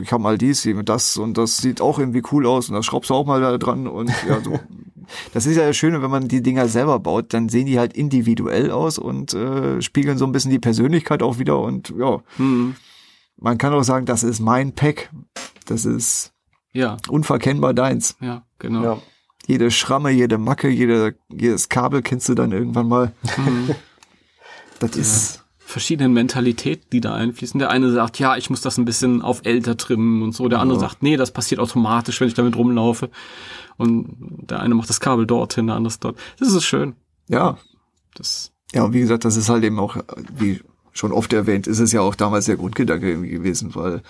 ich 0.02 0.10
habe 0.12 0.22
mal 0.22 0.36
dies, 0.36 0.66
eben 0.66 0.84
das 0.84 1.16
und 1.16 1.38
das 1.38 1.58
sieht 1.58 1.80
auch 1.80 1.98
irgendwie 2.00 2.22
cool 2.32 2.46
aus 2.46 2.70
und 2.70 2.74
das 2.74 2.84
schraubst 2.86 3.10
du 3.10 3.14
auch 3.14 3.26
mal 3.26 3.40
da 3.40 3.56
dran 3.58 3.86
und 3.86 4.10
ja, 4.28 4.40
so. 4.40 4.58
Das 5.34 5.44
ist 5.46 5.56
ja 5.56 5.66
das 5.66 5.76
Schöne, 5.76 6.00
wenn 6.00 6.10
man 6.10 6.28
die 6.28 6.42
Dinger 6.42 6.68
selber 6.68 6.98
baut, 6.98 7.34
dann 7.34 7.48
sehen 7.50 7.66
die 7.66 7.78
halt 7.78 7.92
individuell 7.92 8.70
aus 8.70 8.98
und 8.98 9.34
äh, 9.34 9.82
spiegeln 9.82 10.16
so 10.16 10.24
ein 10.24 10.32
bisschen 10.32 10.50
die 10.52 10.60
Persönlichkeit 10.60 11.22
auch 11.22 11.38
wieder 11.38 11.60
und 11.60 11.92
ja, 11.98 12.20
Hm, 12.36 12.76
man 13.36 13.58
kann 13.58 13.72
auch 13.72 13.82
sagen, 13.82 14.06
das 14.06 14.22
ist 14.22 14.40
mein 14.40 14.72
Pack. 14.72 15.10
Das 15.66 15.84
ist 15.84 16.32
ja, 16.72 16.96
unverkennbar 17.08 17.74
deins. 17.74 18.16
ja, 18.20 18.44
genau. 18.58 18.82
Ja. 18.82 18.98
Jede 19.46 19.70
Schramme, 19.72 20.10
jede 20.10 20.38
Macke, 20.38 20.68
jede, 20.68 21.16
jedes 21.28 21.68
Kabel 21.68 22.02
kennst 22.02 22.28
du 22.28 22.34
dann 22.34 22.52
irgendwann 22.52 22.88
mal. 22.88 23.12
Hm. 23.36 23.74
Das 24.78 24.96
ist, 24.96 25.42
verschiedenen 25.72 26.12
Mentalitäten, 26.12 26.88
die 26.92 27.00
da 27.00 27.14
einfließen. 27.14 27.58
Der 27.58 27.70
eine 27.70 27.90
sagt, 27.90 28.18
ja, 28.18 28.36
ich 28.36 28.50
muss 28.50 28.60
das 28.60 28.78
ein 28.78 28.84
bisschen 28.84 29.22
auf 29.22 29.40
älter 29.44 29.76
trimmen 29.76 30.22
und 30.22 30.34
so. 30.34 30.48
Der 30.48 30.60
andere 30.60 30.78
sagt, 30.78 31.02
nee, 31.02 31.16
das 31.16 31.32
passiert 31.32 31.60
automatisch, 31.60 32.20
wenn 32.20 32.28
ich 32.28 32.34
damit 32.34 32.56
rumlaufe. 32.56 33.10
Und 33.78 34.16
der 34.50 34.60
eine 34.60 34.74
macht 34.74 34.90
das 34.90 35.00
Kabel 35.00 35.26
dorthin, 35.26 35.66
der 35.66 35.76
andere 35.76 35.94
dort. 35.98 36.18
Das 36.38 36.52
ist 36.52 36.64
schön. 36.64 36.94
ja. 37.28 37.58
Das, 38.14 38.52
Ja, 38.74 38.84
und 38.84 38.92
wie 38.92 39.00
gesagt, 39.00 39.24
das 39.24 39.36
ist 39.36 39.48
halt 39.48 39.64
eben 39.64 39.78
auch, 39.78 39.96
wie 40.36 40.60
schon 40.92 41.12
oft 41.12 41.32
erwähnt, 41.32 41.66
ist 41.66 41.78
es 41.78 41.92
ja 41.92 42.00
auch 42.00 42.14
damals 42.14 42.46
der 42.46 42.56
Grundgedanke 42.56 43.20
gewesen, 43.20 43.74
weil 43.74 44.02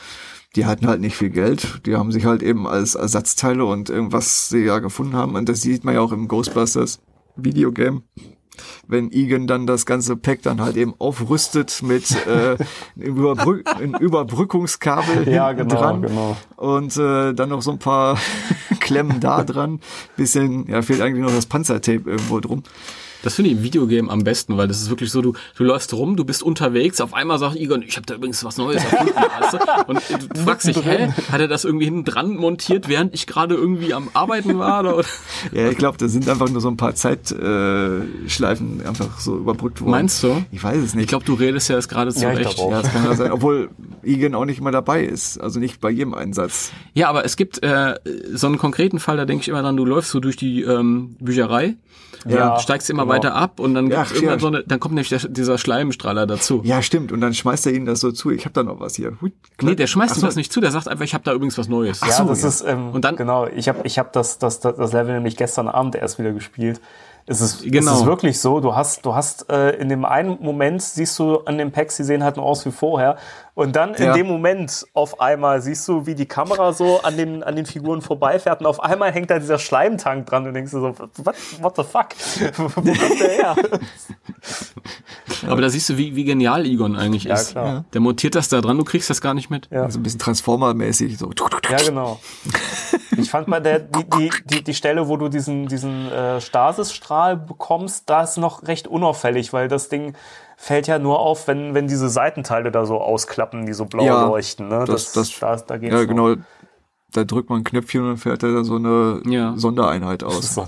die 0.57 0.67
hatten 0.67 0.87
halt 0.87 1.01
nicht 1.01 1.17
viel 1.17 1.31
Geld. 1.31 1.87
Die 1.87 1.97
haben 1.97 2.13
sich 2.13 2.27
halt 2.27 2.43
eben 2.43 2.67
als 2.67 2.95
Ersatzteile 2.95 3.65
und 3.65 3.89
irgendwas 3.89 4.49
sie 4.49 4.65
ja 4.65 4.79
gefunden 4.81 5.15
haben. 5.15 5.35
Und 5.35 5.49
das 5.49 5.63
sieht 5.63 5.85
man 5.85 5.95
ja 5.95 6.01
auch 6.01 6.13
im 6.13 6.29
Ghostbusters 6.29 7.01
Videogame. 7.37 8.03
Wenn 8.87 9.11
Egan 9.11 9.47
dann 9.47 9.67
das 9.67 9.87
ganze 9.87 10.15
Pack 10.15 10.43
dann 10.43 10.61
halt 10.61 10.77
eben 10.77 10.95
aufrüstet 10.99 11.83
mit 11.83 12.11
äh, 12.27 12.57
einem, 12.97 13.17
Überbrück 13.17 13.67
einem 13.67 13.95
Überbrückungskabel 13.95 15.27
Ja, 15.33 15.53
genau, 15.53 15.75
dran 15.75 16.03
genau. 16.03 16.37
und 16.57 16.95
äh, 16.99 17.33
dann 17.33 17.49
noch 17.49 17.63
so 17.63 17.71
ein 17.71 17.79
paar 17.79 18.19
Klemmen 18.81 19.21
da 19.21 19.43
dran. 19.43 19.81
Bisschen, 20.17 20.67
ja, 20.69 20.83
fehlt 20.83 21.01
eigentlich 21.01 21.25
noch 21.25 21.35
das 21.35 21.47
Panzertape 21.47 22.11
irgendwo 22.11 22.41
drum. 22.41 22.63
Das 23.23 23.35
finde 23.35 23.51
ich 23.51 23.57
im 23.57 23.63
Videogame 23.63 24.11
am 24.11 24.25
besten, 24.25 24.57
weil 24.57 24.69
das 24.69 24.81
ist 24.81 24.91
wirklich 24.91 25.11
so, 25.11 25.23
du, 25.23 25.33
du 25.57 25.65
läufst 25.65 25.93
rum, 25.95 26.17
du 26.17 26.25
bist 26.25 26.43
unterwegs, 26.43 27.01
auf 27.01 27.15
einmal 27.15 27.39
sagt 27.39 27.57
Egon, 27.57 27.83
ich 27.83 27.97
habe 27.97 28.07
da 28.07 28.15
übrigens 28.15 28.45
was 28.45 28.57
Neues 28.57 28.83
erfunden. 28.85 29.15
weißt 29.41 29.55
du? 29.55 29.59
Und 29.87 30.01
du 30.35 30.41
fragst 30.43 30.67
dich, 30.69 30.85
hä, 30.85 31.09
hat 31.31 31.41
er 31.41 31.49
das 31.49 31.65
irgendwie 31.65 31.85
hinten 31.87 32.05
dran 32.05 32.37
montiert, 32.37 32.89
während 32.89 33.15
ich 33.15 33.27
gerade 33.27 33.55
irgendwie 33.55 33.95
am 33.95 34.09
Arbeiten 34.15 34.59
war? 34.59 34.81
Oder? 34.83 35.05
Ja, 35.53 35.69
ich 35.69 35.77
glaube, 35.77 35.99
da 35.99 36.09
sind 36.09 36.29
einfach 36.29 36.49
nur 36.49 36.61
so 36.61 36.69
ein 36.69 36.77
paar 36.77 36.95
Zeitschleifen 36.95 38.81
äh, 38.81 38.89
einfach 38.89 39.19
so 39.19 39.37
überbrückt 39.37 39.81
worden. 39.81 39.91
Meinst 39.91 40.23
du? 40.23 40.45
Ich 40.51 40.63
weiß 40.63 40.79
es 40.79 40.95
nicht. 40.95 41.05
Ich 41.05 41.09
glaube, 41.09 41.25
du 41.25 41.35
redest 41.35 41.69
ja 41.69 41.77
jetzt 41.77 41.89
gerade 41.89 42.11
Ja, 42.13 42.17
zurecht. 42.33 42.59
auch. 42.59 42.71
ja, 42.71 42.83
das 42.83 42.93
kann 42.93 43.05
ja 43.05 43.15
sein, 43.15 43.33
obwohl 43.33 43.71
Egan 44.03 44.35
auch 44.35 44.45
nicht 44.45 44.59
immer 44.59 44.71
dabei 44.71 45.05
ist. 45.05 45.39
Also 45.39 45.61
nicht 45.61 45.81
bei 45.81 45.91
jedem 45.91 46.15
Einsatz. 46.15 46.73
Ja, 46.95 47.09
aber 47.09 47.25
es 47.25 47.37
gibt 47.37 47.63
äh, 47.63 47.95
so 48.33 48.47
einen 48.47 48.59
konkreten 48.59 48.99
Fall, 49.01 49.17
da 49.17 49.25
denke 49.25 49.43
ich 49.43 49.49
immer 49.49 49.63
dran, 49.63 49.77
du 49.77 49.85
läufst 49.85 50.11
so 50.11 50.21
durch 50.21 50.37
die 50.37 50.63
ähm, 50.63 51.17
Bücherei, 51.21 51.75
Ja, 52.27 52.59
steigst 52.59 52.89
immer 52.91 53.03
genau. 53.03 53.15
weiter 53.15 53.35
ab 53.35 53.59
und 53.61 53.75
dann 53.75 53.89
Ja, 53.91 54.05
irgendwann 54.13 54.25
ja. 54.35 54.39
so 54.39 54.47
eine, 54.49 54.63
dann 54.65 54.81
kommt 54.81 54.95
nämlich 54.95 55.09
der, 55.09 55.19
dieser 55.29 55.59
Schleimstrahler 55.59 56.27
dazu. 56.27 56.61
Ja, 56.65 56.83
stimmt. 56.83 57.13
Und 57.13 57.21
dann 57.21 57.35
schmeißt 57.35 57.67
er 57.67 57.73
ihnen 57.75 57.87
das 57.87 58.01
so 58.01 58.13
zu. 58.13 58.31
Ich 58.31 58.45
habe 58.45 58.53
da 58.55 58.63
noch 58.63 58.81
was 58.81 58.95
hier. 58.97 59.17
Hui, 59.21 59.33
Nee, 59.61 59.75
der 59.75 59.87
schmeißt 59.87 60.13
Ach 60.13 60.17
ihm 60.17 60.21
so. 60.21 60.27
das 60.27 60.37
nicht 60.37 60.53
zu, 60.53 60.61
der 60.61 60.71
sagt 60.71 60.89
einfach, 60.89 61.05
ich 61.05 61.15
habe 61.15 61.25
da 61.25 61.33
übrigens 61.33 61.59
was 61.59 61.69
Neues. 61.69 62.01
Ja, 62.01 62.13
so, 62.13 62.25
das 62.25 62.43
ja. 62.43 62.49
ist 62.49 62.63
ähm, 62.67 62.91
Und 62.91 63.05
dann- 63.05 63.17
genau. 63.17 63.47
Ich 63.47 63.69
habe 63.69 63.81
ich 63.85 63.99
hab 63.99 64.13
das, 64.13 64.39
das, 64.39 64.61
das, 64.61 64.77
das 64.77 64.93
Level 64.93 65.15
nämlich 65.15 65.37
gestern 65.37 65.69
Abend 65.69 65.95
erst 65.95 66.19
wieder 66.19 66.33
gespielt. 66.33 66.81
Es 67.27 67.41
ist, 67.41 67.63
Genau. 67.63 67.93
es 67.93 68.01
ist 68.01 68.07
wirklich 68.07 68.41
so, 68.41 68.59
du 68.61 68.75
hast, 68.75 69.07
du 69.07 69.15
hast 69.15 69.49
äh, 69.51 69.71
in 69.77 69.89
dem 69.89 70.05
einen 70.05 70.39
Moment 70.43 70.83
siehst 70.83 71.19
du 71.19 71.39
an 71.41 71.57
den 71.59 71.71
Packs, 71.71 71.97
die 71.97 72.03
sehen 72.05 72.25
halt 72.25 72.37
nur 72.37 72.45
aus 72.45 72.67
wie 72.67 72.73
vorher. 72.73 73.17
Und 73.55 73.77
dann 73.77 73.95
in 73.95 74.05
Ja. 74.07 74.13
dem 74.15 74.27
Moment 74.27 74.87
auf 74.95 75.21
einmal 75.21 75.61
siehst 75.61 75.87
du, 75.87 76.07
wie 76.07 76.15
die 76.15 76.27
Kamera 76.27 76.73
so 76.73 77.01
an 77.03 77.17
den, 77.17 77.43
an 77.43 77.55
den 77.55 77.67
Figuren 77.67 78.01
vorbeifährt 78.03 78.61
und 78.61 78.67
auf 78.67 78.83
einmal 78.83 79.13
hängt 79.13 79.31
da 79.31 79.39
dieser 79.39 79.59
Schleimtank 79.59 80.27
dran 80.27 80.47
und 80.47 80.55
denkst 80.55 80.73
du 80.73 80.81
so, 80.81 80.99
what, 81.25 81.35
what 81.61 81.77
the 81.77 81.83
fuck? 81.85 82.09
Wo 82.59 82.69
kommt 82.69 82.87
der 82.89 83.29
her? 83.29 83.57
Aber 85.49 85.61
da 85.61 85.69
siehst 85.71 85.89
du, 85.91 85.97
wie, 85.99 86.15
wie 86.17 86.25
genial 86.25 86.65
Egon 86.67 86.97
eigentlich 86.97 87.25
Ja, 87.25 87.35
ist. 87.35 87.51
klar. 87.53 87.85
Der 87.93 88.01
montiert 88.01 88.35
das 88.35 88.49
da 88.49 88.61
dran, 88.61 88.79
du 88.79 88.85
kriegst 88.85 89.11
das 89.11 89.21
gar 89.21 89.35
nicht 89.35 89.51
mit. 89.51 89.69
Ja. 89.71 89.91
So 89.91 89.99
ein 89.99 90.03
bisschen 90.03 90.21
Transformer-mäßig. 90.21 91.19
So. 91.19 91.31
Ja, 91.71 91.77
genau. 91.79 92.21
Ich 93.19 93.31
fand 93.31 93.47
bei 93.49 93.61
der, 93.61 93.79
die, 93.81 94.05
die, 94.09 94.31
die, 94.47 94.65
die 94.65 94.75
Stelle, 94.75 95.09
wo 95.09 95.17
du 95.17 95.29
diesen, 95.29 95.67
diesen 95.67 96.11
äh, 96.11 96.41
Stasisstrahl 96.41 97.37
bekommst, 97.37 98.09
da 98.09 98.23
ist 98.23 98.37
noch 98.39 98.63
recht 98.67 98.87
unauffällig, 98.89 99.53
weil 99.53 99.69
das 99.69 99.89
Ding 99.89 100.15
fällt 100.57 100.87
ja 100.87 100.99
nur 100.99 101.19
auf, 101.19 101.49
wenn, 101.49 101.75
wenn 101.75 101.89
diese 101.89 102.09
Seitenteile 102.09 102.71
da 102.71 102.87
so 102.87 103.01
ausklappen, 103.01 103.67
die 103.67 103.73
so 103.73 103.85
blau 103.87 104.05
Ja, 104.05 104.27
leuchten. 104.27 104.69
Ne? 104.69 104.85
das- 104.87 105.13
das- 105.13 105.39
da, 105.39 105.57
da 105.57 105.77
geht's 105.77 105.93
Ja, 105.93 106.01
noch. 106.03 106.09
genau. 106.09 106.35
Da 107.15 107.25
drückt 107.25 107.51
man 107.51 107.61
ein 107.61 107.65
Knöpfchen 107.65 108.01
und 108.01 108.09
dann 108.09 108.17
fährt 108.17 108.43
er 108.43 108.55
da 108.55 108.65
so 108.65 108.77
eine 108.77 109.21
Ja. 109.27 109.53
Sondereinheit 109.57 110.25
aus. 110.25 110.55
So. 110.55 110.67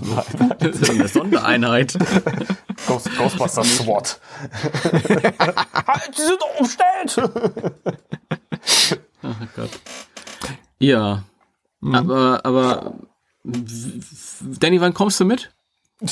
Das 0.59 0.75
ist 0.79 0.89
eine 0.91 1.07
Sondereinheit. 1.07 1.97
Ghost, 2.87 3.09
Ghostbusters 3.17 3.77
SWAT. 3.77 4.19
halt, 5.87 6.11
die 6.15 6.21
sind 6.21 6.37
doch 6.39 6.59
umstellt! 6.59 7.31
Oh 9.23 9.29
Gott. 9.55 9.69
Ja. 10.77 11.23
Aber, 11.93 12.41
aber, 12.43 12.93
w- 13.43 14.55
Danny, 14.59 14.81
wann 14.81 14.93
kommst 14.93 15.19
du 15.19 15.25
mit? 15.25 15.51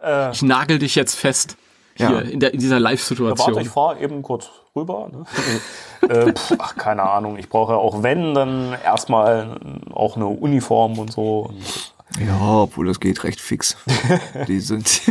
Äh. 0.00 0.30
ich 0.30 0.42
nagel 0.42 0.78
dich 0.78 0.94
jetzt 0.94 1.14
fest. 1.16 1.56
Hier, 1.96 2.10
Ja. 2.10 2.18
in, 2.20 2.38
der, 2.38 2.54
in 2.54 2.60
dieser 2.60 2.76
Warte, 2.76 2.84
Live-Situation. 2.84 3.58
ich 3.60 3.68
fahre 3.68 3.98
eben 3.98 4.22
kurz 4.22 4.48
rüber. 4.76 5.08
Ne? 5.10 6.08
äh, 6.08 6.32
pf, 6.32 6.52
ach, 6.58 6.76
keine 6.76 7.02
Ahnung. 7.02 7.36
Ich 7.36 7.48
brauche 7.48 7.72
ja 7.72 7.78
auch, 7.78 8.04
wenn, 8.04 8.32
dann 8.34 8.74
erstmal 8.84 9.58
auch 9.92 10.14
eine 10.14 10.26
Uniform 10.26 10.98
und 11.00 11.12
so. 11.12 11.46
Und 11.50 11.92
Ja, 12.26 12.40
obwohl 12.62 12.86
das 12.86 13.00
geht 13.00 13.22
recht 13.24 13.40
fix. 13.40 13.76
Die 14.48 14.60
sind 14.60 15.02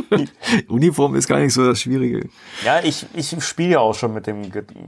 Uniform 0.68 1.14
ist 1.14 1.28
gar 1.28 1.38
nicht 1.38 1.52
so 1.52 1.64
das 1.66 1.80
Schwierige. 1.80 2.28
Ja, 2.64 2.80
ich, 2.82 3.06
ich 3.14 3.36
spiele 3.44 3.72
ja 3.72 3.80
auch 3.80 3.94
schon 3.94 4.14
mit 4.14 4.26
dem, 4.26 4.42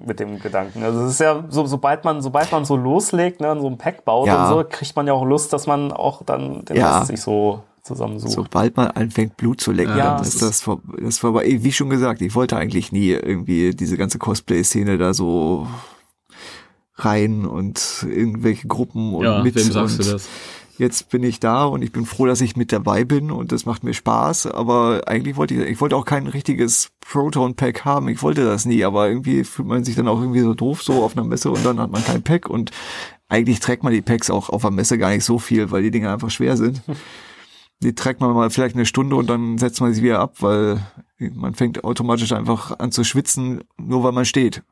mit 0.07 0.21
dem 0.21 0.39
Gedanken. 0.39 0.83
Also 0.83 1.03
es 1.05 1.13
ist 1.13 1.21
ja, 1.21 1.45
so, 1.51 1.67
sobald 1.67 2.05
man, 2.05 2.23
sobald 2.23 2.51
man 2.51 2.65
so 2.65 2.77
loslegt, 2.77 3.41
ne, 3.41 3.53
und 3.53 3.61
so 3.61 3.69
ein 3.69 3.79
Pack 3.79 4.05
baut 4.05 4.27
Ja. 4.27 4.49
und 4.51 4.55
so, 4.57 4.65
kriegt 4.69 4.97
man 4.97 5.07
ja 5.07 5.13
auch 5.13 5.25
Lust, 5.25 5.53
dass 5.53 5.67
man 5.67 5.93
auch 5.93 6.23
dann 6.25 6.65
den 6.65 6.77
Ja. 6.77 6.99
Rest 6.99 7.09
sich 7.11 7.21
so 7.21 7.63
zusammensucht. 7.83 8.33
Sobald 8.33 8.77
man 8.79 8.89
anfängt, 8.89 9.37
Blut 9.37 9.61
zu 9.61 9.71
lecken, 9.71 9.97
Ja. 9.99 10.15
dann 10.17 10.23
ist 10.27 10.41
das, 10.41 10.63
vor- 10.63 10.81
das 11.01 11.19
vorbei. 11.19 11.45
Ey, 11.45 11.63
Wie 11.63 11.73
schon 11.73 11.91
gesagt, 11.91 12.23
ich 12.23 12.35
wollte 12.35 12.57
eigentlich 12.57 12.91
nie 12.93 13.11
irgendwie 13.11 13.73
diese 13.75 13.97
ganze 13.99 14.19
Cosplay-Szene 14.19 14.97
da 14.97 15.13
so 15.13 15.67
rein 16.97 17.45
und 17.45 18.07
irgendwelche 18.09 18.67
Gruppen 18.69 19.15
und 19.15 19.25
Ja, 19.25 19.43
mit. 19.43 19.55
wem 19.57 19.71
sagst 19.71 19.99
und 19.99 20.07
du 20.09 20.13
das? 20.13 20.29
Jetzt 20.77 21.11
bin 21.11 21.23
ich 21.23 21.39
da 21.39 21.65
und 21.65 21.83
ich 21.83 21.93
bin 21.93 22.05
froh, 22.05 22.27
dass 22.27 22.41
ich 22.41 22.57
mit 22.57 22.73
dabei 22.73 23.05
bin 23.05 23.31
und 23.31 23.53
das 23.53 23.65
macht 23.65 23.85
mir 23.85 23.95
Spaß. 23.95 24.47
Aber 24.47 25.03
eigentlich 25.07 25.37
wollte 25.37 25.55
ich, 25.55 25.61
ich 25.61 25.81
wollte 25.81 25.97
auch 25.97 26.05
kein 26.05 26.27
richtiges 26.27 26.91
Proton-Pack 27.01 27.85
haben. 27.85 28.09
Ich 28.09 28.23
wollte 28.23 28.45
das 28.45 28.65
nie, 28.65 28.85
aber 28.85 29.09
irgendwie 29.09 29.45
fühlt 29.45 29.69
man 29.69 29.85
sich 29.85 29.95
dann 29.95 30.09
auch 30.09 30.21
irgendwie 30.21 30.41
so 30.41 30.55
doof 30.55 30.83
so 30.83 31.05
auf 31.05 31.17
einer 31.17 31.27
Messe 31.27 31.51
und 31.51 31.65
dann 31.65 31.79
hat 31.79 31.93
man 31.93 32.05
kein 32.05 32.23
Pack 32.23 32.51
und 32.51 32.73
eigentlich 33.29 33.61
trägt 33.61 33.85
man 33.85 33.93
die 33.93 34.03
Packs 34.03 34.31
auch 34.31 34.51
auf 34.51 34.63
der 34.63 34.71
Messe 34.71 34.99
gar 34.99 35.11
nicht 35.11 35.25
so 35.25 35.39
viel, 35.39 35.71
weil 35.71 35.83
die 35.83 35.91
Dinge 35.91 36.13
einfach 36.13 36.31
schwer 36.31 36.57
sind. 36.57 36.83
Die 37.83 37.95
trägt 37.95 38.21
man 38.21 38.33
mal 38.33 38.49
vielleicht 38.51 38.77
eine 38.77 38.87
Stunde 38.87 39.17
und 39.17 39.29
dann 39.29 39.59
setzt 39.59 39.81
man 39.81 39.93
sie 39.93 40.03
wieder 40.03 40.21
ab, 40.21 40.37
weil 40.41 40.81
man 41.19 41.55
fängt 41.55 41.85
automatisch 41.85 42.33
einfach 42.33 42.79
an 42.79 42.93
zu 42.93 43.05
schwitzen, 43.05 43.63
nur 43.77 44.05
weil 44.05 44.13
man 44.13 44.25
steht. 44.25 44.63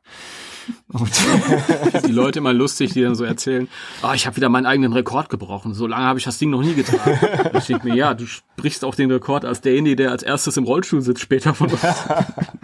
Und 0.91 1.11
Die 2.07 2.11
Leute 2.11 2.39
immer 2.39 2.53
lustig, 2.53 2.93
die 2.93 3.01
dann 3.01 3.15
so 3.15 3.23
erzählen, 3.23 3.67
ah, 4.01 4.13
ich 4.13 4.25
habe 4.25 4.35
wieder 4.37 4.49
meinen 4.49 4.65
eigenen 4.65 4.93
Rekord 4.93 5.29
gebrochen. 5.29 5.73
So 5.73 5.87
lange 5.87 6.05
habe 6.05 6.19
ich 6.19 6.25
das 6.25 6.37
Ding 6.37 6.49
noch 6.49 6.61
nie 6.61 6.73
getragen. 6.73 7.19
Da 7.51 7.61
steht 7.61 7.83
mir, 7.83 7.95
ja, 7.95 8.13
du 8.13 8.25
sprichst 8.25 8.85
auch 8.85 8.95
den 8.95 9.11
Rekord 9.11 9.45
als 9.45 9.61
derjenige, 9.61 9.95
der 9.95 10.11
als 10.11 10.23
erstes 10.23 10.57
im 10.57 10.63
Rollstuhl 10.65 11.01
sitzt 11.01 11.21
später 11.21 11.53
von 11.53 11.69
uns. 11.69 11.81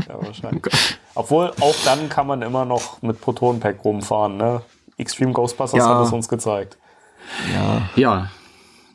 Ja, 0.08 0.16
wahrscheinlich. 0.26 0.64
Obwohl, 1.14 1.52
auch 1.62 1.76
dann 1.86 2.10
kann 2.10 2.26
man 2.26 2.42
immer 2.42 2.66
noch 2.66 3.00
mit 3.04 3.22
Proton-Pack 3.22 3.84
rumfahren, 3.86 4.38
ne? 4.38 4.62
Extreme 4.98 5.34
Ghostbusters 5.34 5.78
Ja. 5.78 6.00
hat 6.00 6.08
es 6.08 6.12
uns 6.12 6.28
gezeigt. 6.28 6.78
ja, 7.54 7.90
Ja, 7.96 8.32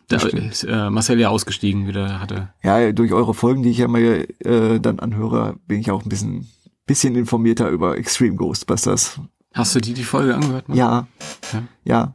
da 0.08 0.16
ist 0.16 0.64
äh, 0.64 0.90
Marcel 0.90 1.20
ja 1.20 1.28
ausgestiegen, 1.28 1.86
wieder 1.86 2.20
hatte. 2.20 2.48
Ja, 2.64 2.90
durch 2.92 3.12
eure 3.12 3.32
Folgen, 3.32 3.62
die 3.62 3.70
ich 3.70 3.78
ja 3.78 3.86
mal 3.88 4.26
äh, 4.40 4.80
dann 4.80 4.98
anhöre, 4.98 5.54
bin 5.68 5.78
ich 5.80 5.90
auch 5.92 6.02
ein 6.02 6.08
bisschen, 6.08 6.48
bisschen 6.86 7.14
informierter 7.16 7.68
über 7.70 7.96
Extreme 7.98 8.36
Ghostbusters. 8.36 9.20
Hast 9.52 9.74
du 9.74 9.80
die 9.80 9.94
die 9.94 10.04
Folge 10.04 10.34
angehört? 10.34 10.68
Mann? 10.68 10.76
Ja, 10.78 11.06
Ja. 11.52 11.62
ja. 11.84 12.14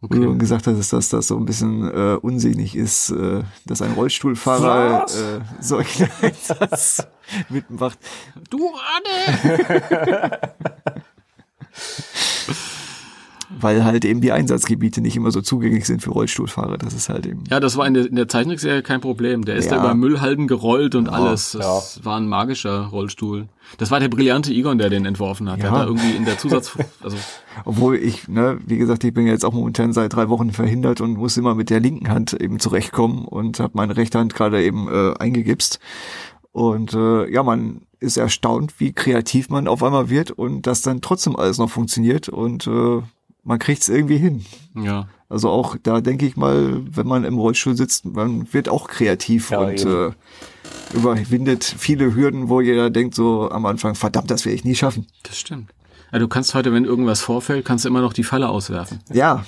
Wo 0.00 0.08
du 0.08 0.28
Okay. 0.28 0.38
gesagt 0.38 0.66
hast, 0.66 0.92
dass 0.92 1.08
das 1.08 1.26
so 1.26 1.36
ein 1.38 1.46
bisschen 1.46 1.90
äh, 1.90 2.16
unsinnig 2.20 2.76
ist, 2.76 3.10
äh, 3.10 3.42
dass 3.64 3.80
ein 3.82 3.92
Rollstuhlfahrer 3.92 5.02
Was? 5.04 5.16
äh, 5.20 5.40
Einsatz 6.22 7.06
mitmacht. 7.48 7.98
Du 8.50 8.70
Anne! 8.74 10.40
Weil 13.60 13.84
halt 13.84 14.04
eben 14.04 14.20
die 14.20 14.32
Einsatzgebiete 14.32 15.00
nicht 15.00 15.16
immer 15.16 15.30
so 15.30 15.40
zugänglich 15.40 15.84
sind 15.86 16.02
für 16.02 16.10
Rollstuhlfahrer. 16.10 16.78
Das 16.78 16.94
ist 16.94 17.08
halt 17.08 17.26
eben. 17.26 17.44
Ja, 17.48 17.60
das 17.60 17.76
war 17.76 17.86
in 17.86 17.94
der, 17.94 18.06
in 18.06 18.16
der 18.16 18.26
Zeichentrickserie 18.28 18.82
kein 18.82 19.00
Problem. 19.00 19.44
Der 19.44 19.54
ist 19.56 19.66
Ja. 19.66 19.76
da 19.76 19.84
über 19.84 19.94
Müllhalden 19.94 20.48
gerollt 20.48 20.94
und 20.94 21.08
alles. 21.08 21.52
Das 21.52 21.96
ja. 21.96 22.04
war 22.04 22.16
ein 22.16 22.28
magischer 22.28 22.86
Rollstuhl. 22.86 23.48
Das 23.78 23.90
war 23.90 24.00
der 24.00 24.08
brillante 24.08 24.52
Egon, 24.52 24.78
der 24.78 24.90
den 24.90 25.04
entworfen 25.06 25.48
hat. 25.50 25.58
Der 25.58 25.66
Ja. 25.66 25.70
hat 25.72 25.82
da 25.82 25.86
irgendwie 25.86 26.16
in 26.16 26.24
der 26.24 26.38
Zusatz, 26.38 26.76
also 27.02 27.16
Obwohl 27.64 27.96
ich, 27.96 28.28
ne, 28.28 28.58
wie 28.66 28.78
gesagt, 28.78 29.04
ich 29.04 29.14
bin 29.14 29.26
jetzt 29.26 29.44
auch 29.44 29.52
momentan 29.52 29.92
seit 29.92 30.12
drei 30.14 30.28
Wochen 30.28 30.50
verhindert 30.52 31.00
und 31.00 31.14
muss 31.16 31.36
immer 31.36 31.54
mit 31.54 31.70
der 31.70 31.80
linken 31.80 32.08
Hand 32.08 32.32
eben 32.32 32.58
zurechtkommen 32.58 33.24
und 33.26 33.60
habe 33.60 33.72
meine 33.74 33.96
rechte 33.96 34.18
Hand 34.18 34.34
gerade 34.34 34.62
eben 34.62 34.88
äh, 34.88 35.14
eingegipst. 35.18 35.78
Und 36.52 36.94
äh, 36.94 37.30
ja, 37.30 37.42
man 37.42 37.82
ist 38.00 38.16
erstaunt, 38.16 38.74
wie 38.78 38.92
kreativ 38.92 39.48
man 39.50 39.68
auf 39.68 39.82
einmal 39.82 40.10
wird 40.10 40.30
und 40.30 40.66
dass 40.66 40.82
dann 40.82 41.00
trotzdem 41.00 41.36
alles 41.36 41.58
noch 41.58 41.70
funktioniert 41.70 42.28
und 42.28 42.66
äh, 42.66 43.02
man 43.46 43.58
kriegt 43.58 43.80
es 43.82 43.88
irgendwie 43.88 44.18
hin. 44.18 44.44
ja. 44.74 45.06
Also 45.28 45.50
auch 45.50 45.74
da 45.82 46.00
denke 46.00 46.24
ich 46.24 46.36
mal, 46.36 46.82
wenn 46.88 47.06
man 47.08 47.24
im 47.24 47.36
Rollstuhl 47.36 47.76
sitzt, 47.76 48.04
man 48.04 48.46
wird 48.52 48.68
auch 48.68 48.86
kreativ 48.86 49.50
Ja, 49.50 49.58
und 49.58 49.80
eben. 49.80 50.10
äh, 50.10 50.96
überwindet 50.96 51.64
viele 51.64 52.14
Hürden, 52.14 52.48
wo 52.48 52.60
jeder 52.60 52.90
denkt 52.90 53.16
so 53.16 53.50
am 53.50 53.66
Anfang, 53.66 53.96
verdammt, 53.96 54.30
das 54.30 54.44
werde 54.44 54.54
ich 54.54 54.64
nie 54.64 54.76
schaffen. 54.76 55.06
Das 55.24 55.36
stimmt. 55.36 55.70
Ja, 56.12 56.20
du 56.20 56.28
kannst 56.28 56.54
heute, 56.54 56.72
wenn 56.72 56.84
irgendwas 56.84 57.20
vorfällt, 57.22 57.64
kannst 57.64 57.84
du 57.84 57.88
immer 57.88 58.02
noch 58.02 58.12
die 58.12 58.22
Falle 58.22 58.48
auswerfen. 58.48 59.00
Ja, 59.12 59.44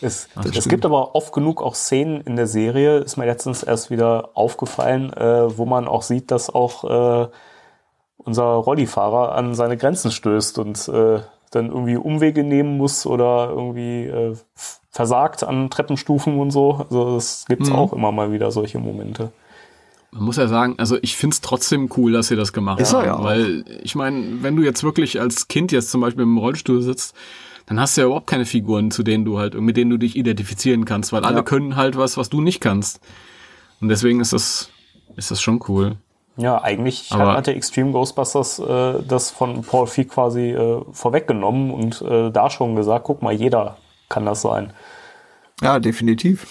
Es, 0.00 0.28
es 0.52 0.66
gibt 0.68 0.84
aber 0.84 1.14
oft 1.14 1.32
genug 1.32 1.62
auch 1.62 1.76
Szenen 1.76 2.22
in 2.22 2.34
der 2.34 2.48
Serie, 2.48 2.98
ist 2.98 3.16
mir 3.16 3.26
letztens 3.26 3.62
erst 3.62 3.90
wieder 3.90 4.30
aufgefallen, 4.34 5.12
äh, 5.12 5.56
wo 5.56 5.64
man 5.64 5.86
auch 5.86 6.02
sieht, 6.02 6.32
dass 6.32 6.50
auch 6.50 6.84
äh, 6.84 7.28
unser 8.16 8.44
Rollifahrer 8.44 9.32
an 9.36 9.54
seine 9.54 9.76
Grenzen 9.76 10.10
stößt 10.10 10.58
und 10.58 10.88
äh, 10.88 11.20
dann 11.50 11.66
irgendwie 11.66 11.96
Umwege 11.96 12.44
nehmen 12.44 12.76
muss 12.76 13.06
oder 13.06 13.48
irgendwie 13.50 14.04
äh, 14.06 14.36
versagt 14.90 15.44
an 15.44 15.70
Treppenstufen 15.70 16.38
und 16.38 16.50
so. 16.50 16.74
Also 16.88 17.14
das 17.14 17.44
gibt's 17.48 17.70
auch 17.70 17.92
immer 17.92 18.12
mal 18.12 18.32
wieder 18.32 18.50
solche 18.50 18.78
Momente. 18.78 19.30
Man 20.12 20.24
muss 20.24 20.36
ja 20.36 20.48
sagen, 20.48 20.74
also 20.78 20.96
ich 21.02 21.16
find's 21.16 21.40
trotzdem 21.40 21.88
cool, 21.96 22.12
dass 22.12 22.28
sie 22.28 22.36
das 22.36 22.52
gemacht 22.52 22.80
Ist 22.80 22.92
haben. 22.94 23.04
ja 23.04 23.16
auch. 23.16 23.24
Weil 23.24 23.64
ich 23.82 23.94
meine, 23.94 24.42
wenn 24.42 24.56
du 24.56 24.62
jetzt 24.64 24.82
wirklich 24.82 25.20
als 25.20 25.46
Kind 25.46 25.70
jetzt 25.70 25.90
zum 25.90 26.00
Beispiel 26.00 26.24
im 26.24 26.36
Rollstuhl 26.38 26.82
sitzt, 26.82 27.14
dann 27.66 27.78
hast 27.78 27.96
du 27.96 28.00
ja 28.00 28.06
überhaupt 28.08 28.26
keine 28.26 28.44
Figuren, 28.46 28.90
zu 28.90 29.04
denen 29.04 29.24
du 29.24 29.38
halt, 29.38 29.54
mit 29.54 29.76
denen 29.76 29.90
du 29.90 29.96
dich 29.98 30.16
identifizieren 30.16 30.84
kannst, 30.84 31.12
weil 31.12 31.24
alle 31.24 31.36
Ja. 31.36 31.42
können 31.42 31.76
halt 31.76 31.96
was, 31.96 32.16
was 32.16 32.28
du 32.28 32.40
nicht 32.40 32.60
kannst. 32.60 33.00
Und 33.80 33.88
deswegen 33.88 34.20
ist 34.20 34.32
das, 34.32 34.70
ist 35.16 35.30
das 35.30 35.40
schon 35.40 35.60
cool. 35.68 35.96
Ja, 36.40 36.62
eigentlich 36.62 37.12
Aber- 37.12 37.34
hat 37.34 37.46
der 37.46 37.56
Extreme 37.56 37.92
Ghostbusters 37.92 38.58
äh, 38.60 39.02
das 39.06 39.30
von 39.30 39.62
Paul 39.62 39.86
Feig 39.86 40.08
quasi 40.08 40.50
äh, 40.50 40.80
vorweggenommen 40.92 41.70
und 41.70 42.00
äh, 42.02 42.30
da 42.30 42.48
schon 42.50 42.76
gesagt, 42.76 43.04
guck 43.04 43.20
mal, 43.22 43.32
jeder 43.32 43.76
kann 44.08 44.24
das 44.26 44.42
sein. 44.42 44.72
ja, 45.60 45.78
definitiv. 45.78 46.46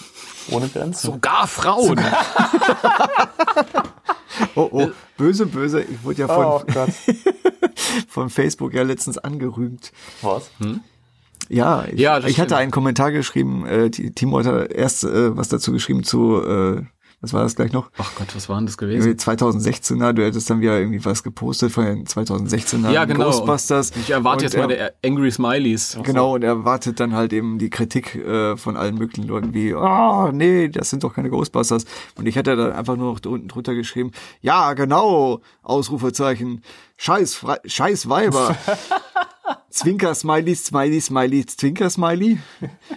Ohne 0.51 0.67
Grenzen. 0.67 1.11
Sogar 1.11 1.47
Frauen! 1.47 1.99
Oh, 4.55 4.69
oh, 4.71 4.87
böse, 5.17 5.45
böse. 5.45 5.81
Ich 5.81 6.03
wurde 6.03 6.21
ja 6.21 6.27
von, 6.27 6.45
oh 6.45 6.61
Gott. 6.73 6.89
von 8.07 8.29
Facebook 8.29 8.73
ja 8.73 8.83
letztens 8.83 9.17
angerühmt. 9.17 9.91
Was? 10.21 10.49
Ja, 11.49 11.83
ich, 11.91 11.99
Ja, 11.99 12.19
ich 12.19 12.39
hatte 12.39 12.55
einen 12.55 12.71
Kommentar 12.71 13.11
geschrieben, 13.11 13.65
äh, 13.65 13.89
Ti- 13.89 14.11
Timo 14.11 14.39
hatte 14.39 14.69
erst 14.73 15.03
äh, 15.03 15.35
was 15.35 15.49
dazu 15.49 15.71
geschrieben 15.73 16.03
zu, 16.03 16.41
äh, 16.41 16.83
was 17.21 17.33
war 17.33 17.43
das 17.43 17.55
gleich 17.55 17.73
noch? 17.73 17.91
Ach 17.97 18.11
Gott, 18.15 18.33
was 18.35 18.47
war 18.47 18.57
denn 18.57 18.65
das 18.65 18.77
gewesen? 18.77 19.11
2016er, 19.13 20.13
du 20.13 20.23
hättest 20.23 20.49
dann 20.49 20.61
wieder 20.61 20.79
irgendwie 20.79 21.03
was 21.03 21.21
gepostet 21.23 21.71
von 21.71 21.83
den 21.85 22.05
2016er 22.05 22.91
Ja, 22.91 23.03
genau. 23.05 23.25
Ghostbusters. 23.25 23.91
Ich 23.97 24.09
erwarte 24.11 24.37
Und 24.37 24.43
jetzt 24.43 24.53
er- 24.55 24.61
mal 24.61 24.67
der 24.67 24.93
Angry 25.05 25.29
Smileys. 25.31 25.97
Genau, 26.03 26.35
und 26.35 26.43
er 26.43 26.49
erwartet 26.51 26.99
dann 26.99 27.13
halt 27.13 27.33
eben 27.33 27.59
die 27.59 27.69
Kritik 27.69 28.15
äh, 28.15 28.55
von 28.55 28.77
allen 28.77 28.95
möglichen 28.95 29.27
Leuten 29.27 29.53
wie, 29.53 29.73
ah, 29.73 30.31
nee, 30.33 30.69
das 30.69 30.89
sind 30.89 31.03
doch 31.03 31.13
keine 31.13 31.29
Ghostbusters. 31.29 31.85
Und 32.15 32.25
ich 32.25 32.35
hätte 32.35 32.55
dann 32.55 32.71
einfach 32.71 32.95
nur 32.95 33.13
noch 33.13 33.19
unten 33.29 33.47
drunter 33.49 33.75
geschrieben, 33.75 34.11
ja, 34.41 34.73
genau, 34.73 35.41
Ausrufezeichen, 35.63 36.61
scheiß, 36.97 37.35
Fre 37.35 37.59
scheiß 37.65 38.09
Weiber. 38.09 38.55
Zwinker 39.69 40.15
Smiley, 40.15 40.55
Smiley, 40.55 40.99
Smiley, 40.99 41.45
Zwinker 41.45 41.89
Smiley. 41.89 42.39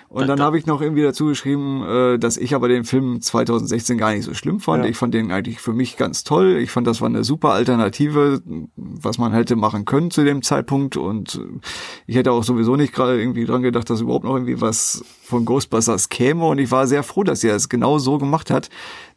Und 0.08 0.26
dann 0.26 0.40
habe 0.40 0.58
ich 0.58 0.66
noch 0.66 0.80
irgendwie 0.80 1.02
dazu 1.02 1.26
geschrieben, 1.26 1.82
äh, 1.86 2.18
dass 2.18 2.36
ich 2.36 2.54
aber 2.54 2.68
den 2.68 2.84
Film 2.84 3.20
2016 3.20 3.98
gar 3.98 4.12
nicht 4.12 4.24
so 4.24 4.34
schlimm 4.34 4.58
fand. 4.58 4.84
Ja. 4.84 4.90
Ich 4.90 4.96
fand 4.96 5.12
den 5.12 5.30
eigentlich 5.30 5.60
für 5.60 5.72
mich 5.72 5.96
ganz 5.96 6.24
toll. 6.24 6.56
Ich 6.56 6.70
fand, 6.70 6.86
das 6.86 7.00
war 7.00 7.08
eine 7.08 7.24
super 7.24 7.50
Alternative, 7.50 8.42
was 8.76 9.18
man 9.18 9.32
hätte 9.32 9.56
machen 9.56 9.84
können 9.84 10.10
zu 10.10 10.24
dem 10.24 10.42
Zeitpunkt. 10.42 10.96
Und 10.96 11.34
äh, 11.34 11.60
ich 12.06 12.16
hätte 12.16 12.32
auch 12.32 12.44
sowieso 12.44 12.76
nicht 12.76 12.94
gerade 12.94 13.20
irgendwie 13.20 13.44
dran 13.44 13.62
gedacht, 13.62 13.90
dass 13.90 14.00
überhaupt 14.00 14.24
noch 14.24 14.34
irgendwie 14.34 14.60
was 14.60 15.04
von 15.22 15.44
Ghostbusters 15.44 16.08
käme. 16.08 16.46
Und 16.46 16.58
ich 16.58 16.70
war 16.70 16.86
sehr 16.86 17.02
froh, 17.02 17.22
dass 17.22 17.44
er 17.44 17.54
es 17.54 17.68
genau 17.68 17.98
so 17.98 18.18
gemacht 18.18 18.50
hat, 18.50 18.70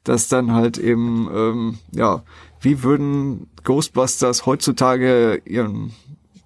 dass 0.03 0.27
dann 0.27 0.51
halt 0.51 0.77
eben, 0.77 1.29
ähm, 1.33 1.77
ja, 1.91 2.23
wie 2.61 2.83
würden 2.83 3.47
Ghostbusters 3.63 4.45
heutzutage 4.45 5.41
ihren 5.45 5.93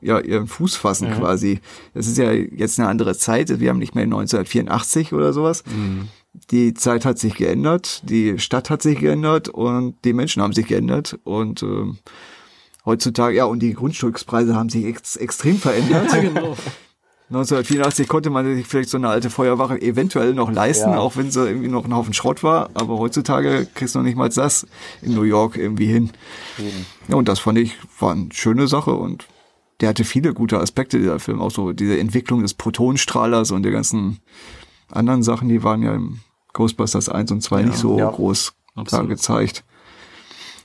ja, 0.02 0.20
ihren 0.20 0.48
Fuß 0.48 0.76
fassen 0.76 1.12
quasi. 1.12 1.60
Das 1.94 2.08
ist 2.08 2.18
ja 2.18 2.32
jetzt 2.32 2.80
eine 2.80 2.88
andere 2.88 3.18
Zeit. 3.18 3.60
Wir 3.60 3.70
haben 3.70 3.80
nicht 3.80 3.96
mehr 3.96 4.04
1984 4.06 5.14
oder 5.14 5.34
sowas. 5.34 5.64
Die 6.52 6.74
Zeit 6.74 7.06
hat 7.06 7.18
sich 7.20 7.36
geändert, 7.36 8.02
die 8.10 8.38
Stadt 8.40 8.70
hat 8.70 8.82
sich 8.82 9.00
geändert 9.00 9.50
und 9.50 9.96
die 10.06 10.14
Menschen 10.14 10.42
haben 10.44 10.54
sich 10.54 10.68
geändert 10.68 11.18
und 11.24 11.64
ähm, 11.64 11.98
heutzutage, 12.86 13.36
ja, 13.36 13.46
und 13.46 13.60
die 13.62 13.74
Grundstückspreise 13.74 14.56
haben 14.56 14.70
sich 14.70 14.86
ex 14.86 15.16
extrem 15.16 15.58
verändert. 15.58 16.10
genau. 16.22 16.56
1984 17.30 18.08
konnte 18.08 18.32
man 18.32 18.56
sich 18.56 18.66
vielleicht 18.66 18.90
so 18.90 18.98
eine 18.98 19.10
alte 19.10 19.30
Feuerwache 19.30 19.80
eventuell 19.80 20.34
noch 20.34 20.52
leisten, 20.52 20.90
Ja. 20.92 20.98
auch 21.00 21.16
wenn 21.16 21.30
sie 21.30 21.48
irgendwie 21.48 21.68
noch 21.68 21.86
ein 21.86 21.96
Haufen 21.96 22.14
Schrott 22.14 22.42
war. 22.42 22.72
Aber 22.74 22.98
heutzutage 22.98 23.68
kriegst 23.76 23.94
du 23.94 24.00
noch 24.00 24.06
nicht 24.06 24.18
mal 24.18 24.30
das 24.30 24.66
in 25.04 25.14
New 25.14 25.22
York 25.24 25.56
irgendwie 25.56 25.86
hin. 25.86 26.10
Ja, 27.08 27.16
und 27.18 27.28
das 27.28 27.38
fand 27.40 27.60
ich, 27.60 27.76
war 28.00 28.14
eine 28.14 28.30
schöne 28.32 28.68
Sache 28.68 28.92
und 28.96 29.28
der 29.82 29.90
hatte 29.90 30.04
viele 30.04 30.34
gute 30.34 30.60
Aspekte, 30.60 30.98
dieser 31.00 31.20
Film. 31.20 31.40
Auch 31.42 31.52
so 31.52 31.72
diese 31.74 31.98
Entwicklung 32.00 32.42
des 32.42 32.54
Protonstrahlers 32.54 33.52
und 33.52 33.64
der 33.64 33.72
ganzen 33.72 34.20
anderen 34.92 35.24
Sachen, 35.24 35.50
die 35.50 35.64
waren 35.64 35.82
ja 35.84 35.94
im 35.94 36.20
Ghostbusters 36.54 37.10
1 37.10 37.32
und 37.32 37.42
2 37.42 37.64
nicht 37.64 37.78
so 37.78 37.98
Ja. 37.98 38.10
groß 38.10 38.54
da 38.76 38.82
Absolut. 38.82 39.10
gezeigt. 39.10 39.64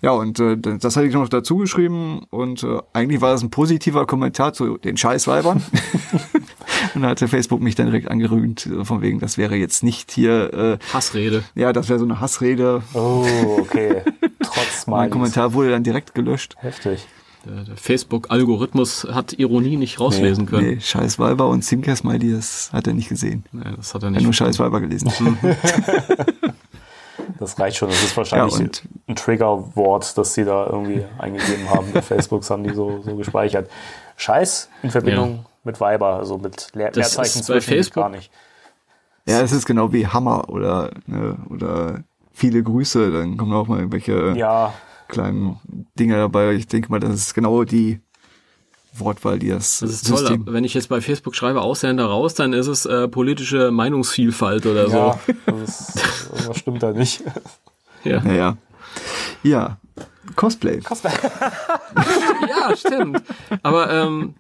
Ja, 0.03 0.11
und 0.11 0.39
äh, 0.39 0.59
das 0.59 0.97
hatte 0.97 1.07
ich 1.07 1.15
noch 1.15 1.29
dazu 1.31 1.57
geschrieben 1.57 2.27
und 2.29 2.63
äh, 2.63 2.79
eigentlich 2.93 3.23
war 3.23 3.33
das 3.33 3.43
ein 3.43 3.49
positiver 3.51 4.05
Kommentar 4.07 4.53
zu 4.53 4.77
den 4.77 4.99
Scheißweibern. 4.99 5.63
und 6.95 7.03
da 7.03 7.09
hatte 7.09 7.27
Facebook 7.27 7.63
mich 7.63 7.75
dann 7.75 7.87
direkt 7.87 8.11
angerühmt, 8.11 8.67
äh, 8.67 8.85
von 8.85 9.01
wegen, 9.01 9.19
das 9.21 9.39
wäre 9.39 9.57
jetzt 9.57 9.83
nicht 9.83 10.11
hier, 10.13 10.53
äh, 10.53 10.79
Hassrede. 10.93 11.45
ja, 11.55 11.73
das 11.73 11.89
wäre 11.89 11.99
so 11.99 12.05
eine 12.05 12.21
Hassrede. 12.21 12.83
Oh, 12.93 13.25
okay. 13.61 14.03
Trotz 14.43 14.87
Mein 14.87 14.99
meines. 14.99 15.13
Kommentar 15.13 15.55
wurde 15.55 15.71
dann 15.71 15.85
direkt 15.85 16.15
gelöscht. 16.15 16.55
Heftig. 16.59 17.07
Der, 17.45 17.65
der 17.65 17.77
Facebook-Algorithmus 17.77 19.07
hat 19.11 19.35
Ironie 19.35 19.77
nicht 19.77 20.01
rauslesen 20.01 20.47
können. 20.47 20.67
Nee, 20.75 20.81
Scheißweiber 20.81 21.47
und 21.49 21.63
Zinker-Smiley, 21.63 22.33
das 22.33 22.71
hat 22.73 22.87
er 22.87 22.95
nicht 22.95 23.09
gesehen. 23.09 23.45
Nee, 23.53 23.65
das 23.77 23.95
hat 23.95 24.03
er 24.03 24.07
Er 24.07 24.09
hat 24.09 24.15
nicht. 24.17 24.25
nur 24.25 24.33
Scheißweiber 24.33 24.81
gelesen. 24.81 25.13
Das 27.39 27.59
reicht 27.59 27.77
schon. 27.79 27.89
Das 27.89 28.03
ist 28.03 28.17
wahrscheinlich 28.17 28.55
Ja, 28.55 28.61
und- 28.65 28.83
ein 29.07 29.17
Triggerwort, 29.17 30.17
das 30.19 30.35
sie 30.35 30.45
da 30.45 30.67
irgendwie 30.67 31.05
eingegeben 31.19 31.69
haben. 31.71 31.87
Bei 31.93 32.03
Facebook 32.03 32.41
das 32.41 32.51
haben 32.51 32.65
die 32.65 32.75
so, 32.75 33.01
so 33.03 33.17
gespeichert. 33.17 33.71
Scheiß 34.17 34.69
in 34.83 34.91
Verbindung 34.91 35.47
mit 35.65 35.81
Weiber, 35.81 36.17
also 36.17 36.39
mit 36.39 36.69
Leer 36.75 36.89
Das 36.91 36.97
Leerzeichen 37.17 37.41
ist 37.41 37.49
bei 37.49 37.61
Facebook- 37.61 38.03
gar 38.03 38.09
nicht. 38.11 38.31
Ja, 39.27 39.41
es 39.41 39.53
ist 39.53 39.65
genau 39.65 39.93
wie 39.93 40.07
Hammer 40.07 40.49
oder, 40.51 40.91
ne, 41.07 41.37
oder 41.49 42.05
viele 42.33 42.63
Grüße, 42.63 43.11
dann 43.11 43.37
kommen 43.39 43.53
auch 43.55 43.67
mal 43.69 43.79
irgendwelche 43.79 44.35
Ja, 44.37 44.75
kleinen 45.15 45.59
Dinge 45.99 46.17
dabei. 46.17 46.53
Ich 46.55 46.67
denke 46.67 46.91
mal, 46.91 47.01
das 47.01 47.15
ist 47.15 47.35
genau 47.35 47.65
die 47.65 48.01
Wortwahl, 48.97 49.39
die 49.39 49.49
das, 49.49 49.81
Das 49.81 49.91
ist 49.91 50.09
toll. 50.09 50.19
System. 50.19 50.43
aber 50.43 50.53
Wenn 50.53 50.65
ich 50.65 50.75
jetzt 50.75 50.89
bei 50.89 51.01
Facebook 51.01 51.35
schreibe, 51.35 51.63
Ausländer 51.63 52.07
raus, 52.07 52.35
dann 52.35 52.53
ist 52.53 52.67
es 52.69 52.87
äh, 52.87 53.09
politische 53.09 53.71
Meinungsvielfalt 53.71 54.67
oder 54.67 54.89
so. 54.89 54.97
ja, 54.97 55.19
das 55.47 55.91
ist, 55.91 56.31
irgendwas 56.33 56.59
stimmt 56.59 56.83
da 56.83 56.93
nicht. 56.93 57.23
Ja. 58.05 58.23
Naja. 58.23 58.57
Ja, 59.43 59.79
Cosplay. 60.37 60.81
ja, 62.49 62.77
stimmt. 62.77 63.23
Aber 63.63 63.91
ähm, 63.93 64.35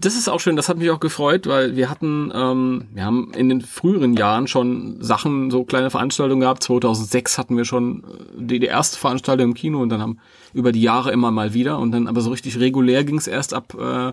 das 0.00 0.16
ist 0.16 0.28
auch 0.28 0.40
schön, 0.40 0.56
das 0.56 0.68
hat 0.68 0.78
mich 0.78 0.90
auch 0.90 1.00
gefreut, 1.00 1.46
weil 1.46 1.76
wir 1.76 1.90
hatten, 1.90 2.32
ähm, 2.34 2.86
wir 2.92 3.04
haben 3.04 3.32
in 3.34 3.48
den 3.48 3.60
früheren 3.60 4.14
Jahren 4.14 4.46
schon 4.46 5.02
Sachen, 5.02 5.50
so 5.50 5.64
kleine 5.64 5.90
Veranstaltungen 5.90 6.40
gehabt. 6.40 6.62
2006 6.62 7.38
hatten 7.38 7.56
wir 7.56 7.64
schon 7.64 8.04
äh, 8.04 8.42
die, 8.42 8.58
die 8.58 8.66
erste 8.66 8.98
Veranstaltung 8.98 9.48
im 9.48 9.54
Kino 9.54 9.80
und 9.80 9.88
dann 9.88 10.00
haben 10.00 10.18
über 10.52 10.72
die 10.72 10.82
Jahre 10.82 11.12
immer 11.12 11.30
mal 11.30 11.54
wieder 11.54 11.78
und 11.78 11.92
dann 11.92 12.08
aber 12.08 12.20
so 12.20 12.30
richtig 12.30 12.58
regulär 12.58 13.04
ging 13.04 13.18
es 13.18 13.26
erst 13.26 13.54
ab 13.54 13.74
äh, 13.78 14.12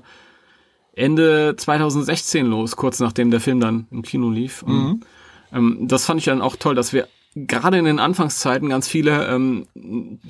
Ende 0.96 1.56
2016 1.58 2.46
los, 2.46 2.76
kurz 2.76 3.00
nachdem 3.00 3.32
der 3.32 3.40
Film 3.40 3.60
dann 3.60 3.88
im 3.92 4.04
Kino 4.04 4.30
lief. 4.30 4.64
Und, 4.64 5.06
ähm, 5.52 5.88
das 5.88 6.06
fand 6.06 6.20
ich 6.20 6.26
dann 6.26 6.42
auch 6.42 6.56
toll, 6.56 6.76
dass 6.76 6.94
wir 6.94 7.08
gerade 7.36 7.78
in 7.78 7.86
den 7.86 8.00
Anfangszeiten 8.00 8.70
ganz 8.70 8.88
viele, 8.88 9.28
ähm, 9.28 9.66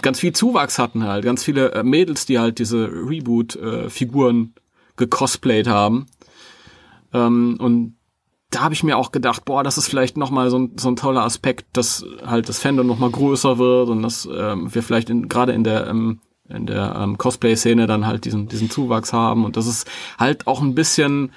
ganz 0.01 0.19
viel 0.19 0.33
Zuwachs 0.33 0.79
hatten 0.79 1.03
halt, 1.03 1.25
ganz 1.25 1.43
viele 1.43 1.73
äh, 1.73 1.83
Mädels, 1.83 2.25
die 2.25 2.39
halt 2.39 2.59
diese 2.59 2.87
Reboot-Figuren 2.87 4.53
gecosplayt 4.97 5.67
haben. 5.67 6.07
Ähm, 7.13 7.57
und 7.59 7.97
da 8.49 8.61
habe 8.61 8.73
ich 8.73 8.83
mir 8.83 8.97
auch 8.97 9.11
gedacht, 9.11 9.45
boah, 9.45 9.63
das 9.63 9.77
ist 9.77 9.87
vielleicht 9.87 10.15
nochmal 10.15 10.49
so 10.49 10.59
ein, 10.59 10.73
so 10.77 10.89
ein 10.89 10.95
toller 10.95 11.23
Aspekt, 11.23 11.65
dass 11.73 12.05
halt 12.25 12.49
das 12.49 12.59
Fandom 12.59 12.85
nochmal 12.85 13.09
größer 13.09 13.57
wird 13.57 13.89
und 13.89 14.03
dass 14.03 14.27
ähm, 14.31 14.73
wir 14.73 14.83
vielleicht 14.83 15.09
gerade 15.29 15.53
in 15.53 15.63
der 15.63 15.87
ähm, 15.87 16.19
in 16.49 16.65
der 16.65 16.95
ähm, 16.97 17.17
Cosplay-Szene 17.17 17.87
dann 17.87 18.05
halt 18.05 18.25
diesen, 18.25 18.47
diesen 18.47 18.69
Zuwachs 18.69 19.13
haben 19.13 19.45
und 19.45 19.57
dass 19.57 19.65
es 19.65 19.85
halt 20.19 20.45
auch 20.45 20.61
ein 20.61 20.75
bisschen 20.75 21.31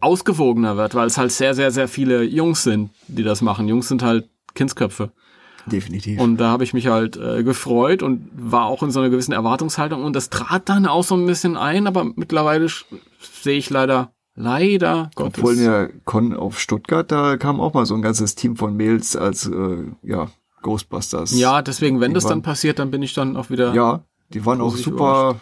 ausgewogener 0.00 0.76
wird, 0.76 0.94
weil 0.94 1.06
es 1.06 1.18
halt 1.18 1.32
sehr, 1.32 1.54
sehr, 1.54 1.70
sehr 1.70 1.88
viele 1.88 2.22
Jungs 2.22 2.62
sind, 2.62 2.90
die 3.08 3.24
das 3.24 3.42
machen. 3.42 3.66
Jungs 3.66 3.88
sind 3.88 4.02
halt 4.02 4.28
Kindsköpfe. 4.54 5.10
Definitiv. 5.70 6.20
Und 6.20 6.36
da 6.38 6.50
habe 6.50 6.64
ich 6.64 6.72
mich 6.74 6.86
halt 6.86 7.16
äh, 7.16 7.42
gefreut 7.42 8.02
und 8.02 8.30
war 8.34 8.66
auch 8.66 8.82
in 8.82 8.90
so 8.90 9.00
einer 9.00 9.10
gewissen 9.10 9.32
Erwartungshaltung 9.32 10.04
und 10.04 10.14
das 10.16 10.30
trat 10.30 10.68
dann 10.68 10.86
auch 10.86 11.04
so 11.04 11.14
ein 11.16 11.26
bisschen 11.26 11.56
ein, 11.56 11.86
aber 11.86 12.04
mittlerweile 12.04 12.68
sehe 13.20 13.58
ich 13.58 13.70
leider, 13.70 14.12
leider 14.34 15.10
Gottes. 15.14 15.38
Obwohl 15.38 15.54
in 15.54 15.64
der 15.64 15.90
Con 16.04 16.34
auf 16.34 16.58
Stuttgart, 16.58 17.10
da 17.10 17.36
kam 17.36 17.60
auch 17.60 17.74
mal 17.74 17.86
so 17.86 17.94
ein 17.94 18.02
ganzes 18.02 18.34
Team 18.34 18.56
von 18.56 18.76
Mails 18.76 19.16
als 19.16 19.46
äh, 19.46 19.84
ja, 20.02 20.28
Ghostbusters. 20.62 21.38
ja, 21.38 21.62
deswegen, 21.62 22.00
wenn 22.00 22.10
Die 22.10 22.14
das 22.14 22.26
dann 22.26 22.42
passiert, 22.42 22.78
dann 22.78 22.90
bin 22.90 23.02
ich 23.02 23.14
dann 23.14 23.36
auch 23.36 23.50
wieder. 23.50 23.72
Ja, 23.74 24.02
die 24.32 24.44
waren 24.46 24.60
auch 24.60 24.76
super. 24.76 25.40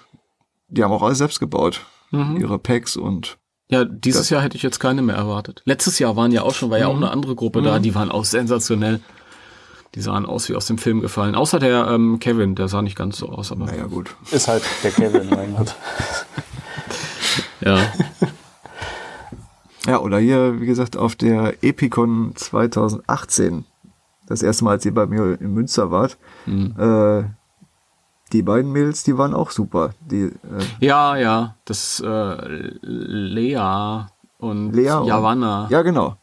Die 0.69 0.85
haben 0.85 0.93
auch 0.93 1.03
alles 1.03 1.19
selbst 1.19 1.41
gebaut. 1.41 1.87
Mhm. 2.11 2.37
Ihre 2.41 2.59
Packs 2.59 2.97
und 2.97 3.39
Ja, 3.71 3.85
dieses 3.85 4.31
Jahr 4.31 4.43
hätte 4.43 4.57
ich 4.57 4.63
jetzt 4.63 4.81
keine 4.81 5.03
mehr 5.03 5.17
erwartet. 5.17 5.63
Letztes 5.65 5.99
Jahr 5.99 6.17
waren 6.17 6.31
ja 6.33 6.43
auch 6.43 6.55
schon, 6.55 6.71
war 6.71 6.79
ja 6.79 6.89
auch 6.89 6.97
eine 6.97 7.11
andere 7.11 7.35
Gruppe 7.35 7.63
da, 7.63 7.79
die 7.79 7.95
waren 7.95 8.11
auch 8.11 8.25
sensationell. 8.25 9.01
Die 9.95 10.01
sahen 10.03 10.27
aus 10.27 10.49
wie 10.49 10.55
aus 10.55 10.67
dem 10.67 10.77
Film 10.79 11.01
gefallen. 11.01 11.35
Außer 11.35 11.59
der 11.59 11.87
ähm, 11.89 12.19
Kevin, 12.21 12.55
der 12.55 12.69
sah 12.69 12.83
nicht 12.83 12.97
ganz 12.97 13.17
so 13.19 13.29
aus, 13.31 13.51
aber 13.53 13.65
naja 13.67 13.87
gut. 13.87 14.15
Ist 14.31 14.47
halt 14.49 14.63
der 14.85 14.91
Kevin, 14.91 15.29
mein 15.31 15.55
Gott. 15.57 15.75
ja. 17.61 17.79
Ja, 19.87 20.01
oder 20.01 20.19
hier, 20.19 20.61
wie 20.61 20.67
gesagt, 20.67 20.97
auf 20.97 21.17
der 21.17 21.63
Epicon 21.65 22.33
2018, 22.35 23.65
das 24.27 24.43
erste 24.43 24.65
Mal, 24.65 24.73
als 24.73 24.85
ihr 24.85 24.93
bei 24.93 25.07
mir 25.07 25.41
in 25.41 25.55
Münster 25.55 25.91
wart, 25.91 26.19
Mhm. 26.45 26.75
äh, 26.79 27.25
die 28.33 28.43
beiden 28.43 28.71
Mails, 28.73 29.05
die 29.05 29.17
waren 29.17 29.33
auch 29.33 29.51
super. 29.51 29.95
Die, 30.01 30.25
äh, 30.25 30.33
Ja, 30.81 31.17
ja, 31.17 31.55
das 31.65 32.01
äh, 32.01 32.37
Lea 32.83 34.07
und 34.37 34.73
Lea 34.73 34.91
und- 34.93 35.07
Javanna. 35.07 35.67
ja, 35.71 35.81
genau. 35.81 36.17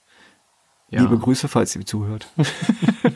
Ja. 0.91 1.01
Liebe 1.01 1.17
Grüße, 1.17 1.47
falls 1.47 1.75
ihr 1.75 1.83
zuhört. 1.85 2.27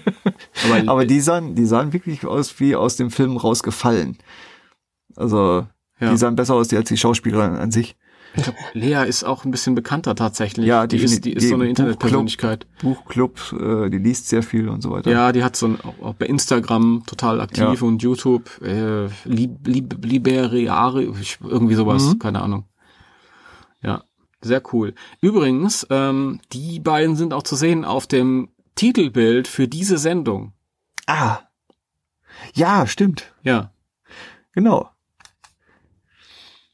aber, 0.65 0.87
Aber 0.91 1.05
die 1.05 1.19
sahen, 1.19 1.55
die 1.55 1.65
sahen 1.65 1.93
wirklich 1.93 2.25
aus 2.25 2.59
wie 2.59 2.75
aus 2.75 2.95
dem 2.95 3.11
Film 3.11 3.37
rausgefallen. 3.37 4.17
Also, 5.15 5.67
Ja. 5.99 6.11
die 6.11 6.17
sahen 6.17 6.35
besser 6.35 6.55
aus 6.55 6.73
als 6.73 6.87
die 6.89 6.97
Schauspielerin 6.97 7.55
an 7.55 7.71
sich. 7.71 7.95
ich 8.35 8.43
glaub, 8.43 8.55
Lea 8.73 9.05
ist 9.07 9.23
auch 9.23 9.43
ein 9.43 9.51
bisschen 9.51 9.73
bekannter 9.75 10.13
tatsächlich. 10.15 10.65
Ja, 10.67 10.85
die 10.87 10.97
ist, 10.97 11.25
die 11.25 11.33
ist 11.33 11.49
so 11.49 11.55
eine. 11.55 11.67
Internetpersönlichkeit. 11.67 12.67
Buchclub, 12.81 13.39
äh, 13.59 13.89
die 13.89 13.97
liest 13.97 14.29
sehr 14.29 14.43
viel 14.43 14.69
und 14.69 14.81
so 14.81 14.91
weiter. 14.91 15.09
Ja, 15.11 15.31
die 15.31 15.43
hat 15.43 15.55
so 15.55 15.67
ein, 15.67 15.77
auch, 16.01 16.13
bei 16.13 16.27
Instagram 16.27 17.03
total 17.07 17.41
aktiv 17.41 17.81
Ja. 17.81 17.87
und 17.87 18.03
YouTube, 18.03 18.61
äh, 18.61 19.07
Lib, 19.25 19.65
Lib, 19.67 20.05
Liberare, 20.05 21.03
ich- 21.03 21.39
irgendwie 21.43 21.75
sowas, 21.75 22.05
Mhm. 22.13 22.19
keine 22.19 22.41
Ahnung. 22.41 22.65
Ja, 23.81 24.03
sehr 24.41 24.61
cool. 24.73 24.93
Übrigens, 25.21 25.87
ähm, 25.89 26.39
die 26.53 26.79
beiden 26.79 27.15
sind 27.15 27.33
auch 27.33 27.43
zu 27.43 27.55
sehen 27.55 27.83
auf 27.83 28.07
dem 28.07 28.49
Titelbild 28.79 29.49
für 29.49 29.67
diese 29.67 29.97
Sendung. 29.97 30.53
Ah. 31.05 31.39
Ja, 32.53 32.87
stimmt. 32.87 33.33
Ja. 33.43 33.73
Genau. 34.53 34.89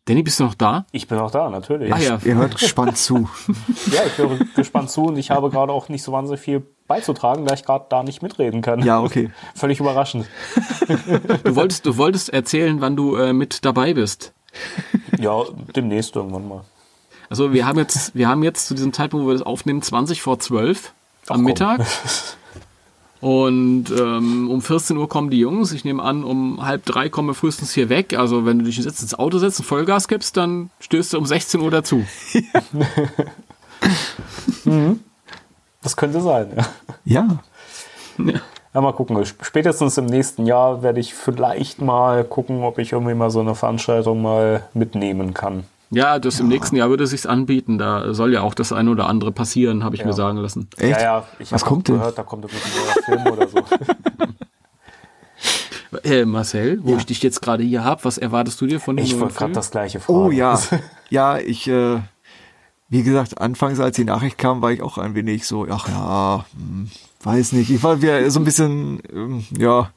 Danny, 0.06 0.22
bist 0.22 0.40
du 0.40 0.44
noch 0.44 0.54
da? 0.54 0.86
Ich 0.92 1.08
bin 1.08 1.18
auch 1.18 1.32
da, 1.32 1.50
natürlich. 1.50 1.92
Ah 1.92 1.98
ja. 1.98 2.20
Ihr 2.24 2.36
hört 2.36 2.60
gespannt 2.60 2.96
zu. 3.00 3.28
Ja, 3.92 4.04
ich 4.06 4.16
höre 4.20 4.38
gespannt 4.56 4.92
zu 4.92 5.06
und 5.06 5.18
ich 5.18 5.32
habe 5.32 5.50
gerade 5.50 5.74
auch 5.74 5.90
nicht 5.90 6.04
so 6.04 6.12
wahnsinnig 6.12 6.42
viel 6.42 6.60
beizutragen, 6.88 7.44
da 7.48 7.56
ich 7.56 7.66
gerade 7.66 7.88
da 7.90 8.04
nicht 8.04 8.22
mitreden 8.22 8.62
kann. 8.62 8.84
Ja, 8.84 9.02
okay. 9.02 9.32
Völlig 9.56 9.80
überraschend. 9.80 10.28
Du 11.44 11.56
wolltest, 11.56 11.88
du 11.88 11.98
wolltest 11.98 12.30
erzählen, 12.30 12.82
wann 12.82 12.96
du 12.96 13.16
äh, 13.16 13.34
mit 13.34 13.66
dabei 13.66 13.96
bist. 13.96 14.32
Ja, 15.18 15.42
demnächst 15.76 16.16
irgendwann 16.16 16.48
mal. 16.48 16.66
Also 17.32 17.52
wir 17.52 17.66
haben 17.66 17.80
jetzt, 17.80 18.14
wir 18.14 18.28
haben 18.28 18.44
jetzt 18.44 18.68
zu 18.68 18.76
diesem 18.76 18.94
Zeitpunkt, 18.94 19.26
wo 19.26 19.30
wir 19.30 19.34
das 19.34 19.42
aufnehmen, 19.42 19.82
20 19.82 20.22
vor 20.22 20.38
12 20.38 20.94
am. 21.30 21.44
Mittag. 21.44 21.82
Und 23.22 23.86
ähm, 23.90 24.52
um 24.52 24.62
14 24.62 24.98
Uhr 24.98 25.10
kommen 25.10 25.32
die 25.32 25.40
Jungs. 25.40 25.72
Ich 25.72 25.84
nehme 25.84 26.04
an, 26.04 26.24
um 26.24 26.64
halb 26.64 26.86
drei 26.86 27.10
kommen 27.10 27.30
wir 27.30 27.34
frühestens 27.34 27.74
hier 27.74 27.90
weg. 27.90 28.14
Also 28.16 28.46
wenn 28.46 28.60
du 28.60 28.66
dich 28.66 28.78
jetzt 28.78 29.02
ins 29.02 29.16
Auto 29.18 29.40
setzt 29.40 29.60
und 29.60 29.66
Vollgas 29.66 30.08
gibst, 30.08 30.38
dann 30.38 30.70
stößt 30.80 31.14
du 31.14 31.18
um 31.18 31.26
16 31.26 31.60
Uhr 31.62 31.72
dazu. 31.72 32.06
Das 35.82 35.96
könnte 35.96 36.20
sein, 36.20 36.52
ja. 36.56 36.66
Ja. 37.06 38.34
Ja, 38.74 38.82
mal 38.82 38.94
gucken. 38.94 39.24
Spätestens 39.24 39.98
im 40.00 40.08
nächsten 40.08 40.48
Jahr 40.48 40.82
werde 40.82 41.00
ich 41.00 41.14
vielleicht 41.14 41.80
mal 41.80 42.24
gucken, 42.24 42.64
ob 42.64 42.80
ich 42.80 42.92
irgendwie 42.92 43.14
mal 43.14 43.30
so 43.30 43.40
eine 43.40 43.54
Veranstaltung 43.54 44.22
mal 44.22 44.64
mitnehmen 44.74 45.34
kann. 45.36 45.64
Ja, 45.96 46.20
das 46.20 46.40
im 46.42 46.48
nächsten 46.50 46.76
Jahr 46.76 46.90
würde 46.90 47.06
es 47.06 47.12
sich 47.12 47.28
anbieten. 47.30 47.78
Da 47.78 48.14
soll 48.14 48.34
ja 48.34 48.42
auch 48.42 48.54
das 48.54 48.74
eine 48.74 48.90
oder 48.92 49.08
andere 49.08 49.32
passieren, 49.32 49.84
habe 49.84 49.96
ich 49.96 50.02
Ja. 50.02 50.08
mir 50.08 50.14
sagen 50.14 50.38
lassen. 50.40 50.68
Echt? 50.78 51.00
Ja, 51.00 51.20
ja, 51.20 51.26
ich 51.40 51.52
Was 51.52 51.64
kommt 51.64 51.88
denn? 51.88 51.96
gehört, 52.00 52.18
da 52.18 52.24
kommt 52.24 52.44
irgendwie 52.46 52.68
ein 52.80 53.04
Film 53.24 53.34
oder 53.34 53.48
so. 53.48 53.58
Äh, 56.04 56.26
Marcel, 56.26 56.80
wo 56.84 56.92
Ja. 56.92 56.98
ich 56.98 57.06
dich 57.06 57.24
jetzt 57.24 57.42
gerade 57.42 57.64
hier 57.64 57.86
hab, 57.86 58.04
was 58.04 58.18
erwartest 58.18 58.60
du 58.60 58.68
dir 58.68 58.82
von 58.82 58.98
dem 58.98 59.06
Ich 59.06 59.18
wollte 59.18 59.36
gerade 59.36 59.54
das 59.54 59.72
gleiche 59.72 60.00
fragen. 60.02 60.20
Oh 60.20 60.32
ja. 60.32 60.60
Ja, 61.10 61.38
ich, 61.38 61.68
äh, 61.68 62.00
wie 62.90 63.04
gesagt, 63.04 63.40
anfangs, 63.40 63.80
als 63.80 63.96
die 63.96 64.04
Nachricht 64.04 64.38
kam, 64.38 64.62
war 64.62 64.72
ich 64.72 64.82
auch 64.82 64.98
ein 64.98 65.14
wenig 65.16 65.46
so, 65.48 65.66
ach 65.70 65.88
ja, 65.88 66.46
hm, 66.54 66.90
weiß 67.24 67.52
nicht. 67.54 67.70
Ich 67.70 67.82
war 67.84 68.02
wieder 68.02 68.30
so 68.32 68.40
ein 68.40 68.44
bisschen, 68.44 69.02
ähm, 69.14 69.46
ja, 69.58 69.92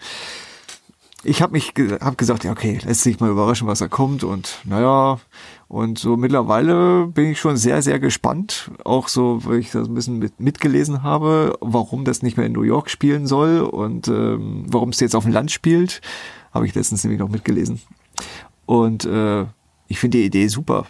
ich 1.24 1.42
habe 1.42 1.52
mich 1.52 1.74
ge 1.74 1.98
hab 2.00 2.16
gesagt, 2.18 2.44
ja 2.44 2.52
okay, 2.52 2.78
lässt 2.84 3.00
sich 3.02 3.18
mal 3.20 3.30
überraschen, 3.30 3.66
was 3.66 3.78
da 3.80 3.88
kommt 3.88 4.22
und 4.22 4.58
naja, 4.64 5.18
und 5.68 5.98
so 5.98 6.16
mittlerweile 6.16 7.06
bin 7.08 7.26
ich 7.26 7.38
schon 7.38 7.58
sehr, 7.58 7.82
sehr 7.82 8.00
gespannt, 8.00 8.70
auch 8.84 9.08
so, 9.08 9.44
weil 9.44 9.58
ich 9.58 9.70
das 9.70 9.86
ein 9.86 9.94
bisschen 9.94 10.18
mit, 10.18 10.40
mitgelesen 10.40 11.02
habe, 11.02 11.58
warum 11.60 12.04
das 12.04 12.22
nicht 12.22 12.38
mehr 12.38 12.46
in 12.46 12.52
New 12.52 12.62
York 12.62 12.88
spielen 12.88 13.26
soll 13.26 13.60
und 13.60 14.08
ähm, 14.08 14.64
warum 14.66 14.88
es 14.88 15.00
jetzt 15.00 15.14
auf 15.14 15.24
dem 15.24 15.32
Land 15.32 15.50
spielt, 15.50 16.00
habe 16.52 16.66
ich 16.66 16.74
letztens 16.74 17.04
nämlich 17.04 17.20
noch 17.20 17.28
mitgelesen. 17.28 17.80
Und 18.64 19.04
äh, 19.04 19.44
ich 19.88 19.98
finde 19.98 20.18
die 20.18 20.24
Idee 20.24 20.48
super. 20.48 20.86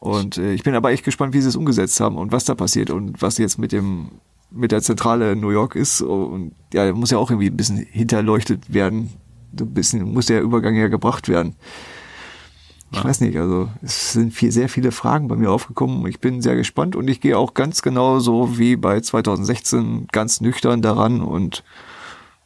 Und 0.00 0.38
äh, 0.38 0.52
ich 0.52 0.64
bin 0.64 0.74
aber 0.74 0.90
echt 0.90 1.04
gespannt, 1.04 1.32
wie 1.32 1.40
sie 1.40 1.48
es 1.48 1.56
umgesetzt 1.56 2.00
haben 2.00 2.18
und 2.18 2.32
was 2.32 2.44
da 2.44 2.54
passiert 2.54 2.90
und 2.90 3.22
was 3.22 3.38
jetzt 3.38 3.58
mit 3.58 3.72
dem 3.72 4.10
mit 4.50 4.72
der 4.72 4.82
Zentrale 4.82 5.32
in 5.32 5.40
New 5.40 5.50
York 5.50 5.74
ist. 5.74 6.00
Und 6.02 6.52
ja, 6.72 6.92
muss 6.92 7.10
ja 7.10 7.18
auch 7.18 7.30
irgendwie 7.30 7.50
ein 7.50 7.56
bisschen 7.56 7.78
hinterleuchtet 7.78 8.72
werden. 8.72 9.10
Ein 9.58 9.74
bisschen 9.74 10.12
muss 10.12 10.26
der 10.26 10.42
Übergang 10.42 10.74
ja 10.74 10.88
gebracht 10.88 11.28
werden. 11.28 11.56
Ich 12.92 13.04
weiß 13.04 13.20
nicht, 13.20 13.36
also 13.36 13.68
es 13.82 14.12
sind 14.12 14.32
viel, 14.32 14.52
sehr 14.52 14.68
viele 14.68 14.92
Fragen 14.92 15.28
bei 15.28 15.36
mir 15.36 15.50
aufgekommen. 15.50 16.06
Ich 16.06 16.20
bin 16.20 16.40
sehr 16.40 16.54
gespannt 16.54 16.96
und 16.96 17.08
ich 17.08 17.20
gehe 17.20 17.36
auch 17.36 17.54
ganz 17.54 17.82
genau 17.82 18.20
so 18.20 18.58
wie 18.58 18.76
bei 18.76 19.00
2016 19.00 20.08
ganz 20.12 20.40
nüchtern 20.40 20.82
daran 20.82 21.20
und 21.20 21.64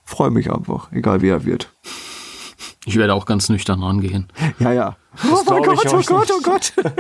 freue 0.04 0.30
mich 0.30 0.50
einfach, 0.50 0.90
egal 0.92 1.22
wie 1.22 1.28
er 1.28 1.44
wird. 1.44 1.72
Ich 2.86 2.96
werde 2.96 3.14
auch 3.14 3.26
ganz 3.26 3.48
nüchtern 3.48 3.82
rangehen. 3.82 4.28
Ja, 4.58 4.72
ja. 4.72 4.96
Das 5.14 5.24
oh 5.24 5.42
mein 5.46 5.62
glaub 5.62 5.84
ich 5.84 6.06
Gott, 6.06 6.30
oh 6.30 6.40
Gott, 6.42 6.72
oh 6.76 6.80
Gott. 6.82 6.94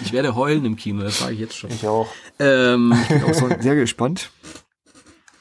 Ich 0.00 0.12
werde 0.12 0.34
heulen 0.34 0.64
im 0.64 0.76
Kino, 0.76 1.02
das 1.02 1.18
sage 1.18 1.34
ich 1.34 1.40
jetzt 1.40 1.56
schon. 1.56 1.70
Ich 1.70 1.86
auch. 1.86 2.08
Ähm, 2.38 2.94
bin 3.08 3.24
auch 3.24 3.34
so 3.34 3.48
sehr 3.58 3.74
gespannt. 3.74 4.30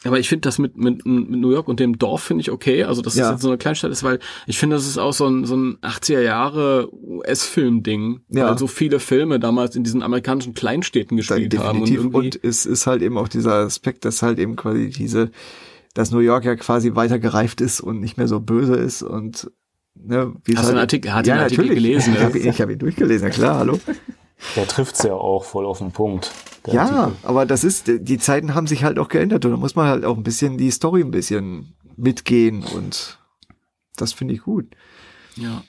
Aber 0.08 0.20
ich 0.20 0.30
finde 0.30 0.41
das 0.41 0.58
mit, 0.60 0.78
mit, 0.78 1.05
mit 1.05 1.30
New 1.30 1.51
York 1.51 1.68
und 1.68 1.80
dem 1.80 1.97
Dorf 1.97 2.24
finde 2.24 2.41
ich 2.41 2.51
okay. 2.51 2.84
Also, 2.84 3.01
dass 3.01 3.16
Ja. 3.16 3.26
das 3.26 3.32
jetzt 3.34 3.41
so 3.41 3.49
eine 3.49 3.58
Kleinstadt 3.58 3.91
ist, 3.91 4.03
weil 4.03 4.20
ich 4.45 4.58
finde, 4.58 4.76
das 4.76 4.88
ist 4.88 4.97
auch 4.97 5.14
so 5.14 5.28
ein, 5.28 5.45
so 5.45 5.55
ein 5.55 5.78
80er 5.82 6.22
Jahre 6.22 6.89
US-Film-Ding. 6.93 8.22
Ja. 8.30 8.49
Weil 8.49 8.58
so 8.58 8.68
viele 8.68 8.99
Filme 8.99 9.39
damals 9.39 9.76
in 9.76 9.84
diesen 9.84 10.01
amerikanischen 10.03 10.53
Kleinstädten 10.53 11.18
gespielt 11.18 11.58
haben. 11.58 11.82
Und, 11.82 11.89
Definitiv. 11.89 12.14
Und, 12.16 12.26
irgendwie, 12.36 12.47
es 12.47 12.66
ist 12.66 12.88
halt 12.88 13.01
eben 13.01 13.18
auch 13.18 13.28
dieser 13.28 13.53
Aspekt, 13.55 14.05
dass 14.05 14.22
halt 14.22 14.39
eben 14.39 14.55
quasi 14.55 14.89
diese, 14.89 15.32
dass 15.93 16.12
New 16.12 16.20
York 16.20 16.45
ja 16.45 16.55
quasi 16.55 16.95
weiter 16.95 17.20
gereift 17.20 17.62
ist 17.62 17.82
und 17.82 17.99
nicht 17.99 18.18
mehr 18.18 18.28
so 18.28 18.39
böse 18.39 18.76
ist 18.76 19.01
und 19.03 19.49
ne, 19.95 20.34
wie 20.45 20.55
Hast 20.55 20.66
du 20.66 20.74
den 20.74 20.76
halt- 20.76 20.78
Artikel- 20.82 21.14
hat 21.14 21.26
den 21.26 21.34
Artikel 21.34 21.66
natürlich. 21.66 21.84
gelesen, 21.84 22.14
Ich 22.14 22.20
ja? 22.20 22.26
habe 22.28 22.38
ihn, 22.39 22.51
hab 22.51 22.70
ihn 22.70 22.80
durchgelesen, 22.80 23.28
ja 23.28 23.34
klar, 23.34 23.58
hallo. 23.60 23.80
Der 24.56 24.68
trifft's 24.68 25.04
ja 25.04 25.14
auch 25.14 25.44
voll 25.46 25.66
auf 25.66 25.80
den 25.80 25.92
Punkt. 25.92 26.32
Ja, 26.68 26.82
Artikel. 26.84 27.16
aber 27.24 27.46
das 27.46 27.64
ist, 27.64 27.88
die 27.88 28.18
Zeiten 28.18 28.54
haben 28.54 28.68
sich 28.68 28.84
halt 28.84 29.00
auch 29.00 29.08
geändert 29.08 29.46
und 29.46 29.52
da 29.52 29.58
muss 29.58 29.76
man 29.76 29.88
halt 29.88 30.06
auch 30.06 30.18
ein 30.18 30.24
bisschen 30.24 30.58
die 30.58 30.70
Story 30.72 31.02
ein 31.02 31.12
bisschen 31.12 31.76
mitgehen 31.96 32.64
und 32.64 33.20
das 33.96 34.14
finde 34.14 34.34
ich 34.34 34.42
gut. 34.42 34.66
ja. 35.36 35.64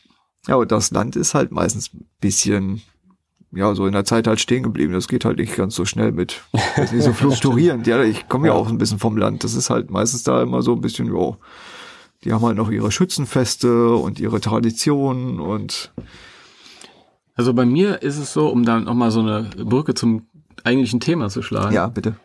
Ja, 0.47 0.55
und 0.57 0.73
das 0.73 0.91
Land 0.93 1.14
ist 1.14 1.35
halt 1.35 1.53
meistens 1.53 1.93
ein 1.93 2.07
bisschen, 2.21 2.81
ja, 3.53 3.75
so 3.75 3.87
in 3.87 3.93
der 3.93 4.07
Zeit 4.07 4.27
halt 4.27 4.41
stehen 4.41 4.62
geblieben. 4.62 4.95
Das 4.95 5.07
geht 5.07 5.27
halt 5.27 5.37
nicht 5.37 5.55
ganz 5.55 5.75
so 5.75 5.85
schnell 5.85 6.11
mit. 6.11 6.43
Das 6.75 6.87
ist 6.87 6.93
nicht 6.93 7.05
so 7.05 7.12
fluktuierend. 7.12 7.87
Ja, 7.87 8.03
ich 8.03 8.29
komme 8.31 8.47
ja 8.49 8.55
auch 8.55 8.66
ein 8.69 8.79
bisschen 8.79 8.99
vom 8.99 9.19
Land. 9.19 9.45
Das 9.45 9.53
ist 9.53 9.69
halt 9.69 9.91
meistens 9.91 10.23
da 10.23 10.41
immer 10.41 10.62
so 10.62 10.73
ein 10.73 10.81
bisschen, 10.81 11.14
ja, 11.14 11.37
die 12.25 12.33
haben 12.33 12.47
halt 12.47 12.57
noch 12.57 12.71
ihre 12.71 12.91
Schützenfeste 12.91 13.95
und 13.95 14.21
ihre 14.21 14.41
Traditionen 14.41 15.39
und 15.39 15.93
Also 17.39 17.55
bei 17.55 17.64
mir 17.64 18.03
ist 18.03 18.18
es 18.18 18.32
so, 18.32 18.49
um 18.49 18.64
dann 18.64 18.84
nochmal 18.84 19.11
so 19.12 19.20
eine 19.20 19.49
Brücke 19.57 19.95
zum 19.95 20.26
eigentlichen 20.64 20.99
Thema 21.01 21.28
zu 21.28 21.41
schlagen. 21.41 21.74
ja, 21.74 21.86
bitte. 21.86 22.16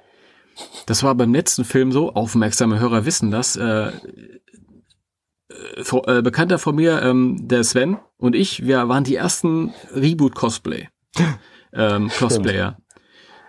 Das 0.87 1.03
war 1.03 1.15
beim 1.15 1.33
letzten 1.33 1.63
Film 1.65 1.91
so, 1.91 2.13
aufmerksame 2.13 2.79
Hörer 2.79 3.05
wissen 3.05 3.31
das. 3.31 3.55
Äh, 3.55 3.87
äh, 3.89 3.91
vor, 5.83 6.07
äh, 6.07 6.21
Bekannter 6.21 6.57
von 6.59 6.75
mir, 6.75 7.01
ähm, 7.03 7.47
der 7.47 7.63
Sven 7.63 7.97
und 8.17 8.35
ich, 8.35 8.65
wir 8.65 8.89
waren 8.89 9.03
die 9.03 9.15
ersten 9.15 9.73
Reboot-Cosplay. 9.95 10.89
ähm, 11.73 12.09
Cosplayer. 12.17 12.77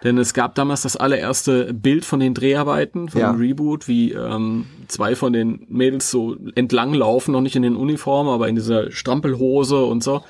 Denn 0.03 0.19
es 0.19 0.35
gab 0.35 0.55
damals 0.55 0.83
das 0.83 0.97
allererste 0.99 1.73
Bild 1.73 2.05
von 2.05 2.21
den 2.21 2.35
Dreharbeiten, 2.35 3.09
von 3.09 3.21
Ja. 3.23 3.33
dem 3.33 3.41
Reboot, 3.41 3.89
wie 3.89 4.13
ähm, 4.13 4.67
zwei 4.89 5.17
von 5.17 5.33
den 5.33 5.65
Mädels 5.71 6.11
so 6.11 6.37
entlang 6.55 6.93
laufen, 6.93 7.33
noch 7.33 7.41
nicht 7.41 7.57
in 7.57 7.63
den 7.63 7.75
Uniformen, 7.75 8.31
aber 8.31 8.49
in 8.49 8.55
dieser 8.55 8.91
Strampelhose 8.91 9.83
und 9.83 10.05
so. 10.05 10.23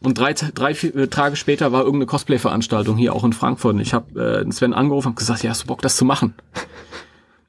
Und 0.00 0.18
drei, 0.18 0.32
drei 0.34 0.74
vier 0.74 0.94
äh, 0.94 1.08
Tage 1.08 1.36
später 1.36 1.72
war 1.72 1.80
irgendeine 1.80 2.06
Cosplay-Veranstaltung 2.06 2.96
hier 2.96 3.14
auch 3.14 3.24
in 3.24 3.32
Frankfurt. 3.32 3.74
Und 3.74 3.80
ich 3.80 3.94
habe 3.94 4.44
äh, 4.46 4.52
Sven 4.52 4.74
angerufen 4.74 5.08
und 5.08 5.16
gesagt, 5.16 5.42
ja, 5.42 5.50
hast 5.50 5.62
du 5.62 5.66
Bock, 5.66 5.82
das 5.82 5.96
zu 5.96 6.04
machen? 6.04 6.34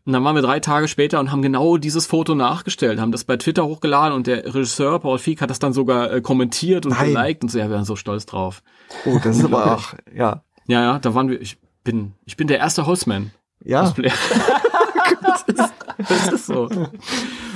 Und 0.06 0.14
dann 0.14 0.24
waren 0.24 0.36
wir 0.36 0.42
drei 0.42 0.62
Tage 0.62 0.88
später 0.88 1.20
und 1.20 1.34
haben 1.34 1.42
genau 1.42 1.76
dieses 1.76 2.06
Foto 2.06 2.34
nachgestellt, 2.34 3.02
haben 3.02 3.12
das 3.12 3.26
bei 3.26 3.36
Twitter 3.36 3.66
hochgeladen 3.66 4.16
und 4.16 4.26
der 4.26 4.46
Regisseur 4.46 5.00
Paul 5.00 5.20
Feig 5.20 5.42
hat 5.42 5.50
das 5.50 5.60
dann 5.60 5.74
sogar 5.74 6.10
äh, 6.10 6.22
kommentiert 6.22 6.86
und 6.86 6.94
Nein. 6.94 7.14
geliked 7.14 7.44
und 7.44 7.50
so, 7.50 7.60
ja, 7.60 7.68
wir 7.68 7.76
waren 7.76 7.84
so 7.84 7.98
stolz 7.98 8.26
drauf. 8.26 8.64
Oh, 9.04 9.20
das 9.22 9.36
ist 9.40 9.44
aber 9.44 9.70
auch, 9.76 9.96
ja, 10.16 10.44
Ja, 10.66 10.82
ja, 10.82 11.00
da 11.00 11.14
waren 11.14 11.28
wir, 11.28 11.42
ich 11.42 11.58
bin, 11.84 12.14
ich 12.24 12.38
bin 12.38 12.48
der 12.48 12.60
erste 12.60 12.86
Holzman. 12.86 13.32
ja, 13.66 13.82
Cosplayer. 13.82 14.14
das, 15.24 15.44
ist, 15.44 15.74
das 15.98 16.28
ist 16.32 16.46
so. 16.46 16.70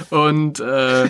Und 0.10 0.60
äh, 0.60 1.10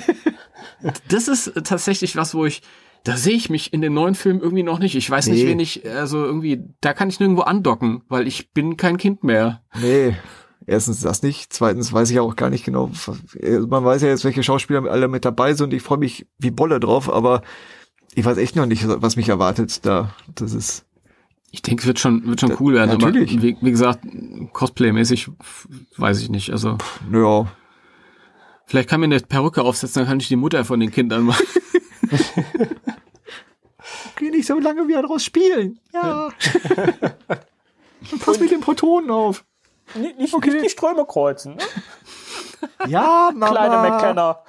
das 1.08 1.28
ist 1.28 1.54
tatsächlich 1.64 2.16
was, 2.16 2.36
wo 2.36 2.46
ich, 2.46 2.62
da 3.04 3.18
sehe 3.18 3.34
ich 3.36 3.50
mich 3.50 3.74
in 3.74 3.82
den 3.82 3.94
neuen 3.94 4.16
Filmen 4.16 4.42
irgendwie 4.42 4.64
noch 4.64 4.80
nicht. 4.80 4.96
Ich 4.96 5.10
weiß 5.10 5.28
nicht, 5.28 5.44
Nee. 5.44 5.50
wen 5.50 5.60
ich, 5.60 5.90
also 5.90 6.24
irgendwie, 6.24 6.62
da 6.82 6.94
kann 6.94 7.10
ich 7.10 7.20
nirgendwo 7.20 7.42
andocken, 7.44 8.04
weil 8.10 8.28
ich 8.28 8.52
bin 8.54 8.78
kein 8.78 8.98
Kind 8.98 9.24
mehr. 9.24 9.62
nee. 9.80 10.16
Erstens 10.68 11.02
das 11.02 11.24
nicht. 11.24 11.52
Zweitens 11.52 11.92
weiß 11.92 12.12
ich 12.12 12.20
auch 12.20 12.36
gar 12.36 12.52
nicht 12.52 12.64
genau. 12.64 12.92
Man 13.68 13.84
weiß 13.84 14.04
ja 14.04 14.10
jetzt, 14.10 14.24
welche 14.24 14.44
Schauspieler 14.44 14.86
alle 14.92 15.08
mit 15.08 15.26
dabei 15.26 15.56
sind. 15.56 15.74
Ich 15.74 15.82
freue 15.82 15.98
mich 15.98 16.28
wie 16.38 16.52
Bolle 16.52 16.80
drauf, 16.80 17.12
aber 17.12 17.42
ich 18.14 18.24
weiß 18.24 18.38
echt 18.38 18.56
noch 18.56 18.68
nicht, 18.68 18.86
was 18.88 19.16
mich 19.16 19.28
erwartet 19.28 19.84
da. 19.88 20.14
Das 20.36 20.54
ist, 20.54 20.86
Ich 21.50 21.64
denke, 21.64 21.82
es 21.82 21.88
wird 21.88 21.98
schon, 22.00 22.28
wird 22.28 22.42
schon 22.42 22.56
cool 22.60 22.76
werden. 22.76 22.92
natürlich. 22.92 23.34
Aber 23.34 23.42
wie, 23.42 23.58
wie 23.60 23.72
gesagt, 23.72 24.06
Cosplay-mäßig 24.54 25.32
weiß 25.98 26.22
ich 26.22 26.30
nicht. 26.30 26.52
Also 26.52 26.78
ja, 27.12 27.48
vielleicht 28.68 28.88
kann 28.88 29.00
mir 29.00 29.08
eine 29.08 29.20
Perücke 29.20 29.64
aufsetzen, 29.64 30.02
dann 30.02 30.08
kann 30.10 30.20
ich 30.20 30.28
die 30.28 30.36
Mutter 30.36 30.64
von 30.64 30.80
den 30.80 30.92
Kindern 30.92 31.24
machen. 31.24 31.44
geh 34.18 34.30
nicht 34.30 34.48
so 34.48 34.60
lange 34.60 34.88
wie 34.88 34.94
daraus 34.94 35.24
spielen. 35.24 35.80
Ja. 35.94 36.30
Und 38.12 38.22
pass 38.26 38.40
mit 38.40 38.52
den 38.52 38.62
Protonen 38.62 39.10
auf. 39.12 39.44
Nicht, 39.96 40.18
nicht, 40.18 40.34
Okay. 40.34 40.52
nicht 40.52 40.66
die 40.66 40.70
Ströme 40.70 41.06
kreuzen. 41.06 41.56
Ne? 41.56 41.64
Ja, 42.88 43.32
Mama. 43.34 43.50
Kleine 43.50 43.90
McKenna. 43.90 44.40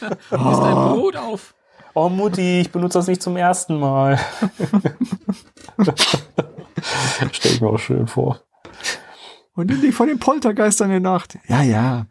Ist 0.00 0.30
dein 0.30 0.74
Brot 0.74 1.14
auf. 1.16 1.54
Oh 1.92 2.08
Mutti, 2.08 2.60
ich 2.60 2.72
benutze 2.72 2.98
das 2.98 3.06
nicht 3.06 3.20
zum 3.20 3.36
ersten 3.36 3.78
Mal. 3.78 4.18
Stell 7.32 7.52
ich 7.52 7.60
mir 7.60 7.68
auch 7.68 7.78
schön 7.78 8.06
vor. 8.06 8.40
Und 9.54 9.68
nimm 9.68 9.82
dich 9.82 9.94
von 9.94 10.08
den 10.08 10.18
Poltergeistern 10.18 10.90
in 10.90 11.02
der 11.02 11.12
Nacht. 11.12 11.38
Ja, 11.48 11.62
ja. 11.62 12.06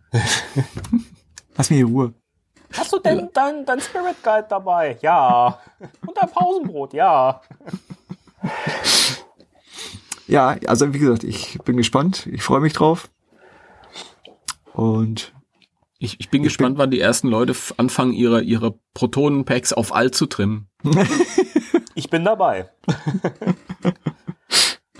Lass 1.58 1.72
mir 1.72 1.78
hier 1.78 1.86
Ruhe. 1.88 2.14
Hast 2.74 2.94
du 2.94 3.00
denn 3.00 3.30
dein, 3.34 3.66
dein 3.66 3.80
Spirit 3.80 4.22
Guide 4.24 4.48
dabei? 4.50 4.98
Ja. 5.02 5.60
Und 6.06 6.16
dein 6.18 6.30
Pausenbrot? 6.30 6.94
Ja. 6.94 7.42
Ja, 10.28 10.56
also 10.68 10.94
wie 10.94 11.00
gesagt, 11.00 11.24
ich 11.24 11.58
bin 11.66 11.78
gespannt. 11.78 12.28
Ich 12.32 12.44
freue 12.44 12.60
mich 12.62 12.74
drauf. 12.74 13.10
Und 14.74 15.34
Ich, 15.98 16.20
ich 16.20 16.30
bin 16.30 16.44
gespannt, 16.44 16.78
wann 16.78 16.92
die 16.92 17.00
ersten 17.02 17.28
Leute 17.28 17.54
anfangen, 17.78 18.14
ihre, 18.14 18.42
ihre 18.42 18.80
Protonen-Packs 18.94 19.74
auf 19.74 19.94
alt 19.94 20.16
zu 20.16 20.28
trimmen. 20.28 20.70
Ich 21.96 22.10
bin 22.10 22.24
dabei. 22.24 22.70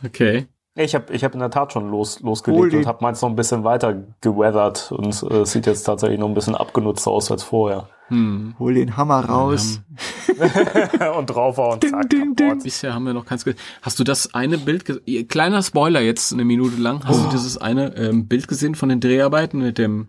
Okay. 0.06 0.48
Ich 0.76 0.96
habe 0.96 1.12
ich 1.14 1.24
hab 1.24 1.34
in 1.34 1.40
der 1.40 1.50
Tat 1.50 1.74
schon 1.74 1.90
los, 1.90 2.20
losgelegt 2.22 2.74
und 2.74 2.86
habe 2.86 3.00
meins 3.02 3.22
noch 3.22 3.30
ein 3.30 3.36
bisschen 3.36 3.64
weiter 3.64 4.04
geweathert 4.22 4.92
und 4.92 5.24
äh, 5.24 5.40
es 5.42 5.52
sieht 5.52 5.66
jetzt 5.66 5.84
tatsächlich 5.84 6.20
noch 6.20 6.28
ein 6.28 6.34
bisschen 6.34 6.56
abgenutzt 6.56 7.08
aus 7.08 7.32
als 7.32 7.44
vorher. 7.44 7.90
Hm. 8.10 8.56
hol 8.58 8.74
den 8.74 8.98
Hammer 8.98 9.24
raus. 9.26 9.82
und 11.18 11.28
drauf 11.28 11.58
war 11.58 11.74
und 11.74 11.84
zack, 11.88 12.10
ding, 12.10 12.36
ding. 12.36 12.64
Bisher 12.64 12.94
haben 12.96 13.04
wir 13.06 13.14
noch 13.14 13.26
keins 13.26 13.46
gesehen. 13.46 13.60
Hast 13.84 14.00
du 14.00 14.04
das 14.04 14.34
eine 14.34 14.58
Bild 14.58 14.84
gesehen? 14.86 15.28
Kleiner 15.28 15.62
Spoiler 15.62 16.02
jetzt 16.02 16.34
eine 16.34 16.44
Minute 16.46 16.82
lang. 16.82 17.04
Hast 17.06 17.20
Oh. 17.20 17.24
du 17.26 17.30
dieses 17.30 17.58
eine 17.58 17.96
ähm, 17.98 18.28
Bild 18.28 18.48
gesehen 18.48 18.74
von 18.74 18.90
den 18.90 19.00
Dreharbeiten 19.00 19.60
mit 19.60 19.78
dem 19.78 20.08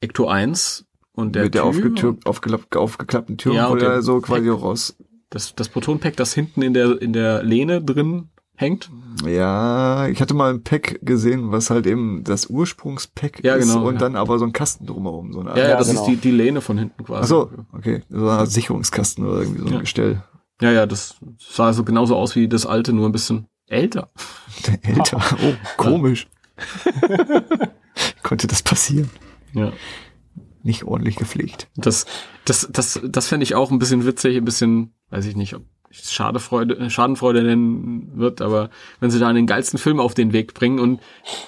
Ecto 0.00 0.28
1 0.28 0.86
und 1.12 1.34
der, 1.34 1.44
mit 1.44 1.54
der 1.54 1.62
Tür? 1.62 1.68
aufgetür- 1.70 2.16
aufgeklapp, 2.24 2.76
aufgeklappten 2.76 3.36
Tür, 3.38 3.52
Ja, 3.54 3.68
wo 3.68 3.72
und 3.72 4.02
so 4.02 4.20
quasi 4.20 4.48
raus. 4.48 4.96
Das, 5.30 5.54
das 5.54 5.68
Proton-Pack, 5.68 6.16
das 6.16 6.32
hinten 6.32 6.62
in 6.62 6.72
der, 6.72 7.02
in 7.02 7.12
der 7.12 7.42
Lehne 7.42 7.82
drin 7.82 8.30
hängt. 8.58 8.90
Ja, 9.24 10.08
ich 10.08 10.20
hatte 10.20 10.34
mal 10.34 10.52
ein 10.52 10.62
Pack 10.62 10.98
gesehen, 11.02 11.50
was 11.52 11.70
halt 11.70 11.86
eben 11.86 12.24
das 12.24 12.46
Ursprungspack 12.46 13.42
Ja, 13.44 13.54
ist 13.54 13.68
genau, 13.68 13.86
und 13.86 13.94
ja. 13.94 14.00
dann 14.00 14.16
aber 14.16 14.38
so 14.38 14.44
ein 14.44 14.52
Kasten 14.52 14.86
drumherum. 14.86 15.32
So 15.32 15.40
eine. 15.40 15.50
Ja, 15.50 15.68
ja, 15.70 15.76
das 15.76 15.88
genau. 15.88 16.00
ist 16.02 16.06
die, 16.08 16.16
die 16.16 16.30
Lehne 16.30 16.60
von 16.60 16.76
hinten 16.76 17.04
quasi. 17.04 17.22
Ach 17.22 17.26
so, 17.26 17.50
okay. 17.72 18.02
So 18.10 18.28
Art 18.28 18.50
Sicherungskasten 18.50 19.24
oder 19.24 19.40
irgendwie 19.40 19.60
so 19.60 19.66
ein 19.66 19.72
Ja. 19.74 19.80
Gestell. 19.80 20.22
Ja, 20.60 20.72
ja, 20.72 20.86
das 20.86 21.16
sah 21.38 21.72
so 21.72 21.84
genauso 21.84 22.16
aus 22.16 22.34
wie 22.34 22.48
das 22.48 22.66
alte, 22.66 22.92
nur 22.92 23.08
ein 23.08 23.12
bisschen 23.12 23.46
älter. 23.68 24.10
Älter. 24.82 25.20
Oh, 25.42 25.54
komisch. 25.76 26.26
Konnte 28.22 28.46
das 28.48 28.62
passieren? 28.62 29.08
Ja. 29.54 29.72
nicht 30.62 30.84
ordentlich 30.84 31.16
gepflegt. 31.16 31.68
Das, 31.76 32.06
das, 32.44 32.68
das, 32.70 33.00
das 33.02 33.28
fände 33.28 33.44
ich 33.44 33.54
auch 33.54 33.70
ein 33.70 33.78
bisschen 33.78 34.04
witzig, 34.04 34.36
ein 34.36 34.44
bisschen, 34.44 34.92
weiß 35.10 35.24
ich 35.26 35.36
nicht, 35.36 35.54
ob 35.54 35.62
Schadefreude, 35.90 36.90
Schadenfreude 36.90 37.42
nennen 37.42 38.12
wird, 38.14 38.40
aber 38.40 38.70
wenn 39.00 39.10
sie 39.10 39.18
da 39.18 39.32
den 39.32 39.46
geilsten 39.46 39.78
Film 39.78 40.00
auf 40.00 40.14
den 40.14 40.32
Weg 40.32 40.54
bringen 40.54 40.78
und 40.78 41.00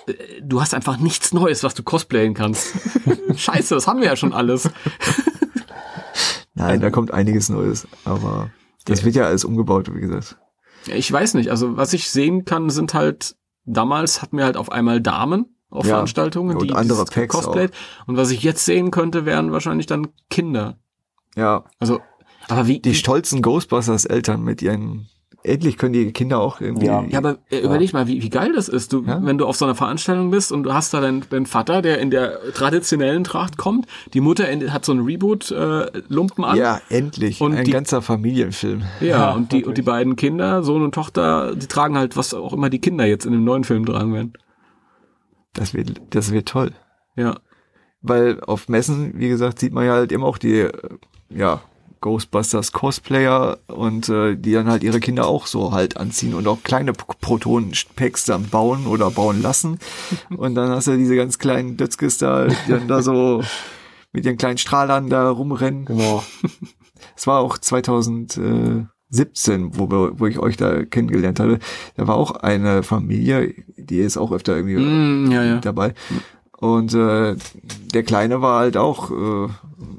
äh, 0.06 0.40
du 0.42 0.60
hast 0.60 0.74
einfach 0.74 0.96
nichts 0.98 1.32
Neues, 1.32 1.62
was 1.62 1.74
du 1.74 1.82
cosplayen 1.82 2.34
kannst. 2.34 2.74
Scheiße, 3.36 3.74
das 3.74 3.86
haben 3.86 4.00
wir 4.00 4.06
ja 4.06 4.16
schon 4.16 4.32
alles. 4.32 4.70
Nein, 6.54 6.80
da 6.80 6.90
kommt 6.90 7.12
einiges 7.12 7.48
Neues, 7.48 7.86
aber 8.04 8.50
das 8.84 9.04
wird 9.04 9.14
ja 9.14 9.24
alles 9.24 9.44
umgebaut, 9.44 9.94
wie 9.94 10.00
gesagt. 10.00 10.36
Ich 10.86 11.10
weiß 11.10 11.34
nicht, 11.34 11.50
also 11.50 11.76
was 11.76 11.92
ich 11.92 12.10
sehen 12.10 12.44
kann, 12.44 12.70
sind 12.70 12.94
halt, 12.94 13.36
damals 13.64 14.22
hatten 14.22 14.36
wir 14.38 14.44
halt 14.44 14.56
auf 14.56 14.72
einmal 14.72 15.00
Damen 15.00 15.56
auf 15.70 15.84
Ja, 15.86 15.94
Veranstaltungen, 15.94 16.56
und 16.56 16.68
die 16.68 16.74
andere 16.74 17.04
Packs 17.04 17.34
cosplayt. 17.34 17.72
Und 18.06 18.16
was 18.16 18.30
ich 18.30 18.42
jetzt 18.42 18.64
sehen 18.64 18.90
könnte, 18.90 19.24
wären 19.24 19.52
wahrscheinlich 19.52 19.86
dann 19.86 20.08
Kinder. 20.28 20.78
Ja, 21.36 21.64
Also, 21.78 22.00
aber 22.50 22.66
wie, 22.66 22.80
die 22.80 22.94
stolzen 22.94 23.42
Ghostbusters-Eltern 23.42 24.42
mit 24.42 24.62
ihren, 24.62 25.08
endlich 25.42 25.78
können 25.78 25.92
die 25.94 26.12
Kinder 26.12 26.38
auch 26.40 26.60
irgendwie, 26.60 26.86
Ja. 26.86 27.02
Ja, 27.08 27.18
aber 27.18 27.38
äh, 27.50 27.60
überleg 27.60 27.92
mal, 27.94 28.06
wie, 28.06 28.22
wie 28.22 28.28
geil 28.28 28.52
das 28.54 28.68
ist. 28.68 28.92
Du, 28.92 29.02
Ja. 29.04 29.24
wenn 29.24 29.38
du 29.38 29.46
auf 29.46 29.56
so 29.56 29.64
einer 29.64 29.74
Veranstaltung 29.74 30.30
bist 30.30 30.52
und 30.52 30.64
du 30.64 30.74
hast 30.74 30.92
da 30.92 31.00
deinen, 31.00 31.24
deinen 31.30 31.46
Vater, 31.46 31.80
der 31.80 31.98
in 31.98 32.10
der 32.10 32.38
traditionellen 32.52 33.24
Tracht 33.24 33.56
kommt, 33.56 33.86
die 34.12 34.20
Mutter 34.20 34.48
in, 34.50 34.72
hat 34.72 34.84
so 34.84 34.92
einen 34.92 35.04
Reboot-Lumpen 35.04 36.44
an. 36.44 36.56
ja, 36.58 36.80
endlich, 36.90 37.40
Und 37.40 37.54
ein 37.54 37.64
die- 37.64 37.70
ganzer 37.70 38.02
Familienfilm. 38.02 38.82
Ja, 39.00 39.06
Ja, 39.06 39.30
und 39.32 39.52
die, 39.52 39.56
wirklich. 39.56 39.66
und 39.68 39.78
die 39.78 39.82
beiden 39.82 40.16
Kinder, 40.16 40.62
Sohn 40.62 40.82
und 40.82 40.94
Tochter, 40.94 41.54
die 41.56 41.66
tragen 41.66 41.96
halt, 41.96 42.16
was 42.18 42.34
auch 42.34 42.52
immer 42.52 42.68
die 42.68 42.80
Kinder 42.80 43.06
jetzt 43.06 43.24
in 43.24 43.32
dem 43.32 43.44
neuen 43.44 43.64
Film 43.64 43.86
tragen 43.86 44.12
werden. 44.12 44.32
Das 45.54 45.74
wird, 45.74 46.00
das 46.10 46.32
wird 46.32 46.48
toll. 46.48 46.72
Ja. 47.16 47.36
Weil 48.02 48.40
auf 48.40 48.68
Messen, 48.68 49.12
wie 49.18 49.28
gesagt, 49.28 49.58
sieht 49.58 49.72
man 49.72 49.84
ja 49.84 49.92
halt 49.94 50.12
immer 50.12 50.26
auch 50.26 50.38
die, 50.38 50.60
äh, 50.60 50.72
ja, 51.28 51.60
Ghostbusters 52.00 52.72
Cosplayer 52.72 53.58
und 53.66 54.08
äh, 54.08 54.34
die 54.36 54.52
dann 54.52 54.68
halt 54.70 54.82
ihre 54.82 55.00
Kinder 55.00 55.26
auch 55.26 55.46
so 55.46 55.72
halt 55.72 55.96
anziehen 55.98 56.32
und 56.34 56.48
auch 56.48 56.62
kleine 56.62 56.92
P- 56.92 57.04
Proton-Packs 57.20 58.24
dann 58.24 58.48
bauen 58.48 58.86
oder 58.86 59.10
bauen 59.10 59.42
lassen. 59.42 59.78
Und 60.36 60.54
dann 60.54 60.70
hast 60.70 60.86
du 60.86 60.96
diese 60.96 61.14
ganz 61.16 61.38
kleinen 61.38 61.76
Dötzkes 61.76 62.16
da, 62.18 62.46
die 62.46 62.54
dann 62.70 62.88
da 62.88 63.02
so 63.02 63.42
mit 64.12 64.24
ihren 64.24 64.38
kleinen 64.38 64.58
Strahlern 64.58 65.08
da 65.10 65.28
rumrennen. 65.30 65.84
Genau. 65.84 66.22
Es 67.16 67.26
war 67.26 67.40
auch 67.40 67.56
2017, 67.58 68.88
wo, 69.72 69.90
wir, 69.90 70.18
wo 70.20 70.26
ich 70.26 70.38
euch 70.38 70.56
da 70.56 70.84
kennengelernt 70.84 71.40
hatte. 71.40 71.58
Da 71.96 72.06
war 72.06 72.16
auch 72.16 72.32
eine 72.32 72.82
Familie, 72.82 73.54
die 73.76 73.98
ist 73.98 74.16
auch 74.16 74.32
öfter 74.32 74.56
irgendwie 74.56 74.76
Mm, 74.76 75.30
ja, 75.30 75.44
ja. 75.44 75.58
dabei. 75.60 75.94
Und 76.60 76.92
äh, 76.92 77.36
der 77.94 78.02
Kleine 78.02 78.42
war 78.42 78.60
halt 78.60 78.76
auch 78.76 79.10
äh, 79.10 79.48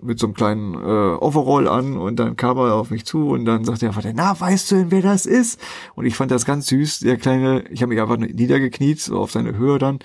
mit 0.03 0.19
so 0.19 0.27
einem 0.27 0.35
kleinen 0.35 0.75
äh, 0.75 0.77
Overall 0.77 1.67
an 1.67 1.97
und 1.97 2.17
dann 2.17 2.35
kam 2.35 2.55
er 2.57 2.75
auf 2.75 2.91
mich 2.91 3.03
zu 3.03 3.29
und 3.29 3.45
dann 3.45 3.65
sagte 3.65 3.85
der 3.85 3.93
Vater, 3.93 4.11
na, 4.13 4.39
weißt 4.39 4.69
du 4.69 4.75
denn, 4.75 4.91
wer 4.91 5.01
das 5.01 5.25
ist? 5.25 5.59
Und 5.95 6.05
ich 6.05 6.15
fand 6.15 6.29
das 6.29 6.45
ganz 6.45 6.67
süß, 6.67 6.99
der 6.99 7.17
Kleine, 7.17 7.63
ich 7.71 7.81
habe 7.81 7.91
mich 7.93 7.99
einfach 8.01 8.17
niedergekniet, 8.17 9.01
so 9.01 9.17
auf 9.17 9.31
seine 9.31 9.57
Höhe 9.57 9.79
dann. 9.79 9.99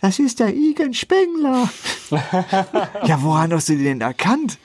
Das 0.00 0.18
ist 0.18 0.40
der 0.40 0.52
Igen 0.52 0.92
Spengler. 0.92 1.68
ja, 3.04 3.22
woran 3.22 3.52
hast 3.52 3.68
du 3.68 3.76
den 3.76 4.00
erkannt? 4.00 4.58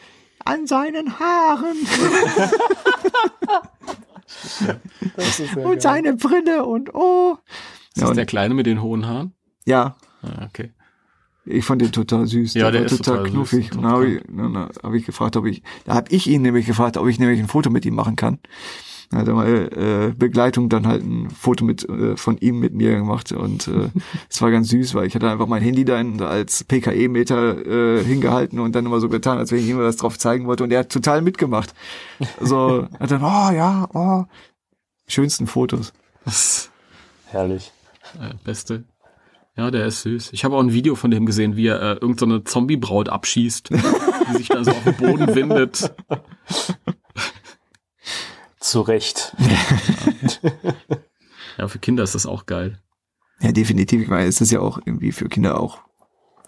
An 0.43 0.65
seinen 0.65 1.19
Haaren 1.19 1.77
und 5.63 5.81
seine 5.83 6.15
Brille 6.15 6.65
und 6.65 6.95
oh. 6.95 7.37
Ist 7.89 7.97
Ja, 7.97 8.01
das 8.01 8.09
und, 8.09 8.15
der 8.15 8.25
Kleine 8.25 8.55
mit 8.55 8.65
den 8.65 8.81
hohen 8.81 9.05
Haaren? 9.05 9.33
ja, 9.65 9.95
Ah, 10.21 10.47
okay. 10.47 10.73
Ich 11.49 11.65
fand 11.65 11.81
den 11.81 11.91
total 11.91 12.27
süß. 12.27 12.53
Ja, 12.53 12.69
der 12.69 12.81
war 12.81 12.85
ist 12.85 12.97
total 12.97 13.17
total 13.17 13.25
süß, 13.25 13.33
knuffig. 13.33 13.69
dann 13.71 13.85
habe 13.85 14.07
ich, 14.07 14.21
dann 14.27 14.55
hab 14.55 14.93
ich 14.93 15.05
gefragt, 15.05 15.35
ob 15.35 15.45
ich, 15.45 15.63
da 15.85 15.95
habe 15.95 16.11
ich 16.11 16.27
ihn 16.27 16.41
nämlich 16.43 16.65
gefragt, 16.65 16.97
ob 16.97 17.07
ich 17.07 17.19
nämlich 17.19 17.39
ein 17.39 17.47
Foto 17.47 17.69
mit 17.69 17.85
ihm 17.85 17.95
machen 17.95 18.15
kann. 18.15 18.39
Dann 19.09 19.21
hat 19.21 19.27
er 19.27 19.33
mal 19.33 19.47
äh, 19.47 20.13
Begleitung 20.15 20.69
dann 20.69 20.85
halt 20.85 21.03
ein 21.03 21.31
Foto 21.31 21.65
mit 21.65 21.87
äh, 21.89 22.15
von 22.15 22.37
ihm 22.37 22.59
mit 22.59 22.75
mir 22.75 22.95
gemacht 22.95 23.31
und 23.31 23.67
äh, 23.67 23.89
es 24.29 24.39
war 24.41 24.51
ganz 24.51 24.69
süß, 24.69 24.93
weil 24.93 25.07
ich 25.07 25.15
hatte 25.15 25.29
einfach 25.29 25.47
mein 25.47 25.63
Handy 25.63 25.83
dann 25.83 26.21
als 26.21 26.63
PKE-Meter 26.63 27.65
äh, 27.65 28.03
hingehalten 28.03 28.59
und 28.59 28.75
dann 28.75 28.85
immer 28.85 28.99
so 28.99 29.09
getan, 29.09 29.39
als 29.39 29.51
wenn 29.51 29.59
ich 29.59 29.67
ihm 29.67 29.79
was 29.79 29.97
drauf 29.97 30.19
zeigen 30.19 30.45
wollte 30.45 30.63
und 30.63 30.71
er 30.71 30.81
hat 30.81 30.91
total 30.91 31.23
mitgemacht. 31.23 31.73
So 32.39 32.87
hat 32.99 33.09
dann, 33.09 33.23
oh 33.23 33.51
ja, 33.51 33.89
oh, 33.93 34.25
schönsten 35.07 35.47
Fotos. 35.47 35.91
Herrlich. 37.25 37.71
äh, 38.19 38.35
Beste. 38.43 38.83
Ja, 39.59 39.71
der 39.71 39.87
ist 39.87 40.03
süß. 40.03 40.29
Ich 40.31 40.45
habe 40.45 40.55
auch 40.55 40.61
ein 40.61 40.71
Video 40.71 40.95
von 40.95 41.11
dem 41.11 41.25
gesehen, 41.25 41.57
wie 41.57 41.67
er 41.67 41.81
äh, 41.81 41.91
irgendeine 41.95 42.35
so 42.35 42.39
Zombie-Braut 42.39 43.09
abschießt, 43.09 43.69
die 44.29 44.37
sich 44.37 44.47
dann 44.47 44.63
so 44.63 44.71
auf 44.71 44.83
dem 44.85 44.95
Boden 44.95 45.35
windet. 45.35 45.93
Zu 48.61 48.79
Recht. 48.81 49.35
Ja, 51.57 51.67
für 51.67 51.79
Kinder 51.79 52.03
ist 52.03 52.15
das 52.15 52.25
auch 52.25 52.45
geil. 52.45 52.79
Ja, 53.41 53.51
definitiv. 53.51 54.01
Ich 54.01 54.07
meine, 54.07 54.27
es 54.29 54.39
ist 54.39 54.49
ja 54.49 54.61
auch 54.61 54.77
irgendwie 54.85 55.11
für 55.11 55.27
Kinder 55.27 55.59
auch 55.59 55.79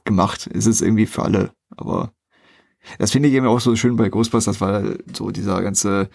gemacht. 0.05 0.49
Es 0.53 0.65
ist 0.67 0.79
irgendwie 0.79 1.05
für 1.05 1.23
alle. 1.23 1.51
Aber 1.75 2.13
das 2.97 3.11
finde 3.11 3.27
ich 3.27 3.35
eben 3.35 3.45
auch 3.45 3.59
so 3.59 3.75
schön 3.75 3.97
bei 3.97 4.07
Ghostbusters, 4.07 4.61
weil 4.61 5.03
so 5.13 5.29
dieser 5.31 5.61
ganze 5.63 6.09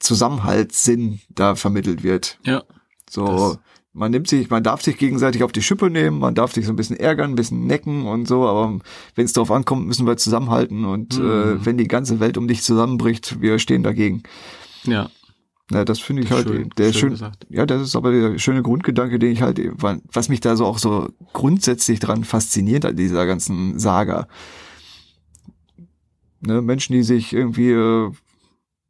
Zusammenhaltssinn 0.00 1.20
da 1.28 1.54
vermittelt 1.54 2.02
wird. 2.02 2.40
Ja. 2.44 2.64
So, 3.08 3.26
Das- 3.26 3.58
man 3.96 4.10
nimmt 4.10 4.28
sich, 4.28 4.50
man 4.50 4.62
darf 4.62 4.82
sich 4.82 4.98
gegenseitig 4.98 5.42
auf 5.42 5.52
die 5.52 5.62
Schippe 5.62 5.90
nehmen, 5.90 6.18
man 6.18 6.34
darf 6.34 6.52
sich 6.52 6.66
so 6.66 6.72
ein 6.72 6.76
bisschen 6.76 6.96
ärgern, 6.96 7.30
ein 7.32 7.36
bisschen 7.36 7.66
necken 7.66 8.06
und 8.06 8.28
so, 8.28 8.46
aber 8.46 8.78
wenn 9.14 9.24
es 9.24 9.32
darauf 9.32 9.50
ankommt, 9.50 9.86
müssen 9.86 10.06
wir 10.06 10.16
zusammenhalten 10.16 10.84
und 10.84 11.18
Mhm. 11.18 11.24
äh, 11.26 11.64
wenn 11.66 11.78
die 11.78 11.88
ganze 11.88 12.20
Welt 12.20 12.36
um 12.36 12.46
dich 12.46 12.62
zusammenbricht, 12.62 13.40
wir 13.40 13.58
stehen 13.58 13.82
dagegen. 13.82 14.22
Ja. 14.84 15.08
Ja, 15.72 15.84
das 15.84 15.98
finde 15.98 16.22
ich 16.22 16.30
halt, 16.30 16.46
Schön- 16.46 16.70
der 16.78 16.92
schön 16.92 17.16
schön, 17.16 17.30
ja, 17.48 17.66
das 17.66 17.82
ist 17.82 17.96
aber 17.96 18.12
der 18.12 18.38
schöne 18.38 18.62
Grundgedanke, 18.62 19.18
den 19.18 19.32
ich 19.32 19.42
halt, 19.42 19.60
was 20.12 20.28
mich 20.28 20.38
da 20.40 20.54
so 20.54 20.64
auch 20.64 20.78
so 20.78 21.08
grundsätzlich 21.32 21.98
dran 21.98 22.22
fasziniert 22.22 22.84
an 22.84 22.94
dieser 22.94 23.26
ganzen 23.26 23.76
Saga. 23.80 24.28
Ne, 26.40 26.62
Menschen, 26.62 26.92
die 26.92 27.02
sich 27.02 27.32
irgendwie 27.32 27.70
äh, 27.70 28.12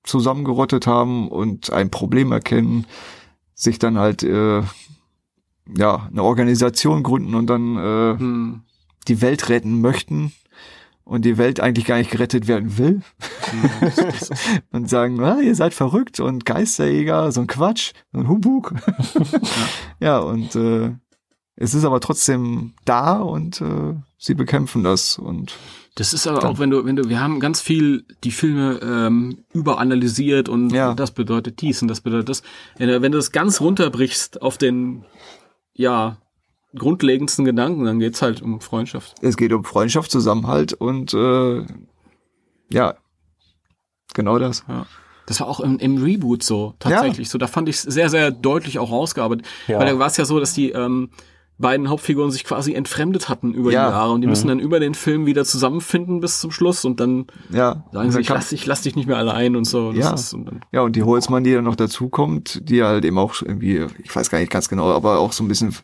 zusammengerottet 0.03 0.87
haben 0.87 1.29
und 1.29 1.71
ein 1.73 1.91
Problem 1.91 2.33
erkennen, 2.33 2.87
sich 3.55 3.79
dann 3.79 3.97
halt, 3.99 4.23
äh, 4.23 4.63
ja, 5.77 6.09
eine 6.11 6.23
Organisation 6.23 7.03
gründen 7.03 7.35
und 7.35 7.47
dann 7.49 7.77
äh, 7.77 8.19
Hm. 8.19 8.61
die 9.09 9.21
Welt 9.21 9.49
retten 9.49 9.81
möchten 9.81 10.33
und 11.05 11.25
die 11.25 11.39
Welt 11.39 11.61
eigentlich 11.61 11.87
gar 11.87 11.99
nicht 11.99 12.11
gerettet 12.11 12.49
werden 12.49 12.79
will 12.79 13.01
ist, 13.81 14.33
und 14.73 14.89
sagen, 14.91 15.21
ah, 15.23 15.39
ihr 15.41 15.55
seid 15.55 15.73
verrückt 15.75 16.19
und 16.21 16.45
Geisterjäger, 16.45 17.31
so 17.33 17.41
ein 17.41 17.47
Quatsch, 17.47 17.93
so 18.13 18.19
ein 18.21 18.29
Humbug. 18.29 18.75
ja. 20.01 20.19
und 20.19 20.55
äh, 20.57 20.93
es 21.57 21.75
ist 21.75 21.85
aber 21.85 22.01
trotzdem 22.01 22.75
da 22.85 23.19
und 23.21 23.61
äh, 23.61 23.95
sie 24.19 24.35
bekämpfen 24.35 24.85
das 24.85 25.19
und 25.19 25.55
das 25.95 26.13
ist 26.13 26.27
aber 26.27 26.41
Dann- 26.41 26.51
auch, 26.51 26.59
wenn 26.59 26.69
du, 26.69 26.85
wenn 26.85 26.97
du, 26.97 27.09
wir 27.09 27.21
haben 27.21 27.41
ganz 27.41 27.63
viel 27.63 28.05
die 28.23 28.31
Filme 28.31 28.81
ähm, 28.83 29.39
überanalysiert 29.55 30.51
und 30.51 30.69
Ja. 30.71 30.93
das 30.93 31.13
bedeutet 31.13 31.63
dies 31.63 31.81
und 31.81 31.89
das 31.89 32.03
bedeutet 32.03 32.29
das. 32.29 32.43
Wenn 32.77 33.01
du 33.01 33.17
das 33.17 33.33
ganz 33.33 33.63
runterbrichst 33.63 34.43
auf 34.43 34.59
den, 34.59 35.07
ja, 35.77 36.19
grundlegendsten 36.77 37.45
Gedanken, 37.45 37.85
dann 37.85 37.99
geht's 37.99 38.23
halt 38.23 38.43
um 38.43 38.61
Freundschaft. 38.61 39.15
es 39.23 39.37
geht 39.37 39.53
um 39.53 39.65
Freundschaft, 39.65 40.11
Zusammenhalt 40.11 40.73
und 40.73 41.15
äh, 41.15 41.65
ja, 42.71 42.95
genau 44.15 44.39
das. 44.39 44.65
Ja. 44.69 44.87
Das 45.27 45.41
war 45.41 45.49
auch 45.49 45.61
im, 45.61 45.79
im 45.79 46.03
Reboot 46.03 46.43
so, 46.43 46.75
tatsächlich 46.79 47.29
so. 47.29 47.39
Da 47.39 47.49
fand 47.49 47.69
ich 47.69 47.77
es 47.77 47.83
sehr, 47.83 48.09
sehr 48.11 48.31
deutlich 48.31 48.79
auch 48.79 48.93
rausgearbeitet. 48.93 49.45
Ja. 49.67 49.79
Weil 49.79 49.87
da 49.87 49.99
war 49.99 50.07
es 50.07 50.17
ja 50.17 50.25
so, 50.25 50.39
dass 50.39 50.55
die 50.55 50.71
ähm, 50.71 51.11
beiden 51.59 51.89
Hauptfiguren 51.89 52.31
sich 52.31 52.45
quasi 52.45 52.75
entfremdet 52.75 53.29
hatten 53.29 53.55
über 53.55 53.71
Ja. 53.73 53.87
die 53.87 53.93
Jahre 53.93 54.13
und 54.13 54.21
die 54.21 54.27
müssen 54.27 54.49
dann 54.49 54.59
über 54.59 54.79
den 54.81 54.95
Film 54.95 55.25
wieder 55.27 55.45
zusammenfinden 55.45 56.21
bis 56.21 56.41
zum 56.41 56.51
Schluss 56.51 56.85
und 56.85 57.01
dann 57.01 57.27
Ja, 57.51 57.85
sagen 57.93 58.11
sie, 58.11 58.21
ich 58.21 58.29
lass, 58.29 58.51
dich, 58.51 58.67
lass 58.67 58.83
dich 58.83 58.95
nicht 58.97 59.07
mehr 59.09 59.17
allein 59.17 59.57
und 59.57 59.65
so. 59.65 59.91
Ja. 59.93 60.13
Ist, 60.13 60.35
und 60.35 60.45
dann, 60.47 60.61
Ja, 60.73 60.83
und 60.83 60.97
die 60.97 61.03
Holzmann, 61.03 61.45
die 61.45 61.53
dann 61.55 61.65
noch 61.65 61.77
dazukommt, 61.77 62.69
die 62.69 62.83
halt 62.83 63.05
eben 63.05 63.19
auch 63.19 63.41
irgendwie, 63.41 63.87
ich 64.05 64.15
weiß 64.15 64.29
gar 64.31 64.39
nicht 64.39 64.51
ganz 64.53 64.69
genau, 64.69 64.91
aber 64.93 65.19
auch 65.19 65.33
so 65.33 65.43
ein 65.45 65.49
bisschen 65.49 65.75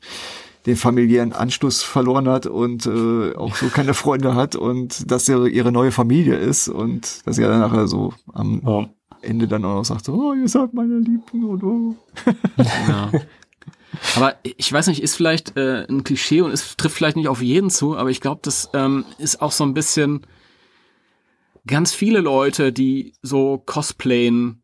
den 0.67 0.77
familiären 0.77 1.33
Anschluss 1.33 1.83
verloren 1.83 2.29
hat 2.29 2.47
und 2.47 2.87
äh, 2.87 3.35
auch 3.35 3.57
so 3.57 3.67
keine 3.69 3.95
Freunde 3.95 4.35
hat 4.37 4.55
und 4.55 5.11
dass 5.11 5.27
sie 5.27 5.33
ihre 5.49 5.73
neue 5.73 5.91
Familie 5.91 6.37
ist 6.37 6.69
und 6.69 7.27
dass 7.27 7.35
sie 7.37 7.43
dann 7.43 7.59
nachher 7.61 7.89
so 7.89 8.13
am 8.33 8.63
Ja. 8.65 8.87
Ende 9.23 9.47
dann 9.49 9.65
auch 9.65 9.75
noch 9.77 9.85
sagt, 9.85 10.05
so, 10.05 10.13
oh, 10.15 10.35
ihr 10.35 10.49
seid 10.49 10.75
meine 10.75 10.99
Lieben 10.99 11.45
und 11.45 11.63
oh. 11.65 11.95
ja. 12.89 13.11
Aber 14.17 14.37
ich 14.43 14.73
weiß 14.73 14.87
nicht, 14.87 15.03
ist 15.03 15.17
vielleicht 15.17 15.57
äh, 15.57 15.87
ein 15.89 16.05
Klischee 16.05 16.41
und 16.41 16.51
es 16.51 16.77
trifft 16.77 16.97
vielleicht 16.97 17.17
nicht 17.17 17.29
auf 17.29 17.43
jeden 17.43 17.71
zu, 17.71 17.97
aber 17.97 18.11
ich 18.11 18.21
glaube, 18.21 18.41
das 18.43 18.71
ähm, 18.75 19.05
ist 19.19 19.43
auch 19.43 19.53
so 19.53 19.65
ein 19.65 19.75
bisschen 19.75 20.27
ganz 21.67 21.93
viele 21.93 22.21
Leute, 22.21 22.73
die 22.73 23.15
so 23.23 23.63
cosplayen, 23.65 24.63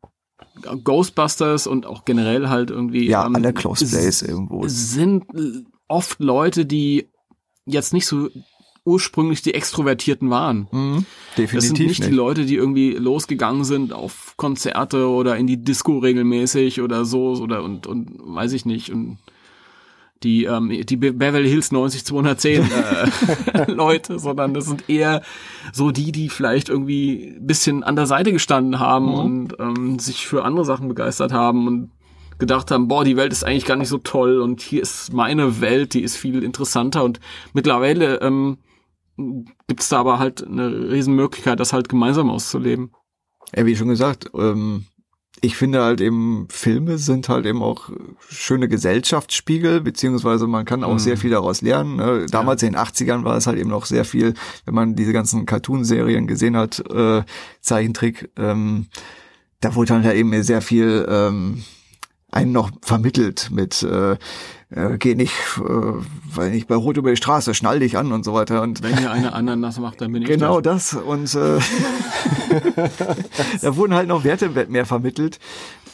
Ghostbusters 0.82 1.66
und 1.66 1.86
auch 1.86 2.04
generell 2.04 2.48
halt 2.48 2.70
irgendwie. 2.70 3.08
Ja, 3.08 3.26
ähm, 3.26 3.36
alle 3.36 3.52
Cosplays 3.52 4.22
irgendwo. 4.22 4.66
sind 4.66 5.24
oft 5.86 6.20
Leute, 6.20 6.66
die 6.66 7.08
jetzt 7.64 7.92
nicht 7.92 8.06
so 8.06 8.28
ursprünglich 8.88 9.42
die 9.42 9.54
Extrovertierten 9.54 10.30
waren. 10.30 10.66
Mhm. 10.72 11.06
Definitiv 11.36 11.54
Das 11.54 11.64
sind 11.66 11.78
nicht, 11.78 12.00
nicht. 12.00 12.10
die 12.10 12.14
Leute, 12.14 12.44
die 12.46 12.56
irgendwie 12.56 12.92
losgegangen 12.92 13.64
sind 13.64 13.92
auf 13.92 14.34
Konzerte 14.36 15.08
oder 15.08 15.36
in 15.36 15.46
die 15.46 15.62
Disco 15.62 15.98
regelmäßig 15.98 16.80
oder 16.80 17.04
so 17.04 17.32
oder 17.34 17.62
und 17.62 17.86
und 17.86 18.10
weiß 18.18 18.52
ich 18.54 18.64
nicht 18.66 18.90
und 18.92 19.18
die 20.24 20.44
ähm, 20.46 20.68
die 20.84 20.96
Be- 20.96 21.12
Beverly 21.12 21.48
Hills 21.48 21.70
90 21.70 22.04
210 22.04 22.62
äh, 22.62 23.70
Leute, 23.72 24.18
sondern 24.18 24.52
das 24.52 24.64
sind 24.66 24.88
eher 24.88 25.22
so 25.72 25.92
die, 25.92 26.10
die 26.10 26.28
vielleicht 26.28 26.68
irgendwie 26.68 27.34
ein 27.36 27.46
bisschen 27.46 27.84
an 27.84 27.94
der 27.94 28.06
Seite 28.06 28.32
gestanden 28.32 28.80
haben 28.80 29.14
und 29.14 29.54
ähm, 29.60 30.00
sich 30.00 30.26
für 30.26 30.42
andere 30.44 30.64
Sachen 30.64 30.88
begeistert 30.88 31.32
haben 31.32 31.68
und 31.68 31.90
gedacht 32.40 32.70
haben, 32.72 32.88
boah, 32.88 33.04
die 33.04 33.16
Welt 33.16 33.32
ist 33.32 33.44
eigentlich 33.44 33.64
gar 33.64 33.76
nicht 33.76 33.88
so 33.88 33.98
toll 33.98 34.40
und 34.40 34.60
hier 34.60 34.82
ist 34.82 35.12
meine 35.12 35.60
Welt, 35.60 35.94
die 35.94 36.02
ist 36.02 36.16
viel 36.16 36.42
interessanter 36.42 37.04
und 37.04 37.20
mittlerweile 37.52 38.20
ähm, 38.20 38.58
gibt's 39.66 39.88
da 39.88 39.98
aber 40.00 40.18
halt 40.18 40.46
eine 40.46 40.90
Riesenmöglichkeit, 40.90 41.60
das 41.60 41.72
halt 41.72 41.88
gemeinsam 41.88 42.30
auszuleben. 42.30 42.92
Ja, 43.54 43.66
wie 43.66 43.76
schon 43.76 43.88
gesagt, 43.88 44.30
ähm, 44.34 44.86
ich 45.40 45.56
finde 45.56 45.82
halt 45.82 46.00
eben, 46.00 46.48
Filme 46.50 46.98
sind 46.98 47.28
halt 47.28 47.46
eben 47.46 47.62
auch 47.62 47.90
schöne 48.28 48.68
Gesellschaftsspiegel, 48.68 49.80
beziehungsweise 49.80 50.46
man 50.46 50.64
kann 50.64 50.84
auch 50.84 50.98
sehr 50.98 51.16
viel 51.16 51.30
daraus 51.30 51.62
lernen. 51.62 51.96
Ne? 51.96 52.26
Damals 52.30 52.62
in 52.62 52.72
den 52.72 52.80
80ern 52.80 53.24
war 53.24 53.36
es 53.36 53.46
halt 53.46 53.58
eben 53.58 53.70
noch 53.70 53.86
sehr 53.86 54.04
viel, 54.04 54.34
wenn 54.64 54.74
man 54.74 54.96
diese 54.96 55.12
ganzen 55.12 55.46
Cartoon-Serien 55.46 56.26
gesehen 56.26 56.56
hat, 56.56 56.80
äh, 56.90 57.22
Zeichentrick, 57.60 58.30
ähm, 58.36 58.86
da 59.60 59.74
wurde 59.74 59.94
halt 59.94 60.16
eben 60.16 60.42
sehr 60.42 60.62
viel 60.62 61.06
ähm, 61.08 61.62
einen 62.30 62.52
noch 62.52 62.70
vermittelt 62.82 63.50
mit 63.52 63.82
äh, 63.82 64.16
äh, 64.70 64.98
geh 64.98 65.14
nicht, 65.14 65.32
äh, 65.58 65.92
weil 66.34 66.50
nicht 66.50 66.68
bei 66.68 66.74
Rot 66.74 66.96
über 66.96 67.10
die 67.10 67.16
Straße, 67.16 67.54
schnall 67.54 67.80
dich 67.80 67.96
an 67.96 68.12
und 68.12 68.24
so 68.24 68.34
weiter. 68.34 68.62
Und 68.62 68.82
Wenn 68.82 68.98
hier 68.98 69.10
einer 69.10 69.34
Ananas 69.34 69.78
macht, 69.78 70.00
dann 70.00 70.12
bin 70.12 70.22
ich 70.22 70.28
Genau 70.28 70.60
das. 70.60 70.90
das 70.90 71.02
und 71.02 71.34
äh, 71.34 71.58
da 73.62 73.76
wurden 73.76 73.94
halt 73.94 74.08
noch 74.08 74.24
Werte 74.24 74.50
mehr 74.68 74.86
vermittelt 74.86 75.38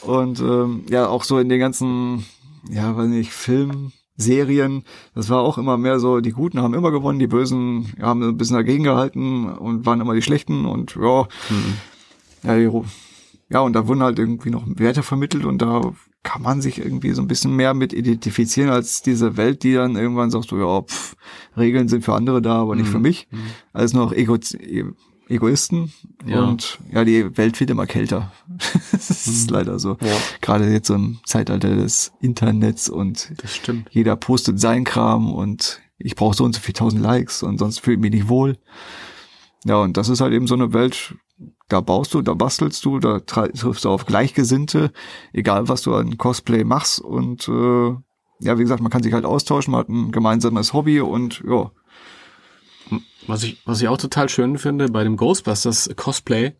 und 0.02 0.40
ähm, 0.40 0.84
ja 0.88 1.06
auch 1.06 1.24
so 1.24 1.38
in 1.38 1.48
den 1.48 1.60
ganzen 1.60 2.24
ja 2.68 2.96
weiß 2.96 3.08
nicht 3.08 3.32
Film 3.32 3.92
Serien, 4.16 4.84
das 5.14 5.28
war 5.28 5.42
auch 5.42 5.58
immer 5.58 5.76
mehr 5.76 5.98
so, 5.98 6.20
die 6.20 6.30
Guten 6.30 6.60
haben 6.60 6.74
immer 6.74 6.92
gewonnen, 6.92 7.18
die 7.18 7.26
Bösen 7.26 7.92
haben 8.00 8.22
ein 8.22 8.36
bisschen 8.36 8.56
dagegen 8.56 8.84
gehalten 8.84 9.48
und 9.48 9.86
waren 9.86 10.00
immer 10.00 10.14
die 10.14 10.22
Schlechten 10.22 10.66
und 10.66 10.94
ja, 10.94 11.26
ja, 12.44 12.56
die, 12.56 12.70
ja, 13.48 13.60
und 13.60 13.72
da 13.72 13.88
wurden 13.88 14.04
halt 14.04 14.20
irgendwie 14.20 14.50
noch 14.50 14.62
Werte 14.66 15.02
vermittelt 15.02 15.44
und 15.44 15.60
da 15.60 15.92
kann 16.24 16.42
man 16.42 16.60
sich 16.60 16.78
irgendwie 16.78 17.12
so 17.12 17.22
ein 17.22 17.28
bisschen 17.28 17.54
mehr 17.54 17.74
mit 17.74 17.92
identifizieren 17.92 18.70
als 18.70 19.02
diese 19.02 19.36
Welt, 19.36 19.62
die 19.62 19.74
dann 19.74 19.94
irgendwann 19.94 20.30
sagt 20.30 20.48
so, 20.48 20.58
ja, 20.58 20.82
pff, 20.82 21.14
Regeln 21.56 21.86
sind 21.86 22.04
für 22.04 22.14
andere 22.14 22.42
da, 22.42 22.62
aber 22.62 22.74
nicht 22.74 22.88
für 22.88 22.98
mich. 22.98 23.28
Alles 23.72 23.92
nur 23.92 24.06
noch 24.06 24.12
Ego 24.12 24.36
e 24.58 24.84
Egoisten 25.26 25.90
Ja. 26.26 26.44
und 26.44 26.78
ja, 26.92 27.02
die 27.04 27.36
Welt 27.38 27.58
wird 27.58 27.70
immer 27.70 27.86
kälter. 27.86 28.32
das 28.92 29.26
ist 29.26 29.50
leider 29.50 29.78
so. 29.78 29.96
Ja. 30.02 30.16
Gerade 30.42 30.70
jetzt 30.70 30.88
so 30.88 30.94
im 30.94 31.18
Zeitalter 31.24 31.74
des 31.74 32.12
Internets 32.20 32.90
und 32.90 33.32
jeder 33.90 34.16
postet 34.16 34.60
sein 34.60 34.84
Kram 34.84 35.32
und 35.32 35.80
ich 35.96 36.14
brauche 36.14 36.36
so 36.36 36.44
und 36.44 36.54
so 36.54 36.60
viel 36.60 36.74
tausend 36.74 37.02
Likes 37.02 37.42
und 37.42 37.58
sonst 37.58 37.78
fühle 37.80 37.96
ich 37.96 38.00
mich 38.02 38.10
nicht 38.10 38.28
wohl. 38.28 38.58
Ja, 39.64 39.76
und 39.76 39.96
das 39.96 40.10
ist 40.10 40.20
halt 40.20 40.34
eben 40.34 40.46
so 40.46 40.54
eine 40.54 40.74
Welt, 40.74 41.14
da 41.68 41.80
baust 41.80 42.14
du, 42.14 42.22
da 42.22 42.34
bastelst 42.34 42.84
du, 42.84 42.98
da 42.98 43.20
triffst 43.20 43.84
du 43.84 43.90
auf 43.90 44.06
Gleichgesinnte, 44.06 44.92
egal 45.32 45.68
was 45.68 45.82
du 45.82 45.94
an 45.94 46.18
Cosplay 46.18 46.64
machst 46.64 47.00
und 47.00 47.48
äh, 47.48 47.94
ja, 48.40 48.58
wie 48.58 48.62
gesagt, 48.62 48.82
man 48.82 48.90
kann 48.90 49.02
sich 49.02 49.12
halt 49.12 49.24
austauschen, 49.24 49.72
man 49.72 49.80
hat 49.80 49.88
ein 49.88 50.12
gemeinsames 50.12 50.72
Hobby 50.72 51.00
und 51.00 51.42
ja, 51.48 51.70
Was 53.26 53.42
ich, 53.42 53.62
was 53.64 53.80
ich 53.80 53.88
auch 53.88 53.96
total 53.96 54.28
schön 54.28 54.58
finde 54.58 54.88
bei 54.90 55.04
dem 55.04 55.16
Ghostbusters 55.16 55.90
Cosplay, 55.96 56.52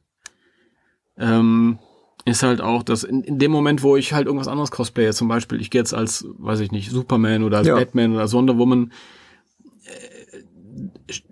ähm, 1.19 1.79
ist 2.25 2.43
halt 2.43 2.61
auch, 2.63 2.83
dass 2.83 3.05
in, 3.05 3.23
in 3.23 3.39
dem 3.39 3.53
Moment, 3.53 3.83
wo 3.83 3.97
ich 3.97 4.15
halt 4.15 4.27
irgendwas 4.27 4.49
anderes 4.49 4.71
cosplaye, 4.71 5.13
zum 5.13 5.29
Beispiel, 5.29 5.61
ich 5.61 5.71
gehe 5.71 5.81
jetzt 5.81 5.93
als, 5.93 6.27
weiß 6.39 6.61
ich 6.61 6.73
nicht, 6.73 6.91
Superman 6.91 7.43
oder 7.43 7.59
als 7.59 7.69
Ja. 7.69 7.75
Batman 7.75 8.13
oder 8.13 8.23
als 8.23 8.33
Wonder 8.33 8.57
Woman, 8.57 8.87
äh, 8.87 8.95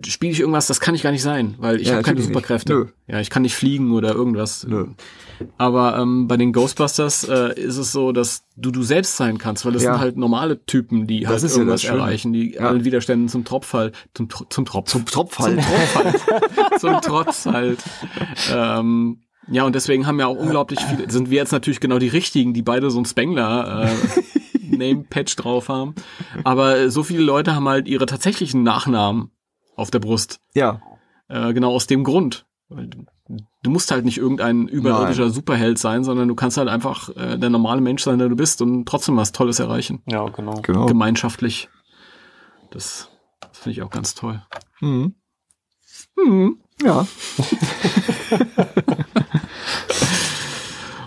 spiele 0.05 0.31
ich 0.33 0.39
irgendwas, 0.39 0.67
das 0.67 0.79
kann 0.79 0.93
ich 0.95 1.01
gar 1.03 1.11
nicht 1.11 1.23
sein, 1.23 1.55
weil 1.57 1.81
ich 1.81 1.87
Ja, 1.87 1.93
habe 1.95 2.03
keine. 2.03 2.21
Superkräfte. 2.21 2.93
Ja, 3.07 3.19
ich 3.19 3.29
kann 3.29 3.41
nicht 3.41 3.55
fliegen 3.55 3.91
oder 3.91 4.13
irgendwas. 4.13 4.65
Nö. 4.67 4.87
Aber 5.57 5.97
ähm, 5.97 6.27
bei 6.27 6.37
den 6.37 6.53
Ghostbusters 6.53 7.23
äh, 7.27 7.59
ist 7.59 7.77
es 7.77 7.91
so, 7.91 8.11
dass 8.11 8.43
du 8.55 8.69
du 8.71 8.83
selbst 8.83 9.17
sein 9.17 9.37
kannst, 9.39 9.65
weil 9.65 9.73
das 9.73 9.83
Ja. 9.83 9.93
sind 9.93 10.01
halt 10.01 10.15
normale 10.17 10.63
Typen, 10.65 11.07
die 11.07 11.27
halt 11.27 11.41
ist 11.41 11.51
ja 11.53 11.57
irgendwas 11.57 11.81
das 11.81 11.89
Schöne. 11.89 11.99
erreichen, 12.01 12.33
die 12.33 12.53
Ja. 12.53 12.61
allen 12.69 12.85
Widerständen 12.85 13.27
zum 13.29 13.43
Tropfall, 13.45 13.91
zum, 14.13 14.29
Tro- 14.29 14.45
zum 14.49 14.65
Tropf, 14.65 14.89
zum 14.91 15.05
Tropf 15.05 15.39
halt. 15.39 15.59
zum 16.79 17.01
Trotz 17.01 17.45
halt. 17.47 17.79
Ähm, 18.53 19.19
ja, 19.51 19.63
und 19.63 19.75
deswegen 19.75 20.07
haben 20.07 20.19
ja 20.19 20.27
auch 20.27 20.37
unglaublich 20.37 20.79
viele, 20.89 21.09
sind 21.11 21.29
wir 21.29 21.37
jetzt 21.37 21.51
natürlich 21.51 21.79
genau 21.79 21.99
die 21.99 22.07
richtigen, 22.07 22.53
die 22.53 22.61
beide 22.61 22.89
so 22.91 22.99
ein 22.99 23.05
Spengler 23.05 23.89
äh, 23.89 24.75
Name-Patch 24.77 25.35
drauf 25.35 25.67
haben. 25.69 25.95
Aber 26.43 26.89
so 26.89 27.03
viele 27.03 27.21
Leute 27.23 27.53
haben 27.55 27.67
halt 27.67 27.87
ihre 27.87 28.05
tatsächlichen 28.05 28.63
Nachnamen 28.63 29.29
auf 29.75 29.91
der 29.91 29.99
Brust. 29.99 30.39
ja, 30.53 30.81
Äh, 31.29 31.53
genau 31.53 31.73
aus 31.73 31.87
dem 31.87 32.03
Grund. 32.03 32.45
Du, 33.61 33.69
musst 33.69 33.91
halt 33.91 34.03
nicht 34.03 34.17
irgendein 34.17 34.67
überirdischer 34.67 35.29
Superheld 35.29 35.79
sein, 35.79 36.03
sondern 36.03 36.27
du 36.27 36.35
kannst 36.35 36.57
halt 36.57 36.67
einfach 36.67 37.09
äh, 37.15 37.37
der 37.37 37.49
normale 37.49 37.79
Mensch 37.81 38.03
sein, 38.03 38.19
der 38.19 38.27
du 38.29 38.35
bist 38.35 38.61
und 38.61 38.85
trotzdem 38.85 39.15
was 39.15 39.31
Tolles 39.31 39.59
erreichen. 39.59 40.01
Ja, 40.05 40.27
genau. 40.27 40.59
genau. 40.61 40.85
Gemeinschaftlich. 40.87 41.69
Das, 42.71 43.09
das 43.39 43.57
finde 43.59 43.71
ich 43.71 43.81
auch 43.83 43.89
ganz 43.89 44.15
toll. 44.15 44.41
Mhm. 44.81 45.15
Hm. 46.17 46.59
Ja, 46.81 47.07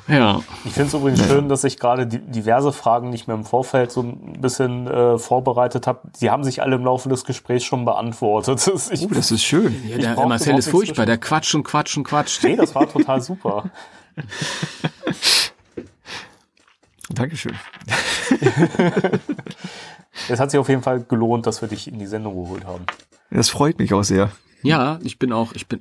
Ja. 0.08 0.40
Ich 0.64 0.72
finde 0.72 0.88
es 0.88 0.94
übrigens 0.94 1.26
schön, 1.26 1.48
dass 1.48 1.64
ich 1.64 1.78
gerade 1.78 2.06
die, 2.06 2.20
diverse 2.20 2.72
Fragen 2.72 3.10
nicht 3.10 3.26
mehr 3.26 3.34
im 3.36 3.44
Vorfeld 3.44 3.90
so 3.90 4.02
ein 4.02 4.40
bisschen 4.40 4.86
äh, 4.86 5.18
vorbereitet 5.18 5.86
habe. 5.88 6.00
Sie 6.16 6.30
haben 6.30 6.44
sich 6.44 6.62
alle 6.62 6.76
im 6.76 6.84
Laufe 6.84 7.08
des 7.08 7.24
Gesprächs 7.24 7.64
schon 7.64 7.84
beantwortet. 7.84 8.64
Das- 8.76 8.90
Ich, 8.90 9.02
oh, 9.04 9.08
das 9.12 9.30
ist 9.32 9.42
schön. 9.42 9.74
Ja, 9.88 9.98
der, 9.98 10.14
der 10.14 10.26
Marcel 10.26 10.56
ist 10.58 10.68
furchtbar, 10.68 11.06
der 11.06 11.18
quatscht 11.18 11.54
und 11.54 11.64
quatscht 11.64 11.96
und 11.96 12.04
quatscht. 12.04 12.44
nee, 12.44 12.56
das 12.56 12.74
war 12.74 12.88
total 12.88 13.20
super. 13.20 13.64
Dankeschön. 17.10 17.54
Es 20.30 20.40
hat 20.40 20.50
sich 20.50 20.58
auf 20.58 20.70
jeden 20.70 20.82
Fall 20.82 21.02
gelohnt, 21.04 21.46
dass 21.46 21.60
wir 21.60 21.68
dich 21.68 21.88
in 21.88 21.98
die 21.98 22.06
Sendung 22.06 22.42
geholt 22.42 22.64
haben. 22.64 22.86
Das 23.30 23.50
freut 23.50 23.78
mich 23.78 23.92
auch 23.92 24.02
sehr. 24.02 24.30
Ja, 24.62 24.98
ich 25.02 25.18
bin 25.18 25.30
auch, 25.30 25.52
ich 25.52 25.68
bin, 25.68 25.80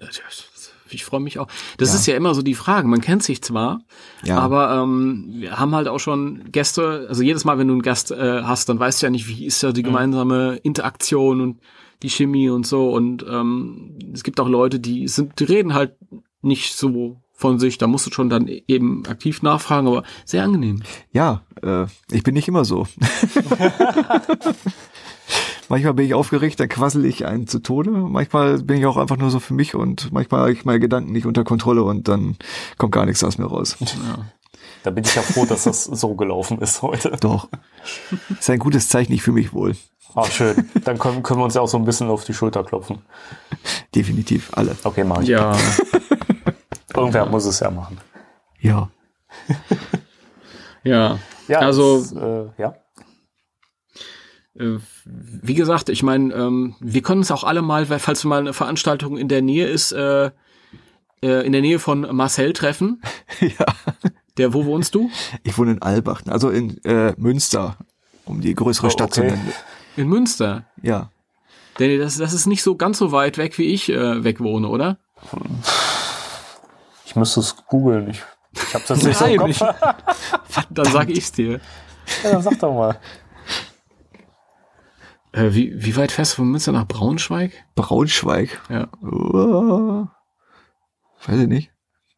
ich 0.89 1.03
freue 1.05 1.19
mich 1.19 1.39
auch. 1.39 1.47
Das 1.77 1.93
ist 1.93 2.05
ja 2.05 2.15
immer 2.15 2.33
so 2.35 2.41
die 2.41 2.53
Frage. 2.53 2.87
Man 2.87 3.01
kennt 3.01 3.23
sich 3.23 3.41
zwar, 3.41 3.81
Ja. 4.23 4.37
aber 4.39 4.81
ähm, 4.83 5.25
wir 5.29 5.59
haben 5.59 5.73
halt 5.75 5.87
auch 5.87 5.99
schon 5.99 6.51
Gäste. 6.51 7.05
Also 7.09 7.23
jedes 7.23 7.43
Mal, 7.45 7.57
wenn 7.57 7.67
du 7.67 7.73
einen 7.73 7.81
Gast 7.81 8.11
äh, 8.11 8.43
hast, 8.43 8.69
dann 8.69 8.79
weißt 8.79 9.01
du 9.01 9.05
ja 9.07 9.09
nicht, 9.09 9.27
wie 9.27 9.45
ist 9.45 9.61
ja 9.63 9.71
die 9.71 9.83
gemeinsame 9.83 10.57
Interaktion 10.63 11.41
und 11.41 11.59
die 12.03 12.09
Chemie 12.09 12.49
und 12.49 12.67
so. 12.67 12.89
Und 12.91 13.25
ähm, 13.29 13.97
es 14.13 14.23
gibt 14.23 14.39
auch 14.39 14.49
Leute, 14.49 14.79
die 14.79 15.07
sind, 15.07 15.39
die 15.39 15.45
reden 15.45 15.73
halt 15.73 15.95
nicht 16.41 16.75
so 16.75 17.17
von 17.33 17.59
sich. 17.59 17.77
Da 17.77 17.87
musst 17.87 18.05
du 18.05 18.11
schon 18.11 18.29
dann 18.29 18.47
eben 18.47 19.03
aktiv 19.07 19.41
nachfragen, 19.41 19.87
aber 19.87 20.03
sehr 20.23 20.43
angenehm. 20.43 20.83
Ja, 21.11 21.41
äh, 21.61 21.85
ich 22.11 22.23
bin 22.23 22.33
nicht 22.35 22.47
immer 22.47 22.63
so. 22.65 22.87
manchmal 25.69 25.93
bin 25.93 26.05
ich 26.05 26.13
aufgeregt, 26.13 26.59
dann 26.59 26.69
quassel 26.69 27.05
ich 27.05 27.25
einen 27.25 27.47
zu 27.47 27.59
Tode. 27.59 27.91
Manchmal 27.91 28.59
bin 28.59 28.77
ich 28.77 28.85
auch 28.85 28.97
einfach 28.97 29.17
nur 29.17 29.29
so 29.29 29.39
für 29.39 29.53
mich 29.53 29.75
und 29.75 30.11
manchmal 30.11 30.41
habe 30.41 30.51
ich 30.51 30.65
meine 30.65 30.79
Gedanken 30.79 31.11
nicht 31.11 31.25
unter 31.25 31.43
Kontrolle 31.43 31.83
und 31.83 32.07
dann 32.07 32.37
kommt 32.77 32.91
gar 32.93 33.05
nichts 33.05 33.23
aus 33.23 33.37
mir 33.37 33.45
raus. 33.45 33.77
Da 34.83 34.91
bin 34.91 35.03
ich 35.03 35.15
ja 35.15 35.21
froh, 35.21 35.45
dass 35.45 35.63
das 35.63 35.85
so 35.85 36.15
gelaufen 36.15 36.59
ist 36.59 36.81
heute. 36.81 37.17
Doch. 37.19 37.49
Ist 38.39 38.49
ein 38.49 38.59
gutes 38.59 38.87
Zeichen, 38.87 39.13
ich 39.13 39.23
fühle 39.23 39.35
mich 39.35 39.53
wohl. 39.53 39.75
Ah, 40.13 40.25
schön. 40.25 40.69
Dann 40.85 40.97
können, 40.97 41.23
können 41.23 41.39
wir 41.39 41.43
uns 41.43 41.55
ja 41.55 41.61
auch 41.61 41.67
so 41.67 41.77
ein 41.77 41.85
bisschen 41.85 42.07
auf 42.07 42.23
die 42.23 42.33
Schulter 42.33 42.63
klopfen. 42.63 42.99
Definitiv 43.93 44.51
alle. 44.53 44.75
Okay, 44.83 45.03
mach 45.03 45.21
ich. 45.21 45.29
Ja. 45.29 45.57
Irgendwer 46.95 47.25
muss 47.25 47.45
es 47.45 47.59
ja 47.59 47.69
machen. 47.69 47.97
Ja. 48.59 48.89
ja. 50.83 51.19
Ja, 51.47 51.59
also 51.59 51.97
es, 51.97 52.11
äh, 52.13 52.45
ja. 52.57 52.75
Wie 55.05 55.53
gesagt, 55.53 55.89
ich 55.89 56.01
meine, 56.01 56.33
ähm, 56.33 56.75
wir 56.79 57.01
können 57.03 57.21
es 57.21 57.29
auch 57.29 57.43
alle 57.43 57.61
mal, 57.61 57.85
falls 57.85 58.23
mal 58.23 58.39
eine 58.39 58.53
Veranstaltung 58.53 59.17
in 59.17 59.27
der 59.27 59.43
Nähe 59.43 59.67
ist, 59.67 59.91
äh, 59.91 60.31
äh, 61.21 61.45
in 61.45 61.51
der 61.51 61.61
Nähe 61.61 61.77
von 61.79 62.01
Marcel 62.15 62.53
treffen. 62.53 63.01
ja. 63.39 63.65
Der, 64.37 64.53
wo 64.53 64.65
wohnst 64.65 64.95
du? 64.95 65.09
Ich 65.43 65.57
wohne 65.57 65.71
in 65.73 65.81
Albach, 65.81 66.23
also 66.27 66.49
in 66.49 66.83
äh, 66.83 67.13
Münster, 67.17 67.77
um 68.25 68.41
die 68.41 68.53
größere 68.53 68.87
Oh, 68.87 68.89
Stadt 68.89 69.13
zu 69.13 69.21
okay. 69.21 69.31
nennen. 69.31 69.53
In 69.95 70.07
Münster. 70.09 70.65
Ja. 70.81 71.11
Denn 71.79 71.99
das, 71.99 72.17
das 72.17 72.33
ist 72.33 72.47
nicht 72.47 72.63
so 72.63 72.75
ganz 72.75 72.97
so 72.97 73.11
weit 73.11 73.37
weg, 73.37 73.57
wie 73.57 73.73
ich 73.73 73.89
äh, 73.89 74.23
weg 74.23 74.39
wohne, 74.39 74.67
oder? 74.67 74.97
Ich 77.05 77.15
müsste 77.15 77.41
es 77.41 77.55
googeln. 77.67 78.09
Ich, 78.09 78.23
ich 78.53 78.73
habe 78.73 78.83
das 78.87 79.03
nicht 79.03 79.17
so 79.17 79.25
im 79.25 79.35
Nein, 79.35 79.53
Kopf. 79.53 79.75
Dann 80.69 80.85
sag 80.85 81.09
ich's 81.09 81.31
dir. 81.31 81.59
Ja, 82.23 82.31
dann 82.33 82.41
sag 82.43 82.59
doch 82.59 82.73
mal. 82.73 82.99
Äh, 85.35 85.53
wie, 85.53 85.73
wie 85.75 85.95
weit 85.97 86.11
fährst 86.11 86.33
du 86.33 86.35
von 86.37 86.47
Münster 86.51 86.71
nach 86.71 86.87
Braunschweig? 86.87 87.51
Braunschweig. 87.75 88.61
Ja. 88.69 88.87
Uh, 89.03 90.05
weiß 91.27 91.39
ich 91.41 91.47
nicht. 91.47 91.71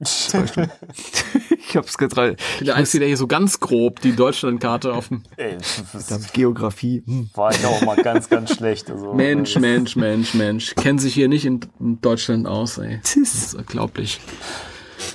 Zwei 0.03 0.45
Stunden. 0.47 0.71
ich 1.57 1.75
hab's 1.75 1.97
gerade 1.97 2.35
Ich 2.51 2.57
bin 2.59 2.67
der 2.67 2.75
Einzige, 2.75 2.99
der 2.99 3.07
hier 3.07 3.17
so 3.17 3.25
ganz 3.25 3.59
grob 3.59 3.99
die 4.01 4.15
Deutschlandkarte 4.15 4.93
auf 4.93 5.07
dem 5.07 5.23
Ey, 5.37 5.57
das 5.57 6.05
Damit 6.07 6.33
Geografie. 6.33 7.01
Hm. 7.07 7.31
war 7.33 7.51
ich 7.51 7.65
auch 7.65 7.81
mal 7.81 7.95
ganz, 7.95 8.29
ganz 8.29 8.53
schlecht. 8.55 8.91
Also, 8.91 9.13
Mensch, 9.15 9.55
Mensch, 9.57 9.95
Mensch, 9.95 10.35
Mensch. 10.35 10.75
Kennen 10.75 10.99
sich 10.99 11.15
hier 11.15 11.27
nicht 11.27 11.45
in, 11.45 11.61
in 11.79 11.99
Deutschland 12.01 12.45
aus, 12.45 12.77
ey. 12.77 12.99
Das 13.01 13.15
ist 13.15 13.55
unglaublich. 13.55 14.21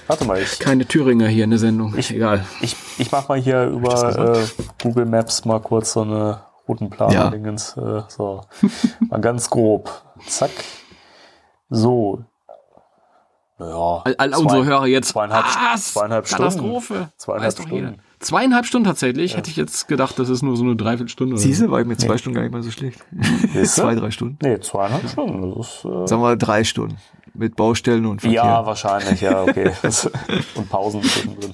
Warte 0.09 0.25
mal, 0.25 0.41
ich, 0.43 0.59
Keine 0.59 0.87
Thüringer 0.87 1.29
hier 1.29 1.45
in 1.45 1.51
der 1.51 1.59
Sendung. 1.61 1.97
Ich- 1.97 2.11
Egal. 2.11 2.45
ich, 2.61 2.75
ich 2.99 3.13
mach 3.13 3.29
mal 3.29 3.41
hier 3.41 3.67
über 3.67 4.37
äh, 4.37 4.45
Google 4.83 5.07
Maps 5.07 5.45
mal 5.45 5.61
kurz 5.61 5.93
so 5.93 6.03
eine 6.03 6.43
Routenplaner-Dingens. 6.73 7.77
Äh, 7.77 8.03
so, 8.09 8.43
mal 9.11 9.21
ganz 9.21 9.51
grob. 9.51 9.91
Zack. 10.27 10.51
So. 11.71 12.25
Naja. 13.59 14.03
All, 14.05 14.15
all 14.19 14.31
zwei- 14.31 14.39
unsere 14.39 14.65
Hörer 14.65 14.87
jetzt. 14.87 15.09
Zweieinhalb, 15.11 15.45
Was? 15.45 15.93
zweieinhalb 15.95 16.27
Stunden. 16.27 16.43
Katastrophe. 16.45 17.09
Zweieinhalb. 17.17 17.53
Stunden. 17.53 17.99
Zweieinhalb 18.19 18.67
Stunden 18.67 18.87
tatsächlich. 18.87 19.37
Hätte 19.37 19.51
ich 19.51 19.57
jetzt 19.57 19.89
gedacht, 19.89 20.19
das 20.19 20.29
ist 20.29 20.43
nur 20.43 20.57
so 20.57 20.65
eine 20.65 20.77
Dreiviertelstunde. 20.77 21.37
Siehste, 21.39 21.71
war 21.71 21.81
ich 21.81 21.87
mit 21.87 22.01
zwei 22.01 22.17
Stunden 22.19 22.35
gar 22.37 22.43
nicht 22.43 22.53
mal 22.53 22.63
so 22.63 22.71
schlecht. 22.71 23.01
Zwei, 23.65 23.95
drei 23.95 24.11
Stunden. 24.11 24.39
Nee, 24.43 24.59
zweieinhalb 24.61 25.09
Stunden. 25.09 25.55
Das 25.57 25.67
ist, 25.69 25.85
äh, 25.85 26.07
Sagen 26.07 26.23
wir 26.23 26.37
drei 26.37 26.65
Stunden. 26.65 26.97
Mit 27.35 27.57
Baustellen 27.57 28.07
und 28.07 28.21
Verkehr. 28.21 28.43
ja, 28.45 28.67
wahrscheinlich, 28.67 29.21
ja, 29.23 29.43
okay. 29.43 29.73
Und 30.55 30.69
Pausen 30.69 31.03
zwischendrin. 31.03 31.53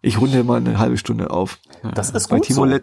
Ich 0.00 0.18
runde 0.18 0.42
mal 0.42 0.56
eine 0.56 0.78
halbe 0.78 0.96
Stunde 0.96 1.30
auf. 1.30 1.58
Das 1.94 2.10
ist 2.10 2.28
Bei 2.28 2.36
gut 2.38 2.46
Timo 2.46 2.66
so. 2.66 2.78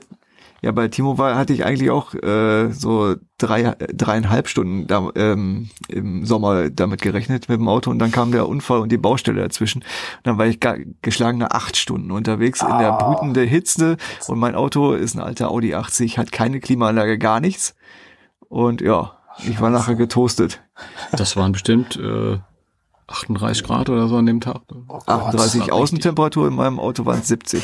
Ja, 0.62 0.72
bei 0.72 0.88
Timo 0.88 1.18
war, 1.18 1.36
hatte 1.36 1.54
ich 1.54 1.66
eigentlich 1.66 1.92
auch 1.92 2.14
äh, 2.16 2.72
so 2.72 3.16
drei, 3.38 3.76
dreieinhalb 3.94 4.48
Stunden 4.48 4.88
da, 4.88 5.10
ähm, 5.16 5.70
im 5.88 6.26
Sommer 6.26 6.70
damit 6.70 7.02
gerechnet 7.02 7.48
mit 7.50 7.60
dem 7.60 7.68
Auto 7.68 7.92
und 7.92 8.00
dann 8.00 8.12
kam 8.12 8.32
der 8.32 8.48
Unfall 8.50 8.80
und 8.80 8.92
die 8.92 8.98
Baustelle 8.98 9.42
dazwischen. 9.42 9.84
Und 9.84 9.88
dann 10.24 10.38
war 10.38 10.48
ich 10.48 10.60
geschlagene 11.02 11.52
acht 11.52 11.78
Stunden 11.78 12.12
unterwegs 12.12 12.62
in 12.62 12.68
der 12.80 12.94
Ah. 12.94 13.04
brütenden 13.14 13.48
Hitze 13.48 13.98
und 14.28 14.40
mein 14.40 14.56
Auto 14.56 14.94
ist 14.94 15.16
ein 15.16 15.22
alter 15.22 15.52
Audi 15.52 15.76
80, 15.76 16.18
hat 16.18 16.32
keine 16.32 16.60
Klimaanlage, 16.60 17.18
gar 17.20 17.40
nichts. 17.40 17.76
Und 18.50 18.82
ja, 18.82 19.14
ich 19.48 19.62
war 19.62 19.70
nachher 19.70 19.96
getoastet. 19.96 20.62
Das 21.12 21.36
waren 21.38 21.52
bestimmt 21.52 21.98
äh, 21.98 22.40
38 23.08 23.64
Grad 23.64 23.90
oder 23.90 24.08
so 24.08 24.18
an 24.18 24.26
dem 24.26 24.42
Tag. 24.42 24.62
Oh 24.70 24.82
Gott, 24.88 25.08
38 25.08 25.68
war 25.68 25.74
Außentemperatur 25.76 26.48
in 26.48 26.56
meinem 26.56 26.80
Auto 26.80 27.06
waren 27.06 27.22
70. 27.22 27.64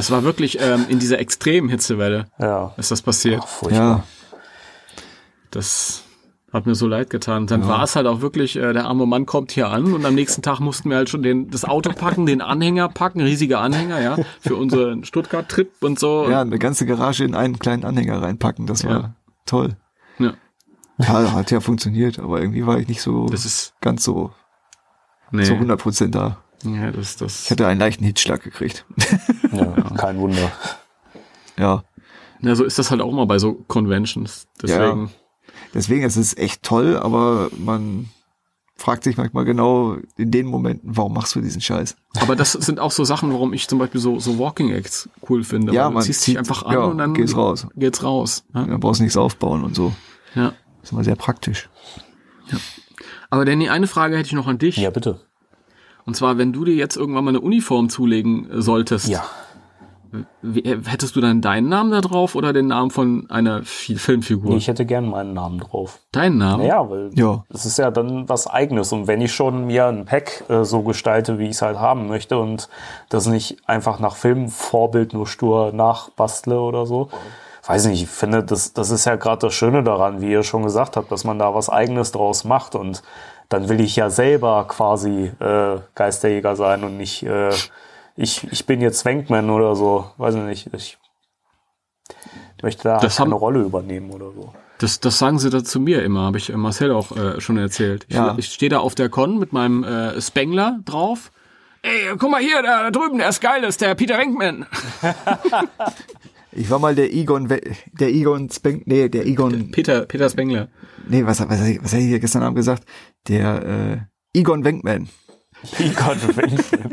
Das 0.00 0.10
war 0.10 0.22
wirklich 0.24 0.58
ähm, 0.60 0.86
in 0.88 0.98
dieser 0.98 1.18
extremen 1.18 1.68
Hitzewelle 1.68 2.24
Ja. 2.38 2.72
ist 2.78 2.90
das 2.90 3.02
passiert. 3.02 3.44
Furchtbar. 3.44 3.80
Ja, 3.98 4.04
Das 5.50 6.04
hat 6.52 6.66
mir 6.66 6.74
so 6.74 6.86
leid 6.88 7.10
getan. 7.10 7.46
Dann 7.46 7.68
war 7.68 7.82
es 7.84 7.96
halt 7.96 8.06
auch 8.06 8.22
wirklich, 8.22 8.56
äh, 8.56 8.72
der 8.72 8.86
arme 8.86 9.04
Mann 9.06 9.26
kommt 9.26 9.52
hier 9.52 9.68
an 9.68 9.92
und 9.92 10.04
am 10.06 10.14
nächsten 10.14 10.42
Tag 10.42 10.58
mussten 10.60 10.90
wir 10.90 10.96
halt 10.96 11.08
schon 11.10 11.22
den, 11.22 11.50
das 11.50 11.64
Auto 11.64 11.90
packen, 11.92 12.26
den 12.26 12.40
Anhänger 12.40 12.88
packen, 12.88 13.20
riesiger 13.20 13.60
Anhänger, 13.60 14.00
ja, 14.00 14.16
für 14.40 14.56
unseren 14.56 15.04
Stuttgart-Trip 15.04 15.70
und 15.82 15.98
so. 15.98 16.28
ja, 16.30 16.40
eine 16.40 16.58
ganze 16.58 16.86
Garage 16.86 17.24
in 17.24 17.34
einen 17.34 17.58
kleinen 17.58 17.84
Anhänger 17.84 18.20
reinpacken, 18.22 18.66
das 18.66 18.84
war 18.84 18.90
Ja. 18.92 19.14
toll. 19.46 19.76
Ja. 20.18 20.32
Ja, 20.98 21.32
hat 21.32 21.50
ja 21.50 21.60
funktioniert, 21.60 22.18
aber 22.18 22.40
irgendwie 22.40 22.66
war 22.66 22.78
ich 22.78 22.88
nicht 22.88 23.02
so 23.02 23.26
Das 23.26 23.44
ist, 23.44 23.74
ganz 23.80 24.02
so 24.02 24.32
nee. 25.30 25.44
zu 25.44 25.52
100 25.54 25.78
Prozent 25.80 26.14
da. 26.14 26.38
Ja, 26.64 26.90
das, 26.90 27.16
das. 27.16 27.44
Ich 27.44 27.50
hatte 27.50 27.66
einen 27.66 27.80
leichten 27.80 28.04
Hitzschlag 28.04 28.42
gekriegt. 28.42 28.84
Ja, 29.52 29.72
kein 29.96 30.18
Wunder. 30.20 30.52
ja, 31.58 31.82
Ja, 32.40 32.54
so 32.54 32.62
ist 32.64 32.78
das 32.78 32.92
halt 32.92 33.00
auch 33.00 33.10
mal 33.12 33.26
bei 33.26 33.38
so 33.40 33.54
Conventions. 33.66 34.46
Deswegen. 34.62 35.10
deswegen 35.74 36.04
ist 36.04 36.14
es 36.16 36.36
echt 36.36 36.62
toll, 36.62 36.96
aber 36.96 37.50
man 37.58 38.08
fragt 38.76 39.02
sich 39.04 39.16
manchmal 39.16 39.44
genau 39.44 39.96
in 40.16 40.30
den 40.30 40.46
Momenten, 40.46 40.96
warum 40.96 41.12
machst 41.14 41.34
du 41.34 41.40
diesen 41.40 41.60
Scheiß? 41.60 41.96
Aber 42.20 42.36
das 42.36 42.52
sind 42.52 42.78
auch 42.78 42.92
so 42.92 43.02
Sachen, 43.04 43.32
warum 43.32 43.52
ich 43.52 43.66
zum 43.66 43.80
Beispiel 43.80 44.00
so, 44.00 44.20
so 44.20 44.38
Walking 44.38 44.70
Acts 44.70 45.08
cool 45.28 45.42
finde. 45.42 45.72
Ja, 45.74 45.82
Weil 45.82 45.88
du 45.88 45.94
man 45.94 46.02
ziehst 46.04 46.20
dich 46.20 46.34
zieht- 46.34 46.38
einfach 46.38 46.62
an 46.62 46.72
ja, 46.74 46.80
und 46.84 46.98
dann 46.98 47.12
geht's 47.14 47.36
raus. 47.36 47.66
Geht's 47.74 48.02
raus. 48.04 48.44
Ja. 48.54 48.64
Da 48.66 48.76
brauchst 48.78 49.00
du 49.00 49.02
nichts 49.02 49.16
aufbauen 49.16 49.64
und 49.64 49.74
so. 49.74 49.92
ja. 50.36 50.52
Das 50.80 50.84
ist 50.90 50.92
immer 50.92 51.02
sehr 51.04 51.16
praktisch. 51.16 51.68
Aber 53.30 53.44
Danny, 53.44 53.68
eine 53.68 53.86
Frage 53.86 54.16
hätte 54.16 54.28
ich 54.28 54.32
noch 54.32 54.46
an 54.46 54.58
dich. 54.58 54.76
Ja, 54.76 54.90
bitte. 54.90 55.20
Und 56.06 56.14
zwar, 56.16 56.38
wenn 56.38 56.52
du 56.52 56.64
dir 56.64 56.74
jetzt 56.74 56.96
irgendwann 56.96 57.24
mal 57.24 57.30
eine 57.30 57.40
Uniform 57.40 57.88
zulegen 57.88 58.50
äh, 58.50 58.60
solltest, 58.62 59.08
Ja. 59.08 59.22
hättest 60.42 61.14
du 61.14 61.20
dann 61.20 61.40
deinen 61.40 61.68
Namen 61.68 61.92
da 61.92 62.00
drauf 62.00 62.34
oder 62.34 62.52
den 62.52 62.66
Namen 62.66 62.90
von 62.90 63.26
einer 63.30 63.62
Fi- 63.62 63.94
Filmfigur? 63.94 64.56
Ich 64.56 64.66
hätte 64.66 64.84
gern 64.84 65.08
meinen 65.08 65.34
Namen 65.34 65.60
drauf. 65.60 66.00
Deinen 66.10 66.38
Namen? 66.38 66.62
Naja, 66.64 66.90
weil 66.90 67.10
Ja. 67.14 67.44
es 67.50 67.64
ist 67.64 67.78
ja 67.78 67.90
dann 67.92 68.28
was 68.28 68.46
Eigenes. 68.48 68.92
Und 68.92 69.06
wenn 69.06 69.20
ich 69.20 69.32
schon 69.32 69.66
mir 69.66 69.86
ein 69.86 70.06
Pack 70.06 70.44
äh, 70.48 70.64
so 70.64 70.82
gestalte, 70.82 71.38
wie 71.38 71.44
ich 71.44 71.50
es 71.52 71.62
halt 71.62 71.78
haben 71.78 72.08
möchte 72.08 72.38
und 72.38 72.68
das 73.08 73.26
nicht 73.26 73.58
einfach 73.68 74.00
nach 74.00 74.16
Filmvorbild 74.16 75.12
nur 75.12 75.28
stur 75.28 75.70
nachbastle 75.72 76.58
oder 76.60 76.86
so, 76.86 77.08
weiß 77.66 77.86
nicht, 77.86 78.02
ich 78.02 78.08
finde, 78.08 78.42
das, 78.42 78.72
das 78.72 78.90
ist 78.90 79.04
ja 79.04 79.14
gerade 79.14 79.46
das 79.46 79.54
Schöne 79.54 79.84
daran, 79.84 80.20
wie 80.20 80.32
ihr 80.32 80.42
schon 80.42 80.64
gesagt 80.64 80.96
habt, 80.96 81.12
dass 81.12 81.22
man 81.22 81.38
da 81.38 81.54
was 81.54 81.68
Eigenes 81.68 82.10
draus 82.10 82.42
macht 82.44 82.74
und 82.74 83.02
dann 83.50 83.68
will 83.68 83.80
ich 83.80 83.96
ja 83.96 84.08
selber 84.08 84.64
quasi 84.68 85.30
äh, 85.40 85.78
Geisterjäger 85.94 86.56
sein 86.56 86.82
und 86.84 86.96
nicht 86.96 87.22
äh, 87.24 87.50
ich, 88.16 88.44
ich 88.50 88.64
bin 88.66 88.80
jetzt 88.80 89.04
Wankman 89.04 89.50
oder 89.50 89.76
so, 89.76 90.10
weiß 90.18 90.34
ich 90.36 90.42
nicht. 90.72 90.98
Ich 92.56 92.62
möchte 92.62 92.82
da 92.84 92.98
Das 92.98 93.18
eine 93.20 93.30
haben- 93.30 93.38
Rolle 93.38 93.60
übernehmen 93.60 94.10
oder 94.10 94.30
so. 94.32 94.52
Das, 94.78 94.98
das 95.00 95.18
sagen 95.18 95.38
sie 95.38 95.50
da 95.50 95.62
zu 95.62 95.78
mir 95.78 96.02
immer, 96.02 96.22
habe 96.22 96.38
ich 96.38 96.50
äh, 96.50 96.56
Marcel 96.56 96.90
auch 96.92 97.14
äh, 97.16 97.40
schon 97.40 97.58
erzählt. 97.58 98.06
Ich, 98.08 98.16
Ja. 98.16 98.34
ich 98.38 98.46
stehe 98.52 98.70
da 98.70 98.78
auf 98.80 98.94
der 98.94 99.08
Con 99.10 99.38
mit 99.38 99.52
meinem 99.52 99.84
äh, 99.84 100.20
Spengler 100.20 100.78
drauf. 100.86 101.30
Ey, 101.82 102.14
guck 102.18 102.30
mal 102.30 102.40
hier, 102.40 102.62
da 102.62 102.90
drüben, 102.90 103.18
der 103.18 103.28
ist 103.30 103.40
geil, 103.40 103.64
ist 103.64 103.80
der 103.80 103.94
Peter 103.94 104.18
Wenkman. 104.18 104.66
Ich 106.52 106.70
war 106.70 106.78
mal 106.78 106.94
der 106.94 107.12
Egon, 107.12 107.48
der 107.48 108.08
Egon 108.08 108.50
Speng, 108.50 108.82
nee, 108.86 109.08
der 109.08 109.26
Egon, 109.26 109.70
Peter, 109.70 110.02
Peter 110.06 110.28
Spengler. 110.28 110.68
nee, 111.08 111.24
was, 111.24 111.40
was, 111.40 111.48
was 111.50 111.60
hätte 111.60 111.98
ich 112.02 112.08
hier 112.08 112.20
gestern 112.20 112.42
Abend 112.42 112.56
gesagt? 112.56 112.84
Der, 113.28 114.08
äh, 114.34 114.38
Egon 114.38 114.64
Wenkman. 114.64 115.08
Egon 115.78 116.16
Wankman. 116.36 116.58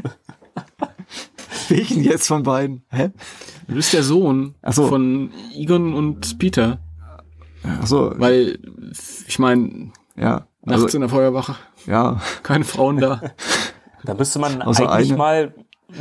Welchen 1.69 2.03
jetzt 2.03 2.27
von 2.27 2.43
beiden? 2.43 2.84
Hä? 2.89 3.09
Du 3.67 3.75
bist 3.75 3.93
der 3.93 4.03
Sohn 4.03 4.55
so. 4.69 4.88
von 4.88 5.31
Egon 5.55 5.93
und 5.93 6.39
Peter. 6.39 6.79
Ach 7.63 7.85
so, 7.88 8.13
Weil, 8.15 8.59
ich 9.27 9.39
meine, 9.39 9.91
ja. 10.15 10.47
nachts 10.63 10.84
Also, 10.84 10.97
in 10.97 11.01
der 11.01 11.09
Feuerwache, 11.09 11.55
ja. 11.85 12.21
keine 12.43 12.63
Frauen 12.63 12.97
da. 12.97 13.21
Da 14.05 14.13
müsste 14.13 14.39
man 14.39 14.61
Außer 14.61 14.89
eigentlich 14.89 15.09
eine. 15.09 15.17
mal 15.17 15.53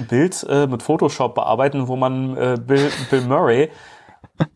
Bild 0.09 0.45
äh, 0.49 0.67
mit 0.67 0.83
Photoshop 0.83 1.35
bearbeiten, 1.35 1.89
wo 1.89 1.97
man 1.97 2.37
äh, 2.37 2.57
Bill, 2.61 2.91
Bill 3.11 3.21
Murray 3.23 3.71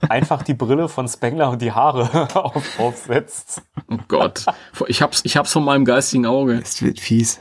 einfach 0.08 0.42
die 0.42 0.54
Brille 0.54 0.88
von 0.88 1.08
Spengler 1.08 1.50
und 1.50 1.62
die 1.62 1.72
Haare 1.72 2.28
auf, 2.34 2.78
aufsetzt. 2.78 3.62
Oh 3.90 3.96
Gott. 4.08 4.44
Ich 4.88 5.00
hab's, 5.02 5.22
ich 5.24 5.36
hab's 5.36 5.52
von 5.52 5.64
meinem 5.64 5.84
geistigen 5.84 6.26
Auge. 6.26 6.60
Es 6.62 6.82
wird 6.82 7.00
fies. 7.00 7.38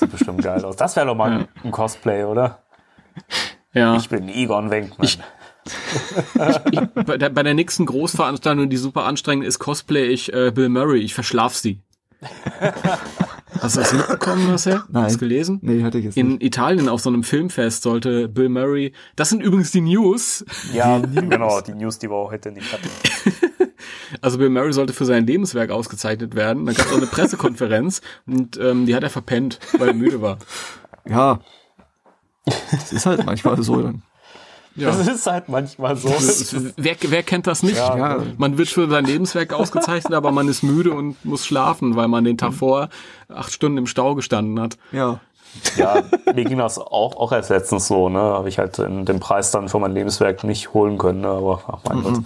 Sieht 0.00 0.10
bestimmt 0.10 0.42
geil 0.42 0.64
aus. 0.64 0.76
Das 0.76 0.96
wäre 0.96 1.06
doch 1.06 1.14
mal 1.14 1.30
ein, 1.30 1.48
ein 1.64 1.70
Cosplay, 1.70 2.24
oder? 2.24 2.62
Ja. 3.72 3.96
Ich 3.96 4.08
bin 4.08 4.28
Egon 4.28 4.70
Wenkman. 4.70 5.04
Ich- 5.06 5.18
bei, 7.06 7.18
der, 7.18 7.28
bei 7.28 7.42
der 7.42 7.52
nächsten 7.54 7.84
Großveranstaltung, 7.84 8.70
die 8.70 8.76
super 8.78 9.04
anstrengend 9.04 9.44
ist, 9.46 9.58
cosplay 9.58 10.06
ich 10.06 10.32
äh, 10.32 10.50
Bill 10.50 10.70
Murray. 10.70 11.00
Ich 11.00 11.12
verschlaf 11.14 11.54
sie. 11.54 11.82
Hast 13.60 13.76
du 13.76 13.80
das 13.80 13.92
mitbekommen, 13.92 14.46
Marcel? 14.46 14.82
Nein. 14.88 15.04
Hast 15.04 15.16
du 15.16 15.18
gelesen? 15.20 15.58
Nee, 15.62 15.82
hatte 15.82 15.98
ich 15.98 16.04
jetzt 16.04 16.16
In 16.16 16.28
nicht. 16.32 16.42
Italien 16.42 16.88
auf 16.88 17.00
so 17.00 17.10
einem 17.10 17.22
Filmfest 17.22 17.82
sollte 17.82 18.28
Bill 18.28 18.48
Murray, 18.48 18.92
das 19.16 19.30
sind 19.30 19.40
übrigens 19.40 19.70
die 19.72 19.80
News, 19.80 20.44
ja, 20.72 20.98
genau, 20.98 21.60
die 21.60 21.74
News, 21.74 21.98
die 21.98 22.08
wir 22.10 22.16
auch 22.16 22.30
heute 22.30 22.52
nicht 22.52 22.72
hatten. 22.72 22.88
also 24.20 24.38
Bill 24.38 24.50
Murray 24.50 24.72
sollte 24.72 24.92
für 24.92 25.04
sein 25.04 25.26
Lebenswerk 25.26 25.70
ausgezeichnet 25.70 26.34
werden. 26.34 26.66
Da 26.66 26.72
gab 26.72 26.86
es 26.86 26.92
auch 26.92 26.96
eine 26.96 27.06
Pressekonferenz 27.06 28.00
und 28.26 28.58
ähm, 28.58 28.86
die 28.86 28.94
hat 28.94 29.02
er 29.02 29.10
verpennt, 29.10 29.58
weil 29.78 29.88
er 29.88 29.94
müde 29.94 30.20
war. 30.20 30.38
Ja. 31.08 31.40
Das 32.70 32.92
ist 32.92 33.06
halt 33.06 33.24
manchmal 33.26 33.62
so 33.62 33.82
dann. 33.82 34.02
Ja. 34.78 34.90
Das 34.92 35.06
ist 35.08 35.26
halt 35.26 35.48
manchmal 35.48 35.96
so. 35.96 36.08
Wer, 36.76 36.96
wer 37.00 37.22
kennt 37.22 37.46
das 37.46 37.62
nicht? 37.62 37.76
Ja. 37.76 37.96
Ja, 37.96 38.22
Man 38.36 38.58
wird 38.58 38.68
für 38.68 38.88
sein 38.88 39.04
Lebenswerk 39.04 39.52
ausgezeichnet, 39.52 40.14
aber 40.14 40.30
man 40.30 40.48
ist 40.48 40.62
müde 40.62 40.92
und 40.92 41.22
muss 41.24 41.44
schlafen, 41.46 41.96
weil 41.96 42.08
man 42.08 42.24
den 42.24 42.38
Tag 42.38 42.54
vor 42.54 42.88
acht 43.28 43.52
Stunden 43.52 43.78
im 43.78 43.86
Stau 43.86 44.14
gestanden 44.14 44.60
hat. 44.60 44.78
ja. 44.92 45.20
Ja, 45.76 46.02
mir 46.34 46.44
ging 46.44 46.58
das 46.58 46.78
auch, 46.78 47.16
auch 47.16 47.32
erst 47.32 47.48
letztens 47.48 47.88
so, 47.88 48.10
ne? 48.10 48.20
Habe 48.20 48.50
ich 48.50 48.58
halt 48.58 48.78
in, 48.78 49.06
den 49.06 49.18
Preis 49.18 49.50
dann 49.50 49.70
für 49.70 49.78
mein 49.78 49.92
Lebenswerk 49.92 50.44
nicht 50.44 50.74
holen 50.74 50.98
können, 50.98 51.22
ne? 51.22 51.28
aber 51.28 51.62
ach 51.66 51.78
mein 51.88 52.02
Gott. 52.02 52.22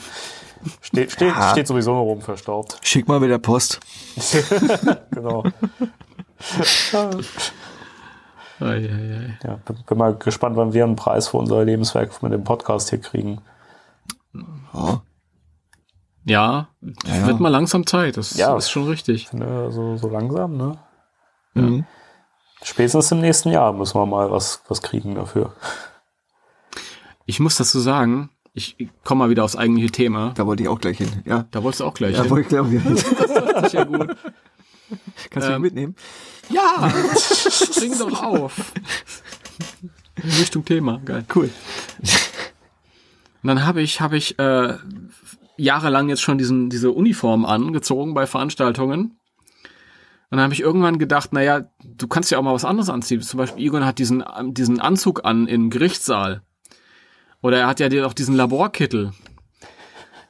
Steht, 0.81 1.13
steht, 1.13 1.29
Ja. 1.29 1.51
steht 1.53 1.69
sowieso 1.69 1.93
nur 1.93 2.03
rum 2.03 2.21
verstaubt. 2.21 2.79
Schick 2.83 3.07
mal 3.09 3.23
wieder 3.23 3.39
Post. 3.39 3.79
Genau. 5.13 5.45
Ei, 8.61 8.65
ei, 8.67 8.89
ei. 8.89 9.39
Ja, 9.45 9.59
bin, 9.65 9.99
mal 9.99 10.15
gespannt, 10.15 10.57
wann 10.57 10.73
wir 10.73 10.85
einen 10.85 10.97
Preis 10.97 11.29
für 11.29 11.37
unser 11.39 11.65
Lebenswerk 11.65 12.23
mit 12.23 12.33
dem 12.33 12.45
Podcast 12.45 12.91
hier 12.91 13.01
kriegen. 13.01 13.41
Ja. 14.73 15.03
Ja, 16.25 16.69
Ja, 16.81 17.27
wird 17.27 17.37
ja. 17.37 17.43
mal 17.43 17.49
langsam 17.49 17.87
Zeit. 17.87 18.17
Das 18.17 18.37
Ja. 18.37 18.57
ist 18.57 18.71
schon 18.71 18.87
richtig. 18.89 19.33
Ne, 19.33 19.71
so, 19.73 19.97
so 19.97 20.09
langsam, 20.09 20.57
ne? 20.57 20.79
Mhm. 21.55 21.85
Spätestens 22.63 23.11
im 23.11 23.21
nächsten 23.21 23.51
Jahr 23.51 23.73
müssen 23.73 23.99
wir 23.99 24.07
mal 24.07 24.31
was, 24.31 24.63
was 24.69 24.81
kriegen 24.83 25.17
dafür. 25.17 25.53
Ich 27.27 27.41
muss 27.41 27.57
dazu 27.57 27.81
sagen, 27.81 28.31
ich 28.55 28.77
komme 29.03 29.21
mal 29.25 29.31
wieder 29.31 29.43
aufs 29.45 29.57
eigentliche 29.57 29.91
Thema. 29.91 30.33
Da 30.37 30.47
wollte 30.47 30.63
ich 30.63 30.69
auch 30.69 30.79
gleich 30.79 30.99
hin. 30.99 31.23
Ja, 31.25 31.47
Da 31.51 31.63
wolltest 31.65 31.81
du 31.81 31.85
auch 31.87 31.95
gleich 31.95 32.15
da 32.17 32.23
hin. 32.23 32.31
wollte 32.31 32.57
ich 32.57 32.71
wieder 32.71 32.83
hin. 32.83 32.95
Das 33.55 33.65
ist 33.67 33.73
ja 33.75 33.85
gut. 33.85 34.17
Kannst 35.31 35.49
du 35.49 35.53
Ähm, 35.53 35.63
mich 35.63 35.73
mitnehmen? 35.73 35.97
Ja, 36.51 36.93
bring 37.77 37.99
doch 37.99 38.23
auf. 38.23 38.73
Richtung 40.23 40.65
Thema, 40.65 41.01
geil. 41.05 41.25
Cool. 41.35 41.51
Und 43.43 43.49
dann 43.49 43.65
habe 43.65 43.83
ich, 43.83 44.01
habe 44.01 44.17
ich 44.17 44.39
äh, 44.39 44.77
jahrelang 45.57 46.09
jetzt 46.09 46.23
schon 46.23 46.39
diesen, 46.39 46.71
diese 46.71 46.91
Uniform 46.91 47.45
angezogen 47.45 48.15
bei 48.15 48.27
Veranstaltungen. 48.27 49.19
Und 50.31 50.37
dann 50.39 50.41
habe 50.41 50.55
ich 50.55 50.61
irgendwann 50.61 50.99
gedacht, 50.99 51.33
naja, 51.33 51.69
du 51.85 52.09
kannst 52.09 52.31
ja 52.31 52.39
auch 52.39 52.43
mal 52.43 52.55
was 52.55 52.65
anderes 52.65 52.89
anziehen. 52.89 53.21
Zum 53.21 53.39
Beispiel 53.39 53.67
Egon 53.67 53.85
hat 53.85 53.99
diesen, 53.99 54.25
diesen 54.49 54.81
Anzug 54.81 55.25
an 55.25 55.47
im 55.47 55.69
Gerichtssaal. 55.71 56.43
Oder 57.43 57.59
er 57.59 57.67
hat 57.67 57.81
ja 57.81 57.89
dir 57.89 58.07
auch 58.07 58.15
diesen 58.15 58.37
Laborkittel. 58.37 59.13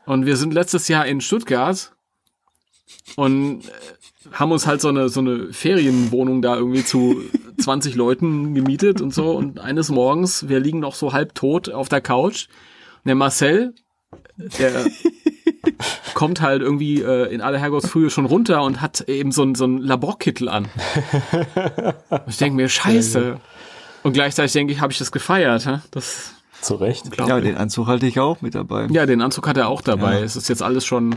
Und 0.07 0.27
wir 0.27 0.37
sind 0.37 0.55
letztes 0.55 0.89
Jahr 0.89 1.07
in 1.07 1.21
Stuttgart 1.21 1.95
und 3.17 3.69
äh, 3.69 3.71
haben 4.33 4.53
uns 4.53 4.67
halt 4.67 4.81
so 4.81 4.89
eine, 4.89 5.09
so 5.09 5.21
eine 5.21 5.53
Ferienwohnung 5.53 6.43
da 6.43 6.57
irgendwie 6.57 6.85
zu 6.85 7.23
20 7.59 7.95
Leuten 7.95 8.55
gemietet 8.55 9.01
und 9.01 9.13
so. 9.13 9.31
Und 9.31 9.61
eines 9.61 9.91
Morgens, 9.91 10.49
wir 10.49 10.61
liegen 10.61 10.81
noch 10.81 10.95
so 10.95 11.13
halb 11.13 11.35
tot 11.35 11.69
auf 11.71 11.89
der 11.89 12.01
Couch. 12.01 12.49
Und 13.05 13.09
der 13.09 13.15
Marcel, 13.15 13.75
der 14.59 14.87
kommt 16.15 16.41
halt 16.41 16.63
irgendwie 16.63 17.03
äh, 17.03 17.33
in 17.33 17.41
aller 17.41 17.59
Herrgottsfrühe 17.59 18.11
schon 18.11 18.27
runter 18.27 18.63
und 18.63 18.81
hat 18.81 19.03
eben 19.09 19.33
so 19.33 19.43
ein, 19.43 19.55
so 19.55 19.67
Laborkittel 19.67 20.49
an. 20.49 20.69
Und 22.11 22.23
ich 22.29 22.37
denke 22.39 22.57
mir, 22.57 22.69
scheiße. 22.69 23.39
Und 24.03 24.13
gleichzeitig 24.13 24.53
denke 24.53 24.73
ich, 24.73 24.81
habe 24.81 24.93
ich 24.93 24.99
das 24.99 25.13
gefeiert. 25.13 25.67
Hä? 25.67 25.79
Das 25.91 26.33
Zu 26.61 26.75
Recht. 26.77 27.05
Ja, 27.19 27.41
den 27.41 27.57
Anzug 27.57 27.87
halte 27.87 28.07
ich 28.07 28.19
auch 28.19 28.41
mit 28.43 28.55
dabei. 28.55 28.87
Ja, 28.91 29.07
den 29.07 29.21
Anzug 29.21 29.47
hat 29.47 29.57
er 29.57 29.69
auch 29.69 29.81
dabei. 29.81 30.19
Ja. 30.19 30.25
Es 30.25 30.37
ist 30.37 30.49
jetzt 30.49 30.63
alles 30.63 30.85
schon. 30.85 31.17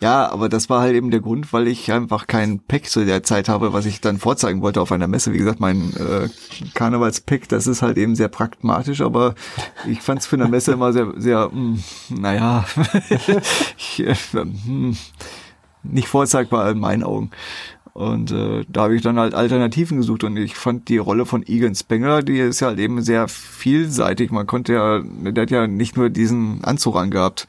Ja, 0.00 0.30
aber 0.30 0.48
das 0.48 0.68
war 0.68 0.80
halt 0.80 0.94
eben 0.94 1.10
der 1.10 1.20
Grund, 1.20 1.52
weil 1.52 1.68
ich 1.68 1.90
einfach 1.90 2.26
kein 2.26 2.60
Pack 2.60 2.86
zu 2.86 3.04
der 3.04 3.22
Zeit 3.22 3.48
habe, 3.48 3.72
was 3.72 3.86
ich 3.86 4.00
dann 4.00 4.18
vorzeigen 4.18 4.60
wollte 4.60 4.80
auf 4.80 4.92
einer 4.92 5.08
Messe. 5.08 5.32
Wie 5.32 5.38
gesagt, 5.38 5.60
mein 5.60 5.94
äh, 5.96 6.28
Karnevalspack, 6.74 7.48
das 7.48 7.66
ist 7.66 7.82
halt 7.82 7.96
eben 7.96 8.14
sehr 8.14 8.28
pragmatisch, 8.28 9.00
aber 9.00 9.34
ich 9.88 10.02
fand 10.02 10.20
es 10.20 10.26
für 10.26 10.36
eine 10.36 10.48
Messe 10.48 10.72
immer 10.72 10.92
sehr, 10.92 11.12
sehr, 11.16 11.50
mh, 11.52 11.78
naja, 12.10 12.66
ich, 13.78 14.00
äh, 14.00 14.14
hm, 14.24 14.96
nicht 15.82 16.08
vorzeigbar 16.08 16.70
in 16.70 16.78
meinen 16.78 17.02
Augen. 17.02 17.30
Und 17.96 18.30
äh, 18.30 18.66
da 18.68 18.82
habe 18.82 18.94
ich 18.94 19.00
dann 19.00 19.18
halt 19.18 19.32
Alternativen 19.32 19.96
gesucht 19.96 20.22
und 20.22 20.36
ich 20.36 20.54
fand 20.54 20.90
die 20.90 20.98
Rolle 20.98 21.24
von 21.24 21.42
Egan 21.46 21.74
Spengler, 21.74 22.22
die 22.22 22.38
ist 22.38 22.60
ja 22.60 22.66
halt 22.66 22.78
eben 22.78 23.00
sehr 23.00 23.26
vielseitig. 23.26 24.30
Man 24.30 24.46
konnte 24.46 24.74
ja, 24.74 25.00
der 25.00 25.42
hat 25.42 25.50
ja 25.50 25.66
nicht 25.66 25.96
nur 25.96 26.10
diesen 26.10 26.62
Anzug 26.62 26.96
angehabt. 26.96 27.48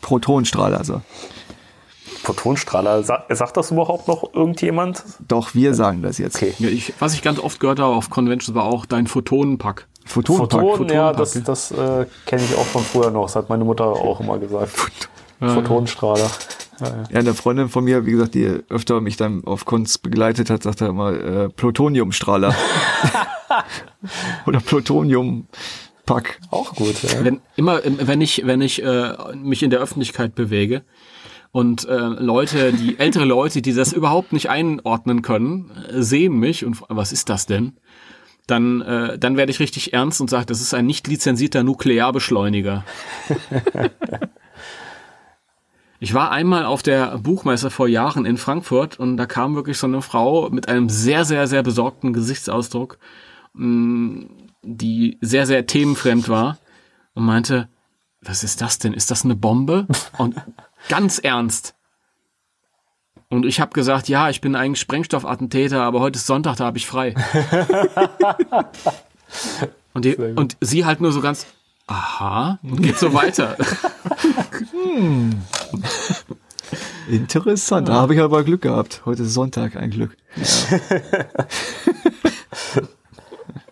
Protonstrahler, 0.00 0.78
also. 0.78 1.00
Protonstrahler, 2.24 3.02
sa 3.02 3.24
sagt 3.30 3.56
das 3.56 3.70
überhaupt 3.70 4.08
noch 4.08 4.32
irgendjemand? 4.34 5.04
Doch, 5.28 5.54
wir 5.54 5.74
sagen 5.74 6.02
das 6.02 6.18
jetzt. 6.18 6.36
Okay. 6.36 6.54
Ja, 6.58 6.68
ich, 6.68 6.94
was 6.98 7.14
ich 7.14 7.22
ganz 7.22 7.38
oft 7.38 7.60
gehört 7.60 7.78
habe 7.80 7.94
auf 7.94 8.10
Conventions 8.10 8.54
war 8.54 8.64
auch 8.64 8.86
dein 8.86 9.06
Photonenpack. 9.06 9.86
Photonenpack. 10.04 10.60
Photon, 10.60 10.88
ja, 10.88 11.12
das, 11.12 11.40
das 11.42 11.70
äh, 11.70 12.06
kenne 12.26 12.42
ich 12.42 12.56
auch 12.56 12.66
von 12.66 12.82
früher 12.82 13.10
noch. 13.10 13.22
Das 13.24 13.36
hat 13.36 13.48
meine 13.48 13.64
Mutter 13.64 13.86
auch 13.86 14.20
immer 14.20 14.38
gesagt. 14.38 14.72
Photonenstrahler. 15.40 16.30
Ja, 16.80 17.20
eine 17.20 17.34
Freundin 17.34 17.68
von 17.68 17.84
mir, 17.84 18.04
wie 18.06 18.12
gesagt, 18.12 18.34
die 18.34 18.46
öfter 18.68 19.00
mich 19.00 19.16
dann 19.16 19.44
auf 19.44 19.64
Kunst 19.64 20.02
begleitet 20.02 20.50
hat, 20.50 20.64
sagt 20.64 20.80
er 20.80 20.88
immer 20.88 21.12
äh, 21.12 21.48
Plutoniumstrahler. 21.48 22.54
Oder 24.46 24.60
Plutoniumpack. 24.60 26.40
Auch 26.50 26.74
gut, 26.74 27.02
ja. 27.02 27.24
Wenn 27.24 27.40
immer, 27.56 27.80
wenn 27.84 28.20
ich, 28.20 28.42
wenn 28.44 28.60
ich 28.60 28.82
äh, 28.82 29.12
mich 29.36 29.62
in 29.62 29.70
der 29.70 29.80
Öffentlichkeit 29.80 30.34
bewege 30.34 30.82
und 31.52 31.86
äh, 31.88 31.96
Leute, 31.96 32.72
die 32.72 32.98
ältere 32.98 33.24
Leute, 33.24 33.62
die 33.62 33.72
das 33.72 33.92
überhaupt 33.92 34.32
nicht 34.32 34.50
einordnen 34.50 35.22
können, 35.22 35.70
äh, 35.70 36.02
sehen 36.02 36.38
mich 36.38 36.64
und 36.64 36.82
was 36.88 37.12
ist 37.12 37.28
das 37.28 37.46
denn? 37.46 37.74
Dann, 38.46 38.82
äh, 38.82 39.18
dann 39.18 39.36
werde 39.36 39.50
ich 39.50 39.60
richtig 39.60 39.92
ernst 39.94 40.20
und 40.20 40.28
sage, 40.28 40.46
das 40.46 40.60
ist 40.60 40.74
ein 40.74 40.86
nicht 40.86 41.06
lizenzierter 41.06 41.62
Nuklearbeschleuniger. 41.62 42.84
Ich 46.00 46.12
war 46.12 46.30
einmal 46.30 46.66
auf 46.66 46.82
der 46.82 47.16
Buchmesse 47.16 47.70
vor 47.70 47.88
Jahren 47.88 48.26
in 48.26 48.36
Frankfurt 48.36 48.98
und 48.98 49.16
da 49.16 49.24
kam 49.24 49.54
wirklich 49.54 49.78
so 49.78 49.86
eine 49.86 50.02
Frau 50.02 50.50
mit 50.50 50.68
einem 50.68 50.90
sehr, 50.90 51.24
sehr, 51.24 51.46
sehr 51.46 51.62
besorgten 51.62 52.12
Gesichtsausdruck, 52.12 52.98
mh, 53.54 54.26
die 54.62 55.16
sehr, 55.22 55.46
sehr 55.46 55.66
themenfremd 55.66 56.28
war 56.28 56.58
und 57.14 57.24
meinte, 57.24 57.70
was 58.20 58.44
ist 58.44 58.60
das 58.60 58.78
denn? 58.78 58.92
Ist 58.92 59.10
das 59.10 59.24
eine 59.24 59.34
Bombe? 59.34 59.86
Und 60.18 60.34
ganz 60.90 61.18
ernst. 61.18 61.74
Und 63.34 63.44
ich 63.46 63.58
habe 63.58 63.72
gesagt, 63.72 64.08
ja, 64.08 64.30
ich 64.30 64.40
bin 64.40 64.54
eigentlich 64.54 64.78
Sprengstoffattentäter, 64.78 65.82
aber 65.82 65.98
heute 65.98 66.18
ist 66.18 66.26
Sonntag, 66.26 66.56
da 66.56 66.66
habe 66.66 66.78
ich 66.78 66.86
frei. 66.86 67.12
und, 69.92 70.04
die, 70.04 70.14
und 70.14 70.56
sie 70.60 70.84
halt 70.84 71.00
nur 71.00 71.10
so 71.10 71.20
ganz, 71.20 71.44
aha, 71.88 72.60
und 72.62 72.80
geht 72.80 72.96
so 72.96 73.12
weiter. 73.12 73.56
Interessant. 77.08 77.88
Da 77.88 77.94
habe 77.94 78.14
ich 78.14 78.20
aber 78.20 78.44
Glück 78.44 78.62
gehabt. 78.62 79.02
Heute 79.04 79.24
ist 79.24 79.34
Sonntag, 79.34 79.74
ein 79.74 79.90
Glück. 79.90 80.16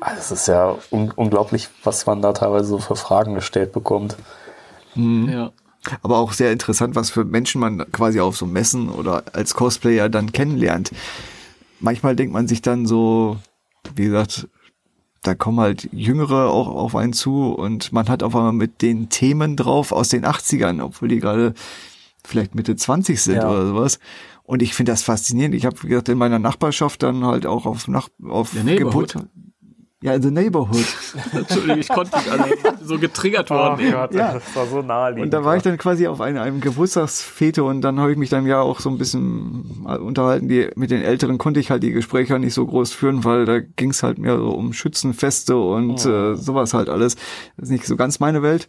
Ah, 0.01 0.16
Das 0.16 0.30
ist 0.32 0.48
ja 0.48 0.76
un 0.90 1.12
unglaublich, 1.12 1.68
was 1.84 2.05
man 2.06 2.20
da 2.20 2.32
teilweise 2.32 2.64
so 2.64 2.78
für 2.78 2.97
Fragen 2.97 3.36
gestellt 3.36 3.72
bekommt. 3.72 4.16
ja. 4.97 5.52
Aber 6.03 6.19
auch 6.19 6.33
sehr 6.33 6.53
interessant, 6.53 6.95
was 6.95 7.11
für 7.11 7.25
Menschen 7.25 7.61
man 7.61 7.79
quasi 7.91 8.21
auf 8.21 8.37
so 8.37 8.47
Messen 8.47 8.89
oder 8.89 9.25
als 9.33 9.55
Cosplayer 9.55 10.09
dann 10.09 10.33
kennenlernt. 10.33 10.93
Manchmal 11.81 12.15
denkt 12.15 12.33
man 12.33 12.47
sich 12.47 12.63
dann 12.63 12.87
so, 12.87 13.39
wie 13.97 14.05
gesagt, 14.05 14.49
da 15.23 15.35
kommen 15.35 15.61
halt 15.61 15.89
Jüngere 15.93 16.51
auch 16.51 16.69
auf 16.69 16.95
einen 16.97 17.13
zu 17.13 17.53
und 17.53 17.93
man 17.93 18.09
hat 18.09 18.23
auf 18.23 18.35
einmal 18.37 18.53
mit 18.53 18.83
den 18.83 19.09
Themen 19.09 19.57
drauf 19.57 19.93
aus 19.93 20.09
den 20.09 20.25
80ern, 20.25 20.83
obwohl 20.83 21.09
die 21.09 21.21
gerade 21.21 21.55
vielleicht 22.25 22.55
Mitte 22.55 22.77
20 22.77 23.21
sind 23.21 23.37
Ja. 23.37 23.51
oder 23.51 23.67
sowas. 23.67 23.99
Und 24.45 24.63
ich 24.63 24.75
finde 24.75 24.93
das 24.93 25.03
faszinierend. 25.03 25.55
Ich 25.55 25.65
habe, 25.67 25.81
wie 25.83 25.89
gesagt, 25.89 26.09
in 26.09 26.19
meiner 26.19 26.39
Nachbarschaft 26.39 27.03
dann 27.03 27.25
halt 27.25 27.47
auch 27.47 27.67
auf, 27.67 27.89
Nach 27.89 28.09
auf. 28.29 28.53
Geburt- 28.53 29.17
Ja, 30.03 30.20
The 30.20 30.31
Neighborhood. 30.33 30.85
Entschuldigung, 31.33 31.79
ich 31.79 31.89
konnte 31.89 32.16
nicht 32.16 32.31
alle 32.33 32.51
so 32.83 32.99
getriggert 32.99 33.51
worden. 33.51 33.93
Gott, 33.93 34.12
Ja. 34.12 34.35
das 34.35 34.57
war 34.57 34.66
so 34.66 34.83
naheliegend. 34.83 35.27
Und 35.27 35.31
da 35.33 35.45
war 35.45 35.57
ich 35.57 35.62
dann 35.62 35.79
quasi 35.79 36.09
auf 36.09 36.20
einem, 36.20 36.39
einem 36.43 36.61
Geburtstagsfete 36.61 37.62
und 37.62 37.83
dann 37.83 38.01
habe 38.01 38.11
ich 38.11 38.19
mich 38.19 38.29
dann 38.29 38.45
ja 38.47 38.61
auch 38.61 38.81
so 38.81 38.91
ein 38.91 38.99
bisschen 38.99 39.83
mal 39.85 39.99
unterhalten. 40.01 40.49
Die, 40.49 40.69
mit 40.74 40.91
den 40.91 41.03
Älteren 41.03 41.39
konnte 41.39 41.61
ich 41.61 41.70
halt 41.70 41.85
die 41.85 41.93
Gespräche 41.93 42.37
nicht 42.41 42.55
so 42.55 42.66
groß 42.66 42.93
führen, 42.93 43.24
weil 43.24 43.45
da 43.45 43.61
ging 43.61 43.91
es 43.91 44.03
halt 44.03 44.19
mehr 44.19 44.37
so 44.39 44.51
um 44.51 44.73
Schützenfeste 44.73 45.57
und 45.57 46.05
äh, 46.05 46.35
sowas 46.35 46.74
halt 46.74 46.89
alles. 46.89 47.15
Das 47.57 47.69
ist 47.69 47.70
nicht 47.70 47.87
so 47.87 47.97
ganz 47.97 48.19
meine 48.19 48.43
Welt. 48.43 48.66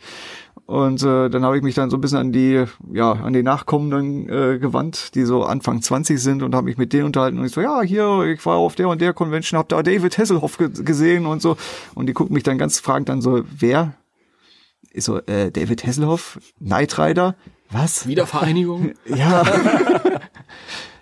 Und 0.65 1.03
äh, 1.03 1.29
dann 1.29 1.43
habe 1.43 1.57
ich 1.57 1.63
mich 1.63 1.75
dann 1.75 1.89
so 1.89 1.97
ein 1.97 2.01
bisschen 2.01 2.19
an 2.19 2.31
die, 2.31 2.63
ja, 2.93 3.11
an 3.11 3.33
die 3.33 3.43
Nachkommenden 3.43 4.29
äh, 4.29 4.59
gewandt, 4.59 5.13
die 5.13 5.23
so 5.23 5.43
Anfang 5.43 5.81
20 5.81 6.21
sind 6.21 6.41
und 6.41 6.55
habe 6.55 6.65
mich 6.65 6.77
mit 6.77 6.93
denen 6.93 7.05
unterhalten 7.05 7.37
und 7.37 7.45
ich 7.45 7.51
so, 7.51 7.61
ja, 7.61 7.81
hier, 7.81 8.21
ich 8.23 8.45
war 8.45 8.55
auf 8.55 8.75
der 8.75 8.87
und 8.87 9.01
der 9.01 9.13
Convention, 9.13 9.57
hab 9.57 9.67
da 9.69 9.83
David 9.83 10.17
Hasselhoff 10.17 10.57
ge 10.57 10.69
gesehen 10.69 11.25
und 11.25 11.41
so. 11.41 11.57
Und 11.95 12.07
die 12.07 12.13
gucken 12.13 12.33
mich 12.33 12.43
dann 12.43 12.57
ganz 12.57 12.79
fragend 12.79 13.09
an, 13.09 13.21
so, 13.21 13.43
wer? 13.57 13.93
Ich 14.93 15.03
so, 15.03 15.17
äh, 15.17 15.51
David 15.51 15.85
Hasselhoff, 15.85 16.39
Knight 16.59 16.97
Rider, 16.97 17.35
was? 17.73 18.07
Wiedervereinigung? 18.07 18.93
Ja. 19.07 19.43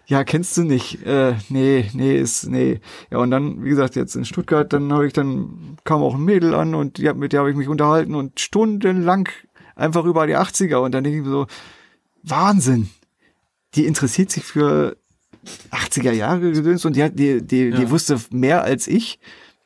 ja, 0.08 0.24
kennst 0.24 0.58
du 0.58 0.64
nicht. 0.64 1.06
Äh, 1.06 1.36
nee, 1.50 1.90
nee, 1.94 2.16
ist, 2.16 2.48
nee. 2.48 2.80
Ja, 3.12 3.20
und 3.20 3.30
dann, 3.32 3.64
wie 3.64 3.70
gesagt, 3.70 3.96
jetzt 3.96 4.16
in 4.16 4.26
Stuttgart, 4.26 4.72
dann 4.72 4.92
habe 4.92 5.06
ich 5.06 5.14
dann, 5.14 5.78
kam 5.84 6.02
auch 6.02 6.16
ein 6.16 6.24
Mädel 6.24 6.56
an 6.56 6.74
und 6.74 6.98
die, 6.98 7.14
mit 7.14 7.34
der 7.34 7.42
habe 7.42 7.52
ich 7.52 7.58
mich 7.58 7.68
unterhalten 7.68 8.16
und 8.16 8.40
stundenlang 8.40 9.28
einfach 9.76 10.06
über 10.06 10.28
die 10.28 10.38
80er 10.38 10.78
und 10.78 10.94
dann 10.94 11.04
denke 11.04 11.20
ich 11.20 11.26
mir 11.26 11.32
so, 11.32 11.48
Wahnsinn. 12.24 12.90
Die 13.76 13.86
interessiert 13.86 14.32
sich 14.32 14.44
für 14.44 14.98
80er 15.72 16.12
Jahre 16.12 16.52
gedöns 16.52 16.86
und 16.86 16.96
die 16.96 17.04
hat, 17.04 17.18
die, 17.18 17.42
die, 17.42 17.70
Ja. 17.70 17.78
die 17.78 17.90
wusste 17.90 18.20
mehr 18.32 18.64
als 18.64 18.88
ich. 18.88 19.20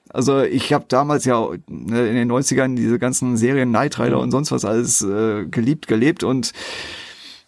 Also 0.10 0.41
ich 0.41 0.72
habe 0.72 0.86
damals 0.88 1.26
ja 1.26 1.45
ne, 1.68 2.07
in 2.07 2.15
den 2.15 2.32
90ern 2.32 2.76
diese 2.76 2.99
ganzen 2.99 3.36
Serien 3.36 3.69
Knight 3.69 3.99
Rider 3.99 4.19
und 4.19 4.32
sonst 4.32 4.52
was 4.52 4.64
alles 4.64 5.02
äh, 5.02 5.45
geliebt, 5.45 5.88
gelebt 5.88 6.23
und 6.23 6.53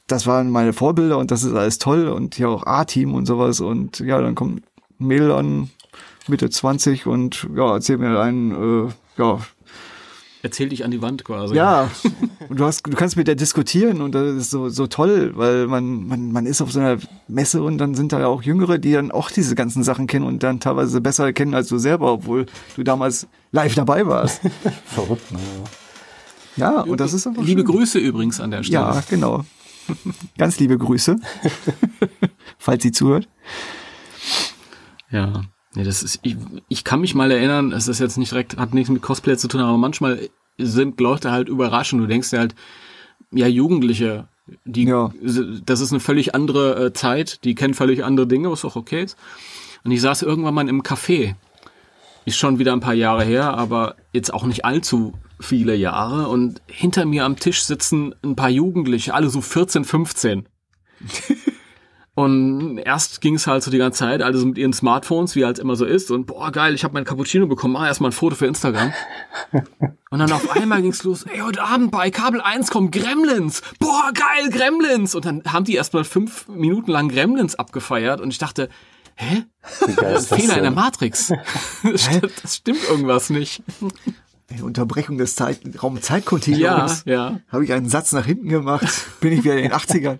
das 0.07 0.25
waren 0.25 0.49
meine 0.49 0.73
Vorbilder 0.73 1.17
und 1.17 1.31
das 1.31 1.43
ist 1.43 1.53
alles 1.53 1.77
toll 1.79 2.07
und 2.07 2.37
ja 2.37 2.47
auch 2.47 2.65
A-Team 2.65 3.13
und 3.13 3.25
sowas 3.25 3.61
und 3.61 3.99
ja, 3.99 4.19
dann 4.21 4.35
kommt 4.35 4.63
Mädel 4.97 5.31
an, 5.31 5.69
Mitte 6.27 6.49
20 6.49 7.05
und 7.05 7.47
ja, 7.55 7.73
erzählt 7.73 7.99
mir 7.99 8.19
ein, 8.19 8.51
äh, 8.51 8.91
ja, 9.21 9.39
Erzähl 10.43 10.69
dich 10.69 10.85
an 10.85 10.91
die 10.91 11.01
Wand 11.01 11.23
quasi. 11.23 11.55
ja, 11.55 11.89
und 12.49 12.59
du 12.59 12.65
hast, 12.65 12.85
du 12.85 12.95
kannst 12.95 13.17
mit 13.17 13.27
der 13.27 13.35
diskutieren 13.35 14.01
und 14.01 14.13
das 14.13 14.35
ist 14.35 14.51
so, 14.51 14.69
so 14.69 14.87
toll, 14.87 15.31
weil 15.35 15.67
man, 15.67 16.07
man, 16.07 16.31
man 16.31 16.45
ist 16.45 16.61
auf 16.61 16.71
so 16.71 16.79
einer 16.79 16.97
Messe 17.27 17.63
und 17.63 17.79
dann 17.79 17.95
sind 17.95 18.11
da 18.11 18.19
ja 18.19 18.27
auch 18.27 18.43
Jüngere, 18.43 18.77
die 18.77 18.93
dann 18.93 19.11
auch 19.11 19.31
diese 19.31 19.55
ganzen 19.55 19.83
Sachen 19.83 20.05
kennen 20.07 20.25
und 20.25 20.43
dann 20.43 20.59
teilweise 20.59 21.01
besser 21.01 21.33
kennen 21.33 21.53
als 21.53 21.69
du 21.69 21.77
selber, 21.77 22.11
obwohl 22.13 22.45
du 22.75 22.83
damals 22.83 23.27
live 23.51 23.75
dabei 23.75 24.05
warst. 24.05 24.41
Verrückt, 24.85 25.31
ne? 25.31 25.39
Ja, 26.55 26.81
und 26.81 26.99
das 26.99 27.13
ist 27.13 27.27
einfach 27.27 27.43
Liebe 27.43 27.61
schön. 27.61 27.71
Grüße 27.71 27.99
übrigens 27.99 28.39
an 28.39 28.51
der 28.51 28.63
Stelle. 28.63 28.83
Ja, 28.83 29.03
genau. 29.09 29.45
Ganz 30.37 30.59
liebe 30.59 30.77
Grüße, 30.77 31.17
falls 32.57 32.83
sie 32.83 32.91
zuhört. 32.91 33.27
Ja. 35.09 35.43
Nee, 35.77 35.83
das 35.83 36.01
ist, 36.01 36.19
ich, 36.23 36.37
ich 36.69 36.83
kann 36.83 37.01
mich 37.01 37.13
mal 37.13 37.29
erinnern, 37.29 37.71
es 37.71 37.87
ist 37.87 37.99
jetzt 37.99 38.17
nicht 38.17 38.31
direkt, 38.31 38.57
hat 38.57 38.73
nichts 38.73 38.89
mit 38.89 39.03
Cosplay 39.03 39.37
zu 39.37 39.47
tun, 39.47 39.61
aber 39.61 39.77
manchmal 39.77 40.27
sind 40.57 40.99
Leute 40.99 41.29
halt 41.31 41.49
überraschend. 41.49 42.01
Du 42.01 42.07
denkst 42.07 42.31
dir 42.31 42.39
halt, 42.39 42.55
ja, 43.29 43.45
Jugendliche, 43.45 44.27
die, 44.65 44.85
Ja. 44.85 45.11
das 45.21 45.79
ist 45.81 45.91
eine 45.91 45.99
völlig 45.99 46.33
andere 46.33 46.87
äh, 46.87 46.93
Zeit, 46.93 47.43
die 47.43 47.53
kennen 47.53 47.75
völlig 47.75 48.03
andere 48.03 48.25
Dinge, 48.25 48.49
was 48.49 48.65
auch 48.65 48.75
okay 48.75 49.03
ist. 49.03 49.17
Und 49.83 49.91
ich 49.91 50.01
saß 50.01 50.23
irgendwann 50.23 50.55
mal 50.55 50.67
im 50.67 50.81
Café. 50.81 51.35
Ist 52.25 52.37
schon 52.37 52.57
wieder 52.57 52.73
ein 52.73 52.79
paar 52.79 52.95
Jahre 52.95 53.23
her, 53.23 53.53
aber 53.53 53.97
jetzt 54.13 54.33
auch 54.33 54.45
nicht 54.45 54.65
allzu 54.65 55.13
viele 55.39 55.75
Jahre. 55.75 56.27
Und 56.27 56.59
hinter 56.65 57.05
mir 57.05 57.23
am 57.23 57.37
Tisch 57.37 57.61
sitzen 57.61 58.15
ein 58.23 58.35
paar 58.35 58.49
Jugendliche, 58.49 59.13
alle 59.13 59.29
so 59.29 59.41
14, 59.41 59.85
15. 59.85 60.49
Und 62.17 62.79
erst 62.79 63.21
ging 63.21 63.35
es 63.35 63.45
halt 63.45 63.61
so 63.61 63.69
die 63.69 63.77
ganze 63.77 63.99
Zeit, 63.99 64.23
alle 64.23 64.35
so 64.39 64.47
mit 64.47 64.57
ihren 64.57 64.73
Smartphones, 64.73 65.35
wie 65.35 65.45
halt 65.45 65.59
immer 65.59 65.75
so 65.75 65.85
ist. 65.85 66.09
Und 66.09 66.25
boah, 66.25 66.51
geil, 66.51 66.73
ich 66.73 66.83
habe 66.83 66.95
mein 66.95 67.03
Cappuccino 67.03 67.45
bekommen, 67.45 67.73
mach 67.73 67.85
erstmal 67.85 68.09
ein 68.09 68.13
Foto 68.13 68.35
für 68.35 68.47
Instagram. 68.47 68.91
Und 70.09 70.17
dann 70.17 70.31
auf 70.31 70.49
einmal 70.49 70.81
ging's 70.81 71.03
los, 71.03 71.27
ey, 71.27 71.41
heute 71.41 71.61
Abend 71.61 71.91
bei 71.91 72.09
Kabel 72.09 72.41
1 72.41 72.71
kommen 72.71 72.89
Gremlins. 72.89 73.61
Boah, 73.77 74.11
geil, 74.15 74.49
Gremlins. 74.49 75.13
Und 75.13 75.25
dann 75.25 75.43
haben 75.45 75.65
die 75.65 75.75
erstmal 75.75 76.05
fünf 76.05 76.47
Minuten 76.47 76.89
lang 76.89 77.09
Gremlins 77.09 77.53
abgefeiert. 77.53 78.19
Und 78.19 78.31
ich 78.31 78.39
dachte, 78.39 78.69
hä? 79.13 79.43
Wie 79.85 79.93
geil 79.93 80.13
Das 80.13 80.23
ist 80.23 80.33
ein 80.33 80.39
Fehler 80.39 80.57
in 80.57 80.63
der 80.63 80.71
denn? 80.71 80.73
Matrix. 80.73 81.31
Das 81.83 82.09
das 82.41 82.55
stimmt 82.55 82.83
irgendwas 82.89 83.29
nicht. 83.29 83.61
Die 84.55 84.61
Unterbrechung 84.61 85.17
des 85.17 85.35
Zeit, 85.35 85.59
Ja, 85.65 85.79
Raum-Zeit-Kontinuums. 85.81 87.03
ja. 87.05 87.39
Habe 87.49 87.65
ich 87.65 87.73
einen 87.73 87.89
Satz 87.89 88.13
nach 88.13 88.25
hinten 88.25 88.47
gemacht, 88.47 88.87
bin 89.19 89.33
ich 89.33 89.43
wieder 89.43 89.57
in 89.57 89.63
den 89.63 89.73
80ern. 89.73 90.19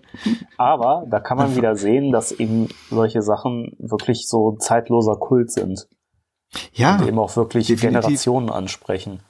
Aber 0.58 1.06
da 1.08 1.18
kann 1.18 1.38
man 1.38 1.56
wieder 1.56 1.76
sehen, 1.76 2.12
dass 2.12 2.32
eben 2.32 2.68
solche 2.90 3.22
Sachen 3.22 3.72
wirklich 3.78 4.28
so 4.28 4.56
zeitloser 4.58 5.16
Kult 5.16 5.50
sind. 5.50 5.88
Ja, 6.74 6.96
Und 6.98 7.08
eben 7.08 7.18
auch 7.18 7.34
wirklich 7.36 7.68
definitiv. 7.68 8.02
Generationen 8.02 8.50
ansprechen. 8.50 9.20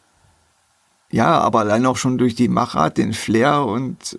ja, 1.11 1.39
aber 1.39 1.61
allein 1.61 1.87
auch 1.87 1.97
schon 1.97 2.19
durch 2.19 2.35
die 2.35 2.49
Machart, 2.49 2.99
den 2.99 3.13
Flair 3.13 3.65
und 3.67 4.19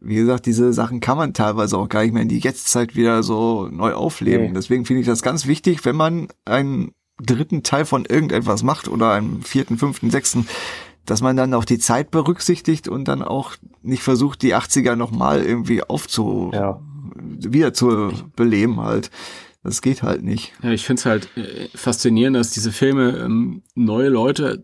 wie 0.00 0.14
gesagt, 0.14 0.46
diese 0.46 0.72
Sachen 0.72 1.00
kann 1.00 1.18
man 1.18 1.34
teilweise 1.34 1.76
auch 1.76 1.88
gar 1.88 2.02
nicht 2.02 2.12
mehr 2.14 2.22
in 2.22 2.28
die 2.30 2.38
Jetztzeit 2.38 2.96
wieder 2.96 3.22
so 3.22 3.68
neu 3.70 3.92
aufleben. 3.92 4.46
Nee. 4.48 4.52
Deswegen 4.54 4.86
finde 4.86 5.00
ich 5.02 5.06
das 5.06 5.20
ganz 5.22 5.46
wichtig, 5.46 5.84
wenn 5.84 5.96
man 5.96 6.28
einen 6.46 6.92
dritten 7.24 7.62
Teil 7.62 7.84
von 7.84 8.04
irgendetwas 8.04 8.62
macht 8.62 8.88
oder 8.88 9.12
einen 9.12 9.42
vierten, 9.42 9.78
fünften, 9.78 10.10
sechsten, 10.10 10.46
dass 11.06 11.22
man 11.22 11.36
dann 11.36 11.54
auch 11.54 11.64
die 11.64 11.78
Zeit 11.78 12.10
berücksichtigt 12.10 12.88
und 12.88 13.06
dann 13.06 13.22
auch 13.22 13.52
nicht 13.82 14.02
versucht, 14.02 14.42
die 14.42 14.54
80er 14.54 14.96
nochmal 14.96 15.42
irgendwie 15.42 15.82
aufzu, 15.82 16.50
Ja. 16.52 16.80
wieder 17.14 17.72
zu 17.74 18.12
beleben 18.36 18.80
halt. 18.80 19.10
Das 19.62 19.82
geht 19.82 20.02
halt 20.02 20.22
nicht. 20.22 20.52
Ja, 20.62 20.70
ich 20.70 20.86
finde 20.86 21.00
es 21.00 21.06
halt 21.06 21.28
äh, 21.36 21.68
faszinierend, 21.74 22.34
dass 22.34 22.50
diese 22.50 22.72
Filme 22.72 23.18
ähm, 23.18 23.62
neue 23.74 24.08
Leute 24.08 24.62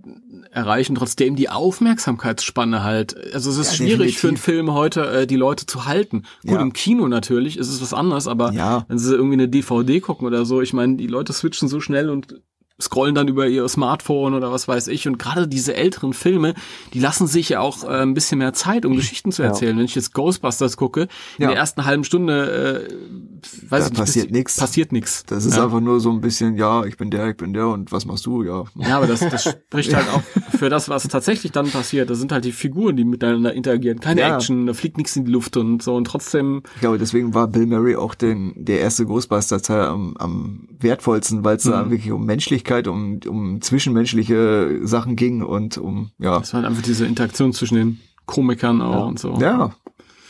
erreichen, 0.50 0.94
trotzdem 0.94 1.36
die 1.36 1.50
Aufmerksamkeitsspanne 1.50 2.82
halt. 2.82 3.14
Also 3.34 3.50
es 3.50 3.58
ist 3.58 3.72
Ja, 3.72 3.76
schwierig 3.84 4.18
für 4.18 4.28
einen 4.28 4.36
definitiv. 4.36 4.42
Film 4.44 4.72
heute, 4.72 5.10
äh, 5.10 5.26
die 5.26 5.36
Leute 5.36 5.66
zu 5.66 5.84
halten. 5.84 6.22
Gut, 6.42 6.52
Ja. 6.52 6.60
im 6.62 6.72
Kino 6.72 7.08
natürlich 7.08 7.58
ist 7.58 7.68
es 7.68 7.82
was 7.82 7.92
anderes, 7.92 8.26
aber 8.26 8.52
Ja. 8.52 8.86
wenn 8.88 8.98
sie 8.98 9.14
irgendwie 9.14 9.34
eine 9.34 9.48
DVD 9.48 10.00
gucken 10.00 10.26
oder 10.26 10.46
so, 10.46 10.62
ich 10.62 10.72
meine, 10.72 10.96
die 10.96 11.06
Leute 11.08 11.32
switchen 11.34 11.68
so 11.68 11.80
schnell 11.80 12.08
und 12.08 12.40
scrollen 12.80 13.14
dann 13.14 13.28
über 13.28 13.46
ihr 13.48 13.66
Smartphone 13.68 14.34
oder 14.34 14.52
was 14.52 14.68
weiß 14.68 14.88
ich. 14.88 15.08
Und 15.08 15.18
gerade 15.18 15.48
diese 15.48 15.74
älteren 15.74 16.12
Filme, 16.12 16.54
die 16.92 16.98
lassen 17.00 17.26
sich 17.26 17.48
ja 17.48 17.60
auch 17.60 17.84
äh, 17.84 18.02
ein 18.02 18.12
bisschen 18.14 18.38
mehr 18.38 18.52
Zeit, 18.52 18.84
um 18.84 18.94
Geschichten 18.96 19.32
zu 19.32 19.42
Ja. 19.42 19.48
erzählen. 19.48 19.76
Wenn 19.78 19.84
ich 19.86 19.94
jetzt 19.94 20.12
Ghostbusters 20.12 20.76
gucke, 20.76 21.02
in 21.38 21.44
Ja. 21.44 21.48
der 21.48 21.56
ersten 21.56 21.84
halben 21.86 22.04
Stunde, 22.04 22.88
äh, 22.88 22.94
weiß 23.70 23.70
Da 23.70 23.76
ich 23.78 23.90
nicht, 23.92 23.98
passiert 23.98 24.30
nix. 24.30 24.56
Passiert 24.58 24.92
nichts. 24.92 25.24
Das 25.26 25.44
ist 25.46 25.56
ja. 25.56 25.64
einfach 25.64 25.80
nur 25.80 26.00
so 26.00 26.10
ein 26.10 26.20
bisschen, 26.20 26.56
ja, 26.56 26.84
ich 26.84 26.96
bin 26.96 27.10
der, 27.10 27.28
ich 27.30 27.36
bin 27.36 27.52
der 27.54 27.68
und 27.68 27.92
was 27.92 28.04
machst 28.04 28.26
du? 28.26 28.42
Ja. 28.42 28.64
Ja, 28.76 28.98
aber 28.98 29.06
das, 29.06 29.20
das 29.20 29.44
spricht 29.44 29.94
halt 29.94 30.06
auch 30.10 30.22
für 30.58 30.68
das, 30.68 30.88
was 30.88 31.08
tatsächlich 31.08 31.52
dann 31.52 31.70
passiert. 31.70 32.10
Das 32.10 32.18
sind 32.18 32.30
halt 32.32 32.44
die 32.44 32.52
Figuren, 32.52 32.96
die 32.96 33.04
miteinander 33.04 33.54
interagieren. 33.54 34.00
Keine 34.00 34.20
Ja. 34.20 34.34
Action, 34.36 34.66
da 34.66 34.74
fliegt 34.74 34.98
nichts 34.98 35.16
in 35.16 35.24
die 35.24 35.32
Luft 35.32 35.56
und 35.56 35.82
so. 35.82 35.94
Und 35.94 36.04
trotzdem, 36.06 36.62
Ich 36.74 36.80
glaube, 36.80 36.98
deswegen 36.98 37.32
war 37.34 37.48
Bill 37.48 37.66
Murray 37.66 37.96
auch 37.96 38.14
den, 38.14 38.52
der 38.56 38.80
erste 38.80 39.06
Ghostbuster-Teil 39.06 39.82
am, 39.86 40.14
am 40.18 40.68
wertvollsten, 40.78 41.44
weil 41.44 41.56
es 41.56 41.64
Mhm. 41.64 41.70
da 41.70 41.90
wirklich 41.90 42.12
um 42.12 42.24
Menschlichkeit, 42.26 42.65
um, 42.88 43.20
um 43.26 43.60
zwischenmenschliche 43.62 44.80
Sachen 44.82 45.16
ging 45.16 45.42
und 45.42 45.78
um, 45.78 46.10
ja, 46.18 46.38
das 46.38 46.52
war 46.52 46.62
halt 46.62 46.70
einfach 46.70 46.82
diese 46.82 47.06
Interaktion 47.06 47.52
zwischen 47.52 47.76
den 47.76 48.00
Komikern 48.26 48.82
auch 48.82 49.06
und 49.06 49.18
so. 49.18 49.38
ja. 49.40 49.72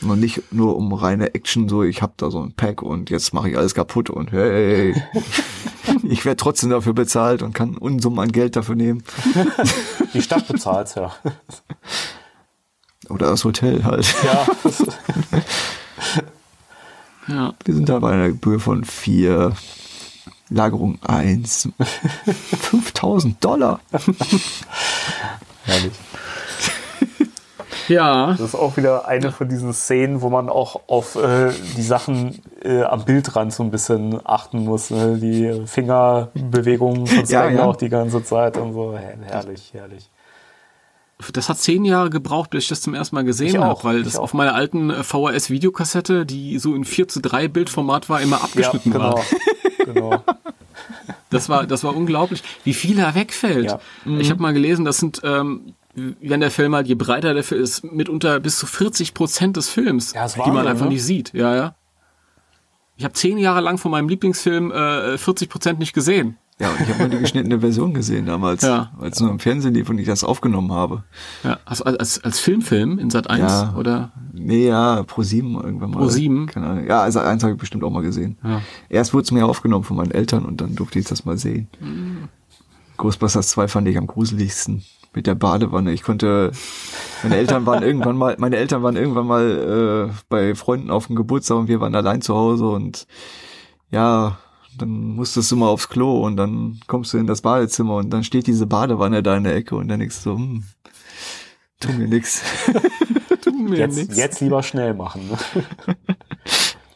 Und 0.01 0.19
nicht 0.19 0.53
nur 0.53 0.75
um 0.75 0.93
reine 0.93 1.33
Action, 1.33 1.67
so 1.67 1.81
ich 1.81 2.03
hab 2.03 2.19
da 2.19 2.29
so 2.29 2.39
ein 2.39 2.53
Pack 2.53 2.83
und 2.83 3.09
jetzt 3.09 3.33
mache 3.33 3.49
ich 3.49 3.57
alles 3.57 3.73
kaputt 3.73 4.11
und 4.11 4.31
hey, 4.31 4.93
ich 6.03 6.23
werde 6.23 6.37
trotzdem 6.37 6.69
dafür 6.69 6.93
bezahlt 6.93 7.41
und 7.41 7.53
kann 7.55 7.75
Unsummen 7.75 8.19
an 8.19 8.31
Geld 8.31 8.55
dafür 8.55 8.75
nehmen. 8.75 9.03
Die 10.13 10.21
Stadt 10.21 10.47
bezahlt 10.47 10.93
ja. 10.95 11.11
Oder 13.09 13.31
das 13.31 13.43
Hotel 13.43 13.83
halt. 13.85 14.13
Ja, 14.23 14.45
Ja. 17.27 17.53
Wir 17.65 17.73
sind 17.73 17.89
da 17.89 17.99
bei 17.99 18.11
einer 18.11 18.29
Gebühr 18.29 18.59
von 18.59 18.83
vier, 18.85 19.53
Lagerung 20.49 20.99
eins, 21.03 21.69
5000 22.59 23.43
Dollar. 23.43 23.79
herrlich. 25.65 25.93
Ja, 27.87 28.31
Das 28.31 28.41
ist 28.41 28.55
auch 28.55 28.75
wieder 28.77 29.07
eine 29.07 29.31
von 29.31 29.47
diesen 29.47 29.73
Szenen, 29.73 30.21
wo 30.21 30.29
man 30.29 30.49
auch 30.49 30.81
auf 30.87 31.15
äh, 31.15 31.51
die 31.77 31.81
Sachen 31.81 32.41
äh, 32.61 32.83
am 32.83 33.05
Bildrand 33.05 33.53
so 33.53 33.63
ein 33.63 33.71
bisschen 33.71 34.19
achten 34.25 34.65
muss. 34.65 34.89
Ne? 34.89 35.17
Die 35.17 35.65
Fingerbewegungen 35.65 37.07
von 37.07 37.25
Ja, 37.25 37.49
ja. 37.49 37.63
auch 37.63 37.75
die 37.77 37.89
ganze 37.89 38.23
Zeit 38.23 38.57
und 38.57 38.73
so. 38.73 38.97
Her 38.97 39.17
herrlich, 39.25 39.71
herrlich. 39.73 40.09
das 41.31 41.47
hat 41.47 41.59
zehn 41.59 41.85
Jahre 41.85 42.09
gebraucht, 42.09 42.49
bis 42.49 42.63
ich 42.63 42.69
das 42.69 42.81
zum 42.81 42.93
ersten 42.93 43.15
Mal 43.15 43.23
gesehen 43.23 43.63
habe, 43.63 43.81
weil 43.83 44.03
das 44.03 44.17
auch. 44.17 44.23
auf 44.23 44.33
meiner 44.33 44.53
alten 44.53 44.89
äh, 44.89 45.03
VHS-Videokassette, 45.03 46.25
die 46.25 46.59
so 46.59 46.75
in 46.75 46.83
4 46.83 47.07
zu 47.07 47.21
3 47.21 47.47
Bildformat 47.47 48.09
war, 48.09 48.19
immer 48.21 48.43
abgeschnitten 48.43 48.91
ja, 48.91 48.99
war. 48.99 49.19
genau. 49.93 50.23
Das 51.29 51.49
war, 51.49 51.67
das 51.67 51.83
war 51.83 51.93
unglaublich, 51.95 52.41
wie 52.63 52.73
viel 52.73 52.95
da 52.95 53.13
wegfällt. 53.13 53.65
Ja. 53.65 53.79
Ich 54.19 54.29
habe 54.29 54.41
mal 54.41 54.53
gelesen, 54.53 54.85
das 54.85 54.97
sind, 54.97 55.19
ähm, 55.25 55.73
wenn 55.93 56.39
der 56.39 56.51
Film 56.51 56.73
halt, 56.73 56.87
je 56.87 56.95
breiter 56.95 57.33
der 57.33 57.43
Film 57.43 57.61
ist, 57.61 57.83
mitunter 57.83 58.39
bis 58.39 58.57
zu 58.57 58.65
40 58.65 59.13
Prozent 59.13 59.57
des 59.57 59.69
Films, 59.69 60.13
Ja, 60.13 60.25
die 60.27 60.51
man 60.51 60.65
einfach 60.65 60.85
ne? 60.85 60.93
nicht 60.93 61.03
sieht. 61.03 61.33
Ja, 61.33 61.53
ja. 61.53 61.75
Ich 62.95 63.03
habe 63.03 63.13
zehn 63.13 63.37
Jahre 63.37 63.59
lang 63.59 63.77
von 63.77 63.91
meinem 63.91 64.07
Lieblingsfilm 64.07 64.71
äh, 64.71 65.17
40 65.17 65.49
Prozent 65.49 65.79
nicht 65.79 65.93
gesehen. 65.93 66.37
Ja, 66.59 66.71
und 66.71 66.81
ich 66.81 66.87
habe 66.89 66.99
nur 67.01 67.09
die 67.09 67.19
geschnittene 67.19 67.59
Version 67.59 67.93
gesehen 67.93 68.25
damals, 68.25 68.63
Ja. 68.63 68.91
weil 68.97 69.11
es 69.11 69.19
nur 69.19 69.29
im 69.29 69.37
Fernsehen 69.39 69.75
lief 69.75 69.89
und 69.89 69.99
ich 69.99 70.07
das 70.07 70.23
aufgenommen 70.23 70.71
habe. 70.71 71.03
Ja, 71.43 71.59
also 71.65 71.83
als, 71.83 71.97
als, 71.99 72.23
als 72.23 72.39
Filmfilm 72.39 72.97
in 72.97 73.11
Sat 73.11 73.29
1 73.29 73.39
Ja. 73.41 73.75
oder? 73.77 74.11
Nee, 74.33 74.67
ja, 74.67 75.03
Pro 75.03 75.21
7 75.21 75.53
irgendwann 75.55 75.91
mal. 75.91 75.97
Pro 75.99 76.07
7? 76.09 76.47
Keine 76.47 76.65
Ahnung. 76.67 76.87
Ja, 76.87 77.01
also 77.01 77.19
eins 77.19 77.43
habe 77.43 77.53
ich 77.53 77.59
bestimmt 77.59 77.83
auch 77.83 77.91
mal 77.91 78.01
gesehen. 78.01 78.37
Ja. 78.43 78.61
Erst 78.89 79.13
wurde 79.13 79.23
es 79.25 79.31
mir 79.31 79.45
aufgenommen 79.45 79.83
von 79.83 79.97
meinen 79.97 80.11
Eltern 80.11 80.45
und 80.45 80.59
dann 80.61 80.75
durfte 80.75 80.97
ich 80.97 81.05
das 81.05 81.25
mal 81.25 81.37
sehen. 81.37 81.67
Ghostbusters 82.97 83.49
2 83.49 83.67
fand 83.67 83.87
ich 83.87 83.97
am 83.97 84.07
gruseligsten 84.07 84.83
mit 85.13 85.27
der 85.27 85.35
Badewanne. 85.35 85.93
Ich 85.93 86.01
konnte, 86.03 86.51
meine 87.23 87.35
Eltern 87.37 87.65
waren 87.67 87.83
irgendwann 87.83 88.17
mal, 88.17 88.35
meine 88.39 88.57
Eltern 88.57 88.81
waren 88.83 88.95
irgendwann 88.95 89.27
mal 89.27 90.09
äh, 90.09 90.13
bei 90.29 90.55
Freunden 90.55 90.89
auf 90.91 91.07
dem 91.07 91.15
Geburtstag 91.15 91.57
und 91.57 91.67
wir 91.67 91.79
waren 91.79 91.93
allein 91.95 92.21
zu 92.21 92.35
Hause 92.35 92.67
und 92.67 93.05
ja, 93.91 94.37
dann 94.77 95.15
musstest 95.15 95.51
du 95.51 95.55
mal 95.55 95.67
aufs 95.67 95.89
Klo 95.89 96.21
und 96.25 96.37
dann 96.37 96.79
kommst 96.87 97.13
du 97.13 97.17
in 97.17 97.27
das 97.27 97.41
Badezimmer 97.41 97.95
und 97.95 98.09
dann 98.11 98.23
steht 98.23 98.47
diese 98.47 98.65
Badewanne 98.67 99.21
da 99.23 99.35
in 99.37 99.43
der 99.43 99.55
Ecke 99.55 99.75
und 99.75 99.87
dann 99.87 99.99
denkst 99.99 100.23
du, 100.23 100.35
hm, 100.35 100.63
tu 101.79 101.91
mir 101.93 102.07
nix. 102.07 102.41
Tu 103.43 103.51
mir 103.51 103.77
Jetzt, 103.77 103.95
nix. 103.97 104.17
jetzt 104.17 104.41
lieber 104.41 104.63
schnell 104.63 104.93
machen. 104.93 105.21
Ne? 105.29 105.95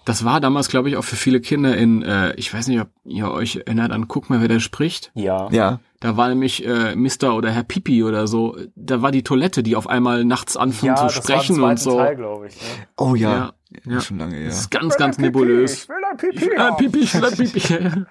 Das 0.03 0.25
war 0.25 0.39
damals, 0.41 0.67
glaube 0.67 0.89
ich, 0.89 0.97
auch 0.97 1.03
für 1.03 1.15
viele 1.15 1.39
Kinder 1.41 1.77
in, 1.77 2.01
äh, 2.01 2.33
ich 2.33 2.51
weiß 2.51 2.67
nicht, 2.67 2.81
ob 2.81 2.89
ihr 3.05 3.29
euch 3.29 3.57
erinnert 3.57 3.91
an 3.91 4.07
Guck 4.07 4.31
mal, 4.31 4.41
wer 4.41 4.47
da 4.47 4.59
spricht. 4.59 5.11
Ja. 5.13 5.47
Ja, 5.51 5.79
Da 5.99 6.17
war 6.17 6.27
nämlich 6.27 6.65
äh, 6.65 6.95
Mr. 6.95 7.35
oder 7.35 7.51
Herr 7.51 7.63
Pipi 7.63 8.03
oder 8.03 8.25
so. 8.25 8.57
Da 8.75 9.03
war 9.03 9.11
die 9.11 9.21
Toilette, 9.23 9.61
die 9.61 9.75
auf 9.75 9.87
einmal 9.87 10.25
nachts 10.25 10.57
anfing 10.57 10.87
Ja, 10.87 10.95
zu 10.95 11.03
das 11.05 11.15
sprechen 11.15 11.57
war 11.61 11.65
im 11.65 11.71
und 11.73 11.79
so. 11.79 11.97
Teil, 11.97 12.15
glaube 12.15 12.47
ich. 12.47 12.55
Ne? 12.55 12.61
oh 12.97 13.13
ja, 13.13 13.31
Ja, 13.31 13.53
ja. 13.85 14.02
schon 14.02 14.18
lange, 14.19 14.39
ja. 14.39 14.48
Das 14.48 14.61
ist 14.61 14.72
ganz, 14.72 14.98
ganz 14.98 15.18
nebulös. 15.18 15.88
will 15.88 15.95
ein 16.10 16.18
Pipi. 16.18 16.35
Ich 16.35 16.45
will 16.45 16.57
ein 16.57 16.77
Pipi, 16.77 16.99
ich 16.99 17.14
will 17.14 17.26
ein 17.26 17.35
Pipi. 17.35 18.06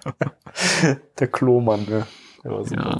Der 1.19 1.27
Klomann, 1.27 1.85
ne? 1.85 2.07
Ja. 2.43 2.97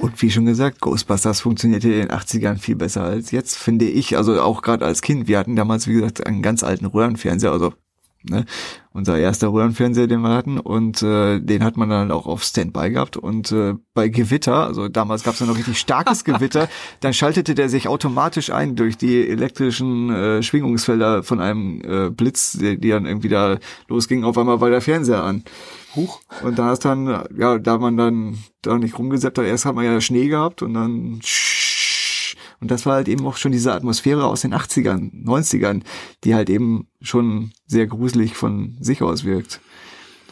Und 0.00 0.20
wie 0.20 0.30
schon 0.30 0.46
gesagt, 0.46 0.80
Ghostbusters 0.80 1.40
funktionierte 1.40 1.88
in 1.92 2.08
den 2.08 2.10
80ern 2.10 2.58
viel 2.58 2.74
besser 2.74 3.04
als 3.04 3.30
jetzt, 3.30 3.56
finde 3.56 3.84
ich. 3.84 4.16
Also 4.16 4.40
auch 4.42 4.62
gerade 4.62 4.84
als 4.84 5.00
Kind. 5.00 5.28
Wir 5.28 5.38
hatten 5.38 5.54
damals, 5.54 5.86
wie 5.86 5.94
gesagt, 5.94 6.26
einen 6.26 6.42
ganz 6.42 6.64
alten 6.64 6.86
Röhrenfernseher, 6.86 7.52
also 7.52 7.72
ne, 8.22 8.44
unser 8.92 9.18
erster 9.18 9.52
Röhrenfernseher, 9.52 10.06
den 10.06 10.20
wir 10.20 10.30
hatten. 10.30 10.58
Und 10.58 11.02
äh, 11.02 11.40
den 11.40 11.64
hat 11.64 11.76
man 11.76 11.88
dann 11.88 12.10
auch 12.10 12.26
auf 12.26 12.42
Standby 12.42 12.90
gehabt. 12.90 13.16
Und 13.16 13.52
äh, 13.52 13.74
bei 13.94 14.08
Gewitter, 14.08 14.66
also 14.66 14.88
damals 14.88 15.22
gab 15.22 15.34
es 15.34 15.40
ja 15.40 15.46
noch 15.46 15.56
richtig 15.56 15.78
starkes 15.78 16.24
Gewitter, 16.24 16.68
dann 17.00 17.14
schaltete 17.14 17.54
der 17.54 17.68
sich 17.68 17.88
automatisch 17.88 18.50
ein 18.50 18.76
durch 18.76 18.96
die 18.96 19.28
elektrischen 19.28 20.10
äh, 20.10 20.42
Schwingungsfelder 20.42 21.22
von 21.22 21.40
einem 21.40 21.80
äh, 21.82 22.10
Blitz, 22.10 22.52
die, 22.52 22.78
die 22.78 22.90
dann 22.90 23.06
irgendwie 23.06 23.28
da 23.28 23.58
losging. 23.88 24.24
Auf 24.24 24.38
einmal 24.38 24.60
war 24.60 24.70
der 24.70 24.80
Fernseher 24.80 25.22
an. 25.22 25.44
Huch. 25.96 26.20
Und 26.42 26.58
da 26.58 26.72
ist 26.72 26.84
dann, 26.84 27.24
ja, 27.36 27.58
da 27.58 27.78
man 27.78 27.96
dann 27.96 28.38
da 28.62 28.76
nicht 28.78 28.98
rumgesetzt 28.98 29.38
hat, 29.38 29.46
erst 29.46 29.64
hat 29.64 29.74
man 29.74 29.84
ja 29.84 30.00
Schnee 30.00 30.28
gehabt 30.28 30.62
und 30.62 30.74
dann 30.74 31.18
und 32.60 32.70
das 32.70 32.86
war 32.86 32.94
halt 32.94 33.08
eben 33.08 33.26
auch 33.26 33.36
schon 33.36 33.52
diese 33.52 33.72
Atmosphäre 33.72 34.24
aus 34.26 34.42
den 34.42 34.54
80ern, 34.54 35.10
90ern, 35.24 35.82
die 36.24 36.34
halt 36.34 36.50
eben 36.50 36.88
schon 37.00 37.52
sehr 37.66 37.86
gruselig 37.86 38.34
von 38.34 38.76
sich 38.80 39.02
aus 39.02 39.24
wirkt. 39.24 39.60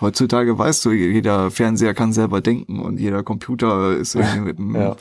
Heutzutage 0.01 0.57
weißt 0.57 0.85
du, 0.85 0.93
jeder 0.93 1.51
Fernseher 1.51 1.93
kann 1.93 2.13
selber 2.13 2.41
denken 2.41 2.79
und 2.79 3.01
jeder 3.01 3.25
Computer 3.25 3.97
ist 3.97 4.15
irgendwie 4.15 4.41
mit 4.41 4.59
dem 4.59 4.77
Ja. 4.77 4.97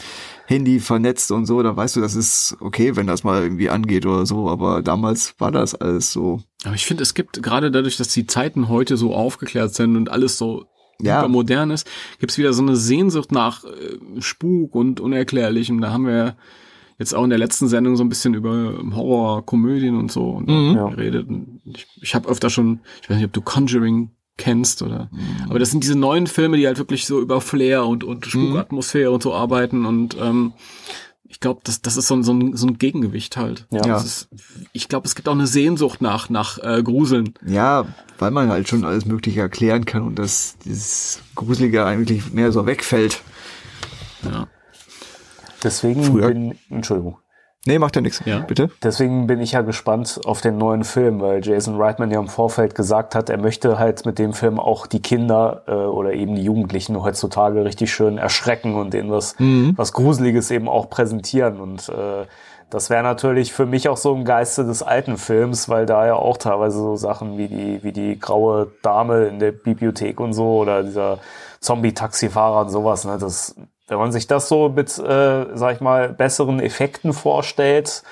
Handy 0.47 0.79
vernetzt 0.79 1.29
und 1.31 1.45
so, 1.45 1.61
da 1.61 1.75
weißt 1.77 1.97
du, 1.97 2.01
das 2.01 2.15
ist 2.15 2.57
okay, 2.61 2.95
wenn 2.95 3.05
das 3.05 3.23
mal 3.23 3.43
irgendwie 3.43 3.69
angeht 3.69 4.07
oder 4.07 4.25
so, 4.25 4.49
aber 4.49 4.81
damals 4.81 5.35
war 5.37 5.51
das 5.51 5.75
alles 5.75 6.11
so. 6.11 6.41
Aber 6.63 6.73
ich 6.73 6.85
finde, 6.87 7.03
es 7.03 7.13
gibt 7.13 7.43
gerade 7.43 7.69
dadurch, 7.69 7.97
dass 7.97 8.07
die 8.07 8.25
Zeiten 8.25 8.69
heute 8.69 8.97
so 8.97 9.13
aufgeklärt 9.13 9.75
sind 9.75 9.95
und 9.97 10.09
alles 10.09 10.39
so 10.39 10.65
Ja. 10.99 11.17
super 11.19 11.27
modern 11.31 11.69
ist, 11.69 11.87
gibt 12.19 12.31
es 12.31 12.39
wieder 12.39 12.53
so 12.53 12.63
eine 12.63 12.75
Sehnsucht 12.75 13.31
nach 13.31 13.65
äh, 13.65 14.19
Spuk 14.21 14.73
und 14.73 14.99
Unerklärlichem. 14.99 15.79
Da 15.79 15.91
haben 15.91 16.07
wir 16.07 16.37
jetzt 16.97 17.13
auch 17.13 17.23
in 17.23 17.29
der 17.29 17.39
letzten 17.39 17.67
Sendung 17.67 17.95
so 17.95 18.03
ein 18.03 18.09
bisschen 18.09 18.33
über 18.33 18.73
Horror, 18.95 19.45
Komödien 19.45 19.95
und 19.97 20.11
so 20.11 20.29
und 20.31 20.49
Ja. 20.49 20.89
geredet. 20.89 21.27
Und 21.27 21.61
ich 21.65 21.87
ich 22.01 22.15
habe 22.15 22.27
öfter 22.29 22.49
schon, 22.49 22.79
ich 23.01 23.09
weiß 23.09 23.17
nicht, 23.17 23.25
ob 23.25 23.33
du 23.33 23.41
Conjuring 23.41 24.11
kennst 24.37 24.83
oder, 24.83 25.09
aber 25.49 25.57
das 25.57 25.71
sind 25.71 25.83
diese 25.83 25.97
neuen 25.97 26.27
Filme, 26.27 26.57
die 26.57 26.67
halt 26.67 26.77
wirklich 26.77 27.07
so 27.07 27.19
über 27.19 27.41
Flair 27.41 27.85
und 27.87 28.03
und 28.03 28.25
Spukatmosphäre 28.27 29.09
und 29.11 29.23
so 29.23 29.33
arbeiten 29.33 29.85
und 29.85 30.15
ähm, 30.21 30.53
ich 31.29 31.39
glaube, 31.41 31.59
das, 31.63 31.81
das 31.81 31.97
ist 31.97 32.07
so 32.07 32.15
ein, 32.15 32.23
so, 32.23 32.31
ein, 32.33 32.55
so 32.55 32.67
ein 32.67 32.77
Gegengewicht 32.77 33.35
halt. 33.35 33.67
Ja. 33.69 33.81
Das 33.81 34.05
ist, 34.05 34.29
ich 34.71 34.87
glaube, 34.87 35.07
es 35.07 35.13
gibt 35.13 35.27
auch 35.27 35.33
eine 35.33 35.45
Sehnsucht 35.45 36.01
nach, 36.01 36.29
nach 36.29 36.57
äh, 36.59 36.81
Gruseln. 36.81 37.33
Ja, 37.45 37.85
weil 38.17 38.31
man 38.31 38.47
halt 38.47 38.69
schon 38.69 38.85
alles 38.85 39.05
Mögliche 39.05 39.41
erklären 39.41 39.83
kann 39.85 40.03
und 40.03 40.17
dass 40.17 40.57
dieses 40.63 41.19
Gruselige 41.35 41.85
eigentlich 41.85 42.31
mehr 42.31 42.53
so 42.53 42.65
wegfällt. 42.65 43.21
Ja. 44.23 44.47
Deswegen 45.63 46.03
Früher- 46.03 46.27
bin, 46.27 46.57
Entschuldigung. 46.69 47.17
Nee, 47.65 47.79
macht 47.79 47.95
ja 47.97 48.01
nichts. 48.01 48.21
Ja. 48.23 48.39
Bitte? 48.39 48.69
Deswegen 48.81 49.27
bin 49.27 49.41
ich 49.41 49.51
ja 49.51 49.61
gespannt 49.61 50.21
auf 50.23 50.39
den 50.39 50.57
neuen 50.57 50.85
Film, 50.85 51.19
weil 51.19 51.45
Jason 51.45 51.75
Reitman 51.75 52.11
ja 52.11 52.19
im 52.19 52.29
Vorfeld 52.29 52.75
gesagt 52.75 53.13
hat, 53.13 53.29
er 53.29 53.37
möchte 53.37 53.77
halt 53.77 54.05
mit 54.05 54.19
dem 54.19 54.31
Film 54.31 54.57
auch 54.57 54.87
die 54.87 55.01
Kinder 55.01 55.63
äh, 55.67 55.71
oder 55.73 56.13
eben 56.13 56.35
die 56.35 56.43
Jugendlichen 56.43 57.01
heutzutage 57.03 57.65
richtig 57.65 57.91
schön 57.91 58.17
erschrecken 58.17 58.75
und 58.75 58.93
denen 58.93 59.11
was, 59.11 59.35
was 59.39 59.91
Gruseliges 59.91 60.49
eben 60.49 60.69
auch 60.69 60.89
präsentieren. 60.89 61.59
Und 61.59 61.89
äh, 61.89 62.25
das 62.69 62.89
wäre 62.89 63.03
natürlich 63.03 63.51
für 63.51 63.65
mich 63.65 63.89
auch 63.89 63.97
so 63.97 64.15
im 64.15 64.23
Geiste 64.23 64.63
des 64.63 64.81
alten 64.81 65.17
Films, 65.17 65.67
weil 65.67 65.85
da 65.85 66.05
ja 66.05 66.15
auch 66.15 66.37
teilweise 66.37 66.77
so 66.79 66.95
Sachen 66.95 67.37
wie 67.37 67.49
die, 67.49 67.83
wie 67.83 67.91
die 67.91 68.17
graue 68.17 68.71
Dame 68.81 69.25
in 69.25 69.39
der 69.39 69.51
Bibliothek 69.51 70.21
und 70.21 70.31
so 70.31 70.59
oder 70.59 70.83
dieser 70.83 71.19
Zombie-Taxifahrer 71.59 72.61
und 72.61 72.69
sowas, 72.69 73.03
ne, 73.03 73.17
das 73.19 73.55
wenn 73.87 73.97
man 73.97 74.11
sich 74.11 74.27
das 74.27 74.49
so 74.49 74.69
mit, 74.69 74.89
äh, 74.99 75.45
sag 75.55 75.75
ich 75.75 75.81
mal, 75.81 76.09
besseren 76.13 76.59
Effekten 76.59 77.13
vorstellt, 77.13 78.03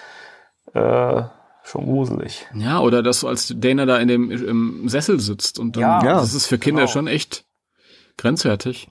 äh, 0.73 1.23
schon 1.63 1.85
gruselig. 1.85 2.45
Ja, 2.53 2.79
oder 2.79 3.01
dass 3.03 3.21
du 3.21 3.27
als 3.27 3.53
Dana 3.57 3.85
da 3.85 3.97
in 3.97 4.07
dem 4.07 4.31
im 4.31 4.87
Sessel 4.89 5.19
sitzt 5.19 5.59
und 5.59 5.75
dann, 5.75 5.81
Ja, 5.81 6.03
Ja, 6.03 6.13
das 6.19 6.33
ist 6.33 6.45
für 6.47 6.59
Kinder 6.59 6.83
genau. 6.83 6.91
schon 6.91 7.07
echt 7.07 7.45
grenzwertig. 8.17 8.89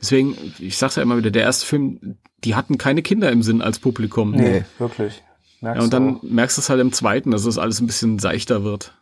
Deswegen, 0.00 0.36
ich 0.58 0.76
sag's 0.76 0.96
ja 0.96 1.02
immer 1.02 1.16
wieder, 1.16 1.30
der 1.30 1.42
erste 1.44 1.64
Film, 1.64 2.18
die 2.44 2.54
hatten 2.54 2.76
keine 2.76 3.00
Kinder 3.00 3.30
im 3.32 3.42
Sinn 3.42 3.62
als 3.62 3.78
Publikum. 3.78 4.32
Nee. 4.32 4.64
wirklich. 4.78 5.22
Merkst 5.62 5.78
Ja, 5.78 5.84
und 5.84 5.92
du 5.92 5.96
dann 5.96 6.16
auch. 6.16 6.22
merkst 6.22 6.58
du 6.58 6.60
es 6.60 6.68
halt 6.68 6.80
im 6.80 6.92
zweiten, 6.92 7.30
dass 7.30 7.46
es 7.46 7.56
alles 7.56 7.80
ein 7.80 7.86
bisschen 7.86 8.18
seichter 8.18 8.64
wird. 8.64 8.92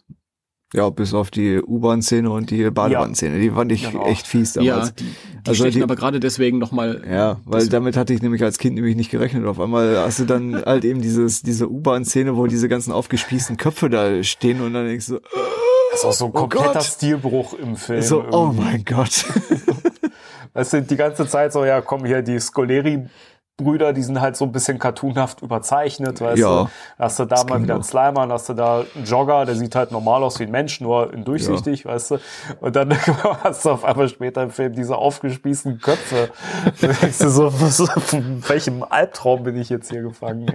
Ja, 0.72 0.88
bis 0.90 1.14
auf 1.14 1.32
die 1.32 1.60
U-Bahn-Szene 1.60 2.30
und 2.30 2.50
die 2.50 2.70
Badewannenszene. 2.70 3.40
Die 3.40 3.50
fand 3.50 3.72
ich 3.72 3.90
Genau. 3.90 4.06
echt 4.06 4.26
fies 4.28 4.54
Ja, 4.54 4.62
damals. 4.74 4.94
die, 4.94 5.04
die 5.04 5.10
Also 5.48 5.54
stechen 5.64 5.78
die- 5.78 5.82
aber 5.82 5.96
gerade 5.96 6.20
deswegen 6.20 6.58
nochmal. 6.58 7.02
Ja, 7.10 7.40
weil 7.44 7.66
damit 7.68 7.96
hatte 7.96 8.14
ich 8.14 8.22
nämlich 8.22 8.44
als 8.44 8.58
Kind 8.58 8.76
nämlich 8.76 8.94
nicht 8.94 9.10
gerechnet. 9.10 9.44
Auf 9.46 9.58
einmal 9.58 9.96
hast 9.98 10.20
du 10.20 10.26
dann 10.26 10.62
halt 10.64 10.84
eben 10.84 11.00
dieses, 11.02 11.42
diese 11.42 11.68
U-Bahn-Szene, 11.68 12.36
wo 12.36 12.46
diese 12.46 12.68
ganzen 12.68 12.92
aufgespießten 12.92 13.56
Köpfe 13.56 13.90
da 13.90 14.22
stehen 14.22 14.60
und 14.60 14.72
dann 14.74 14.86
denkst 14.86 15.08
du, 15.08 15.18
Das 15.90 16.00
ist 16.00 16.04
auch 16.04 16.12
so 16.12 16.26
ein 16.26 16.32
kompletter 16.32 16.72
Gott. 16.74 16.84
Stilbruch 16.84 17.54
im 17.54 17.74
Film. 17.74 18.02
so, 18.02 18.20
oh 18.30 18.52
irgendwie. 18.52 18.60
mein 18.62 18.84
Gott. 18.84 19.24
Weißt 20.54 20.72
du, 20.72 20.82
die 20.82 20.96
ganze 20.96 21.26
Zeit 21.26 21.52
so, 21.52 21.64
ja, 21.64 21.80
komm 21.80 22.04
hier, 22.04 22.22
die 22.22 22.38
Scoleri 22.38 23.06
Brüder, 23.62 23.92
die 23.92 24.02
sind 24.02 24.20
halt 24.20 24.36
so 24.36 24.44
ein 24.44 24.52
bisschen 24.52 24.78
cartoonhaft 24.78 25.42
überzeichnet, 25.42 26.20
weißt 26.20 26.38
Ja. 26.38 26.64
du. 26.64 26.70
Hast 26.98 27.18
du 27.18 27.24
da 27.24 27.44
mal 27.44 27.62
wieder 27.62 27.74
einen. 27.74 27.82
Slimer, 27.82 28.20
dann 28.22 28.32
hast 28.32 28.48
du 28.48 28.54
da 28.54 28.84
einen 28.94 29.04
Jogger, 29.04 29.44
der 29.44 29.54
sieht 29.54 29.74
halt 29.74 29.92
normal 29.92 30.22
aus 30.22 30.38
wie 30.40 30.44
ein 30.44 30.50
Mensch, 30.50 30.80
nur 30.80 31.12
in 31.12 31.24
durchsichtig, 31.24 31.84
weißt 31.86 32.12
du. 32.12 32.18
Und 32.60 32.76
dann 32.76 32.90
hast 33.44 33.64
du 33.64 33.70
auf 33.70 33.84
einmal 33.84 34.08
später 34.08 34.42
im 34.42 34.50
Film 34.50 34.72
diese 34.74 34.96
aufgespießten 34.96 35.80
Köpfe. 35.80 36.30
Da 36.80 36.86
denkst 37.02 37.18
du 37.18 37.28
so, 37.28 37.52
was, 37.60 37.80
in 38.12 38.42
welchem 38.48 38.82
Albtraum 38.82 39.42
bin 39.42 39.56
ich 39.56 39.68
jetzt 39.68 39.90
hier 39.90 40.02
gefangen? 40.02 40.50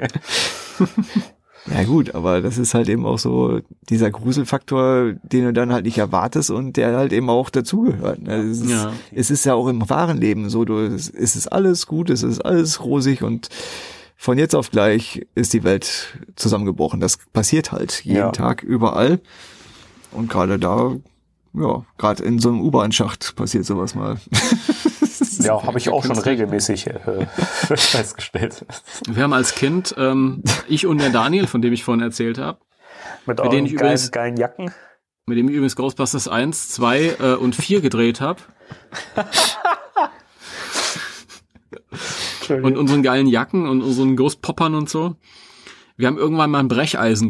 Ja 1.68 1.84
gut, 1.84 2.14
aber 2.14 2.42
das 2.42 2.58
ist 2.60 2.74
halt 2.76 2.90
eben 2.90 3.06
auch 3.06 3.18
so 3.18 3.60
dieser 3.90 4.12
Gruselfaktor, 4.12 5.14
den 5.24 5.46
du 5.46 5.54
dann 5.54 5.74
halt 5.74 5.86
nicht 5.86 5.98
erwartest 5.98 6.52
und 6.52 6.78
der 6.78 6.96
halt 6.96 7.12
eben 7.12 7.30
auch 7.30 7.50
dazugehört. 7.50 8.22
ne? 8.22 8.36
Es 8.36 8.62
ist, 8.62 8.70
Ja. 8.70 8.94
es 9.14 9.32
ist 9.32 9.46
ja 9.46 9.56
auch 9.56 9.68
im 9.68 9.90
wahren 9.90 10.18
Leben 10.20 10.50
so, 10.50 10.64
du, 10.64 10.78
es 10.78 11.10
es 11.10 11.36
ist 11.36 11.48
alles 11.48 11.88
gut, 11.88 12.10
es 12.12 12.22
ist 12.22 12.40
alles 12.42 12.84
rosig 12.84 13.24
und 13.24 13.50
von 14.16 14.38
jetzt 14.38 14.56
auf 14.56 14.70
gleich 14.72 15.26
ist 15.34 15.54
die 15.54 15.64
Welt 15.64 16.18
zusammengebrochen. 16.36 17.00
Das 17.00 17.18
passiert 17.34 17.72
halt 17.72 18.06
jeden 18.06 18.18
Ja. 18.18 18.32
Tag 18.32 18.62
überall 18.64 19.20
und 20.12 20.30
gerade 20.30 20.60
da, 20.60 20.96
ja, 21.58 21.86
gerade 21.98 22.24
in 22.24 22.40
so 22.40 22.50
einem 22.50 22.62
U-Bahn-Schacht 22.62 23.36
passiert 23.36 23.66
sowas 23.66 23.96
mal. 23.96 24.18
Ja, 25.40 25.62
habe 25.64 25.78
ich 25.78 25.90
auch 25.90 26.04
schon 26.04 26.18
regelmäßig 26.18 26.88
äh, 26.88 27.26
festgestellt. 27.76 28.66
Wir 29.08 29.24
haben 29.24 29.34
als 29.34 29.54
Kind, 29.56 29.94
ähm, 29.98 30.42
ich 30.68 30.86
und 30.88 31.00
der 31.00 31.10
Daniel, 31.10 31.46
von 31.48 31.62
dem 31.62 31.72
ich 31.74 31.84
vorhin 31.84 32.02
erzählt 32.02 32.38
habe, 32.38 32.60
Mit 33.26 33.40
denen 33.40 33.50
euren 33.50 33.66
ich 33.66 33.76
geilen, 33.76 33.86
übrigens- 33.94 34.12
geilen 34.12 34.38
Jacken. 34.38 34.72
mit 35.26 35.38
dem 35.38 35.48
ich 35.50 35.56
übrigens 35.56 35.76
Ghostbusters 35.76 36.28
1, 36.28 36.70
2 36.70 37.16
äh, 37.20 37.34
und 37.36 37.56
4 37.56 37.82
gedreht 37.82 38.22
habe. 38.22 38.42
und 42.50 42.78
unseren 42.78 43.04
geilen 43.04 43.28
Jacken 43.28 43.68
und 43.68 43.82
unseren 43.82 44.16
Ghostpoppern 44.16 44.76
und 44.76 44.90
so. 44.90 45.16
Wir 45.98 46.08
haben 46.08 46.18
irgendwann 46.18 46.52
mal 46.52 46.60
ein 46.60 46.68
Brecheisen 46.68 47.30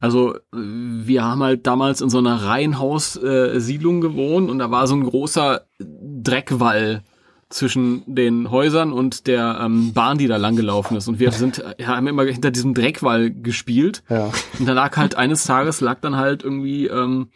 Also 0.00 0.34
äh, 0.34 0.38
wir 0.52 1.24
haben 1.24 1.42
halt 1.42 1.66
damals 1.66 2.00
in 2.00 2.10
so 2.10 2.18
einer 2.18 2.42
Reihenhaus-Siedlung 2.44 4.00
gewohnt 4.00 4.50
und 4.50 4.58
da 4.58 4.70
war 4.70 4.86
so 4.86 4.94
ein 4.94 5.04
großer 5.04 5.66
Dreckwall 5.78 7.02
zwischen 7.50 8.02
den 8.06 8.50
Häusern 8.50 8.92
und 8.92 9.26
der 9.26 9.58
ähm, 9.62 9.94
Bahn, 9.94 10.18
die 10.18 10.26
da 10.26 10.36
lang 10.36 10.54
gelaufen 10.56 10.96
ist. 10.96 11.08
Und 11.08 11.18
wir 11.18 11.32
sind, 11.32 11.60
äh, 11.78 11.84
haben 11.84 12.06
immer 12.06 12.24
hinter 12.24 12.50
diesem 12.50 12.74
Dreckwall 12.74 13.30
gespielt. 13.30 14.02
Ja. 14.10 14.30
Und 14.58 14.66
da 14.66 14.74
lag 14.74 14.96
halt 14.96 15.14
eines 15.14 15.44
Tages 15.44 15.80
lag 15.80 16.00
dann 16.00 16.16
halt 16.16 16.42
irgendwie 16.42 16.86
ähm, 16.86 17.30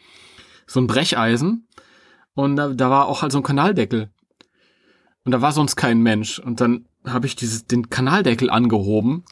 so 0.67 0.79
ein 0.79 0.87
Brecheisen 0.87 1.67
und 2.35 2.55
da, 2.55 2.69
da 2.69 2.89
war 2.89 3.07
auch 3.07 3.21
halt 3.21 3.31
so 3.31 3.39
ein 3.39 3.43
Kanaldeckel. 3.43 4.09
Und 5.25 5.31
da 5.31 5.41
war 5.41 5.51
sonst 5.51 5.75
kein 5.75 6.01
Mensch. 6.01 6.39
Und 6.39 6.61
dann 6.61 6.85
habe 7.05 7.27
ich 7.27 7.35
dieses, 7.35 7.65
den 7.65 7.89
Kanaldeckel 7.89 8.49
angehoben. 8.49 9.23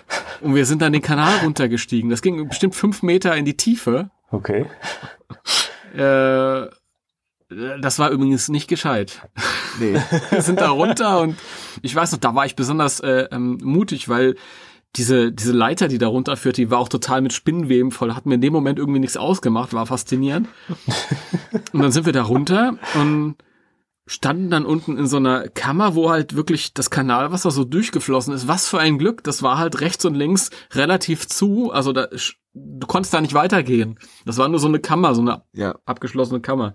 Und 0.40 0.54
wir 0.54 0.66
sind 0.66 0.82
dann 0.82 0.92
den 0.92 1.02
Kanal 1.02 1.38
runtergestiegen. 1.44 2.10
Das 2.10 2.22
ging 2.22 2.48
bestimmt 2.48 2.74
fünf 2.74 3.02
Meter 3.02 3.36
in 3.36 3.44
die 3.44 3.56
Tiefe. 3.56 4.10
Okay. 4.30 4.66
Äh, 5.94 6.66
das 7.80 7.98
war 7.98 8.10
übrigens 8.10 8.48
nicht 8.48 8.68
gescheit. 8.68 9.22
Nee. 9.78 9.94
Wir 10.30 10.42
sind 10.42 10.60
da 10.60 10.70
runter 10.70 11.20
und 11.20 11.36
ich 11.82 11.94
weiß 11.94 12.12
noch, 12.12 12.18
da 12.18 12.34
war 12.34 12.46
ich 12.46 12.56
besonders 12.56 13.00
äh, 13.00 13.28
ähm, 13.30 13.58
mutig, 13.62 14.08
weil 14.08 14.36
diese, 14.96 15.32
diese 15.32 15.52
Leiter, 15.52 15.88
die 15.88 15.98
da 15.98 16.08
runterführt, 16.08 16.56
die 16.56 16.70
war 16.70 16.78
auch 16.78 16.88
total 16.88 17.22
mit 17.22 17.32
Spinnenweben 17.32 17.90
voll, 17.90 18.14
hat 18.14 18.26
mir 18.26 18.34
in 18.34 18.40
dem 18.40 18.52
Moment 18.52 18.78
irgendwie 18.78 19.00
nichts 19.00 19.16
ausgemacht, 19.16 19.72
war 19.72 19.86
faszinierend. 19.86 20.48
und 21.72 21.82
dann 21.82 21.92
sind 21.92 22.06
wir 22.06 22.12
da 22.12 22.22
runter 22.22 22.76
und 22.94 23.36
standen 24.06 24.50
dann 24.50 24.64
unten 24.66 24.98
in 24.98 25.06
so 25.06 25.16
einer 25.18 25.48
Kammer, 25.48 25.94
wo 25.94 26.10
halt 26.10 26.34
wirklich 26.34 26.74
das 26.74 26.90
Kanalwasser 26.90 27.50
so 27.50 27.64
durchgeflossen 27.64 28.34
ist. 28.34 28.48
Was 28.48 28.68
für 28.68 28.78
ein 28.78 28.98
Glück, 28.98 29.22
das 29.22 29.42
war 29.42 29.58
halt 29.58 29.80
rechts 29.80 30.04
und 30.04 30.14
links 30.14 30.50
relativ 30.72 31.28
zu, 31.28 31.70
also 31.72 31.92
da, 31.92 32.08
du 32.54 32.86
konntest 32.86 33.14
da 33.14 33.20
nicht 33.20 33.34
weitergehen. 33.34 33.98
Das 34.26 34.38
war 34.38 34.48
nur 34.48 34.58
so 34.58 34.66
eine 34.68 34.80
Kammer, 34.80 35.14
so 35.14 35.20
eine 35.20 35.42
Ja. 35.52 35.76
abgeschlossene 35.86 36.40
Kammer. 36.40 36.74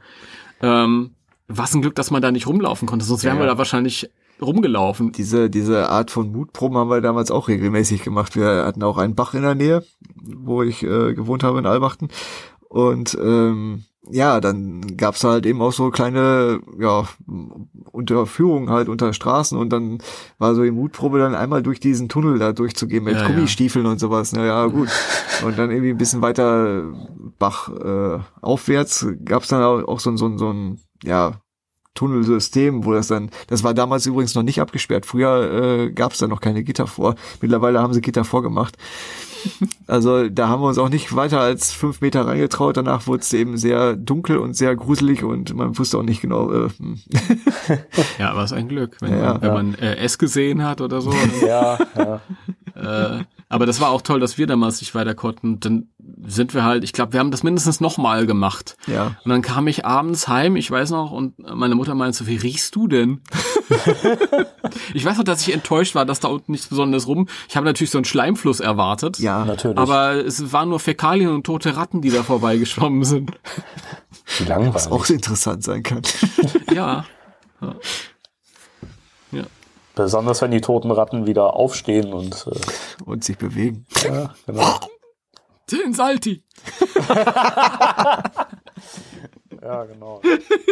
Ähm, 0.62 1.16
was 1.50 1.74
ein 1.74 1.82
Glück, 1.82 1.96
dass 1.96 2.12
man 2.12 2.22
da 2.22 2.32
nicht 2.32 2.48
rumlaufen 2.48 2.88
konnte, 2.88 3.06
sonst 3.06 3.24
wären 3.24 3.38
Ja. 3.38 3.44
wir 3.44 3.48
da 3.48 3.58
wahrscheinlich 3.58 4.10
rumgelaufen. 4.42 5.12
Diese, 5.12 5.50
diese 5.50 5.90
Art 5.90 6.12
von 6.12 6.32
Mutproben 6.32 6.78
haben 6.78 6.90
wir 6.90 7.02
damals 7.02 7.32
auch 7.32 7.48
regelmäßig 7.48 8.04
gemacht. 8.04 8.36
Wir 8.36 8.66
hatten 8.66 8.84
auch 8.84 8.98
einen 8.98 9.16
Bach 9.16 9.34
in 9.34 9.42
der 9.42 9.56
Nähe, 9.56 9.84
wo 10.16 10.64
ich 10.64 10.84
äh, 10.84 11.14
gewohnt 11.14 11.44
habe 11.44 11.60
in 11.60 11.66
Albachten. 11.66 12.10
Und 12.70 13.18
ähm, 13.22 13.86
ja, 14.12 14.40
dann 14.40 14.98
gab's 14.98 15.24
halt 15.24 15.46
eben 15.46 15.62
auch 15.62 15.72
so 15.72 15.90
kleine 15.90 16.62
ja, 16.80 17.08
Unterführungen 17.92 18.70
halt 18.70 18.90
unter 18.90 19.14
Straßen 19.14 19.58
und 19.58 19.70
dann 19.70 20.00
war 20.38 20.56
so 20.56 20.64
die 20.64 20.72
Mutprobe 20.72 21.20
dann 21.20 21.36
einmal 21.36 21.64
durch 21.64 21.80
diesen 21.80 22.10
Tunnel 22.10 22.40
da 22.40 22.54
durchzugehen 22.54 23.04
mit 23.04 23.16
Ja, 23.16 23.22
ja. 23.22 23.28
Gummistiefeln 23.28 23.86
und 23.86 24.00
sowas. 24.00 24.34
Na 24.34 24.46
ja, 24.46 24.66
gut. 24.68 24.90
Und 25.46 25.60
dann 25.60 25.70
irgendwie 25.70 25.92
ein 25.92 25.98
bisschen 25.98 26.24
weiter 26.24 26.84
Bach 27.38 27.70
äh, 27.70 28.20
aufwärts 28.42 29.06
gab's 29.24 29.50
dann 29.50 29.62
auch, 29.62 29.88
auch 29.88 30.00
so, 30.00 30.10
ein 30.10 30.18
so, 30.18 30.26
ein 30.26 30.40
so 30.40 30.52
ein 30.52 30.80
ja 31.04 31.40
Tunnelsystem, 31.98 32.86
wo 32.86 32.94
das 32.94 33.08
dann, 33.08 33.30
das 33.48 33.64
war 33.64 33.74
damals 33.74 34.06
übrigens 34.06 34.36
noch 34.36 34.44
nicht 34.44 34.62
abgesperrt. 34.62 35.06
Früher 35.06 35.88
äh, 35.88 35.92
gab 35.92 36.14
es 36.14 36.20
da 36.20 36.28
noch 36.28 36.42
keine 36.42 36.64
Gitter 36.64 36.88
vor. 36.88 37.16
Mittlerweile 37.42 37.82
haben 37.82 37.94
sie 37.94 38.02
Gitter 38.02 38.24
vorgemacht. 38.24 38.78
Also 39.88 40.28
da 40.28 40.50
haben 40.50 40.62
wir 40.62 40.68
uns 40.68 40.78
auch 40.78 40.90
nicht 40.90 41.16
weiter 41.16 41.40
als 41.40 41.72
fünf 41.72 42.02
Meter 42.02 42.26
reingetraut. 42.28 42.76
Danach 42.76 43.08
wurde 43.08 43.22
es 43.22 43.32
eben 43.32 43.58
sehr 43.58 43.96
dunkel 43.96 44.38
und 44.38 44.56
sehr 44.56 44.76
gruselig 44.76 45.24
und 45.24 45.54
man 45.56 45.78
wusste 45.78 46.00
auch 46.00 46.04
nicht 46.04 46.22
genau. 46.22 46.52
Äh, 46.52 46.70
hm. 46.78 47.00
Ja, 48.20 48.32
aber 48.32 48.44
ist 48.44 48.52
ein 48.52 48.68
Glück, 48.68 48.98
wenn 49.00 49.14
Ja, 49.14 49.34
man, 49.34 49.42
wenn 49.42 49.48
ja. 49.48 49.54
man 49.54 49.76
äh, 49.76 49.96
es 49.98 50.18
gesehen 50.18 50.64
hat 50.66 50.82
oder 50.82 51.02
so. 51.02 51.14
Ja, 51.46 51.78
ja. 51.96 52.22
äh, 52.76 53.24
aber 53.50 53.66
das 53.66 53.80
war 53.80 53.90
auch 53.92 54.02
toll, 54.02 54.20
dass 54.20 54.38
wir 54.38 54.46
damals 54.46 54.82
nicht 54.82 54.94
weiter 54.94 55.16
konnten. 55.16 55.60
Dann 55.60 55.88
sind 56.26 56.54
wir 56.54 56.64
halt, 56.64 56.84
ich 56.84 56.92
glaube, 56.92 57.14
wir 57.14 57.20
haben 57.20 57.32
das 57.32 57.44
mindestens 57.44 57.80
nochmal 57.80 58.26
gemacht. 58.26 58.76
ja, 58.88 59.18
Und 59.24 59.30
dann 59.30 59.42
kam 59.42 59.68
ich 59.68 59.86
abends 59.86 60.28
heim, 60.28 60.58
ich 60.58 60.70
weiß 60.70 60.92
noch, 60.92 61.12
und 61.12 61.36
meine 61.40 61.76
Mutter 61.76 61.96
meinte 61.96 62.18
so, 62.18 62.28
wie 62.28 62.36
riechst 62.36 62.76
du 62.76 62.88
denn? 62.88 63.22
ich 64.94 65.06
weiß 65.06 65.18
noch, 65.18 65.24
dass 65.24 65.48
ich 65.48 65.54
enttäuscht 65.54 65.96
war, 65.96 66.06
dass 66.06 66.20
da 66.20 66.28
unten 66.28 66.52
nichts 66.52 66.68
Besonderes 66.68 67.08
rum. 67.08 67.28
Ich 67.48 67.56
habe 67.56 67.66
natürlich 67.66 67.92
so 67.92 67.98
einen 67.98 68.06
Schleimfluss 68.06 68.60
erwartet. 68.60 69.20
ja, 69.20 69.46
Natürlich. 69.46 69.78
Aber 69.78 70.14
es 70.14 70.52
waren 70.52 70.70
nur 70.70 70.80
Fäkalien 70.80 71.30
und 71.30 71.46
tote 71.46 71.78
Ratten, 71.78 72.02
die 72.02 72.10
da 72.10 72.24
vorbeigeschwommen 72.24 73.04
sind. 73.06 73.32
Wie 74.40 74.44
langweilig. 74.44 74.92
auch 74.92 75.10
interessant 75.10 75.64
sein 75.64 75.84
kann. 75.84 76.02
Ja. 76.74 77.06
ja. 77.62 77.76
Besonders 79.98 80.42
wenn 80.42 80.52
die 80.52 80.62
toten 80.62 80.92
Ratten 80.92 81.26
wieder 81.26 81.56
aufstehen 81.56 82.14
und 82.14 82.48
äh, 82.48 83.04
und 83.06 83.24
sich 83.24 83.38
bewegen. 83.38 83.86
ja, 84.04 84.34
genau. 84.46 84.80
Den 85.72 85.94
Salti. 85.94 86.44
Ja, 89.62 89.84
genau. 89.86 90.22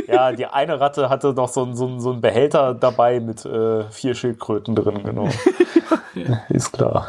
Ja, 0.07 0.31
die 0.31 0.45
eine 0.45 0.80
Ratte 0.80 1.10
hatte 1.10 1.34
noch 1.34 1.49
so, 1.49 1.64
ein- 1.65 1.76
so, 1.76 1.88
ein- 1.88 1.99
so 1.99 2.11
einen 2.11 2.22
Behälter 2.22 2.73
dabei 2.76 3.19
mit 3.19 3.43
äh, 3.45 3.89
vier 3.89 4.14
Schildkröten 4.15 4.76
drin, 4.76 5.03
genau. 5.03 5.27
Ist 6.49 6.72
klar. 6.72 7.07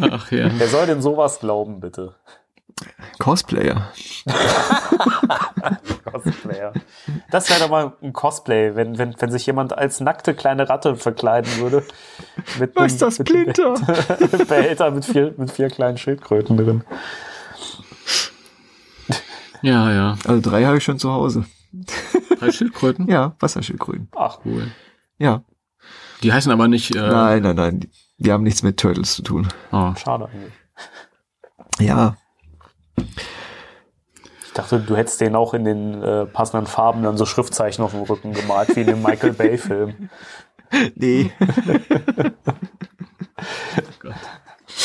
Ach 0.00 0.30
ja. 0.32 0.48
Wer 0.52 0.68
soll 0.68 0.86
denn 0.86 1.02
sowas 1.02 1.38
glauben, 1.38 1.80
bitte? 1.80 2.14
Cosplayer. 3.18 3.92
Cosplayer. 6.04 6.72
Das 7.30 7.50
wäre 7.50 7.60
doch 7.60 7.70
mal 7.70 7.92
ein 8.02 8.12
Cosplay, 8.12 8.74
wenn, 8.76 8.98
wenn, 8.98 9.14
wenn 9.18 9.30
sich 9.30 9.46
jemand 9.46 9.76
als 9.76 10.00
nackte 10.00 10.34
kleine 10.34 10.68
Ratte 10.68 10.96
verkleiden 10.96 11.50
würde. 11.58 11.84
Mit 12.58 12.74
Was 12.76 12.92
ist 12.92 13.02
das, 13.02 13.18
mit 13.18 13.30
einem 13.30 13.52
Splinter? 13.54 13.74
Behälter 14.48 14.90
mit 14.90 15.04
vier, 15.04 15.34
mit 15.36 15.50
vier 15.50 15.68
kleinen 15.68 15.98
Schildkröten 15.98 16.56
drin. 16.56 16.84
Ja, 19.62 19.92
ja. 19.92 20.16
Also 20.26 20.40
drei 20.50 20.64
habe 20.64 20.78
ich 20.78 20.84
schon 20.84 20.98
zu 20.98 21.12
Hause. 21.12 21.44
Drei 22.38 22.50
Schildkröten? 22.50 23.08
Ja, 23.08 23.34
Wasserschildkröten. 23.40 24.08
Ach, 24.16 24.38
Cool. 24.44 24.70
Ja. 25.18 25.42
Die 26.22 26.32
heißen 26.32 26.50
aber 26.50 26.68
nicht. 26.68 26.94
Äh, 26.96 26.98
Nein, 27.00 27.42
nein, 27.42 27.56
nein. 27.56 27.80
Die, 27.80 27.90
die 28.18 28.32
haben 28.32 28.42
nichts 28.42 28.62
mit 28.62 28.78
Turtles 28.78 29.14
zu 29.14 29.22
tun. 29.22 29.48
Oh. 29.72 29.94
schade 29.96 30.26
eigentlich. 30.26 30.52
Ja, 31.78 32.16
Ich 34.46 34.52
dachte, 34.54 34.80
du 34.80 34.96
hättest 34.96 35.20
den 35.20 35.36
auch 35.36 35.54
in 35.54 35.64
den 35.64 36.02
äh, 36.02 36.26
passenden 36.26 36.66
Farben 36.66 37.02
dann 37.04 37.16
so 37.16 37.24
Schriftzeichen 37.24 37.84
auf 37.84 37.92
dem 37.92 38.02
Rücken 38.02 38.32
gemalt, 38.32 38.74
wie 38.74 38.80
in 38.80 38.86
dem 38.88 39.02
Michael 39.02 39.32
Bay-Film. 39.32 40.10
nee. 40.96 41.30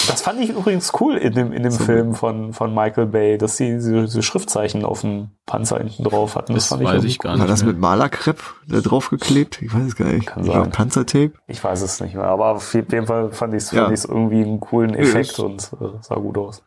Das 0.08 0.22
fand 0.22 0.40
ich 0.40 0.50
übrigens 0.50 0.92
cool 1.00 1.16
in 1.16 1.34
dem, 1.34 1.52
in 1.54 1.64
dem 1.64 1.72
Film 1.72 2.14
von, 2.16 2.54
von 2.54 2.74
Michael 2.74 3.06
Bay, 3.08 3.38
dass 3.38 3.58
sie 3.58 3.74
diese, 3.74 4.22
Schriftzeichen 4.24 4.84
auf 4.84 5.02
dem 5.02 5.30
Panzer 5.46 5.78
hinten 5.78 6.04
drauf 6.04 6.36
hatten. 6.36 6.54
Das 6.54 6.68
fand 6.68 6.84
weiß 6.84 6.90
irgendwie 6.94 7.08
ich 7.08 7.20
gar 7.20 7.32
War 7.34 7.38
nicht. 7.38 7.50
das 7.50 7.64
mehr. 7.64 7.74
mit 7.74 7.82
Malerkrepp 7.82 8.42
da 8.68 8.82
draufgeklebt? 8.82 9.62
Ich 9.62 9.74
weiß 9.74 9.84
es 9.84 9.96
gar 9.96 10.06
nicht. 10.08 10.26
Kann 10.28 10.44
Ich 10.44 10.52
sein. 10.52 10.72
Panzertape? 10.72 11.34
Ich 11.48 11.64
weiß 11.64 11.82
es 11.82 12.02
nicht 12.02 12.16
mehr, 12.16 12.26
aber 12.26 12.56
auf 12.56 12.74
jeden 12.74 13.06
Fall 13.08 13.32
fand 13.32 13.54
ich 13.54 13.64
es 13.64 13.72
Ja. 13.72 13.86
fand 13.86 14.06
irgendwie 14.06 14.42
einen 14.44 14.60
coolen 14.60 14.96
Effekt 14.96 15.32
ist- 15.32 15.40
und 15.40 15.72
äh, 15.80 15.98
sah 16.02 16.16
gut 16.16 16.38
aus. 16.38 16.64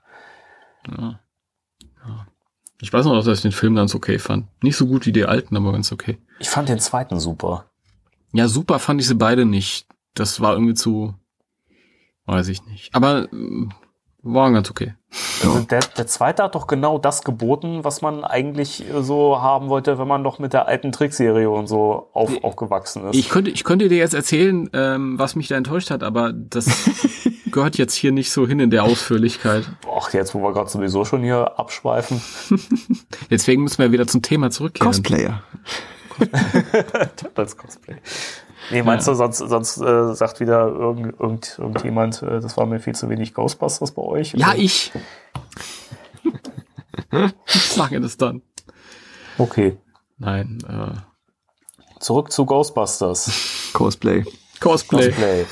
Ich 2.81 2.93
weiß 2.93 3.05
noch, 3.07 3.25
dass 3.25 3.39
ich 3.39 3.43
den 3.43 3.53
Film 3.53 3.75
ganz 3.75 3.95
okay 3.95 4.19
fand. 4.19 4.47
Nicht 4.63 4.77
so 4.77 4.87
gut 4.87 5.07
wie 5.07 5.13
die 5.13 5.25
alten, 5.25 5.57
aber 5.57 5.73
ganz 5.73 5.91
okay. 5.91 6.19
Ich 6.39 6.49
fand 6.49 6.69
den 6.69 6.79
zweiten 6.79 7.19
super. 7.19 7.71
Ja, 8.33 8.47
super 8.47 8.79
fand 8.79 9.01
ich 9.01 9.09
sie 9.09 9.15
beide 9.15 9.45
nicht. 9.45 9.87
Das 10.15 10.41
war 10.41 10.53
irgendwie 10.53 10.75
zu, 10.75 11.15
weiß 12.27 12.49
ich 12.49 12.65
nicht. 12.67 12.95
Aber 12.95 13.29
äh, 14.25 14.35
war 14.35 14.51
ganz 14.53 14.71
okay. 14.71 14.95
Also 15.43 15.61
der, 15.61 15.81
der 15.97 16.07
zweite 16.07 16.43
hat 16.43 16.55
doch 16.55 16.67
genau 16.67 16.99
das 16.99 17.23
geboten, 17.23 17.83
was 17.83 18.03
man 18.03 18.25
eigentlich 18.25 18.87
äh, 18.89 19.03
so 19.03 19.41
haben 19.41 19.69
wollte, 19.69 19.99
wenn 19.99 20.07
man 20.09 20.23
doch 20.23 20.39
mit 20.39 20.53
der 20.53 20.67
alten 20.69 20.93
Trickserie 20.93 21.49
und 21.49 21.67
so 21.67 22.11
auf, 22.13 22.31
Ich- 22.33 22.45
aufgewachsen 22.45 23.09
ist. 23.09 23.17
Ich 23.17 23.31
könnte, 23.31 23.51
ich 23.51 23.65
könnte 23.65 23.89
dir 23.89 23.97
jetzt 23.99 24.15
erzählen, 24.15 24.69
ähm, 24.75 25.19
was 25.19 25.35
mich 25.37 25.49
da 25.49 25.57
enttäuscht 25.57 25.91
hat, 25.91 26.03
aber 26.03 26.33
das 26.35 26.67
gehört 27.51 27.79
jetzt 27.79 27.95
hier 27.95 28.13
nicht 28.13 28.31
so 28.31 28.47
hin 28.47 28.61
in 28.61 28.71
der 28.71 28.85
Ausführlichkeit. 28.85 29.71
Ach, 29.97 30.13
jetzt, 30.13 30.35
wo 30.35 30.41
wir 30.43 30.53
gerade 30.53 30.69
sowieso 30.69 31.05
schon 31.07 31.23
hier 31.23 31.59
abschweifen. 31.59 32.21
Deswegen 33.31 33.63
müssen 33.63 33.79
wir 33.79 33.93
wieder 33.93 34.07
zum 34.07 34.21
Thema 34.21 34.51
zurückkehren. 34.51 34.93
Cosplayer. 34.93 35.43
als 37.35 37.57
Cosplay. 37.57 37.97
Nee, 38.71 38.83
meinst 38.83 39.09
du, 39.09 39.15
sonst, 39.15 39.39
sonst 39.39 39.79
äh, 39.79 40.15
sagt 40.15 40.41
wieder 40.41 40.67
irgend, 40.67 41.19
irgend, 41.19 41.59
irgendjemand, 41.59 42.23
äh, 42.23 42.41
das 42.41 42.57
war 42.57 42.67
mir 42.67 42.81
viel 42.81 42.95
zu 42.95 43.09
wenig 43.09 43.33
Ghostbusters 43.35 43.93
bei 43.93 44.03
euch? 44.03 44.35
Ja, 44.35 44.49
Oder? 44.51 44.59
ich. 44.59 44.93
ich 47.47 47.63
sage 47.63 48.01
das 48.01 48.17
dann. 48.17 48.43
Okay. 49.39 49.77
Nein, 50.19 50.59
äh, 50.69 50.97
Zurück 52.01 52.31
zu 52.31 52.45
Ghostbusters. 52.47 53.71
Cosplay. 53.73 54.25
Cosplay. 54.61 55.09
Cosplay. 55.11 55.45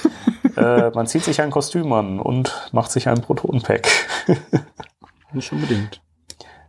äh, 0.56 0.90
man 0.94 1.06
zieht 1.06 1.24
sich 1.24 1.40
ein 1.40 1.50
Kostüm 1.50 1.92
an 1.92 2.20
und 2.20 2.68
macht 2.72 2.90
sich 2.92 3.08
ein 3.08 3.20
Protonenpack. 3.20 3.88
Nicht 5.32 5.50
unbedingt. 5.52 6.00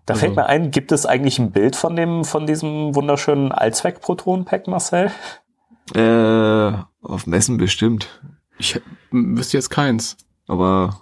Da 0.05 0.13
Also- 0.13 0.21
fällt 0.21 0.35
mir 0.35 0.45
ein, 0.47 0.71
gibt 0.71 0.91
es 0.91 1.05
eigentlich 1.05 1.37
ein 1.37 1.51
Bild 1.51 1.75
von 1.75 1.95
dem, 1.95 2.23
von 2.23 2.47
diesem 2.47 2.95
wunderschönen 2.95 3.51
Allzweck-Protonenpack, 3.51 4.67
Marcel? 4.67 5.11
Äh, 5.95 6.73
auf 7.01 7.27
Messen 7.27 7.57
bestimmt. 7.57 8.22
Ich 8.59 8.80
wüsste 9.11 9.57
jetzt 9.57 9.69
keins. 9.69 10.18
Aber 10.47 11.01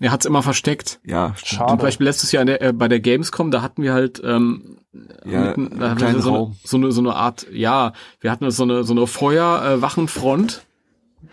Er 0.00 0.10
hat's 0.12 0.26
immer 0.26 0.42
versteckt. 0.42 1.00
ja, 1.04 1.34
stimmt. 1.36 1.48
Schade. 1.58 1.70
Zum 1.70 1.78
Beispiel 1.78 2.04
letztes 2.06 2.32
Jahr 2.32 2.40
in 2.42 2.46
der, 2.48 2.62
äh, 2.62 2.72
bei 2.72 2.88
der 2.88 3.00
Gamescom, 3.00 3.50
da 3.50 3.62
hatten 3.62 3.82
wir 3.82 3.92
halt 3.92 4.20
ähm, 4.24 4.78
Ja, 5.24 5.40
mitten- 5.56 5.78
da 5.78 5.90
einen 5.92 6.00
haben 6.02 6.14
wir 6.14 6.22
so, 6.22 6.34
eine, 6.34 6.54
so, 6.64 6.76
eine, 6.76 6.92
so 6.92 7.00
eine 7.00 7.14
Art, 7.14 7.46
ja, 7.52 7.92
wir 8.20 8.30
hatten 8.30 8.50
so 8.50 8.62
eine, 8.62 8.84
so 8.84 8.92
eine 8.92 9.06
Feuerwachenfront, 9.06 10.62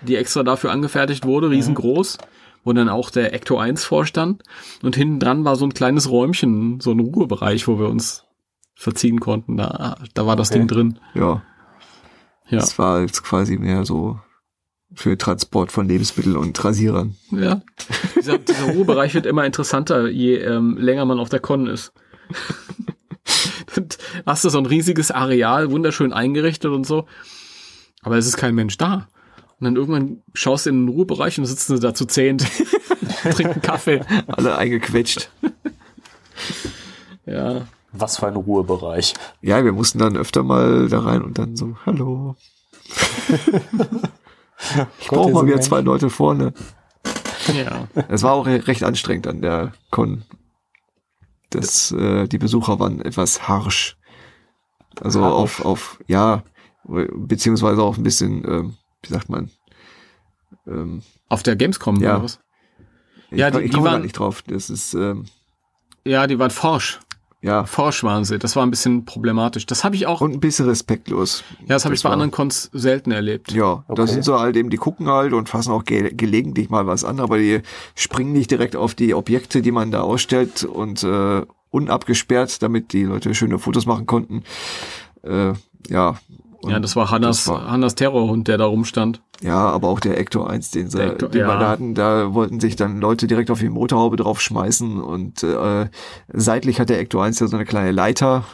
die 0.02 0.16
extra 0.16 0.44
dafür 0.44 0.72
angefertigt 0.72 1.26
wurde, 1.26 1.50
riesengroß, 1.50 2.18
wo 2.64 2.74
dann 2.74 2.90
auch 2.90 3.10
der 3.12 3.34
Ecto 3.34 3.58
1 3.58 3.84
vorstand. 3.84 4.44
Und 4.82 4.96
hinten 4.96 5.20
dran 5.20 5.46
war 5.46 5.56
so 5.56 5.66
ein 5.66 5.74
kleines 5.74 6.10
Räumchen, 6.10 6.80
so 6.80 6.92
ein 6.92 7.00
Ruhebereich, 7.00 7.68
wo 7.68 7.80
wir 7.80 7.88
uns 7.90 8.24
verziehen 8.76 9.20
konnten. 9.20 9.58
Da, 9.58 9.98
da 10.14 10.26
war 10.26 10.36
das 10.36 10.50
Okay. 10.52 10.60
Ding 10.60 10.68
drin. 10.68 11.00
Ja, 11.14 11.44
Ja. 12.50 12.60
das 12.60 12.78
war 12.78 13.02
jetzt 13.02 13.24
quasi 13.24 13.58
mehr 13.58 13.86
so 13.86 14.20
für 14.94 15.18
Transport 15.18 15.72
von 15.72 15.88
Lebensmitteln 15.88 16.38
und 16.38 16.64
Rasierern. 16.64 17.16
ja. 17.32 17.62
Dieser, 18.16 18.38
dieser 18.38 18.72
Ruhebereich 18.72 19.14
wird 19.14 19.26
immer 19.26 19.46
interessanter, 19.46 20.08
je 20.08 20.38
ähm, 20.38 20.78
länger 20.78 21.06
man 21.06 21.20
auf 21.20 21.30
der 21.30 21.40
Con 21.40 21.68
ist. 21.68 21.92
Hast 24.26 24.46
du 24.46 24.50
so 24.50 24.58
ein 24.58 24.66
riesiges 24.66 25.12
Areal, 25.12 25.72
wunderschön 25.72 26.14
eingerichtet 26.14 26.72
und 26.72 26.86
so. 26.86 27.08
Aber 28.02 28.18
es 28.18 28.26
ist 28.26 28.38
kein 28.38 28.56
Mensch 28.56 28.78
da. 28.78 29.08
Und 29.60 29.66
dann 29.66 29.76
irgendwann 29.76 30.22
schaust 30.34 30.66
du 30.66 30.70
in 30.70 30.86
den 30.86 30.90
Ruhebereich 30.90 31.40
und 31.40 31.46
sitzen 31.46 31.76
sie 31.76 31.82
da 31.82 31.94
zu 31.94 32.06
zehnt, 32.06 32.46
trinken 33.32 33.62
Kaffee. 33.62 34.02
Alle 34.28 34.58
eingequetscht. 34.58 35.30
Ja. 37.26 37.68
Was 37.98 38.18
für 38.18 38.28
ein 38.28 38.36
Ruhebereich. 38.36 39.14
Ja, 39.42 39.64
wir 39.64 39.72
mussten 39.72 40.00
dann 40.00 40.18
öfter 40.18 40.44
mal 40.44 40.88
da 40.90 41.00
rein 41.00 41.22
und 41.22 41.38
dann 41.38 41.56
so, 41.56 41.76
hallo. 41.86 42.36
Ich 45.00 45.08
brauche 45.10 45.32
mal 45.32 45.46
wieder 45.46 45.60
zwei 45.62 45.82
Leute 45.82 46.10
vorne. 46.10 46.54
Ja. 47.54 47.88
Es 48.08 48.24
war 48.24 48.34
auch 48.34 48.48
re- 48.48 48.66
recht 48.68 48.84
anstrengend 48.84 49.28
an 49.28 49.42
der 49.42 49.74
Con. 49.92 50.24
Das, 51.50 51.92
äh, 51.92 52.28
die 52.28 52.38
Besucher 52.38 52.80
waren 52.80 53.02
etwas 53.02 53.48
harsch. 53.48 53.98
Also 55.02 55.22
Harsch. 55.24 55.34
auf, 55.34 55.66
auf, 55.66 56.00
ja, 56.08 56.44
beziehungsweise 56.86 57.82
auch 57.84 57.98
ein 57.98 58.04
bisschen, 58.04 58.44
ähm, 58.50 58.78
wie 59.04 59.10
sagt 59.14 59.30
man, 59.30 59.52
ähm, 60.68 61.04
Auf 61.30 61.44
der 61.44 61.56
Gamescom 61.56 61.98
Ja. 62.02 62.16
oder 62.16 62.24
was? 62.24 62.40
ich, 63.30 63.38
Ja, 63.38 63.52
die- 63.52 63.60
ich 63.60 63.72
die 63.72 63.84
waren- 63.84 64.02
nicht 64.02 64.18
drauf. 64.18 64.42
Das 64.44 64.70
ist, 64.70 64.94
ähm, 64.94 65.26
Ja, 66.06 66.26
die 66.28 66.40
waren 66.40 66.50
forsch. 66.52 67.00
Ja, 67.46 67.64
Forsch 67.66 68.04
waren 68.04 68.26
sie. 68.26 68.40
Das 68.40 68.56
war 68.56 68.66
ein 68.66 68.72
bisschen 68.72 69.06
problematisch. 69.06 69.68
Das 69.68 69.84
habe 69.84 69.96
ich 69.96 70.08
auch, 70.08 70.22
und 70.22 70.34
ein 70.34 70.40
bisschen 70.40 70.66
respektlos. 70.68 71.44
ja, 71.62 71.68
das 71.76 71.86
habe 71.86 71.94
ich 71.94 72.02
bei 72.02 72.10
war- 72.10 72.14
anderen 72.14 72.32
Cons 72.32 72.72
selten 72.74 73.12
erlebt. 73.12 73.52
Ja, 73.52 73.84
Okay. 73.88 74.02
das 74.02 74.12
sind 74.14 74.24
so 74.24 74.40
halt 74.40 74.56
eben, 74.56 74.70
die 74.72 74.78
gucken 74.78 75.08
halt 75.10 75.32
und 75.34 75.48
fassen 75.48 75.72
auch 75.72 75.84
ge 75.84 76.12
gelegentlich 76.14 76.70
mal 76.70 76.88
was 76.88 77.04
an, 77.04 77.20
aber 77.20 77.38
die 77.38 77.62
springen 77.94 78.34
nicht 78.34 78.50
direkt 78.50 78.76
auf 78.76 78.96
die 78.96 79.14
Objekte, 79.14 79.62
die 79.62 79.72
man 79.72 79.92
da 79.92 80.02
ausstellt 80.02 80.64
und 80.64 81.04
äh, 81.04 81.44
unabgesperrt, 81.70 82.64
damit 82.64 82.94
die 82.94 83.04
Leute 83.04 83.36
schöne 83.36 83.60
Fotos 83.60 83.86
machen 83.86 84.06
konnten. 84.08 84.44
Äh, 85.24 85.54
ja. 85.90 86.18
Und 86.66 86.72
Ja, 86.72 86.80
das 86.80 86.96
war 86.96 87.12
Hannas, 87.12 87.46
das 87.46 87.48
war- 87.48 87.70
Hannas 87.70 87.94
Terrorhund, 87.94 88.48
der 88.48 88.58
da 88.58 88.66
rumstand. 88.66 89.22
Ja, 89.42 89.58
aber 89.70 89.90
auch 89.90 90.00
der 90.00 90.18
Ecto 90.18 90.44
1, 90.46 90.72
den 90.72 90.90
sie, 90.90 90.98
Ecto- 91.00 91.28
den 91.28 91.42
wir 91.42 91.48
ja. 91.54 91.60
da 91.60 91.70
hatten, 91.70 91.94
da 91.94 92.34
wollten 92.34 92.60
sich 92.60 92.76
dann 92.76 93.00
Leute 93.00 93.28
direkt 93.28 93.52
auf 93.52 93.60
die 93.60 93.70
Motorhaube 93.70 94.16
draufschmeißen 94.16 95.00
und 95.00 95.44
äh, 95.44 95.88
seitlich 96.34 96.80
hat 96.80 96.90
der 96.90 97.00
Ecto 97.00 97.20
1 97.20 97.40
ja 97.40 97.48
so 97.48 97.56
eine 97.56 97.66
kleine 97.66 97.92
Leiter. 97.92 98.46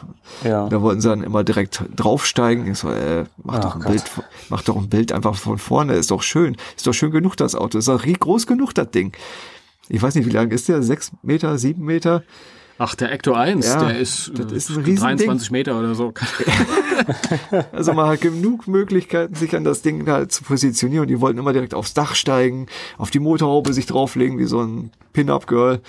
Ja. 0.44 0.68
Da 0.68 0.82
wollten 0.82 1.00
sie 1.00 1.08
dann 1.08 1.22
immer 1.22 1.42
direkt 1.42 1.84
draufsteigen. 1.96 2.70
Ich 2.70 2.78
so, 2.78 2.90
äh, 2.90 3.24
mach 3.42 3.54
Ach 3.54 3.60
doch 3.60 3.74
ein 3.76 3.80
Gott. 3.80 3.90
Bild, 3.92 4.04
mach 4.50 4.62
doch 4.62 4.76
ein 4.76 4.88
Bild 4.90 5.12
einfach 5.12 5.34
von 5.36 5.56
vorne, 5.56 5.94
ist 5.94 6.10
doch 6.10 6.22
schön. 6.22 6.56
Ist 6.76 6.86
doch 6.86 6.92
schön 6.92 7.12
genug, 7.12 7.36
das 7.36 7.54
Auto. 7.54 7.78
Ist 7.78 7.88
doch 7.88 8.04
groß 8.04 8.46
genug, 8.46 8.74
das 8.74 8.90
Ding. 8.90 9.12
Ich 9.88 10.02
weiß 10.02 10.14
nicht, 10.16 10.26
wie 10.26 10.30
lang 10.30 10.50
ist 10.50 10.68
der? 10.68 10.82
Sechs 10.82 11.12
Meter, 11.22 11.56
sieben 11.58 11.84
Meter? 11.84 12.22
Ach, 12.78 12.94
der 12.94 13.12
Ecto 13.12 13.34
1, 13.34 13.66
Ja, 13.66 13.84
der 13.84 13.98
ist, 13.98 14.32
das 14.34 14.52
äh, 14.52 14.56
ist 14.56 14.70
ein 14.70 14.76
Riesending. 14.82 15.26
23 15.26 15.50
Meter 15.50 15.78
oder 15.78 15.94
so. 15.94 16.12
Also 17.72 17.92
man 17.92 18.08
hat 18.08 18.20
genug 18.20 18.66
Möglichkeiten, 18.68 19.34
sich 19.34 19.54
an 19.56 19.64
das 19.64 19.82
Ding 19.82 20.08
halt 20.08 20.32
zu 20.32 20.44
positionieren. 20.44 21.02
Und 21.02 21.08
die 21.08 21.20
wollten 21.20 21.38
immer 21.38 21.52
direkt 21.52 21.74
aufs 21.74 21.94
Dach 21.94 22.14
steigen, 22.14 22.66
auf 22.98 23.10
die 23.10 23.18
Motorhaube 23.18 23.72
sich 23.72 23.86
drauflegen, 23.86 24.38
wie 24.38 24.44
so 24.44 24.60
ein 24.60 24.90
Pin-Up-Girl. 25.12 25.80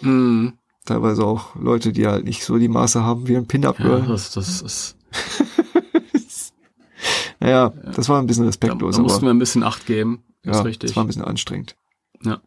Hm. 0.00 0.52
Teilweise 0.84 1.24
auch 1.24 1.54
Leute, 1.56 1.92
die 1.92 2.06
halt 2.06 2.24
nicht 2.24 2.44
so 2.44 2.58
die 2.58 2.68
Maße 2.68 3.02
haben 3.02 3.26
wie 3.26 3.36
ein 3.36 3.42
Ja, 3.42 3.48
Pin-Up-Girl. 3.48 4.02
das, 4.06 4.32
das 4.32 4.60
ist, 4.62 4.96
Naja, 7.40 7.72
das 7.94 8.08
war 8.08 8.20
ein 8.20 8.26
bisschen 8.26 8.44
da, 8.44 8.48
respektlos, 8.48 8.96
da 8.96 9.02
mussten 9.02 9.26
wir 9.26 9.30
ein 9.30 9.38
bisschen 9.38 9.62
Acht 9.62 9.86
geben. 9.86 10.24
Das 10.42 10.56
ja, 10.56 10.60
ist 10.60 10.66
richtig. 10.66 10.90
das 10.90 10.96
war 10.96 11.04
ein 11.04 11.06
bisschen 11.08 11.24
anstrengend. 11.24 11.76
Ja. 12.22 12.40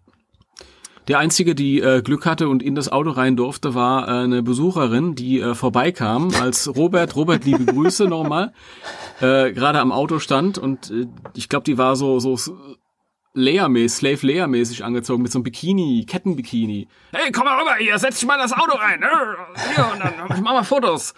Der 1.08 1.20
einzige, 1.20 1.56
die 1.56 1.80
äh, 1.80 2.02
Glück 2.02 2.26
hatte 2.26 2.50
und 2.50 2.62
in 2.62 2.76
das 2.76 2.92
Auto 2.92 3.12
rein 3.12 3.38
durfte, 3.38 3.74
war 3.76 4.08
äh, 4.08 4.24
eine 4.24 4.44
Besucherin, 4.44 5.16
die 5.16 5.40
äh, 5.40 5.56
vorbeikam, 5.56 6.32
als 6.42 6.76
Robert, 6.76 7.16
Robert, 7.16 7.46
liebe 7.46 7.64
Grüße 7.66 8.06
nochmal, 8.06 8.52
äh, 9.22 9.54
gerade 9.54 9.80
am 9.80 9.94
Auto 9.94 10.20
stand 10.20 10.58
und 10.58 10.92
äh, 10.92 11.08
ich 11.34 11.48
glaube, 11.48 11.64
die 11.64 11.78
war 11.78 11.96
so 11.96 12.20
so 12.20 12.38
Leia-mäßig, 13.34 14.18
Slave 14.18 14.28
Leia-mäßig 14.28 14.84
angezogen 14.84 15.22
mit 15.22 15.32
so 15.32 15.38
einem 15.38 15.44
Bikini, 15.44 16.06
Kettenbikini. 16.06 16.88
Hey, 17.14 17.32
komm 17.32 17.46
mal 17.46 17.60
rüber 17.60 17.76
hier, 17.80 17.98
setz 18.00 18.20
dich 18.20 18.28
mal 18.28 18.34
in 18.36 18.42
das 18.42 18.54
Auto 18.54 18.76
rein. 18.76 19.02
Äh, 19.02 19.76
Hier 19.76 19.88
und 19.94 20.00
dann 20.00 20.14
ich 20.36 20.42
mach 20.42 20.54
mal 20.54 20.64
Fotos. 20.64 21.14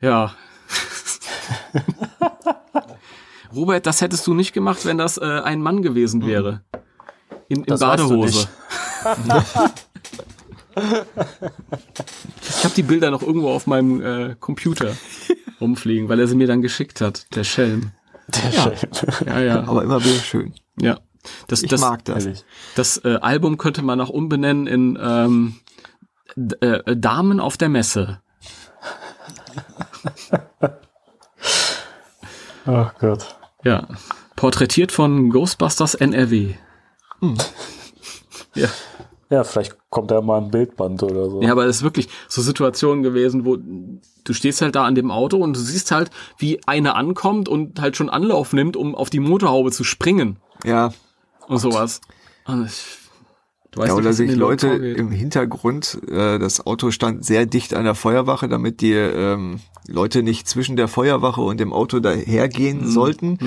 Ja. 0.00 0.34
Robert, 3.54 3.86
das 3.86 4.00
hättest 4.00 4.26
du 4.26 4.34
nicht 4.34 4.52
gemacht, 4.52 4.84
wenn 4.84 4.98
das 4.98 5.16
äh, 5.16 5.24
ein 5.24 5.62
Mann 5.62 5.82
gewesen 5.82 6.26
wäre. 6.26 6.64
In, 7.48 7.58
in 7.58 7.64
Das 7.66 7.80
Badehose. 7.80 8.48
ich 10.76 12.64
habe 12.64 12.74
die 12.76 12.82
Bilder 12.82 13.10
noch 13.10 13.22
irgendwo 13.22 13.50
auf 13.50 13.66
meinem 13.66 14.00
äh, 14.02 14.34
Computer 14.38 14.92
rumfliegen, 15.60 16.08
weil 16.08 16.20
er 16.20 16.26
sie 16.26 16.36
mir 16.36 16.46
dann 16.46 16.62
geschickt 16.62 17.00
hat, 17.00 17.26
der 17.34 17.44
Schelm. 17.44 17.92
Der 18.28 18.52
Schelm. 18.52 18.76
Ja, 19.26 19.40
ja, 19.40 19.64
Aber 19.68 19.82
immer 19.82 20.02
wieder 20.04 20.18
schön. 20.20 20.54
ja. 20.80 20.98
Das, 21.46 21.62
Ich 21.62 21.70
das, 21.70 21.80
mag 21.80 22.04
das. 22.04 22.24
Ehrlich. 22.26 22.44
das 22.74 22.98
äh, 23.02 23.16
Album 23.22 23.56
könnte 23.56 23.80
man 23.80 23.98
auch 24.00 24.10
umbenennen 24.10 24.66
in 24.66 24.98
ähm, 25.00 25.54
D- 26.36 26.56
äh, 26.60 26.96
Damen 26.98 27.40
auf 27.40 27.56
der 27.56 27.70
Messe. 27.70 28.20
Ach 32.66 32.94
Gott. 32.98 33.36
Ja. 33.64 33.88
Porträtiert 34.36 34.92
von 34.92 35.30
Ghostbusters 35.30 35.94
NRW. 35.94 36.54
Ja. 38.54 38.68
Ja, 39.30 39.42
vielleicht 39.42 39.76
kommt 39.90 40.10
da 40.10 40.20
mal 40.20 40.38
ein 40.38 40.50
Bildband 40.50 41.02
oder 41.02 41.28
so. 41.30 41.42
Ja, 41.42 41.52
aber 41.52 41.64
es 41.66 41.78
ist 41.78 41.82
wirklich 41.82 42.08
so 42.28 42.42
Situationen 42.42 43.02
gewesen, 43.02 43.44
wo 43.44 43.56
du 43.56 44.32
stehst 44.32 44.60
halt 44.62 44.76
da 44.76 44.84
an 44.84 44.94
dem 44.94 45.10
Auto 45.10 45.38
und 45.38 45.56
du 45.56 45.60
siehst 45.60 45.90
halt, 45.90 46.10
wie 46.38 46.60
eine 46.66 46.94
ankommt 46.94 47.48
und 47.48 47.80
halt 47.80 47.96
schon 47.96 48.10
Anlauf 48.10 48.52
nimmt, 48.52 48.76
um 48.76 48.94
auf 48.94 49.10
die 49.10 49.20
Motorhaube 49.20 49.72
zu 49.72 49.82
springen 49.82 50.36
Ja, 50.64 50.92
und 51.48 51.58
sowas. 51.58 52.00
Und 52.46 52.66
ich, 52.66 52.84
du 53.74 53.80
weißt 53.80 53.88
ja 53.88 53.94
oder 53.94 54.12
sich 54.12 54.34
Leute 54.34 54.68
im 54.68 55.10
Hintergrund, 55.10 55.98
äh, 56.08 56.38
das 56.38 56.64
Auto 56.66 56.90
stand 56.90 57.24
sehr 57.24 57.46
dicht 57.46 57.74
an 57.74 57.84
der 57.84 57.94
Feuerwache, 57.94 58.48
damit 58.48 58.80
die 58.80 58.92
ähm, 58.92 59.60
Leute 59.86 60.22
nicht 60.22 60.48
zwischen 60.48 60.76
der 60.76 60.88
Feuerwache 60.88 61.40
und 61.40 61.60
dem 61.60 61.72
Auto 61.72 62.00
dahergehen 62.00 62.82
Mhm. 62.82 62.90
sollten, 62.90 63.38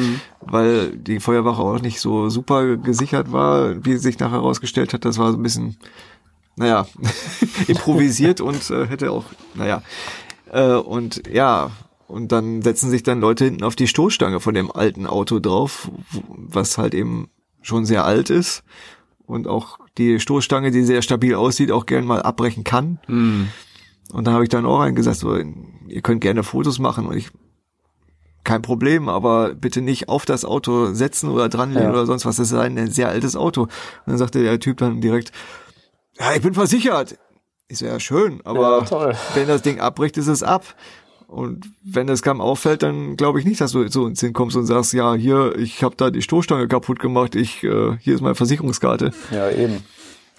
weil 0.42 0.92
die 0.92 1.20
Feuerwache 1.20 1.62
auch 1.62 1.82
nicht 1.82 2.00
so 2.00 2.30
super 2.30 2.78
gesichert 2.78 3.32
war, 3.32 3.84
wie 3.86 3.98
sich 3.98 4.20
nachher 4.20 4.34
herausgestellt 4.38 4.94
hat. 4.94 5.06
Das 5.06 5.18
war 5.18 5.32
so 5.32 5.38
ein 5.38 5.44
bisschen, 5.44 5.78
naja, 6.56 6.88
improvisiert 7.68 8.42
und 8.42 8.70
äh, 8.70 8.86
hätte 8.88 9.12
auch, 9.12 9.26
naja. 9.56 9.82
Äh, 10.52 10.74
und 10.76 11.24
ja, 11.32 11.72
und 12.08 12.32
dann 12.32 12.62
setzen 12.62 12.90
sich 12.90 13.04
dann 13.04 13.20
Leute 13.20 13.46
hinten 13.46 13.64
auf 13.64 13.76
die 13.76 13.88
Stoßstange 13.88 14.40
von 14.40 14.54
dem 14.54 14.72
alten 14.72 15.08
Auto 15.08 15.40
drauf, 15.40 15.90
was 16.30 16.78
halt 16.78 16.94
eben 16.94 17.30
schon 17.62 17.86
sehr 17.86 18.06
alt 18.06 18.30
ist 18.30 18.64
und 19.28 19.48
auch 19.48 19.78
die 19.98 20.20
Stoßstange, 20.20 20.72
die 20.72 20.84
sehr 20.84 21.02
stabil 21.04 21.36
aussieht, 21.36 21.72
auch 21.72 21.86
gern 21.86 22.06
mal 22.06 22.22
abbrechen 22.24 22.64
kann. 22.64 23.00
Hm. 23.06 23.50
Und 24.12 24.26
da 24.26 24.32
habe 24.32 24.44
ich 24.44 24.50
dann 24.50 24.66
auch 24.66 24.80
eingesagt, 24.80 25.18
so, 25.18 25.36
ihr 25.36 26.02
könnt 26.02 26.22
gerne 26.22 26.42
Fotos 26.44 26.80
machen 26.80 27.06
und 27.06 27.16
ich 27.18 27.30
kein 28.46 28.62
Problem, 28.62 29.10
aber 29.10 29.54
bitte 29.54 29.82
nicht 29.82 30.08
auf 30.08 30.26
das 30.26 30.46
Auto 30.46 30.94
setzen 30.94 31.30
oder 31.30 31.50
dranlehnen 31.50 31.84
Ja. 31.84 31.92
oder 31.92 32.06
sonst 32.06 32.26
was. 32.26 32.38
Das 32.38 32.48
ist 32.52 32.58
ein 32.58 32.90
sehr 32.90 33.10
altes 33.10 33.36
Auto. 33.36 33.64
Und 33.64 33.72
dann 34.06 34.18
sagte 34.18 34.42
der 34.42 34.58
Typ 34.62 34.78
dann 34.78 35.02
direkt, 35.02 35.34
ja, 36.18 36.34
ich 36.34 36.42
bin 36.42 36.54
versichert. 36.54 37.18
Ich 37.68 37.80
so, 37.80 37.86
ja, 37.86 38.00
schön, 38.00 38.40
aber 38.46 38.86
Ja, 38.90 39.14
wenn 39.36 39.48
das 39.50 39.62
Ding 39.62 39.82
abbricht, 39.82 40.16
ist 40.16 40.28
es 40.28 40.42
ab. 40.44 40.64
Und 41.28 41.66
wenn 41.84 42.08
das 42.08 42.22
kaum 42.22 42.40
auffällt, 42.40 42.84
dann 42.84 43.18
glaube 43.18 43.40
ich 43.40 43.46
nicht, 43.46 43.60
dass 43.60 43.74
du 43.74 43.86
so 43.90 44.08
ins 44.08 44.22
Sinn 44.22 44.32
kommst 44.34 44.56
und 44.56 44.66
sagst, 44.66 44.94
ja, 44.94 45.14
hier, 45.14 45.56
ich 45.58 45.84
habe 45.84 45.94
da 45.98 46.10
die 46.10 46.22
Stoßstange 46.22 46.68
kaputt 46.70 47.00
gemacht, 47.00 47.36
ich, 47.36 47.64
äh, 47.66 47.98
hier 48.00 48.16
ist 48.16 48.22
meine 48.22 48.36
Versicherungskarte. 48.36 49.12
Ja, 49.32 49.50
eben. 49.52 49.84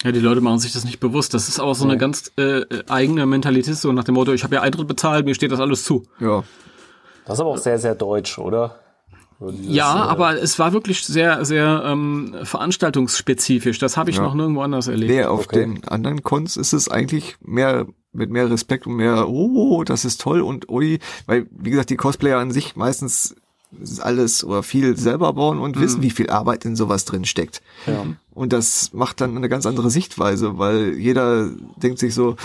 Ja, 0.03 0.13
die 0.13 0.21
Leute 0.21 0.41
machen 0.41 0.61
sich 0.61 0.73
das 0.73 0.85
nicht 0.85 0.99
bewusst. 1.01 1.35
Das 1.35 1.49
ist 1.49 1.61
aber 1.61 1.75
so 1.75 1.85
eine 1.85 1.99
ganz 1.99 2.33
äh, 2.37 2.63
eigene 2.89 3.27
Mentalität, 3.27 3.77
so 3.77 3.93
nach 3.93 4.05
dem 4.05 4.15
Motto, 4.15 4.33
ich 4.33 4.45
habe 4.45 4.55
ja 4.55 4.63
Eintritt 4.63 4.89
bezahlt, 4.89 5.27
mir 5.27 5.35
steht 5.35 5.53
das 5.53 5.61
alles 5.61 5.85
zu. 5.85 6.05
Ja, 6.21 6.43
Das 7.27 7.35
ist 7.35 7.41
aber 7.41 7.51
auch 7.51 7.59
sehr, 7.59 7.79
sehr 7.79 7.95
deutsch, 7.95 8.39
oder? 8.39 8.77
Dieses, 9.41 9.75
Ja, 9.75 10.07
äh, 10.07 10.09
aber 10.09 10.41
es 10.43 10.59
war 10.59 10.73
wirklich 10.73 11.05
sehr, 11.05 11.45
sehr 11.45 11.83
ähm, 11.85 12.35
veranstaltungsspezifisch. 12.45 13.79
Das 13.79 13.97
habe 13.97 14.11
ich 14.11 14.17
Ja. 14.17 14.23
noch 14.23 14.35
nirgendwo 14.35 14.63
anders 14.63 14.89
erlebt. 14.89 15.13
Nee, 15.13 15.25
auf 15.25 15.47
Okay. 15.47 15.61
den 15.61 15.85
anderen 15.87 16.23
Cons 16.23 16.57
ist 16.57 16.73
es 16.73 16.89
eigentlich 16.89 17.37
mehr 17.41 17.87
mit 18.13 18.31
mehr 18.31 18.51
Respekt 18.51 18.87
und 18.87 18.97
mehr, 18.97 19.29
oh, 19.29 19.85
das 19.85 20.05
ist 20.05 20.21
toll 20.21 20.41
und 20.41 20.69
ui, 20.69 20.99
weil, 21.27 21.47
wie 21.51 21.71
gesagt, 21.71 21.91
die 21.91 21.97
Cosplayer 21.97 22.39
an 22.39 22.51
sich 22.51 22.75
meistens 22.77 23.37
alles 24.01 24.45
oder 24.45 24.63
viel 24.63 24.97
selber 24.97 25.35
bauen 25.35 25.59
und 25.59 25.77
Mhm. 25.77 25.81
wissen, 25.81 26.03
wie 26.03 26.09
viel 26.11 26.31
Arbeit 26.31 26.65
in 26.65 26.75
sowas 26.75 27.05
drin 27.05 27.27
steckt. 27.27 27.61
Ja. 27.87 28.07
Und 28.33 28.55
das 28.55 28.95
macht 28.95 29.21
dann 29.21 29.37
eine 29.37 29.51
ganz 29.51 29.67
andere 29.67 29.91
Sichtweise, 29.91 30.57
weil 30.59 30.95
jeder 30.95 31.51
denkt 31.77 31.99
sich 31.99 32.15
so, 32.15 32.37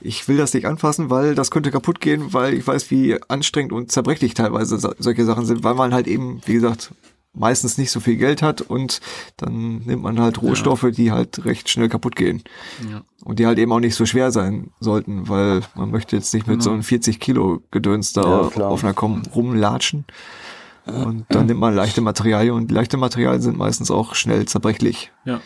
ich 0.00 0.26
will 0.26 0.38
das 0.38 0.54
nicht 0.54 0.64
anfassen, 0.66 1.10
weil 1.10 1.34
das 1.34 1.50
könnte 1.50 1.70
kaputt 1.70 2.00
gehen, 2.00 2.32
weil 2.32 2.54
ich 2.54 2.66
weiß, 2.66 2.90
wie 2.90 3.18
anstrengend 3.28 3.72
und 3.72 3.92
zerbrechlich 3.92 4.32
teilweise 4.32 4.78
so- 4.78 4.94
solche 4.98 5.26
Sachen 5.26 5.44
sind, 5.44 5.64
weil 5.64 5.74
man 5.74 5.92
halt 5.92 6.06
eben, 6.06 6.40
wie 6.46 6.54
gesagt, 6.54 6.92
meistens 7.32 7.78
nicht 7.78 7.90
so 7.90 8.00
viel 8.00 8.16
Geld 8.16 8.42
hat 8.42 8.60
und 8.60 9.00
dann 9.36 9.78
nimmt 9.84 10.02
man 10.02 10.18
halt 10.18 10.42
Rohstoffe, 10.42 10.86
die 10.90 11.12
halt 11.12 11.44
recht 11.44 11.68
schnell 11.68 11.88
kaputt 11.88 12.16
gehen. 12.16 12.42
Ja. 12.90 13.02
Und 13.24 13.38
die 13.38 13.46
halt 13.46 13.58
eben 13.58 13.72
auch 13.72 13.80
nicht 13.80 13.94
so 13.94 14.06
schwer 14.06 14.32
sein 14.32 14.70
sollten, 14.80 15.28
weil 15.28 15.62
man 15.74 15.90
möchte 15.90 16.16
jetzt 16.16 16.34
nicht 16.34 16.46
mit 16.46 16.62
so 16.62 16.70
einem 16.70 16.82
40 16.82 17.20
Kilo 17.20 17.62
Gedöns 17.70 18.12
da 18.12 18.22
Ja, 18.22 18.66
auf 18.66 18.82
einer 18.82 18.94
Komm 18.94 19.22
rumlatschen. 19.34 20.04
Und 20.86 21.26
dann 21.28 21.46
nimmt 21.46 21.60
man 21.60 21.74
leichte 21.74 22.00
Materialien 22.00 22.54
und 22.54 22.70
leichte 22.70 22.96
Materialien 22.96 23.42
sind 23.42 23.56
meistens 23.56 23.90
auch 23.90 24.14
schnell 24.14 24.46
zerbrechlich. 24.46 25.12
Ja. 25.24 25.40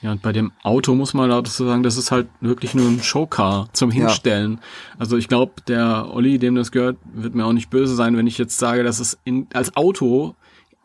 Ja, 0.00 0.12
und 0.12 0.22
bei 0.22 0.30
dem 0.30 0.52
Auto 0.62 0.94
muss 0.94 1.12
man 1.12 1.28
dazu 1.28 1.64
sagen, 1.64 1.82
das 1.82 1.96
ist 1.96 2.12
halt 2.12 2.28
wirklich 2.40 2.72
nur 2.72 2.86
ein 2.86 3.02
Showcar 3.02 3.68
zum 3.72 3.90
Hinstellen. 3.90 4.60
Also 4.96 5.16
ich 5.16 5.26
glaube, 5.26 5.54
der 5.66 6.08
Olli, 6.12 6.38
dem 6.38 6.54
das 6.54 6.70
gehört, 6.70 6.98
wird 7.12 7.34
mir 7.34 7.44
auch 7.44 7.52
nicht 7.52 7.68
böse 7.68 7.96
sein, 7.96 8.16
wenn 8.16 8.28
ich 8.28 8.38
jetzt 8.38 8.58
sage, 8.58 8.84
dass 8.84 9.00
es 9.00 9.18
in, 9.24 9.48
als 9.54 9.76
Auto 9.76 10.36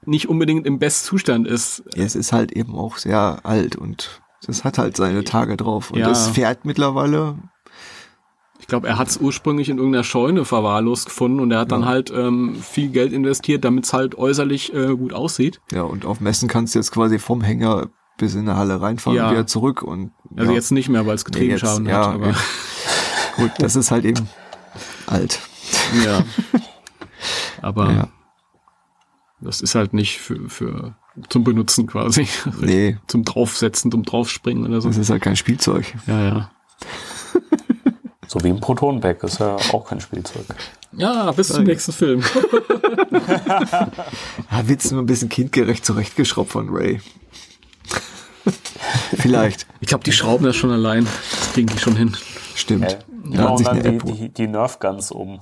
nicht 0.07 0.29
unbedingt 0.29 0.65
im 0.67 0.79
Bestzustand 0.79 1.47
ist. 1.47 1.83
Ja, 1.95 2.03
es 2.03 2.15
ist 2.15 2.31
halt 2.33 2.51
eben 2.51 2.75
auch 2.75 2.97
sehr 2.97 3.39
alt 3.43 3.75
und 3.75 4.21
es 4.47 4.63
hat 4.63 4.77
halt 4.77 4.97
seine 4.97 5.23
Tage 5.23 5.55
drauf. 5.57 5.91
Und 5.91 5.99
Ja. 5.99 6.09
es 6.11 6.27
fährt 6.27 6.65
mittlerweile, 6.65 7.37
Ich 8.59 8.67
glaube, 8.67 8.87
er 8.87 8.97
hat 8.97 9.09
es 9.09 9.17
ursprünglich 9.17 9.67
in 9.69 9.77
irgendeiner 9.77 10.05
Scheune 10.05 10.45
verwahrlost 10.45 11.07
gefunden 11.07 11.41
und 11.41 11.51
er 11.51 11.59
hat 11.59 11.71
dann 11.73 11.85
halt 11.85 12.11
ähm, 12.11 12.55
viel 12.61 12.89
Geld 12.89 13.11
investiert, 13.11 13.65
damit 13.65 13.83
es 13.85 13.91
halt 13.93 14.17
äußerlich 14.17 14.73
äh, 14.73 14.95
gut 14.95 15.11
aussieht. 15.13 15.59
ja, 15.71 15.81
und 15.83 16.05
auf 16.05 16.21
Messen 16.21 16.47
kannst 16.47 16.73
du 16.73 16.79
jetzt 16.79 16.91
quasi 16.91 17.19
vom 17.19 17.41
Hänger 17.41 17.89
bis 18.17 18.35
in 18.35 18.45
der 18.45 18.55
Halle 18.55 18.79
reinfahren 18.81 19.17
Ja. 19.17 19.25
und 19.27 19.31
wieder 19.33 19.47
zurück 19.47 19.81
und 19.81 20.11
Also 20.37 20.51
ja, 20.51 20.55
jetzt 20.55 20.71
nicht 20.71 20.87
mehr, 20.87 21.05
weil 21.05 21.15
es 21.15 21.25
nee, 21.25 21.31
Getriebeschaden 21.31 21.85
jetzt, 21.87 21.95
hat. 21.95 22.03
ja, 22.05 22.11
Aber, 22.13 22.27
ja. 22.29 22.35
gut, 23.37 23.51
das 23.57 23.75
ist 23.75 23.91
halt 23.91 24.05
eben 24.05 24.29
alt. 25.07 25.39
ja. 26.05 26.23
aber 27.61 27.91
Ja. 27.91 28.07
Das 29.43 29.61
ist 29.61 29.75
halt 29.75 29.93
nicht 29.93 30.19
für, 30.19 30.49
für 30.49 30.95
zum 31.29 31.43
Benutzen 31.43 31.87
quasi. 31.87 32.27
Nee, 32.59 32.97
Zum 33.07 33.23
Draufsetzen, 33.23 33.91
zum 33.91 34.03
Draufspringen 34.03 34.65
oder 34.65 34.81
so. 34.81 34.87
das 34.89 34.97
ist 34.97 35.09
halt 35.09 35.21
kein 35.21 35.35
Spielzeug. 35.35 35.93
Ja, 36.07 36.21
ja. 36.23 36.51
So 38.25 38.43
wie 38.43 38.47
ein 38.47 38.59
Protonpack 38.59 39.21
ist 39.23 39.39
ja 39.39 39.57
auch 39.73 39.85
kein 39.87 39.99
Spielzeug. 40.01 40.45
Ja, 40.93 41.31
bis 41.33 41.49
zum 41.49 41.65
nächsten 41.65 41.91
Film. 41.91 42.23
Ja, 44.51 44.67
Witz 44.67 44.89
nur 44.89 45.03
ein 45.03 45.05
bisschen 45.05 45.29
kindgerecht 45.29 45.85
zurechtgeschraubt 45.85 46.49
von 46.49 46.69
Ray. 46.69 46.99
Vielleicht. 49.15 49.67
Ich 49.81 49.87
glaube, 49.87 50.03
die 50.03 50.11
schrauben 50.11 50.45
das 50.45 50.55
schon 50.55 50.71
allein. 50.71 51.05
Das 51.05 51.53
kriegen 51.53 51.67
die 51.67 51.77
schon 51.77 51.95
hin. 51.95 52.17
Stimmt. 52.55 52.85
Äh, 52.85 52.97
Laden 53.23 53.33
ja, 53.33 53.47
und 53.49 53.57
sich 53.57 53.67
dann 53.67 53.79
eine 53.79 53.83
die, 53.83 53.95
App, 53.97 54.05
die, 54.05 54.29
die 54.29 54.47
Nerf 54.47 54.79
Guns 54.79 55.11
um. 55.11 55.39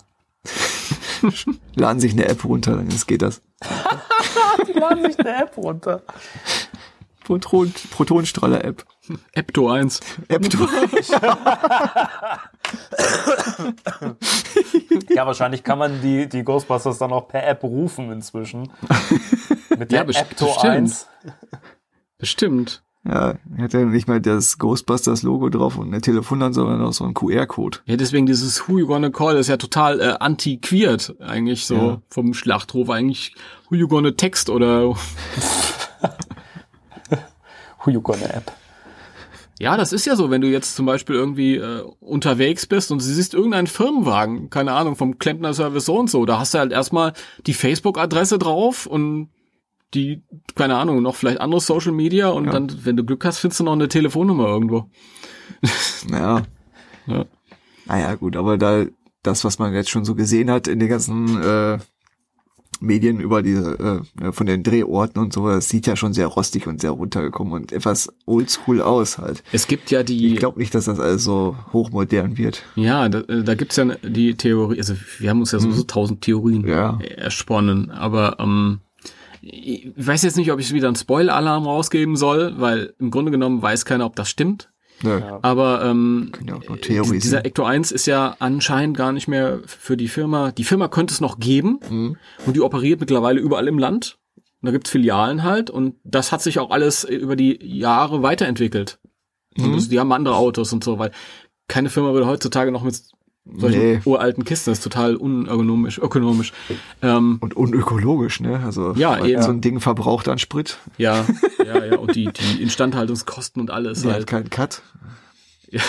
laden 1.76 2.00
sich 2.00 2.12
eine 2.14 2.28
App 2.28 2.44
runter, 2.44 2.76
dann 2.76 2.90
geht 3.08 3.22
das. 3.22 3.42
Die 4.82 4.96
laden 4.96 5.04
sich 5.12 5.20
eine 5.20 5.44
App 5.44 5.56
runter. 5.58 6.02
Proton, 7.24 7.72
Protonstrahler-App. 7.92 8.84
Epto 9.34 9.70
1. 9.70 10.00
App 10.28 10.44
Ja, 15.10 15.26
wahrscheinlich 15.26 15.64
kann 15.64 15.78
man 15.78 16.02
die, 16.02 16.28
die 16.28 16.44
Ghostbusters 16.44 16.98
dann 16.98 17.12
auch 17.12 17.28
per 17.28 17.46
App 17.48 17.64
rufen 17.64 18.12
inzwischen. 18.12 18.72
Mit 19.70 19.92
Ja, 19.92 20.00
der 20.00 20.04
best- 20.06 20.20
Apto 20.20 20.46
bestimmt. 20.48 20.74
1. 20.74 21.08
Bestimmt. 22.18 22.84
Ja, 23.04 23.34
hat 23.58 23.74
ja 23.74 23.80
nicht 23.84 24.08
mal 24.08 24.22
das 24.22 24.60
Ghostbusters-Logo 24.60 25.50
drauf 25.50 25.76
und 25.78 25.88
eine 25.88 26.02
Telefonnummer, 26.02 26.54
sondern 26.54 26.82
auch 26.84 26.94
so 26.94 27.04
ein 27.04 27.16
QR-Code. 27.16 27.80
Ja, 27.86 27.98
deswegen 27.98 28.28
dieses 28.28 28.68
Who 28.68 28.78
You 28.78 28.86
Gonna 28.86 29.10
Call 29.10 29.38
ist 29.38 29.48
ja 29.48 29.58
total 29.58 30.00
äh, 30.00 30.14
antiquiert 30.20 31.16
eigentlich 31.20 31.66
so 31.66 31.76
Ja. 31.76 32.02
vom 32.10 32.36
Schlachtruf 32.36 32.92
eigentlich 32.92 33.34
Who 33.70 33.76
You 33.78 33.88
Gonna 33.88 34.12
Text 34.12 34.52
oder 34.52 34.94
Who 37.84 37.90
you 37.92 38.02
gonna 38.02 38.26
App? 38.26 38.52
ja, 39.60 39.78
das 39.78 39.94
ist 39.94 40.06
ja 40.06 40.16
so, 40.16 40.30
wenn 40.32 40.42
du 40.42 40.48
jetzt 40.48 40.76
zum 40.76 40.86
Beispiel 40.88 41.16
irgendwie 41.16 41.56
äh, 41.58 41.84
unterwegs 42.00 42.66
bist 42.66 42.92
und 42.92 43.00
du 43.02 43.06
siehst 43.06 43.34
irgendeinen 43.36 43.68
Firmenwagen, 43.68 44.50
keine 44.50 44.74
Ahnung, 44.74 44.96
vom 44.96 45.18
Klempner 45.20 45.54
Service 45.54 45.86
so 45.86 45.98
und 46.00 46.10
so, 46.10 46.26
da 46.26 46.40
hast 46.40 46.54
du 46.54 46.60
halt 46.60 46.72
erstmal 46.72 47.14
die 47.46 47.54
Facebook-Adresse 47.54 48.40
drauf 48.40 48.86
und 48.88 49.30
die, 49.94 50.24
keine 50.56 50.78
Ahnung, 50.78 51.02
noch 51.02 51.16
vielleicht 51.16 51.42
andere 51.42 51.62
Social 51.62 51.92
Media 51.92 52.30
und 52.30 52.46
Ja. 52.46 52.52
dann, 52.52 52.72
wenn 52.86 52.96
du 52.98 53.04
Glück 53.04 53.26
hast, 53.26 53.40
findest 53.40 53.60
du 53.60 53.64
noch 53.66 53.74
eine 53.74 53.88
Telefonnummer 53.90 54.48
irgendwo. 54.48 54.90
Ja. 56.10 56.44
Ja. 57.08 57.26
Naja, 57.88 58.14
gut, 58.16 58.36
aber 58.38 58.58
da 58.60 58.86
das, 59.24 59.44
was 59.44 59.58
man 59.58 59.74
jetzt 59.74 59.90
schon 59.90 60.06
so 60.06 60.14
gesehen 60.14 60.52
hat 60.52 60.68
in 60.68 60.78
den 60.80 60.88
ganzen 60.88 61.42
äh, 61.42 61.80
Medien 62.80 63.20
über 63.20 63.42
diese, 63.44 64.02
äh, 64.22 64.32
von 64.32 64.46
den 64.48 64.62
Drehorten 64.64 65.22
und 65.22 65.34
so, 65.34 65.48
das 65.48 65.68
sieht 65.70 65.88
ja 65.88 65.96
schon 65.96 66.14
sehr 66.14 66.28
rostig 66.28 66.68
und 66.68 66.80
sehr 66.80 66.92
runtergekommen 66.92 67.54
und 67.54 67.72
etwas 67.72 68.14
oldschool 68.28 68.82
aus 68.82 69.18
halt. 69.18 69.44
Es 69.52 69.68
gibt 69.68 69.90
ja 69.92 70.04
die 70.04 70.34
Ich 70.34 70.40
glaube 70.40 70.60
nicht, 70.60 70.74
dass 70.74 70.86
das 70.86 71.00
alles 71.00 71.24
so 71.24 71.56
hochmodern 71.74 72.38
wird. 72.38 72.64
Ja, 72.76 73.10
da, 73.10 73.20
äh, 73.22 73.44
da 73.44 73.56
gibt's 73.56 73.76
ja 73.76 73.86
die 74.04 74.36
Theorie, 74.36 74.78
also 74.78 74.94
wir 75.20 75.30
haben 75.32 75.40
uns 75.40 75.52
ja 75.52 75.60
sowieso 75.60 75.84
tausend 75.84 76.22
Theorien 76.22 76.62
Mhm. 76.62 76.68
Ja. 76.70 77.00
ersponnen, 77.02 77.90
aber 77.92 78.38
ähm, 78.40 78.80
ich 79.42 79.92
weiß 79.96 80.24
jetzt 80.24 80.38
nicht, 80.38 80.52
ob 80.52 80.60
ich 80.60 80.72
wieder 80.74 80.88
einen 80.88 80.96
Spoiler-Alarm 80.96 81.66
rausgeben 81.66 82.16
soll, 82.16 82.56
weil 82.60 82.94
im 83.00 83.12
Grunde 83.12 83.32
genommen 83.32 83.62
weiß 83.62 83.86
keiner, 83.86 84.06
ob 84.06 84.16
das 84.16 84.30
stimmt. 84.30 84.70
Nö. 85.04 85.20
Aber 85.42 85.84
ähm, 85.84 86.32
ja 86.48 86.56
auch 86.56 86.64
nur 86.68 86.78
dieser 87.18 87.44
Ecto 87.44 87.64
1 87.64 87.92
ist 87.92 88.06
ja 88.06 88.36
anscheinend 88.38 88.96
gar 88.96 89.12
nicht 89.12 89.28
mehr 89.28 89.60
für 89.66 89.98
die 89.98 90.08
Firma. 90.08 90.52
Die 90.52 90.64
Firma 90.64 90.88
könnte 90.90 91.12
es 91.14 91.22
noch 91.22 91.40
geben 91.40 91.80
Mhm. 91.90 92.18
und 92.46 92.56
die 92.56 92.62
operiert 92.62 93.00
mittlerweile 93.00 93.40
überall 93.40 93.68
im 93.68 93.80
Land. 93.80 94.20
Und 94.62 94.68
da 94.68 94.72
gibt's 94.72 94.92
Filialen 94.92 95.42
halt 95.42 95.72
und 95.72 95.96
das 96.04 96.32
hat 96.32 96.44
sich 96.44 96.60
auch 96.60 96.70
alles 96.70 97.04
über 97.04 97.36
die 97.36 97.58
Jahre 97.64 98.22
weiterentwickelt. 98.22 99.00
Mhm. 99.58 99.64
Und 99.66 99.76
das, 99.76 99.90
die 99.90 100.00
haben 100.00 100.12
andere 100.12 100.36
Autos 100.36 100.72
und 100.72 100.84
so, 100.84 101.00
weil 101.00 101.12
keine 101.68 101.90
Firma 101.90 102.14
würde 102.14 102.28
heutzutage 102.28 102.72
noch 102.72 102.84
mit 102.84 103.02
solchen 103.46 103.80
Nee. 103.80 104.00
uralten 104.06 104.44
Kisten, 104.44 104.70
das 104.72 104.80
ist 104.80 104.84
total 104.84 105.16
unergonomisch, 105.16 105.98
ökonomisch. 106.00 106.54
Ähm, 107.02 107.38
Und 107.42 107.56
unökologisch, 107.56 108.40
ne? 108.40 108.62
Also 108.64 108.94
Ja, 108.94 109.24
eben. 109.26 109.42
so 109.42 109.50
ein 109.50 109.62
Ding 109.62 109.80
verbraucht 109.80 110.28
an 110.28 110.38
Sprit, 110.38 110.78
ja, 110.98 111.26
ja, 111.66 111.84
ja, 111.86 111.98
und 111.98 112.16
die, 112.16 112.26
die 112.32 112.62
Instandhaltungskosten 112.62 113.62
und 113.62 113.72
alles 113.72 114.02
die 114.04 114.08
hat 114.08 114.14
halt. 114.16 114.28
keinen 114.28 114.50
Cut. 114.50 114.82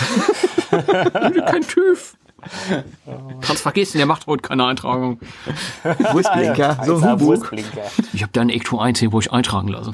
Kein 0.71 1.61
TÜV. 1.61 2.15
Kannst 3.41 3.61
vergessen, 3.61 3.97
der 3.97 4.05
macht 4.05 4.27
heute 4.27 4.41
keine 4.41 4.65
Eintragung. 4.65 5.19
Wurstblinker, 6.11 6.77
so 6.85 6.97
ein 6.97 7.11
Humbug. 7.11 7.51
Ich 8.13 8.21
habe 8.21 8.31
da 8.33 8.41
eine 8.41 8.53
Ecto 8.53 8.79
1 8.79 8.99
hier, 8.99 9.11
wo 9.11 9.19
ich 9.19 9.31
eintragen 9.31 9.69
lasse. 9.69 9.91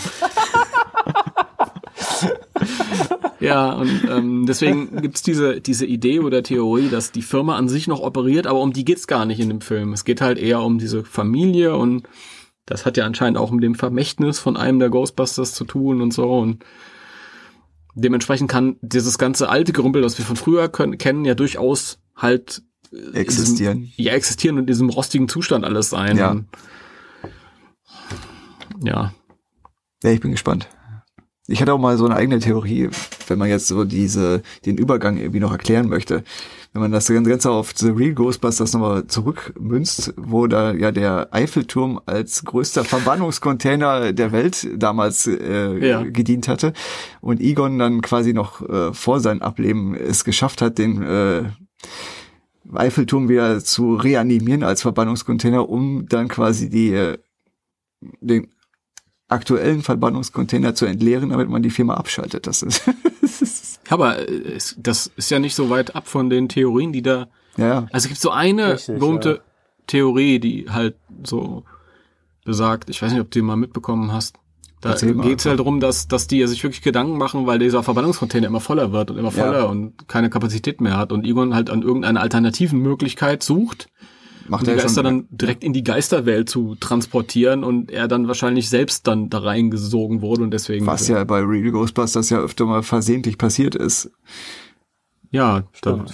Ja, 3.40 3.72
und 3.72 4.02
ähm, 4.10 4.46
deswegen 4.46 5.02
gibt's 5.02 5.22
diese, 5.22 5.62
diese 5.62 5.86
Idee 5.86 6.20
oder 6.20 6.44
Theorie, 6.44 6.90
dass 6.90 7.12
die 7.12 7.22
Firma 7.22 7.56
an 7.56 7.70
sich 7.70 7.88
noch 7.88 8.02
operiert, 8.02 8.48
aber 8.48 8.62
um 8.62 8.74
die 8.74 8.86
geht's 8.86 9.08
gar 9.08 9.26
nicht 9.26 9.40
in 9.40 9.50
dem 9.50 9.62
Film. 9.62 9.94
Es 9.94 10.04
geht 10.04 10.22
halt 10.22 10.38
eher 10.38 10.62
um 10.62 10.78
diese 10.78 11.04
Familie 11.04 11.76
und 11.76 12.08
das 12.66 12.86
hat 12.86 12.98
ja 12.98 13.06
anscheinend 13.06 13.38
auch 13.38 13.52
mit 13.52 13.64
dem 13.64 13.76
Vermächtnis 13.76 14.40
von 14.40 14.56
einem 14.56 14.80
der 14.80 14.90
Ghostbusters 14.90 15.54
zu 15.54 15.66
tun 15.66 16.02
und 16.02 16.14
so. 16.14 16.38
Und 16.38 16.64
dementsprechend 17.96 18.50
kann 18.50 18.78
dieses 18.82 19.18
ganze 19.18 19.50
alte 19.50 19.74
Gerümpel, 19.74 20.02
das 20.02 20.18
wir 20.18 20.26
von 20.26 20.36
früher 20.36 20.70
können, 20.70 20.98
kennen, 20.98 21.26
ja 21.26 21.34
durchaus 21.34 22.00
halt 22.16 22.62
äh, 22.92 23.18
Existieren. 23.18 23.86
Diesem, 23.86 24.06
ja, 24.06 24.14
existieren 24.14 24.58
und 24.58 24.64
in 24.64 24.68
diesem 24.68 24.90
rostigen 24.90 25.28
Zustand 25.28 25.66
alles 25.66 25.90
sein. 25.90 26.18
Ja. 26.18 26.32
Und, 26.32 26.46
ja. 28.84 29.14
Ja, 30.04 30.10
ich 30.12 30.20
bin 30.20 30.32
gespannt. 30.32 30.70
Ich 31.52 31.62
hatte 31.62 31.74
auch 31.74 31.80
mal 31.80 31.98
so 31.98 32.06
eine 32.06 32.16
eigene 32.16 32.40
Theorie, 32.40 32.90
wenn 33.28 33.40
man 33.40 33.50
jetzt 33.50 33.68
so 33.68 33.84
diese, 33.84 34.44
den 34.66 34.78
Übergang 34.78 35.18
irgendwie 35.18 35.40
noch 35.40 35.52
erklären 35.52 35.90
möchte. 35.90 36.24
Wenn 36.74 36.84
man 36.84 36.92
das 36.92 37.08
Ganze 37.08 37.50
auf 37.50 37.74
The 37.76 37.90
Real 37.90 38.14
Ghostbusters 38.14 38.74
nochmal 38.74 39.08
zurückmünzt, 39.08 40.14
wo 40.18 40.46
da 40.46 40.72
ja 40.74 40.92
der 40.92 41.30
Eiffelturm 41.32 42.00
als 42.06 42.46
größter 42.46 42.84
Verbannungscontainer 42.84 44.14
der 44.14 44.32
Welt 44.32 44.68
damals 44.78 45.26
äh, 45.26 45.88
Ja. 45.88 46.04
gedient 46.04 46.48
hatte 46.48 46.74
und 47.22 47.42
Egon 47.42 47.80
dann 47.80 48.02
quasi 48.02 48.34
noch 48.34 48.62
äh, 48.70 48.94
vor 48.94 49.20
seinem 49.20 49.42
Ableben 49.42 49.96
es 49.96 50.24
geschafft 50.24 50.62
hat, 50.62 50.78
den 50.78 51.02
äh, 51.02 51.44
Eiffelturm 52.72 53.30
wieder 53.30 53.60
zu 53.64 53.96
reanimieren 53.96 54.62
als 54.64 54.84
Verbannungscontainer, 54.84 55.68
um 55.68 56.06
dann 56.08 56.28
quasi 56.28 56.70
die 56.70 56.94
äh, 56.94 57.18
den 58.22 58.48
aktuellen 59.30 59.82
Verbannungscontainer 59.84 60.76
zu 60.76 60.86
entleeren, 60.86 61.30
damit 61.30 61.50
man 61.50 61.64
die 61.64 61.70
Firma 61.70 61.94
abschaltet. 61.96 62.48
Das 62.48 62.62
ist, 62.64 62.86
Ja, 62.88 62.94
aber 63.90 64.20
äh, 64.28 64.54
es, 64.56 64.76
das 64.78 65.12
ist 65.16 65.30
ja 65.32 65.40
nicht 65.40 65.56
so 65.56 65.70
weit 65.70 65.96
ab 65.96 66.08
von 66.08 66.30
den 66.30 66.50
Theorien, 66.50 66.92
die 66.92 67.02
da. 67.02 67.28
ja, 67.58 67.88
Also 67.92 68.06
es 68.06 68.08
gibt 68.08 68.20
so 68.22 68.32
eine 68.32 68.74
Richtig, 68.74 69.00
berühmte 69.00 69.30
ja. 69.30 69.38
Theorie, 69.88 70.40
die 70.40 70.66
halt 70.70 70.96
so 71.24 71.64
besagt. 72.46 72.90
Ich 72.90 73.02
weiß 73.02 73.12
nicht, 73.12 73.22
ob 73.22 73.32
du 73.32 73.40
die 73.40 73.44
mal 73.44 73.56
mitbekommen 73.56 74.12
hast. 74.12 74.36
Da 74.82 74.94
geht 74.96 75.40
es 75.40 75.46
halt 75.46 75.60
darum, 75.60 75.82
dass, 75.82 76.08
dass 76.08 76.28
die 76.28 76.46
sich 76.48 76.64
wirklich 76.64 76.82
Gedanken 76.82 77.18
machen, 77.18 77.46
weil 77.46 77.60
dieser 77.60 77.84
Verbannungscontainer 77.84 78.48
immer 78.48 78.62
voller 78.62 78.94
wird 78.94 79.12
und 79.12 79.18
immer 79.18 79.32
Ja. 79.34 79.44
voller 79.46 79.70
und 79.70 80.08
keine 80.08 80.30
Kapazität 80.30 80.80
mehr 80.80 80.96
hat 80.98 81.12
und 81.12 81.26
Egon 81.26 81.54
halt 81.54 81.70
an 81.70 81.82
irgendeiner 81.82 82.22
alternativen 82.22 82.80
Möglichkeit 82.80 83.44
sucht, 83.44 83.90
Macht 84.50 84.62
um 84.62 84.66
die 84.66 84.72
er 84.72 84.78
Geister 84.78 85.04
schon, 85.04 85.04
dann 85.04 85.28
direkt 85.30 85.64
in 85.64 85.74
die 85.74 85.84
Geisterwelt 85.84 86.50
zu 86.50 86.76
transportieren 86.76 87.64
und 87.64 87.92
er 87.92 88.08
dann 88.08 88.28
wahrscheinlich 88.28 88.70
selbst 88.70 89.08
dann 89.08 89.30
da 89.30 89.40
reingesogen 89.40 90.22
wurde 90.22 90.44
und 90.44 90.52
deswegen. 90.52 90.86
was 90.86 91.08
ja 91.08 91.24
bei 91.24 91.40
Real 91.40 91.72
Ghostbusters 91.72 92.30
ja 92.30 92.40
öfter 92.40 92.66
mal 92.66 92.84
versehentlich 92.84 93.38
passiert 93.38 93.76
ist. 93.76 94.12
Ja, 95.32 95.64
da, 95.82 96.06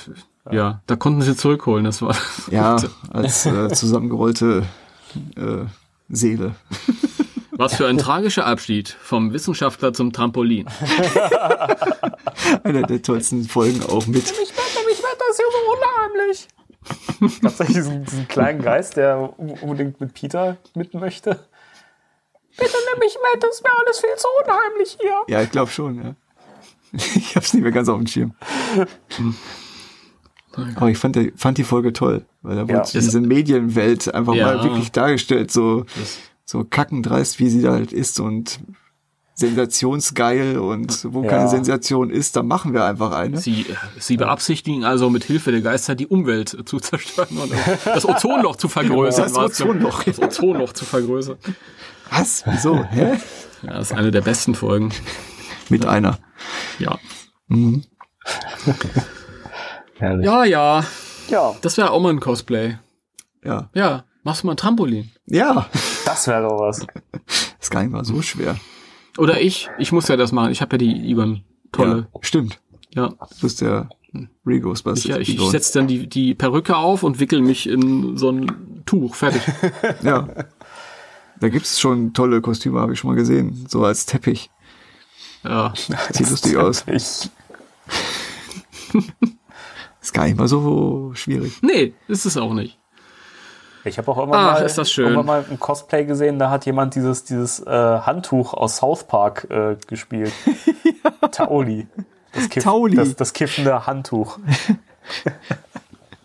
ja, 0.52 0.82
da 0.86 0.96
konnten 0.96 1.22
sie 1.22 1.36
zurückholen, 1.36 1.86
das 1.86 2.02
war. 2.02 2.16
Ja, 2.52 2.78
als 3.10 3.46
äh, 3.46 3.70
zusammengerollte 3.70 4.64
äh, 5.36 5.66
Seele. 6.10 6.56
Was 7.58 7.76
für 7.76 7.88
ein 7.88 7.98
tragischer 7.98 8.46
Abschied 8.46 8.90
vom 8.90 9.32
Wissenschaftler 9.32 9.94
zum 9.94 10.12
Trampolin. 10.12 10.68
Einer 12.64 12.82
der 12.82 13.02
tollsten 13.02 13.46
Folgen 13.46 13.82
auch 13.84 14.06
mit. 14.08 14.24
Ich 14.24 14.32
werde, 14.32 14.92
ich 14.92 15.02
werde 15.02 15.18
das 15.26 15.38
hier 15.38 15.46
so 15.50 15.58
unheimlich. 15.72 16.48
Tatsächlich 17.42 17.78
diesen, 17.78 18.04
diesen 18.06 18.28
kleinen 18.28 18.62
Geist, 18.62 18.98
der 18.98 19.34
un- 19.40 19.58
unbedingt 19.62 20.00
mit 20.02 20.14
Peter 20.14 20.58
mit 20.76 20.94
möchte. 20.94 21.32
Bitte 22.58 22.72
nimm 22.92 23.00
mich 23.00 23.18
mit, 23.34 23.44
das 23.44 23.56
ist 23.56 23.64
mir 23.64 23.72
alles 23.86 24.00
viel 24.00 24.16
zu 24.18 24.28
unheimlich 24.44 24.98
hier. 25.02 25.22
Ja, 25.28 25.42
ich 25.42 25.52
glaube 25.52 25.72
schon, 25.72 25.96
ja. 26.04 26.16
Ich 27.16 27.36
hab's 27.36 27.54
nicht 27.54 27.64
mehr 27.64 27.72
ganz 27.74 27.90
auf 27.90 27.98
dem 27.98 28.08
Schirm. 28.08 28.34
Aber 30.76 30.90
ich 30.90 30.98
fand, 30.98 31.18
fand 31.36 31.58
die 31.58 31.64
Folge 31.66 31.92
toll, 31.92 32.26
weil 32.42 32.56
da 32.56 32.62
wurde 32.64 32.74
Ja. 32.74 32.82
diese 32.84 33.20
Medienwelt 33.20 34.14
einfach 34.14 34.34
Ja. 34.34 34.46
mal 34.56 34.64
wirklich 34.64 34.92
dargestellt, 34.92 35.52
so, 35.52 35.86
so 36.46 36.64
kackendreist, 36.64 37.40
wie 37.40 37.50
sie 37.50 37.62
da 37.62 37.74
halt 37.74 37.92
ist 37.92 38.20
und 38.22 38.60
sensationsgeil 39.36 40.58
und 40.58 41.06
wo 41.14 41.24
Ja. 41.24 41.30
keine 41.30 41.50
Sensation 41.50 42.10
ist, 42.10 42.36
da 42.36 42.42
machen 42.44 42.74
wir 42.74 42.86
einfach 42.86 43.12
eine. 43.12 43.38
Sie, 43.38 43.66
sie 44.00 44.16
beabsichtigen 44.18 44.86
also 44.86 45.10
mit 45.10 45.24
Hilfe 45.26 45.52
der 45.52 45.62
Geister 45.62 45.94
die 45.94 46.08
Umwelt 46.08 46.58
zu 46.68 46.80
zerstören 46.80 47.38
und 47.38 47.52
das 47.86 48.06
Ozonloch 48.06 48.56
zu 48.56 48.70
vergrößern. 48.70 49.26
Das. 49.34 49.38
Ozonloch, 49.38 50.06
ja. 50.06 50.14
Das 50.14 50.22
Ozonloch 50.22 50.74
zu 50.74 50.86
vergrößern. 50.86 51.38
Was? 52.10 52.44
Wieso? 52.48 52.84
Hä? 52.86 53.18
Ja, 53.62 53.74
das 53.74 53.92
ist 53.92 53.98
eine 53.98 54.12
der 54.12 54.22
besten 54.22 54.56
Folgen. 54.56 54.92
Mit 55.70 55.86
einer. 55.86 56.18
Ja. 56.80 56.98
Herrlich. 59.98 60.26
Ja, 60.26 60.44
ja. 60.46 60.84
Ja, 61.28 61.56
Das 61.62 61.78
wäre 61.78 61.90
auch 61.92 62.00
mal 62.02 62.10
ein 62.12 62.20
Cosplay. 62.20 62.78
Ja. 63.44 63.70
Ja, 63.74 64.06
machst 64.24 64.44
du 64.44 64.48
mal 64.48 64.54
ein 64.54 64.58
Trampolin. 64.58 65.12
Ja. 65.26 65.68
das 66.06 66.28
wäre 66.28 66.44
doch 66.44 66.60
was. 66.60 66.86
Ist 67.60 67.72
gar 67.72 67.82
nicht 67.82 67.92
mal 67.92 68.06
so 68.06 68.22
schwer. 68.22 68.56
Oder 69.18 69.42
ich. 69.42 69.70
Ich 69.78 69.92
muss 69.92 70.08
ja 70.08 70.18
das 70.18 70.32
machen. 70.32 70.52
Ich 70.52 70.62
habe 70.62 70.74
ja 70.74 70.78
die 70.78 71.10
Igon. 71.10 71.44
Tolle. 71.72 72.08
Ja, 72.14 72.20
stimmt. 72.22 72.60
Ja. 72.94 73.10
Du 73.10 73.18
bist 73.42 73.62
der 73.62 73.90
Real 74.46 74.58
Ich, 74.58 74.64
Ghostbusters. 74.64 75.04
ja, 75.10 75.18
ich, 75.18 75.36
ich 75.36 75.42
setze 75.50 75.74
dann 75.80 75.88
die, 75.88 76.08
die 76.08 76.34
Perücke 76.36 76.78
auf 76.78 77.04
und 77.04 77.20
wickel 77.20 77.42
mich 77.42 77.68
in 77.68 78.18
so 78.18 78.30
ein 78.32 78.84
Tuch. 78.86 79.16
Fertig. 79.16 79.42
Ja. 80.04 80.28
Da 81.42 81.50
gibt's 81.50 81.82
schon 81.82 82.14
tolle 82.14 82.40
Kostüme, 82.40 82.80
habe 82.80 82.94
ich 82.94 83.00
schon 83.00 83.10
mal 83.10 83.18
gesehen. 83.18 83.66
So 83.68 83.84
als 83.84 84.06
Teppich. 84.06 84.50
Ja. 85.44 85.74
Sieht 86.12 86.30
lustig 86.30 86.56
aus. 86.56 86.86
Ich, 86.88 87.30
Ist 90.02 90.14
gar 90.14 90.26
nicht 90.26 90.38
mal 90.38 90.48
so 90.48 91.12
schwierig. 91.16 91.58
Nee, 91.62 91.94
ist 92.08 92.26
es 92.26 92.38
auch 92.38 92.54
nicht. 92.54 92.78
Ich 93.86 93.98
habe 93.98 94.12
auch 94.12 94.18
irgendwann, 94.18 94.46
Ach, 94.46 94.60
mal, 94.60 94.66
ist 94.66 94.78
das 94.78 94.92
schön. 94.92 95.06
irgendwann 95.06 95.26
mal 95.26 95.46
ein 95.50 95.60
Cosplay 95.60 96.06
gesehen, 96.06 96.40
da 96.40 96.50
hat 96.50 96.66
jemand 96.66 96.96
dieses, 96.96 97.24
dieses 97.24 97.60
äh, 97.60 97.70
Handtuch 97.70 98.54
aus 98.54 98.78
South 98.78 99.04
Park 99.06 99.48
äh, 99.50 99.76
gespielt. 99.88 100.32
Tauli. 101.32 101.88
Das, 102.34 102.50
Kiff, 102.50 102.64
Tauli. 102.64 102.96
Das, 102.96 103.16
das 103.16 103.34
kiffende 103.34 103.86
Handtuch. 103.88 104.40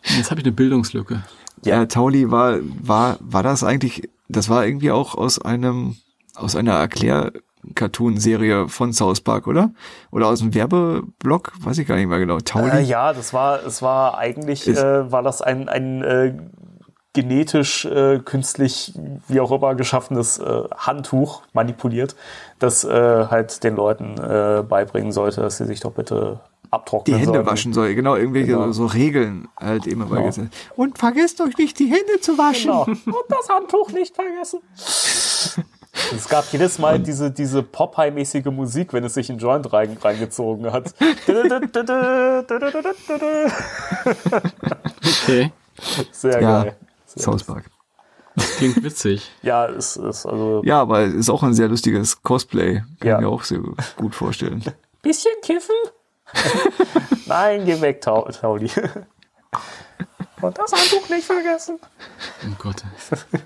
Jetzt 0.02 0.30
habe 0.30 0.40
ich 0.40 0.46
eine 0.46 0.52
Bildungslücke. 0.52 1.22
Ja, 1.64 1.84
Tauli 1.86 2.30
war, 2.30 2.58
war, 2.62 3.16
war 3.20 3.42
das 3.42 3.62
eigentlich, 3.62 4.08
das 4.28 4.48
war 4.48 4.64
irgendwie 4.64 4.90
auch 4.90 5.14
aus 5.14 5.40
einem, 5.40 5.96
aus 6.34 6.56
einer 6.56 6.72
Erklär-Cartoon-Serie 6.72 8.68
von 8.68 8.92
South 8.94 9.20
Park, 9.20 9.46
oder? 9.46 9.70
Oder 10.10 10.28
aus 10.28 10.40
dem 10.40 10.54
Werbeblock? 10.54 11.52
Weiß 11.60 11.76
ich 11.78 11.86
gar 11.86 11.96
nicht 11.96 12.08
mehr 12.08 12.18
genau. 12.18 12.40
Tauli? 12.40 12.70
Äh, 12.78 12.82
ja, 12.82 13.12
das 13.12 13.34
war, 13.34 13.64
es 13.64 13.82
war 13.82 14.16
eigentlich, 14.18 14.66
Ist- 14.66 14.78
äh, 14.82 15.12
war 15.12 15.22
das 15.22 15.42
ein, 15.42 15.68
ein 15.68 16.02
äh, 16.02 16.34
genetisch, 17.12 17.84
äh, 17.86 18.20
künstlich, 18.20 18.92
wie 19.28 19.40
auch 19.40 19.50
immer, 19.50 19.74
geschaffenes 19.74 20.38
äh, 20.38 20.62
Handtuch, 20.76 21.42
manipuliert, 21.52 22.14
das 22.58 22.84
äh, 22.84 22.90
halt 22.90 23.64
den 23.64 23.74
Leuten 23.76 24.16
äh, 24.18 24.62
beibringen 24.62 25.10
sollte, 25.12 25.40
dass 25.40 25.56
sie 25.56 25.64
sich 25.66 25.80
doch 25.80 25.92
bitte 25.92 26.40
Die 26.64 26.70
abtrocknen 26.70 27.16
Hände 27.18 27.32
sollten. 27.34 27.46
waschen 27.50 27.72
soll, 27.72 27.94
genau, 27.94 28.14
irgendwelche 28.14 28.52
Genau. 28.52 28.66
So, 28.66 28.72
so 28.72 28.86
Regeln 28.86 29.48
halt 29.58 29.86
immer 29.88 30.04
mal 30.06 30.16
Genau. 30.16 30.26
gesagt. 30.26 30.48
Und 30.76 30.98
vergesst 30.98 31.40
euch 31.40 31.56
nicht, 31.58 31.78
die 31.80 31.86
Hände 31.86 32.20
zu 32.20 32.38
waschen. 32.38 32.70
Genau. 32.70 32.84
Und 32.84 33.24
das 33.28 33.48
Handtuch 33.48 33.90
nicht 33.90 34.14
vergessen. 34.14 34.60
Es 36.14 36.28
gab 36.28 36.44
jedes 36.52 36.78
Mal 36.78 37.00
diese, 37.00 37.32
diese 37.32 37.62
Popeye-mäßige 37.64 38.46
Musik, 38.46 38.92
wenn 38.92 39.02
es 39.02 39.14
sich 39.14 39.28
in 39.28 39.38
Joint 39.38 39.72
rein, 39.72 39.96
reingezogen 40.00 40.72
hat. 40.72 40.94
Okay. 45.24 45.52
Sehr 46.12 46.40
Ja, 46.40 46.62
geil. 46.62 46.76
Sehr 47.14 47.22
South 47.24 47.44
Park. 47.44 47.64
Klingt 48.58 48.82
witzig. 48.82 49.30
Ja, 49.42 49.66
es 49.66 49.96
ist 49.96 50.24
also 50.26 50.62
Ja, 50.64 50.80
aber 50.80 51.00
es 51.00 51.14
ist 51.14 51.30
auch 51.30 51.42
ein 51.42 51.54
sehr 51.54 51.68
lustiges 51.68 52.22
Cosplay. 52.22 52.82
Kann 53.00 53.08
Ja. 53.08 53.14
ich 53.16 53.20
mir 53.22 53.28
auch 53.28 53.42
sehr 53.44 53.60
gut 53.96 54.14
vorstellen. 54.14 54.62
bisschen 55.02 55.32
kiffen. 55.42 55.74
Nein, 57.26 57.64
geh 57.64 57.80
weg, 57.80 58.00
Tau 58.00 58.22
Tauli. 58.30 58.70
Und 60.40 60.56
das 60.56 60.72
Handtuch 60.72 61.08
nicht 61.10 61.24
vergessen. 61.24 61.78
Oh 62.46 62.54
Gott. 62.58 62.82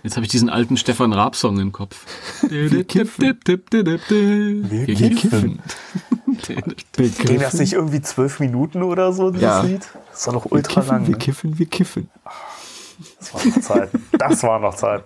Jetzt 0.03 0.17
habe 0.17 0.27
ich 0.27 0.31
diesen 0.31 0.49
alten 0.51 0.77
Stefan 0.77 1.13
Raab-Song 1.13 1.59
im 1.59 1.73
Kopf. 1.73 2.05
Wir 2.43 2.85
kiffen. 2.85 3.25
Wir 3.41 4.87
kiffen. 4.95 5.61
Ging 6.47 7.41
das 7.41 7.55
nicht 7.55 7.73
irgendwie 7.73 8.03
zwölf 8.03 8.39
Minuten 8.39 8.83
oder 8.83 9.13
so, 9.13 9.31
dieses 9.31 9.43
Ja. 9.43 9.63
Lied? 9.63 9.83
Das 10.13 10.27
war 10.27 10.35
noch 10.35 10.45
Wir 10.45 10.53
ultra 10.53 10.81
kiffen, 10.83 10.95
lang. 10.97 11.07
wir 11.07 11.13
ne? 11.13 11.19
kiffen, 11.19 11.59
wir 11.59 11.67
kiffen. 11.67 12.11
Das 13.19 13.33
war 13.35 13.45
noch 13.47 13.61
Zeit. 13.61 13.91
Das 14.19 14.43
war 14.43 14.59
noch 14.61 14.75
Zeit. 14.75 15.05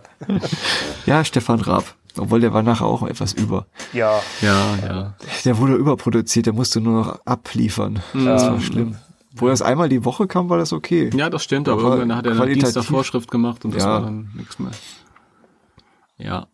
Ja, 1.06 1.24
Stefan 1.24 1.60
Raab. 1.60 1.94
Obwohl 2.16 2.40
der 2.40 2.52
war 2.52 2.62
nachher 2.64 2.86
auch 2.86 3.02
etwas 3.04 3.32
über. 3.32 3.66
Ja, 3.92 4.20
Ja, 4.40 4.76
ja. 4.84 5.14
Der 5.44 5.58
wurde 5.58 5.74
überproduziert, 5.74 6.46
der 6.46 6.52
musste 6.52 6.80
nur 6.80 7.04
noch 7.04 7.20
abliefern. 7.26 8.00
Das 8.12 8.42
war 8.46 8.60
schlimm. 8.60 8.96
Wo 9.36 9.46
das 9.46 9.62
einmal 9.62 9.88
die 9.88 10.04
Woche 10.04 10.26
kam, 10.26 10.48
war 10.48 10.58
das 10.58 10.72
okay. 10.72 11.10
Ja, 11.14 11.30
das 11.30 11.44
stimmt, 11.44 11.68
aber 11.68 11.80
Aber 11.80 11.96
irgendwann 11.96 12.16
hat 12.16 12.26
er 12.26 12.34
dann 12.34 12.46
Dienst 12.48 12.62
der 12.62 12.72
qualitativ- 12.72 12.90
Vorschrift 12.90 13.30
gemacht 13.30 13.64
und 13.64 13.72
das 13.74 13.84
Ja. 13.84 13.90
war 13.90 14.00
dann 14.00 14.30
nichts 14.34 14.58
mehr. 14.58 14.72
Ja. 16.16 16.46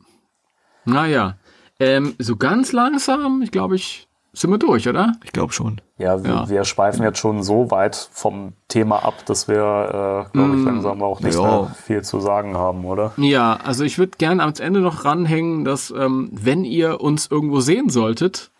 Naja. 0.84 1.36
Ähm, 1.80 2.14
so 2.18 2.36
ganz 2.36 2.72
langsam, 2.72 3.40
ich 3.42 3.50
glaube, 3.50 3.76
ich 3.76 4.03
sind 4.34 4.50
wir 4.50 4.58
durch, 4.58 4.88
oder? 4.88 5.12
Ich 5.24 5.32
glaube 5.32 5.52
schon. 5.52 5.80
ja, 5.98 6.22
wir, 6.24 6.30
Ja. 6.30 6.48
wir 6.48 6.64
schweifen 6.64 7.02
jetzt 7.04 7.18
schon 7.18 7.42
so 7.42 7.70
weit 7.70 8.08
vom 8.12 8.52
Thema 8.68 9.04
ab, 9.04 9.24
dass 9.26 9.46
wir, 9.48 10.26
äh, 10.26 10.32
glaube 10.32 10.56
ich, 10.56 10.64
langsam 10.64 11.02
auch 11.02 11.20
nicht 11.20 11.34
Ja. 11.36 11.42
mehr 11.42 11.74
viel 11.82 12.02
zu 12.02 12.20
sagen 12.20 12.56
haben, 12.56 12.84
oder? 12.84 13.12
Ja, 13.16 13.56
also 13.64 13.84
ich 13.84 13.98
würde 13.98 14.12
gerne 14.18 14.42
am 14.42 14.52
Ende 14.58 14.80
noch 14.80 15.04
ranhängen, 15.04 15.64
dass 15.64 15.90
ähm, 15.96 16.28
wenn 16.32 16.64
ihr 16.64 17.00
uns 17.00 17.28
irgendwo 17.30 17.60
sehen 17.60 17.88
solltet, 17.90 18.50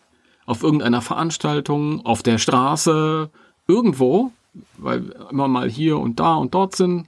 auf 0.47 0.63
irgendeiner 0.63 1.01
Veranstaltung, 1.01 2.05
auf 2.07 2.23
der 2.23 2.39
Straße, 2.39 3.31
irgendwo, 3.67 4.31
weil 4.79 5.09
wir 5.09 5.31
immer 5.31 5.49
mal 5.49 5.69
hier 5.69 5.99
und 5.99 6.21
da 6.21 6.35
und 6.37 6.55
dort 6.55 6.77
sind, 6.77 7.07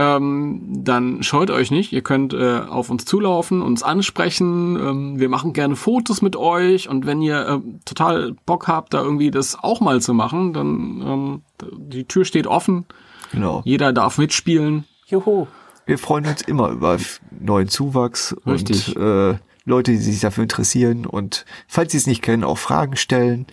ähm, 0.00 0.62
dann 0.82 1.22
scheut 1.22 1.50
euch 1.50 1.70
nicht. 1.70 1.92
Ihr 1.92 2.00
könnt 2.00 2.32
äh, 2.32 2.60
auf 2.60 2.88
uns 2.88 3.04
zulaufen, 3.04 3.60
uns 3.60 3.82
ansprechen. 3.82 4.76
Ähm, 4.76 5.20
wir 5.20 5.28
machen 5.28 5.52
gerne 5.52 5.76
Fotos 5.76 6.22
mit 6.22 6.36
euch 6.36 6.88
und 6.88 7.04
wenn 7.04 7.20
ihr 7.20 7.46
ähm, 7.46 7.80
total 7.84 8.34
Bock 8.46 8.66
habt, 8.66 8.94
da 8.94 9.02
irgendwie 9.02 9.30
das 9.30 9.62
auch 9.62 9.80
mal 9.80 10.00
zu 10.00 10.14
machen, 10.14 10.54
dann 10.54 11.02
ähm, 11.04 11.42
die 11.76 12.04
Tür 12.04 12.24
steht 12.24 12.46
offen. 12.46 12.86
Genau. 13.30 13.60
Jeder 13.66 13.92
darf 13.92 14.16
mitspielen. 14.16 14.84
Juhu. 15.06 15.46
Wir 15.84 15.98
freuen 15.98 16.24
uns 16.24 16.40
immer 16.42 16.70
über 16.70 16.96
neuen 17.38 17.68
Zuwachs 17.68 18.34
Richtig. 18.46 18.96
und 18.96 19.02
äh, 19.02 19.38
Leute, 19.66 19.90
die 19.90 19.98
sich 19.98 20.20
dafür 20.20 20.44
interessieren 20.44 21.04
und 21.04 21.44
falls 21.68 21.92
sie 21.92 21.98
es 21.98 22.06
nicht 22.06 22.22
kennen, 22.22 22.42
auch 22.42 22.58
Fragen 22.58 22.96
stellen. 22.96 23.46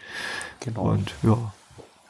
Genau. 0.62 0.92
Und 0.92 1.14
ja, 1.24 1.38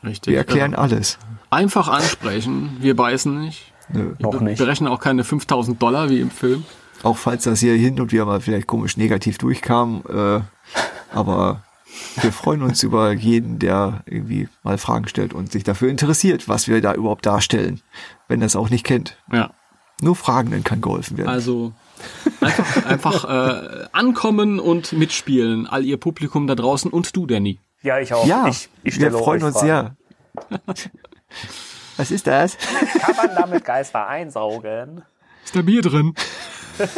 Richtig. 0.04 0.32
wir 0.32 0.38
erklären 0.38 0.76
alles. 0.76 1.18
Einfach 1.50 1.88
ansprechen. 1.88 2.78
Wir 2.82 2.96
beißen 2.96 3.42
nicht. 3.42 3.74
Nö. 3.90 4.14
Noch 4.20 4.34
Wir 4.34 4.42
nicht. 4.42 4.58
berechnen 4.58 4.90
auch 4.90 5.00
keine 5.00 5.24
5000 5.24 5.82
Dollar 5.82 6.10
wie 6.10 6.20
im 6.20 6.32
Film. 6.32 6.66
Auch 7.04 7.18
falls 7.18 7.44
das 7.44 7.60
hier 7.60 7.74
hin 7.76 8.00
und 8.00 8.12
wieder 8.12 8.26
mal 8.26 8.42
vielleicht 8.42 8.68
komisch 8.68 8.98
negativ 8.98 9.38
durchkam. 9.38 10.04
Äh, 10.10 10.42
aber 11.14 11.64
wir 12.22 12.32
freuen 12.32 12.64
uns 12.64 12.84
über 12.84 13.12
jeden, 13.14 13.60
der 13.60 14.02
irgendwie 14.06 14.50
mal 14.64 14.78
Fragen 14.78 15.08
stellt 15.08 15.34
und 15.34 15.52
sich 15.52 15.64
dafür 15.64 15.90
interessiert, 15.90 16.48
was 16.50 16.68
wir 16.68 16.82
da 16.82 16.94
überhaupt 16.94 17.26
darstellen, 17.26 17.82
wenn 18.28 18.42
er 18.42 18.48
es 18.48 18.56
auch 18.56 18.70
nicht 18.70 18.84
kennt. 18.86 19.18
Ja. 19.32 19.52
Nur 20.02 20.16
Fragen, 20.16 20.52
dann 20.52 20.64
kann 20.64 20.82
geholfen 20.82 21.18
werden. 21.18 21.30
Also 21.30 21.74
Einfach, 22.42 22.86
einfach 22.86 23.24
äh, 23.26 23.86
ankommen 23.92 24.60
und 24.60 24.94
mitspielen, 24.94 25.66
all 25.68 25.84
ihr 25.84 25.98
Publikum 25.98 26.48
da 26.48 26.56
draußen 26.56 26.92
und 26.92 27.16
du, 27.16 27.26
Danny. 27.26 27.60
Ja, 27.82 28.00
ich 28.00 28.14
auch. 28.14 28.26
Ja, 28.26 28.48
ich, 28.48 28.70
ich 28.84 29.00
wir 29.00 29.12
freuen 29.12 29.44
uns 29.44 29.60
Fragen. 29.60 29.68
sehr. 29.68 29.96
Was 31.98 32.12
ist 32.12 32.28
das? 32.28 32.58
Kann 33.02 33.16
man 33.16 33.36
damit 33.36 33.66
Geister 33.66 34.08
einsaugen? 34.08 35.04
Ist 35.44 35.56
da 35.56 35.62
Bier 35.62 35.82
drin? 35.82 36.14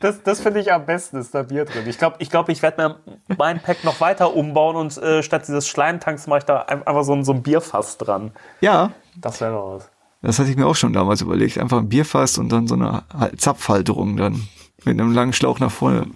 Das, 0.00 0.22
das 0.22 0.40
finde 0.40 0.60
ich 0.60 0.72
am 0.72 0.86
besten, 0.86 1.18
ist 1.18 1.34
da 1.34 1.42
Bier 1.42 1.64
drin. 1.64 1.84
Ich 1.86 1.98
glaube, 1.98 2.16
ich, 2.18 2.30
glaub, 2.30 2.48
ich 2.48 2.62
werde 2.62 2.82
mir 2.82 2.98
mein 3.36 3.60
Pack 3.60 3.84
noch 3.84 4.00
weiter 4.00 4.34
umbauen 4.34 4.76
und 4.76 4.96
äh, 4.98 5.22
statt 5.22 5.42
dieses 5.46 5.68
Schleimtanks 5.68 6.26
mache 6.26 6.38
ich 6.38 6.44
da 6.44 6.60
ein- 6.62 6.86
einfach 6.86 7.04
so 7.04 7.12
ein, 7.14 7.24
so 7.24 7.32
ein 7.32 7.42
Bierfass 7.42 7.98
dran. 7.98 8.32
Ja, 8.60 8.92
Das 9.16 9.40
wäre 9.40 9.52
doch 9.52 9.74
was. 9.76 9.90
das 10.22 10.38
hatte 10.38 10.50
ich 10.50 10.56
mir 10.56 10.66
auch 10.66 10.74
schon 10.76 10.92
damals 10.94 11.20
überlegt. 11.20 11.58
Einfach 11.58 11.78
ein 11.78 11.88
Bierfass 11.88 12.38
und 12.38 12.50
dann 12.50 12.66
so 12.66 12.74
eine 12.76 13.02
Hal- 13.18 13.36
Zapfhalterung 13.36 14.16
dann 14.16 14.46
mit 14.84 15.00
einem 15.00 15.12
langen 15.12 15.32
Schlauch 15.32 15.58
nach 15.60 15.70
vorne. 15.70 16.06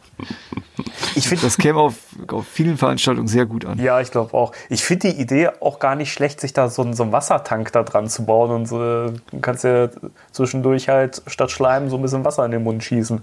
Ich 1.15 1.29
finde 1.29 1.45
Das 1.45 1.57
käme 1.57 1.79
auf, 1.79 1.95
auf 2.29 2.47
vielen 2.47 2.77
Veranstaltungen 2.77 3.29
sehr 3.29 3.47
gut 3.47 3.65
an. 3.65 3.79
Ja, 3.79 4.01
ich 4.01 4.11
glaube 4.11 4.35
auch. 4.35 4.53
Ich 4.69 4.85
finde 4.85 5.11
die 5.13 5.21
Idee 5.21 5.51
auch 5.61 5.79
gar 5.79 5.95
nicht 5.97 6.13
schlecht, 6.13 6.41
sich 6.41 6.53
da 6.53 6.69
so, 6.69 6.83
einen- 6.83 6.95
so 6.95 7.03
einen 7.03 7.13
Wassertank 7.13 7.73
da 7.73 7.83
dran 7.83 8.09
zu 8.09 8.25
bauen 8.25 8.51
und 8.51 8.67
so, 8.67 8.79
du 8.79 9.13
kannst 9.41 9.65
ja 9.65 9.89
zwischendurch 10.33 10.89
halt 10.89 11.23
statt 11.27 11.51
Schleim 11.51 11.89
so 11.91 11.97
ein 11.97 12.03
bisschen 12.03 12.25
Wasser 12.25 12.45
in 12.45 12.51
den 12.53 12.63
Mund 12.63 12.83
schießen. 12.85 13.21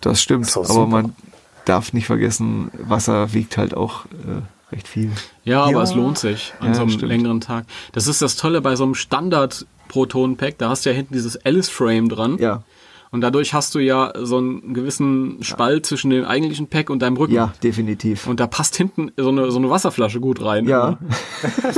Das 0.00 0.20
stimmt. 0.22 0.46
So, 0.46 0.60
aber 0.60 0.68
super. 0.68 0.86
man 0.86 1.16
darf 1.64 1.92
nicht 1.92 2.06
vergessen, 2.06 2.70
Wasser 2.78 3.32
wiegt 3.32 3.56
halt 3.56 3.74
auch 3.76 4.04
äh, 4.06 4.74
recht 4.74 4.86
viel. 4.88 5.10
Ja, 5.44 5.62
aber 5.62 5.72
Ja. 5.72 5.82
es 5.82 5.94
lohnt 5.94 6.18
sich 6.18 6.52
an 6.60 6.68
Ja, 6.68 6.74
so 6.74 6.80
einem 6.82 6.90
stimmt. 6.90 7.08
längeren 7.10 7.40
Tag. 7.40 7.64
Das 7.92 8.06
ist 8.06 8.22
das 8.22 8.36
Tolle 8.36 8.60
bei 8.60 8.76
so 8.76 8.84
einem 8.84 8.94
Standard-Proton-Pack. 8.94 10.58
Da 10.58 10.68
hast 10.68 10.84
du 10.86 10.90
ja 10.90 10.96
hinten 10.96 11.14
dieses 11.14 11.44
Alice-Frame 11.44 12.08
dran. 12.08 12.38
Ja, 12.38 12.62
Und 13.10 13.20
dadurch 13.20 13.54
hast 13.54 13.74
du 13.74 13.78
ja 13.78 14.12
so 14.20 14.38
einen 14.38 14.74
gewissen 14.74 15.38
Spalt 15.42 15.86
zwischen 15.86 16.10
dem 16.10 16.24
eigentlichen 16.24 16.66
Pack 16.68 16.90
und 16.90 17.00
deinem 17.00 17.16
Rücken. 17.16 17.34
ja, 17.34 17.52
definitiv. 17.62 18.26
Und 18.26 18.40
da 18.40 18.46
passt 18.46 18.76
hinten 18.76 19.12
so 19.16 19.28
eine, 19.28 19.50
so 19.50 19.58
eine 19.58 19.70
Wasserflasche 19.70 20.20
gut 20.20 20.42
rein. 20.44 20.66
ja, 20.66 20.98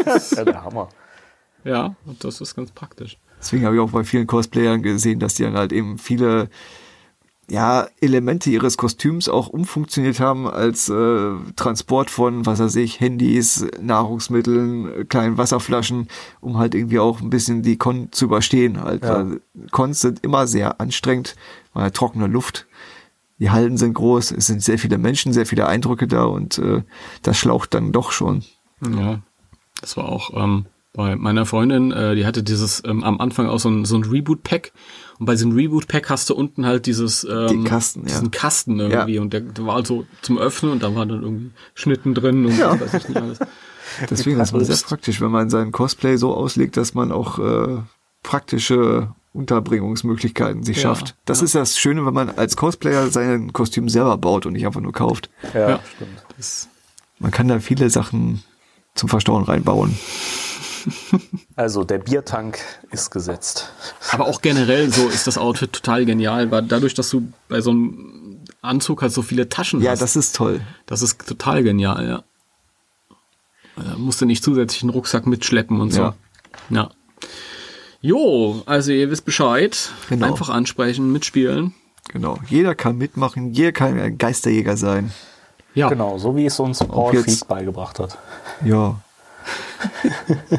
Das 0.05 0.33
ist 0.33 0.39
ja 0.39 0.45
der 0.45 0.65
Hammer. 0.65 0.89
Ja, 1.65 1.95
und 2.07 2.23
das 2.25 2.41
ist 2.41 2.55
ganz 2.55 2.71
praktisch. 2.71 3.19
deswegen 3.39 3.65
habe 3.67 3.75
ich 3.77 3.81
auch 3.81 3.91
bei 3.91 4.05
vielen 4.05 4.27
Cosplayern 4.27 4.83
gesehen, 4.83 5.19
dass 5.21 5.35
die 5.35 5.43
dann 5.43 5.55
halt 5.57 5.73
eben 5.73 5.99
viele 5.99 6.49
ja, 7.51 7.89
Elemente 8.01 8.51
ihres 8.51 8.77
Kostüms 8.77 9.29
auch 9.29 9.49
umfunktioniert 9.49 10.21
haben 10.21 10.47
als 10.47 10.89
äh, 10.89 11.31
Transport 11.57 12.11
von, 12.11 12.45
was 12.45 12.59
weiß 12.59 12.77
ich, 12.77 13.01
Handys, 13.01 13.67
Nahrungsmitteln, 13.81 15.09
kleinen 15.09 15.39
Wasserflaschen, 15.39 16.09
um 16.41 16.59
halt 16.59 16.75
irgendwie 16.75 16.99
auch 16.99 17.21
ein 17.21 17.31
bisschen 17.31 17.63
die 17.63 17.79
Con 17.79 18.13
zu 18.13 18.27
überstehen. 18.27 18.83
Halt. 18.83 19.03
Ja. 19.03 19.27
Cons 19.71 20.01
sind 20.01 20.23
immer 20.25 20.47
sehr 20.47 20.81
anstrengend, 20.81 21.37
weil 21.73 21.91
trockene 21.91 22.27
Luft, 22.27 22.67
die 23.39 23.51
Hallen 23.51 23.79
sind 23.79 23.95
groß, 23.95 24.33
es 24.33 24.47
sind 24.47 24.63
sehr 24.63 24.79
viele 24.79 24.99
Menschen, 24.99 25.33
sehr 25.33 25.47
viele 25.47 25.67
Eindrücke 25.67 26.07
da 26.07 26.25
und 26.25 26.59
äh, 26.59 26.83
das 27.23 27.39
schlaucht 27.39 27.73
dann 27.73 27.93
doch 27.93 28.13
schon. 28.13 28.45
Ja, 28.83 29.21
das 29.81 29.97
war 29.97 30.09
auch 30.09 30.31
ähm, 30.35 30.67
bei 30.93 31.17
meiner 31.17 31.47
Freundin, 31.47 31.93
äh, 31.93 32.15
die 32.15 32.27
hatte 32.27 32.43
dieses 32.43 32.83
ähm, 32.85 33.05
am 33.05 33.21
Anfang 33.21 33.47
auch 33.47 33.61
so 33.61 33.71
ein, 33.71 33.85
so 33.85 33.97
ein 33.97 34.05
Reboot-Pack. 34.05 34.73
Und 35.19 35.27
bei 35.27 35.33
diesem 35.33 35.53
Reboot-Pack 35.53 36.11
hast 36.11 36.31
du 36.31 36.35
unten 36.35 36.65
halt 36.67 36.87
dieses 36.87 37.25
ähm, 37.25 37.47
Den 37.49 37.65
Kasten, 37.65 38.01
ja. 38.03 38.07
diesen 38.07 38.31
Kasten 38.31 38.79
irgendwie. 38.79 39.15
Ja. 39.15 39.21
Und 39.23 39.33
der, 39.33 39.41
der 39.41 39.67
war 39.67 39.75
halt 39.77 39.87
so 39.87 40.07
zum 40.23 40.39
Öffnen 40.39 40.71
und 40.73 40.83
da 40.83 40.95
waren 40.95 41.09
dann 41.09 41.23
irgendwie 41.23 41.51
Schnitten 41.75 42.15
drin 42.15 42.47
und 42.47 42.57
Ja. 42.57 42.79
weiß 42.81 42.95
ich 42.95 43.09
nicht 43.09 43.21
alles. 43.21 43.39
Deswegen 44.11 44.39
ist 44.39 44.53
man 44.53 44.65
sehr 44.65 44.75
Obst. 44.75 44.87
praktisch, 44.87 45.21
wenn 45.21 45.31
man 45.31 45.51
sein 45.51 45.73
Cosplay 45.73 46.17
so 46.17 46.35
auslegt, 46.35 46.77
dass 46.77 46.95
man 46.95 47.11
auch 47.11 47.39
äh, 47.39 47.79
praktische 48.23 49.13
Unterbringungsmöglichkeiten 49.33 50.63
sich 50.63 50.77
Ja, 50.77 50.83
schafft. 50.85 51.17
Das 51.25 51.43
ist 51.43 51.55
das 51.55 51.79
Schöne, 51.79 52.05
wenn 52.07 52.15
man 52.15 52.31
als 52.31 52.57
Cosplayer 52.57 53.09
sein 53.09 53.53
Kostüm 53.53 53.89
selber 53.89 54.17
baut 54.19 54.47
und 54.47 54.53
nicht 54.53 54.67
einfach 54.67 54.81
nur 54.81 54.93
kauft. 54.93 55.31
Ja, 55.55 55.69
Ja. 55.71 55.81
stimmt. 55.97 56.23
Das, 56.37 56.69
Man 57.19 57.31
kann 57.31 57.49
da 57.49 57.59
viele 57.61 57.91
Sachen 57.91 58.43
zum 58.95 59.09
Verstauen 59.09 59.45
reinbauen. 59.45 59.97
Also 61.57 61.85
der 61.85 61.99
Biertank 61.99 62.59
ist 62.91 63.11
gesetzt. 63.11 63.73
aber 64.11 64.27
auch 64.27 64.41
generell 64.43 64.93
so 64.93 65.09
ist 65.09 65.27
das 65.27 65.39
Outfit 65.39 65.73
total 65.73 66.05
genial, 66.05 66.51
weil 66.51 66.63
dadurch, 66.63 66.95
dass 66.95 67.11
du 67.11 67.33
bei 67.49 67.61
so 67.61 67.71
einem 67.71 68.41
Anzug 68.63 69.03
halt 69.03 69.13
so 69.13 69.23
viele 69.23 69.49
Taschen 69.49 69.81
Ja, 69.81 69.93
hast. 69.93 70.01
das 70.03 70.17
ist 70.17 70.35
toll. 70.37 70.61
Das 70.87 71.03
ist 71.03 71.27
total 71.27 71.63
genial, 71.63 72.07
ja. 72.09 72.25
Da 73.77 73.97
musst 73.97 74.21
du 74.21 74.27
nicht 74.27 74.43
zusätzlich 74.43 74.83
einen 74.83 74.91
Rucksack 74.91 75.27
mitschleppen 75.27 75.81
und 75.81 75.93
so. 75.93 76.01
Ja. 76.01 76.15
Ja. 76.71 76.91
Jo, 78.01 78.63
also 78.67 78.93
ihr 78.93 79.11
wisst 79.11 79.25
Bescheid. 79.25 79.91
Genau. 80.09 80.27
Einfach 80.27 80.49
ansprechen, 80.49 81.13
mitspielen. 81.13 81.75
Genau. 82.13 82.39
Jeder 82.49 82.75
kann 82.75 82.97
mitmachen, 82.97 83.53
jeder 83.53 83.73
kann 83.73 83.99
ein 83.99 84.19
Geisterjäger 84.19 84.77
sein. 84.77 85.13
Ja. 85.75 85.89
Genau, 85.89 86.19
so 86.19 86.35
wie 86.37 86.47
es 86.47 86.59
uns 86.59 86.79
Paul 86.79 87.15
Feig 87.23 87.47
beigebracht 87.47 87.99
hat. 87.99 88.19
Ja. 88.65 89.01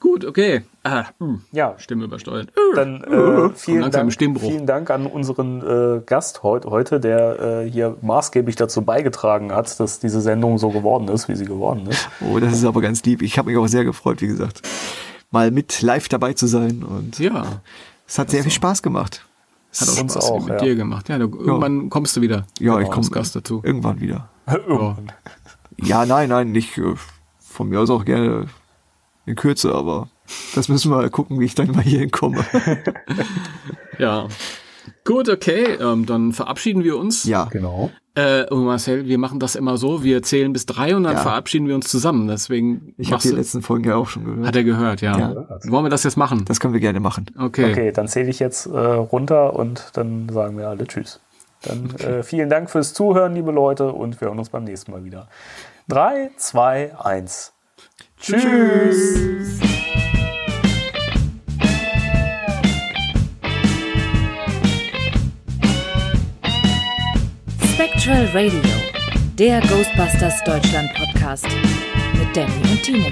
Gut, 0.00 0.24
okay. 0.24 0.62
Ah, 0.82 1.04
hm, 1.20 1.42
Ja, 1.52 1.74
Stimme 1.78 2.04
übersteuert. 2.04 2.48
dann 2.74 3.04
äh, 3.04 3.50
vielen, 3.54 3.82
langsam 3.82 4.08
im 4.08 4.14
Dank, 4.34 4.40
vielen 4.40 4.66
Dank 4.66 4.90
an 4.90 5.06
unseren 5.06 5.62
äh, 5.62 6.00
Gast 6.04 6.42
heut, 6.42 6.66
heute, 6.66 6.98
der 6.98 7.38
äh, 7.64 7.70
hier 7.70 7.96
maßgeblich 8.02 8.56
dazu 8.56 8.82
beigetragen 8.82 9.52
hat, 9.52 9.78
dass 9.78 10.00
diese 10.00 10.20
Sendung 10.20 10.58
so 10.58 10.70
geworden 10.70 11.06
ist, 11.08 11.28
wie 11.28 11.36
sie 11.36 11.44
geworden 11.44 11.86
ist. 11.86 12.08
Oh, 12.20 12.40
das 12.40 12.52
ist 12.52 12.64
aber 12.64 12.80
ganz 12.80 13.04
lieb. 13.04 13.22
Ich 13.22 13.38
habe 13.38 13.48
mich 13.50 13.58
auch 13.58 13.68
sehr 13.68 13.84
gefreut, 13.84 14.20
wie 14.22 14.26
gesagt, 14.26 14.62
mal 15.30 15.52
mit 15.52 15.82
live 15.82 16.08
dabei 16.08 16.32
zu 16.32 16.48
sein 16.48 16.82
und 16.82 17.20
Ja. 17.20 17.62
es 18.06 18.18
hat 18.18 18.30
sehr 18.30 18.42
viel 18.42 18.50
Spaß 18.52 18.82
gemacht. 18.82 19.24
Hat 19.80 19.88
auch 19.88 20.00
Uns 20.02 20.12
Spaß 20.14 20.30
auch, 20.30 20.40
mit 20.40 20.48
ja. 20.48 20.56
dir 20.58 20.74
gemacht. 20.74 21.08
Ja, 21.08 21.18
du, 21.18 21.26
irgendwann 21.26 21.88
kommst 21.90 22.16
du 22.16 22.20
wieder. 22.22 22.44
Ja, 22.58 22.74
Genau, 22.74 22.78
ich 22.80 22.88
komme 22.88 23.06
als 23.06 23.12
Gast 23.12 23.36
dazu. 23.36 23.60
irgendwann 23.64 24.00
wieder. 24.00 24.28
Irgendwann. 24.48 25.12
Ja, 25.80 26.04
nein, 26.06 26.28
nein, 26.28 26.52
nicht 26.52 26.76
äh, 26.78 26.94
von 27.40 27.68
mir 27.68 27.80
aus 27.80 27.90
auch 27.90 28.04
gerne 28.04 28.46
in 29.26 29.36
Kürze, 29.36 29.74
aber 29.74 30.08
das 30.54 30.68
müssen 30.68 30.90
wir 30.90 30.96
mal 30.98 31.10
gucken, 31.10 31.38
wie 31.40 31.44
ich 31.44 31.54
dann 31.54 31.70
mal 31.70 31.82
hier 31.82 32.00
hinkomme. 32.00 32.44
Ja. 33.98 34.26
Gut, 35.04 35.28
okay. 35.28 35.76
Ähm, 35.80 36.06
dann 36.06 36.32
verabschieden 36.32 36.82
wir 36.82 36.96
uns. 36.98 37.24
Ja, 37.24 37.44
Genau. 37.44 37.90
Äh, 38.14 38.44
und 38.50 38.64
Marcel, 38.66 39.06
wir 39.06 39.16
machen 39.16 39.40
das 39.40 39.54
immer 39.56 39.78
so. 39.78 40.02
Wir 40.04 40.22
zählen 40.22 40.52
bis 40.52 40.66
drei 40.66 40.94
und 40.94 41.04
dann 41.04 41.14
Ja. 41.14 41.20
verabschieden 41.20 41.66
wir 41.66 41.74
uns 41.74 41.88
zusammen. 41.88 42.28
Deswegen 42.28 42.92
ich 42.98 43.10
habe 43.10 43.22
die 43.22 43.30
letzten 43.30 43.62
Folgen 43.62 43.84
ja 43.84 43.96
auch 43.96 44.08
schon 44.08 44.24
gehört. 44.24 44.46
Hat 44.46 44.56
er 44.56 44.64
gehört, 44.64 45.00
ja. 45.00 45.18
Ja. 45.18 45.34
Wollen 45.68 45.84
wir 45.86 45.88
das 45.90 46.04
jetzt 46.04 46.16
machen? 46.18 46.44
Das 46.46 46.60
können 46.60 46.74
wir 46.74 46.80
gerne 46.80 47.00
machen. 47.00 47.26
Okay. 47.38 47.70
Okay, 47.70 47.90
dann 47.92 48.08
zähle 48.08 48.28
ich 48.28 48.38
jetzt 48.38 48.66
äh, 48.66 48.70
runter 48.78 49.54
und 49.56 49.90
dann 49.94 50.28
sagen 50.28 50.58
wir 50.58 50.68
alle 50.68 50.86
Tschüss. 50.86 51.20
Dann 51.62 51.94
äh, 51.98 52.22
vielen 52.22 52.48
Dank 52.48 52.70
fürs 52.70 52.94
Zuhören, 52.94 53.34
liebe 53.34 53.52
Leute, 53.52 53.92
und 53.92 54.20
wir 54.20 54.28
hören 54.28 54.38
uns 54.38 54.50
beim 54.50 54.64
nächsten 54.64 54.92
Mal 54.92 55.04
wieder. 55.04 55.28
Drei, 55.88 56.30
zwei, 56.36 56.94
eins. 56.98 57.52
Tschüss. 58.20 59.60
Spectral 67.74 68.26
Radio, 68.32 68.60
der 69.38 69.60
Ghostbusters 69.62 70.42
Deutschland 70.44 70.88
Podcast 70.94 71.46
mit 72.14 72.36
Danny 72.36 72.52
und 72.70 72.82
Timo. 72.82 73.08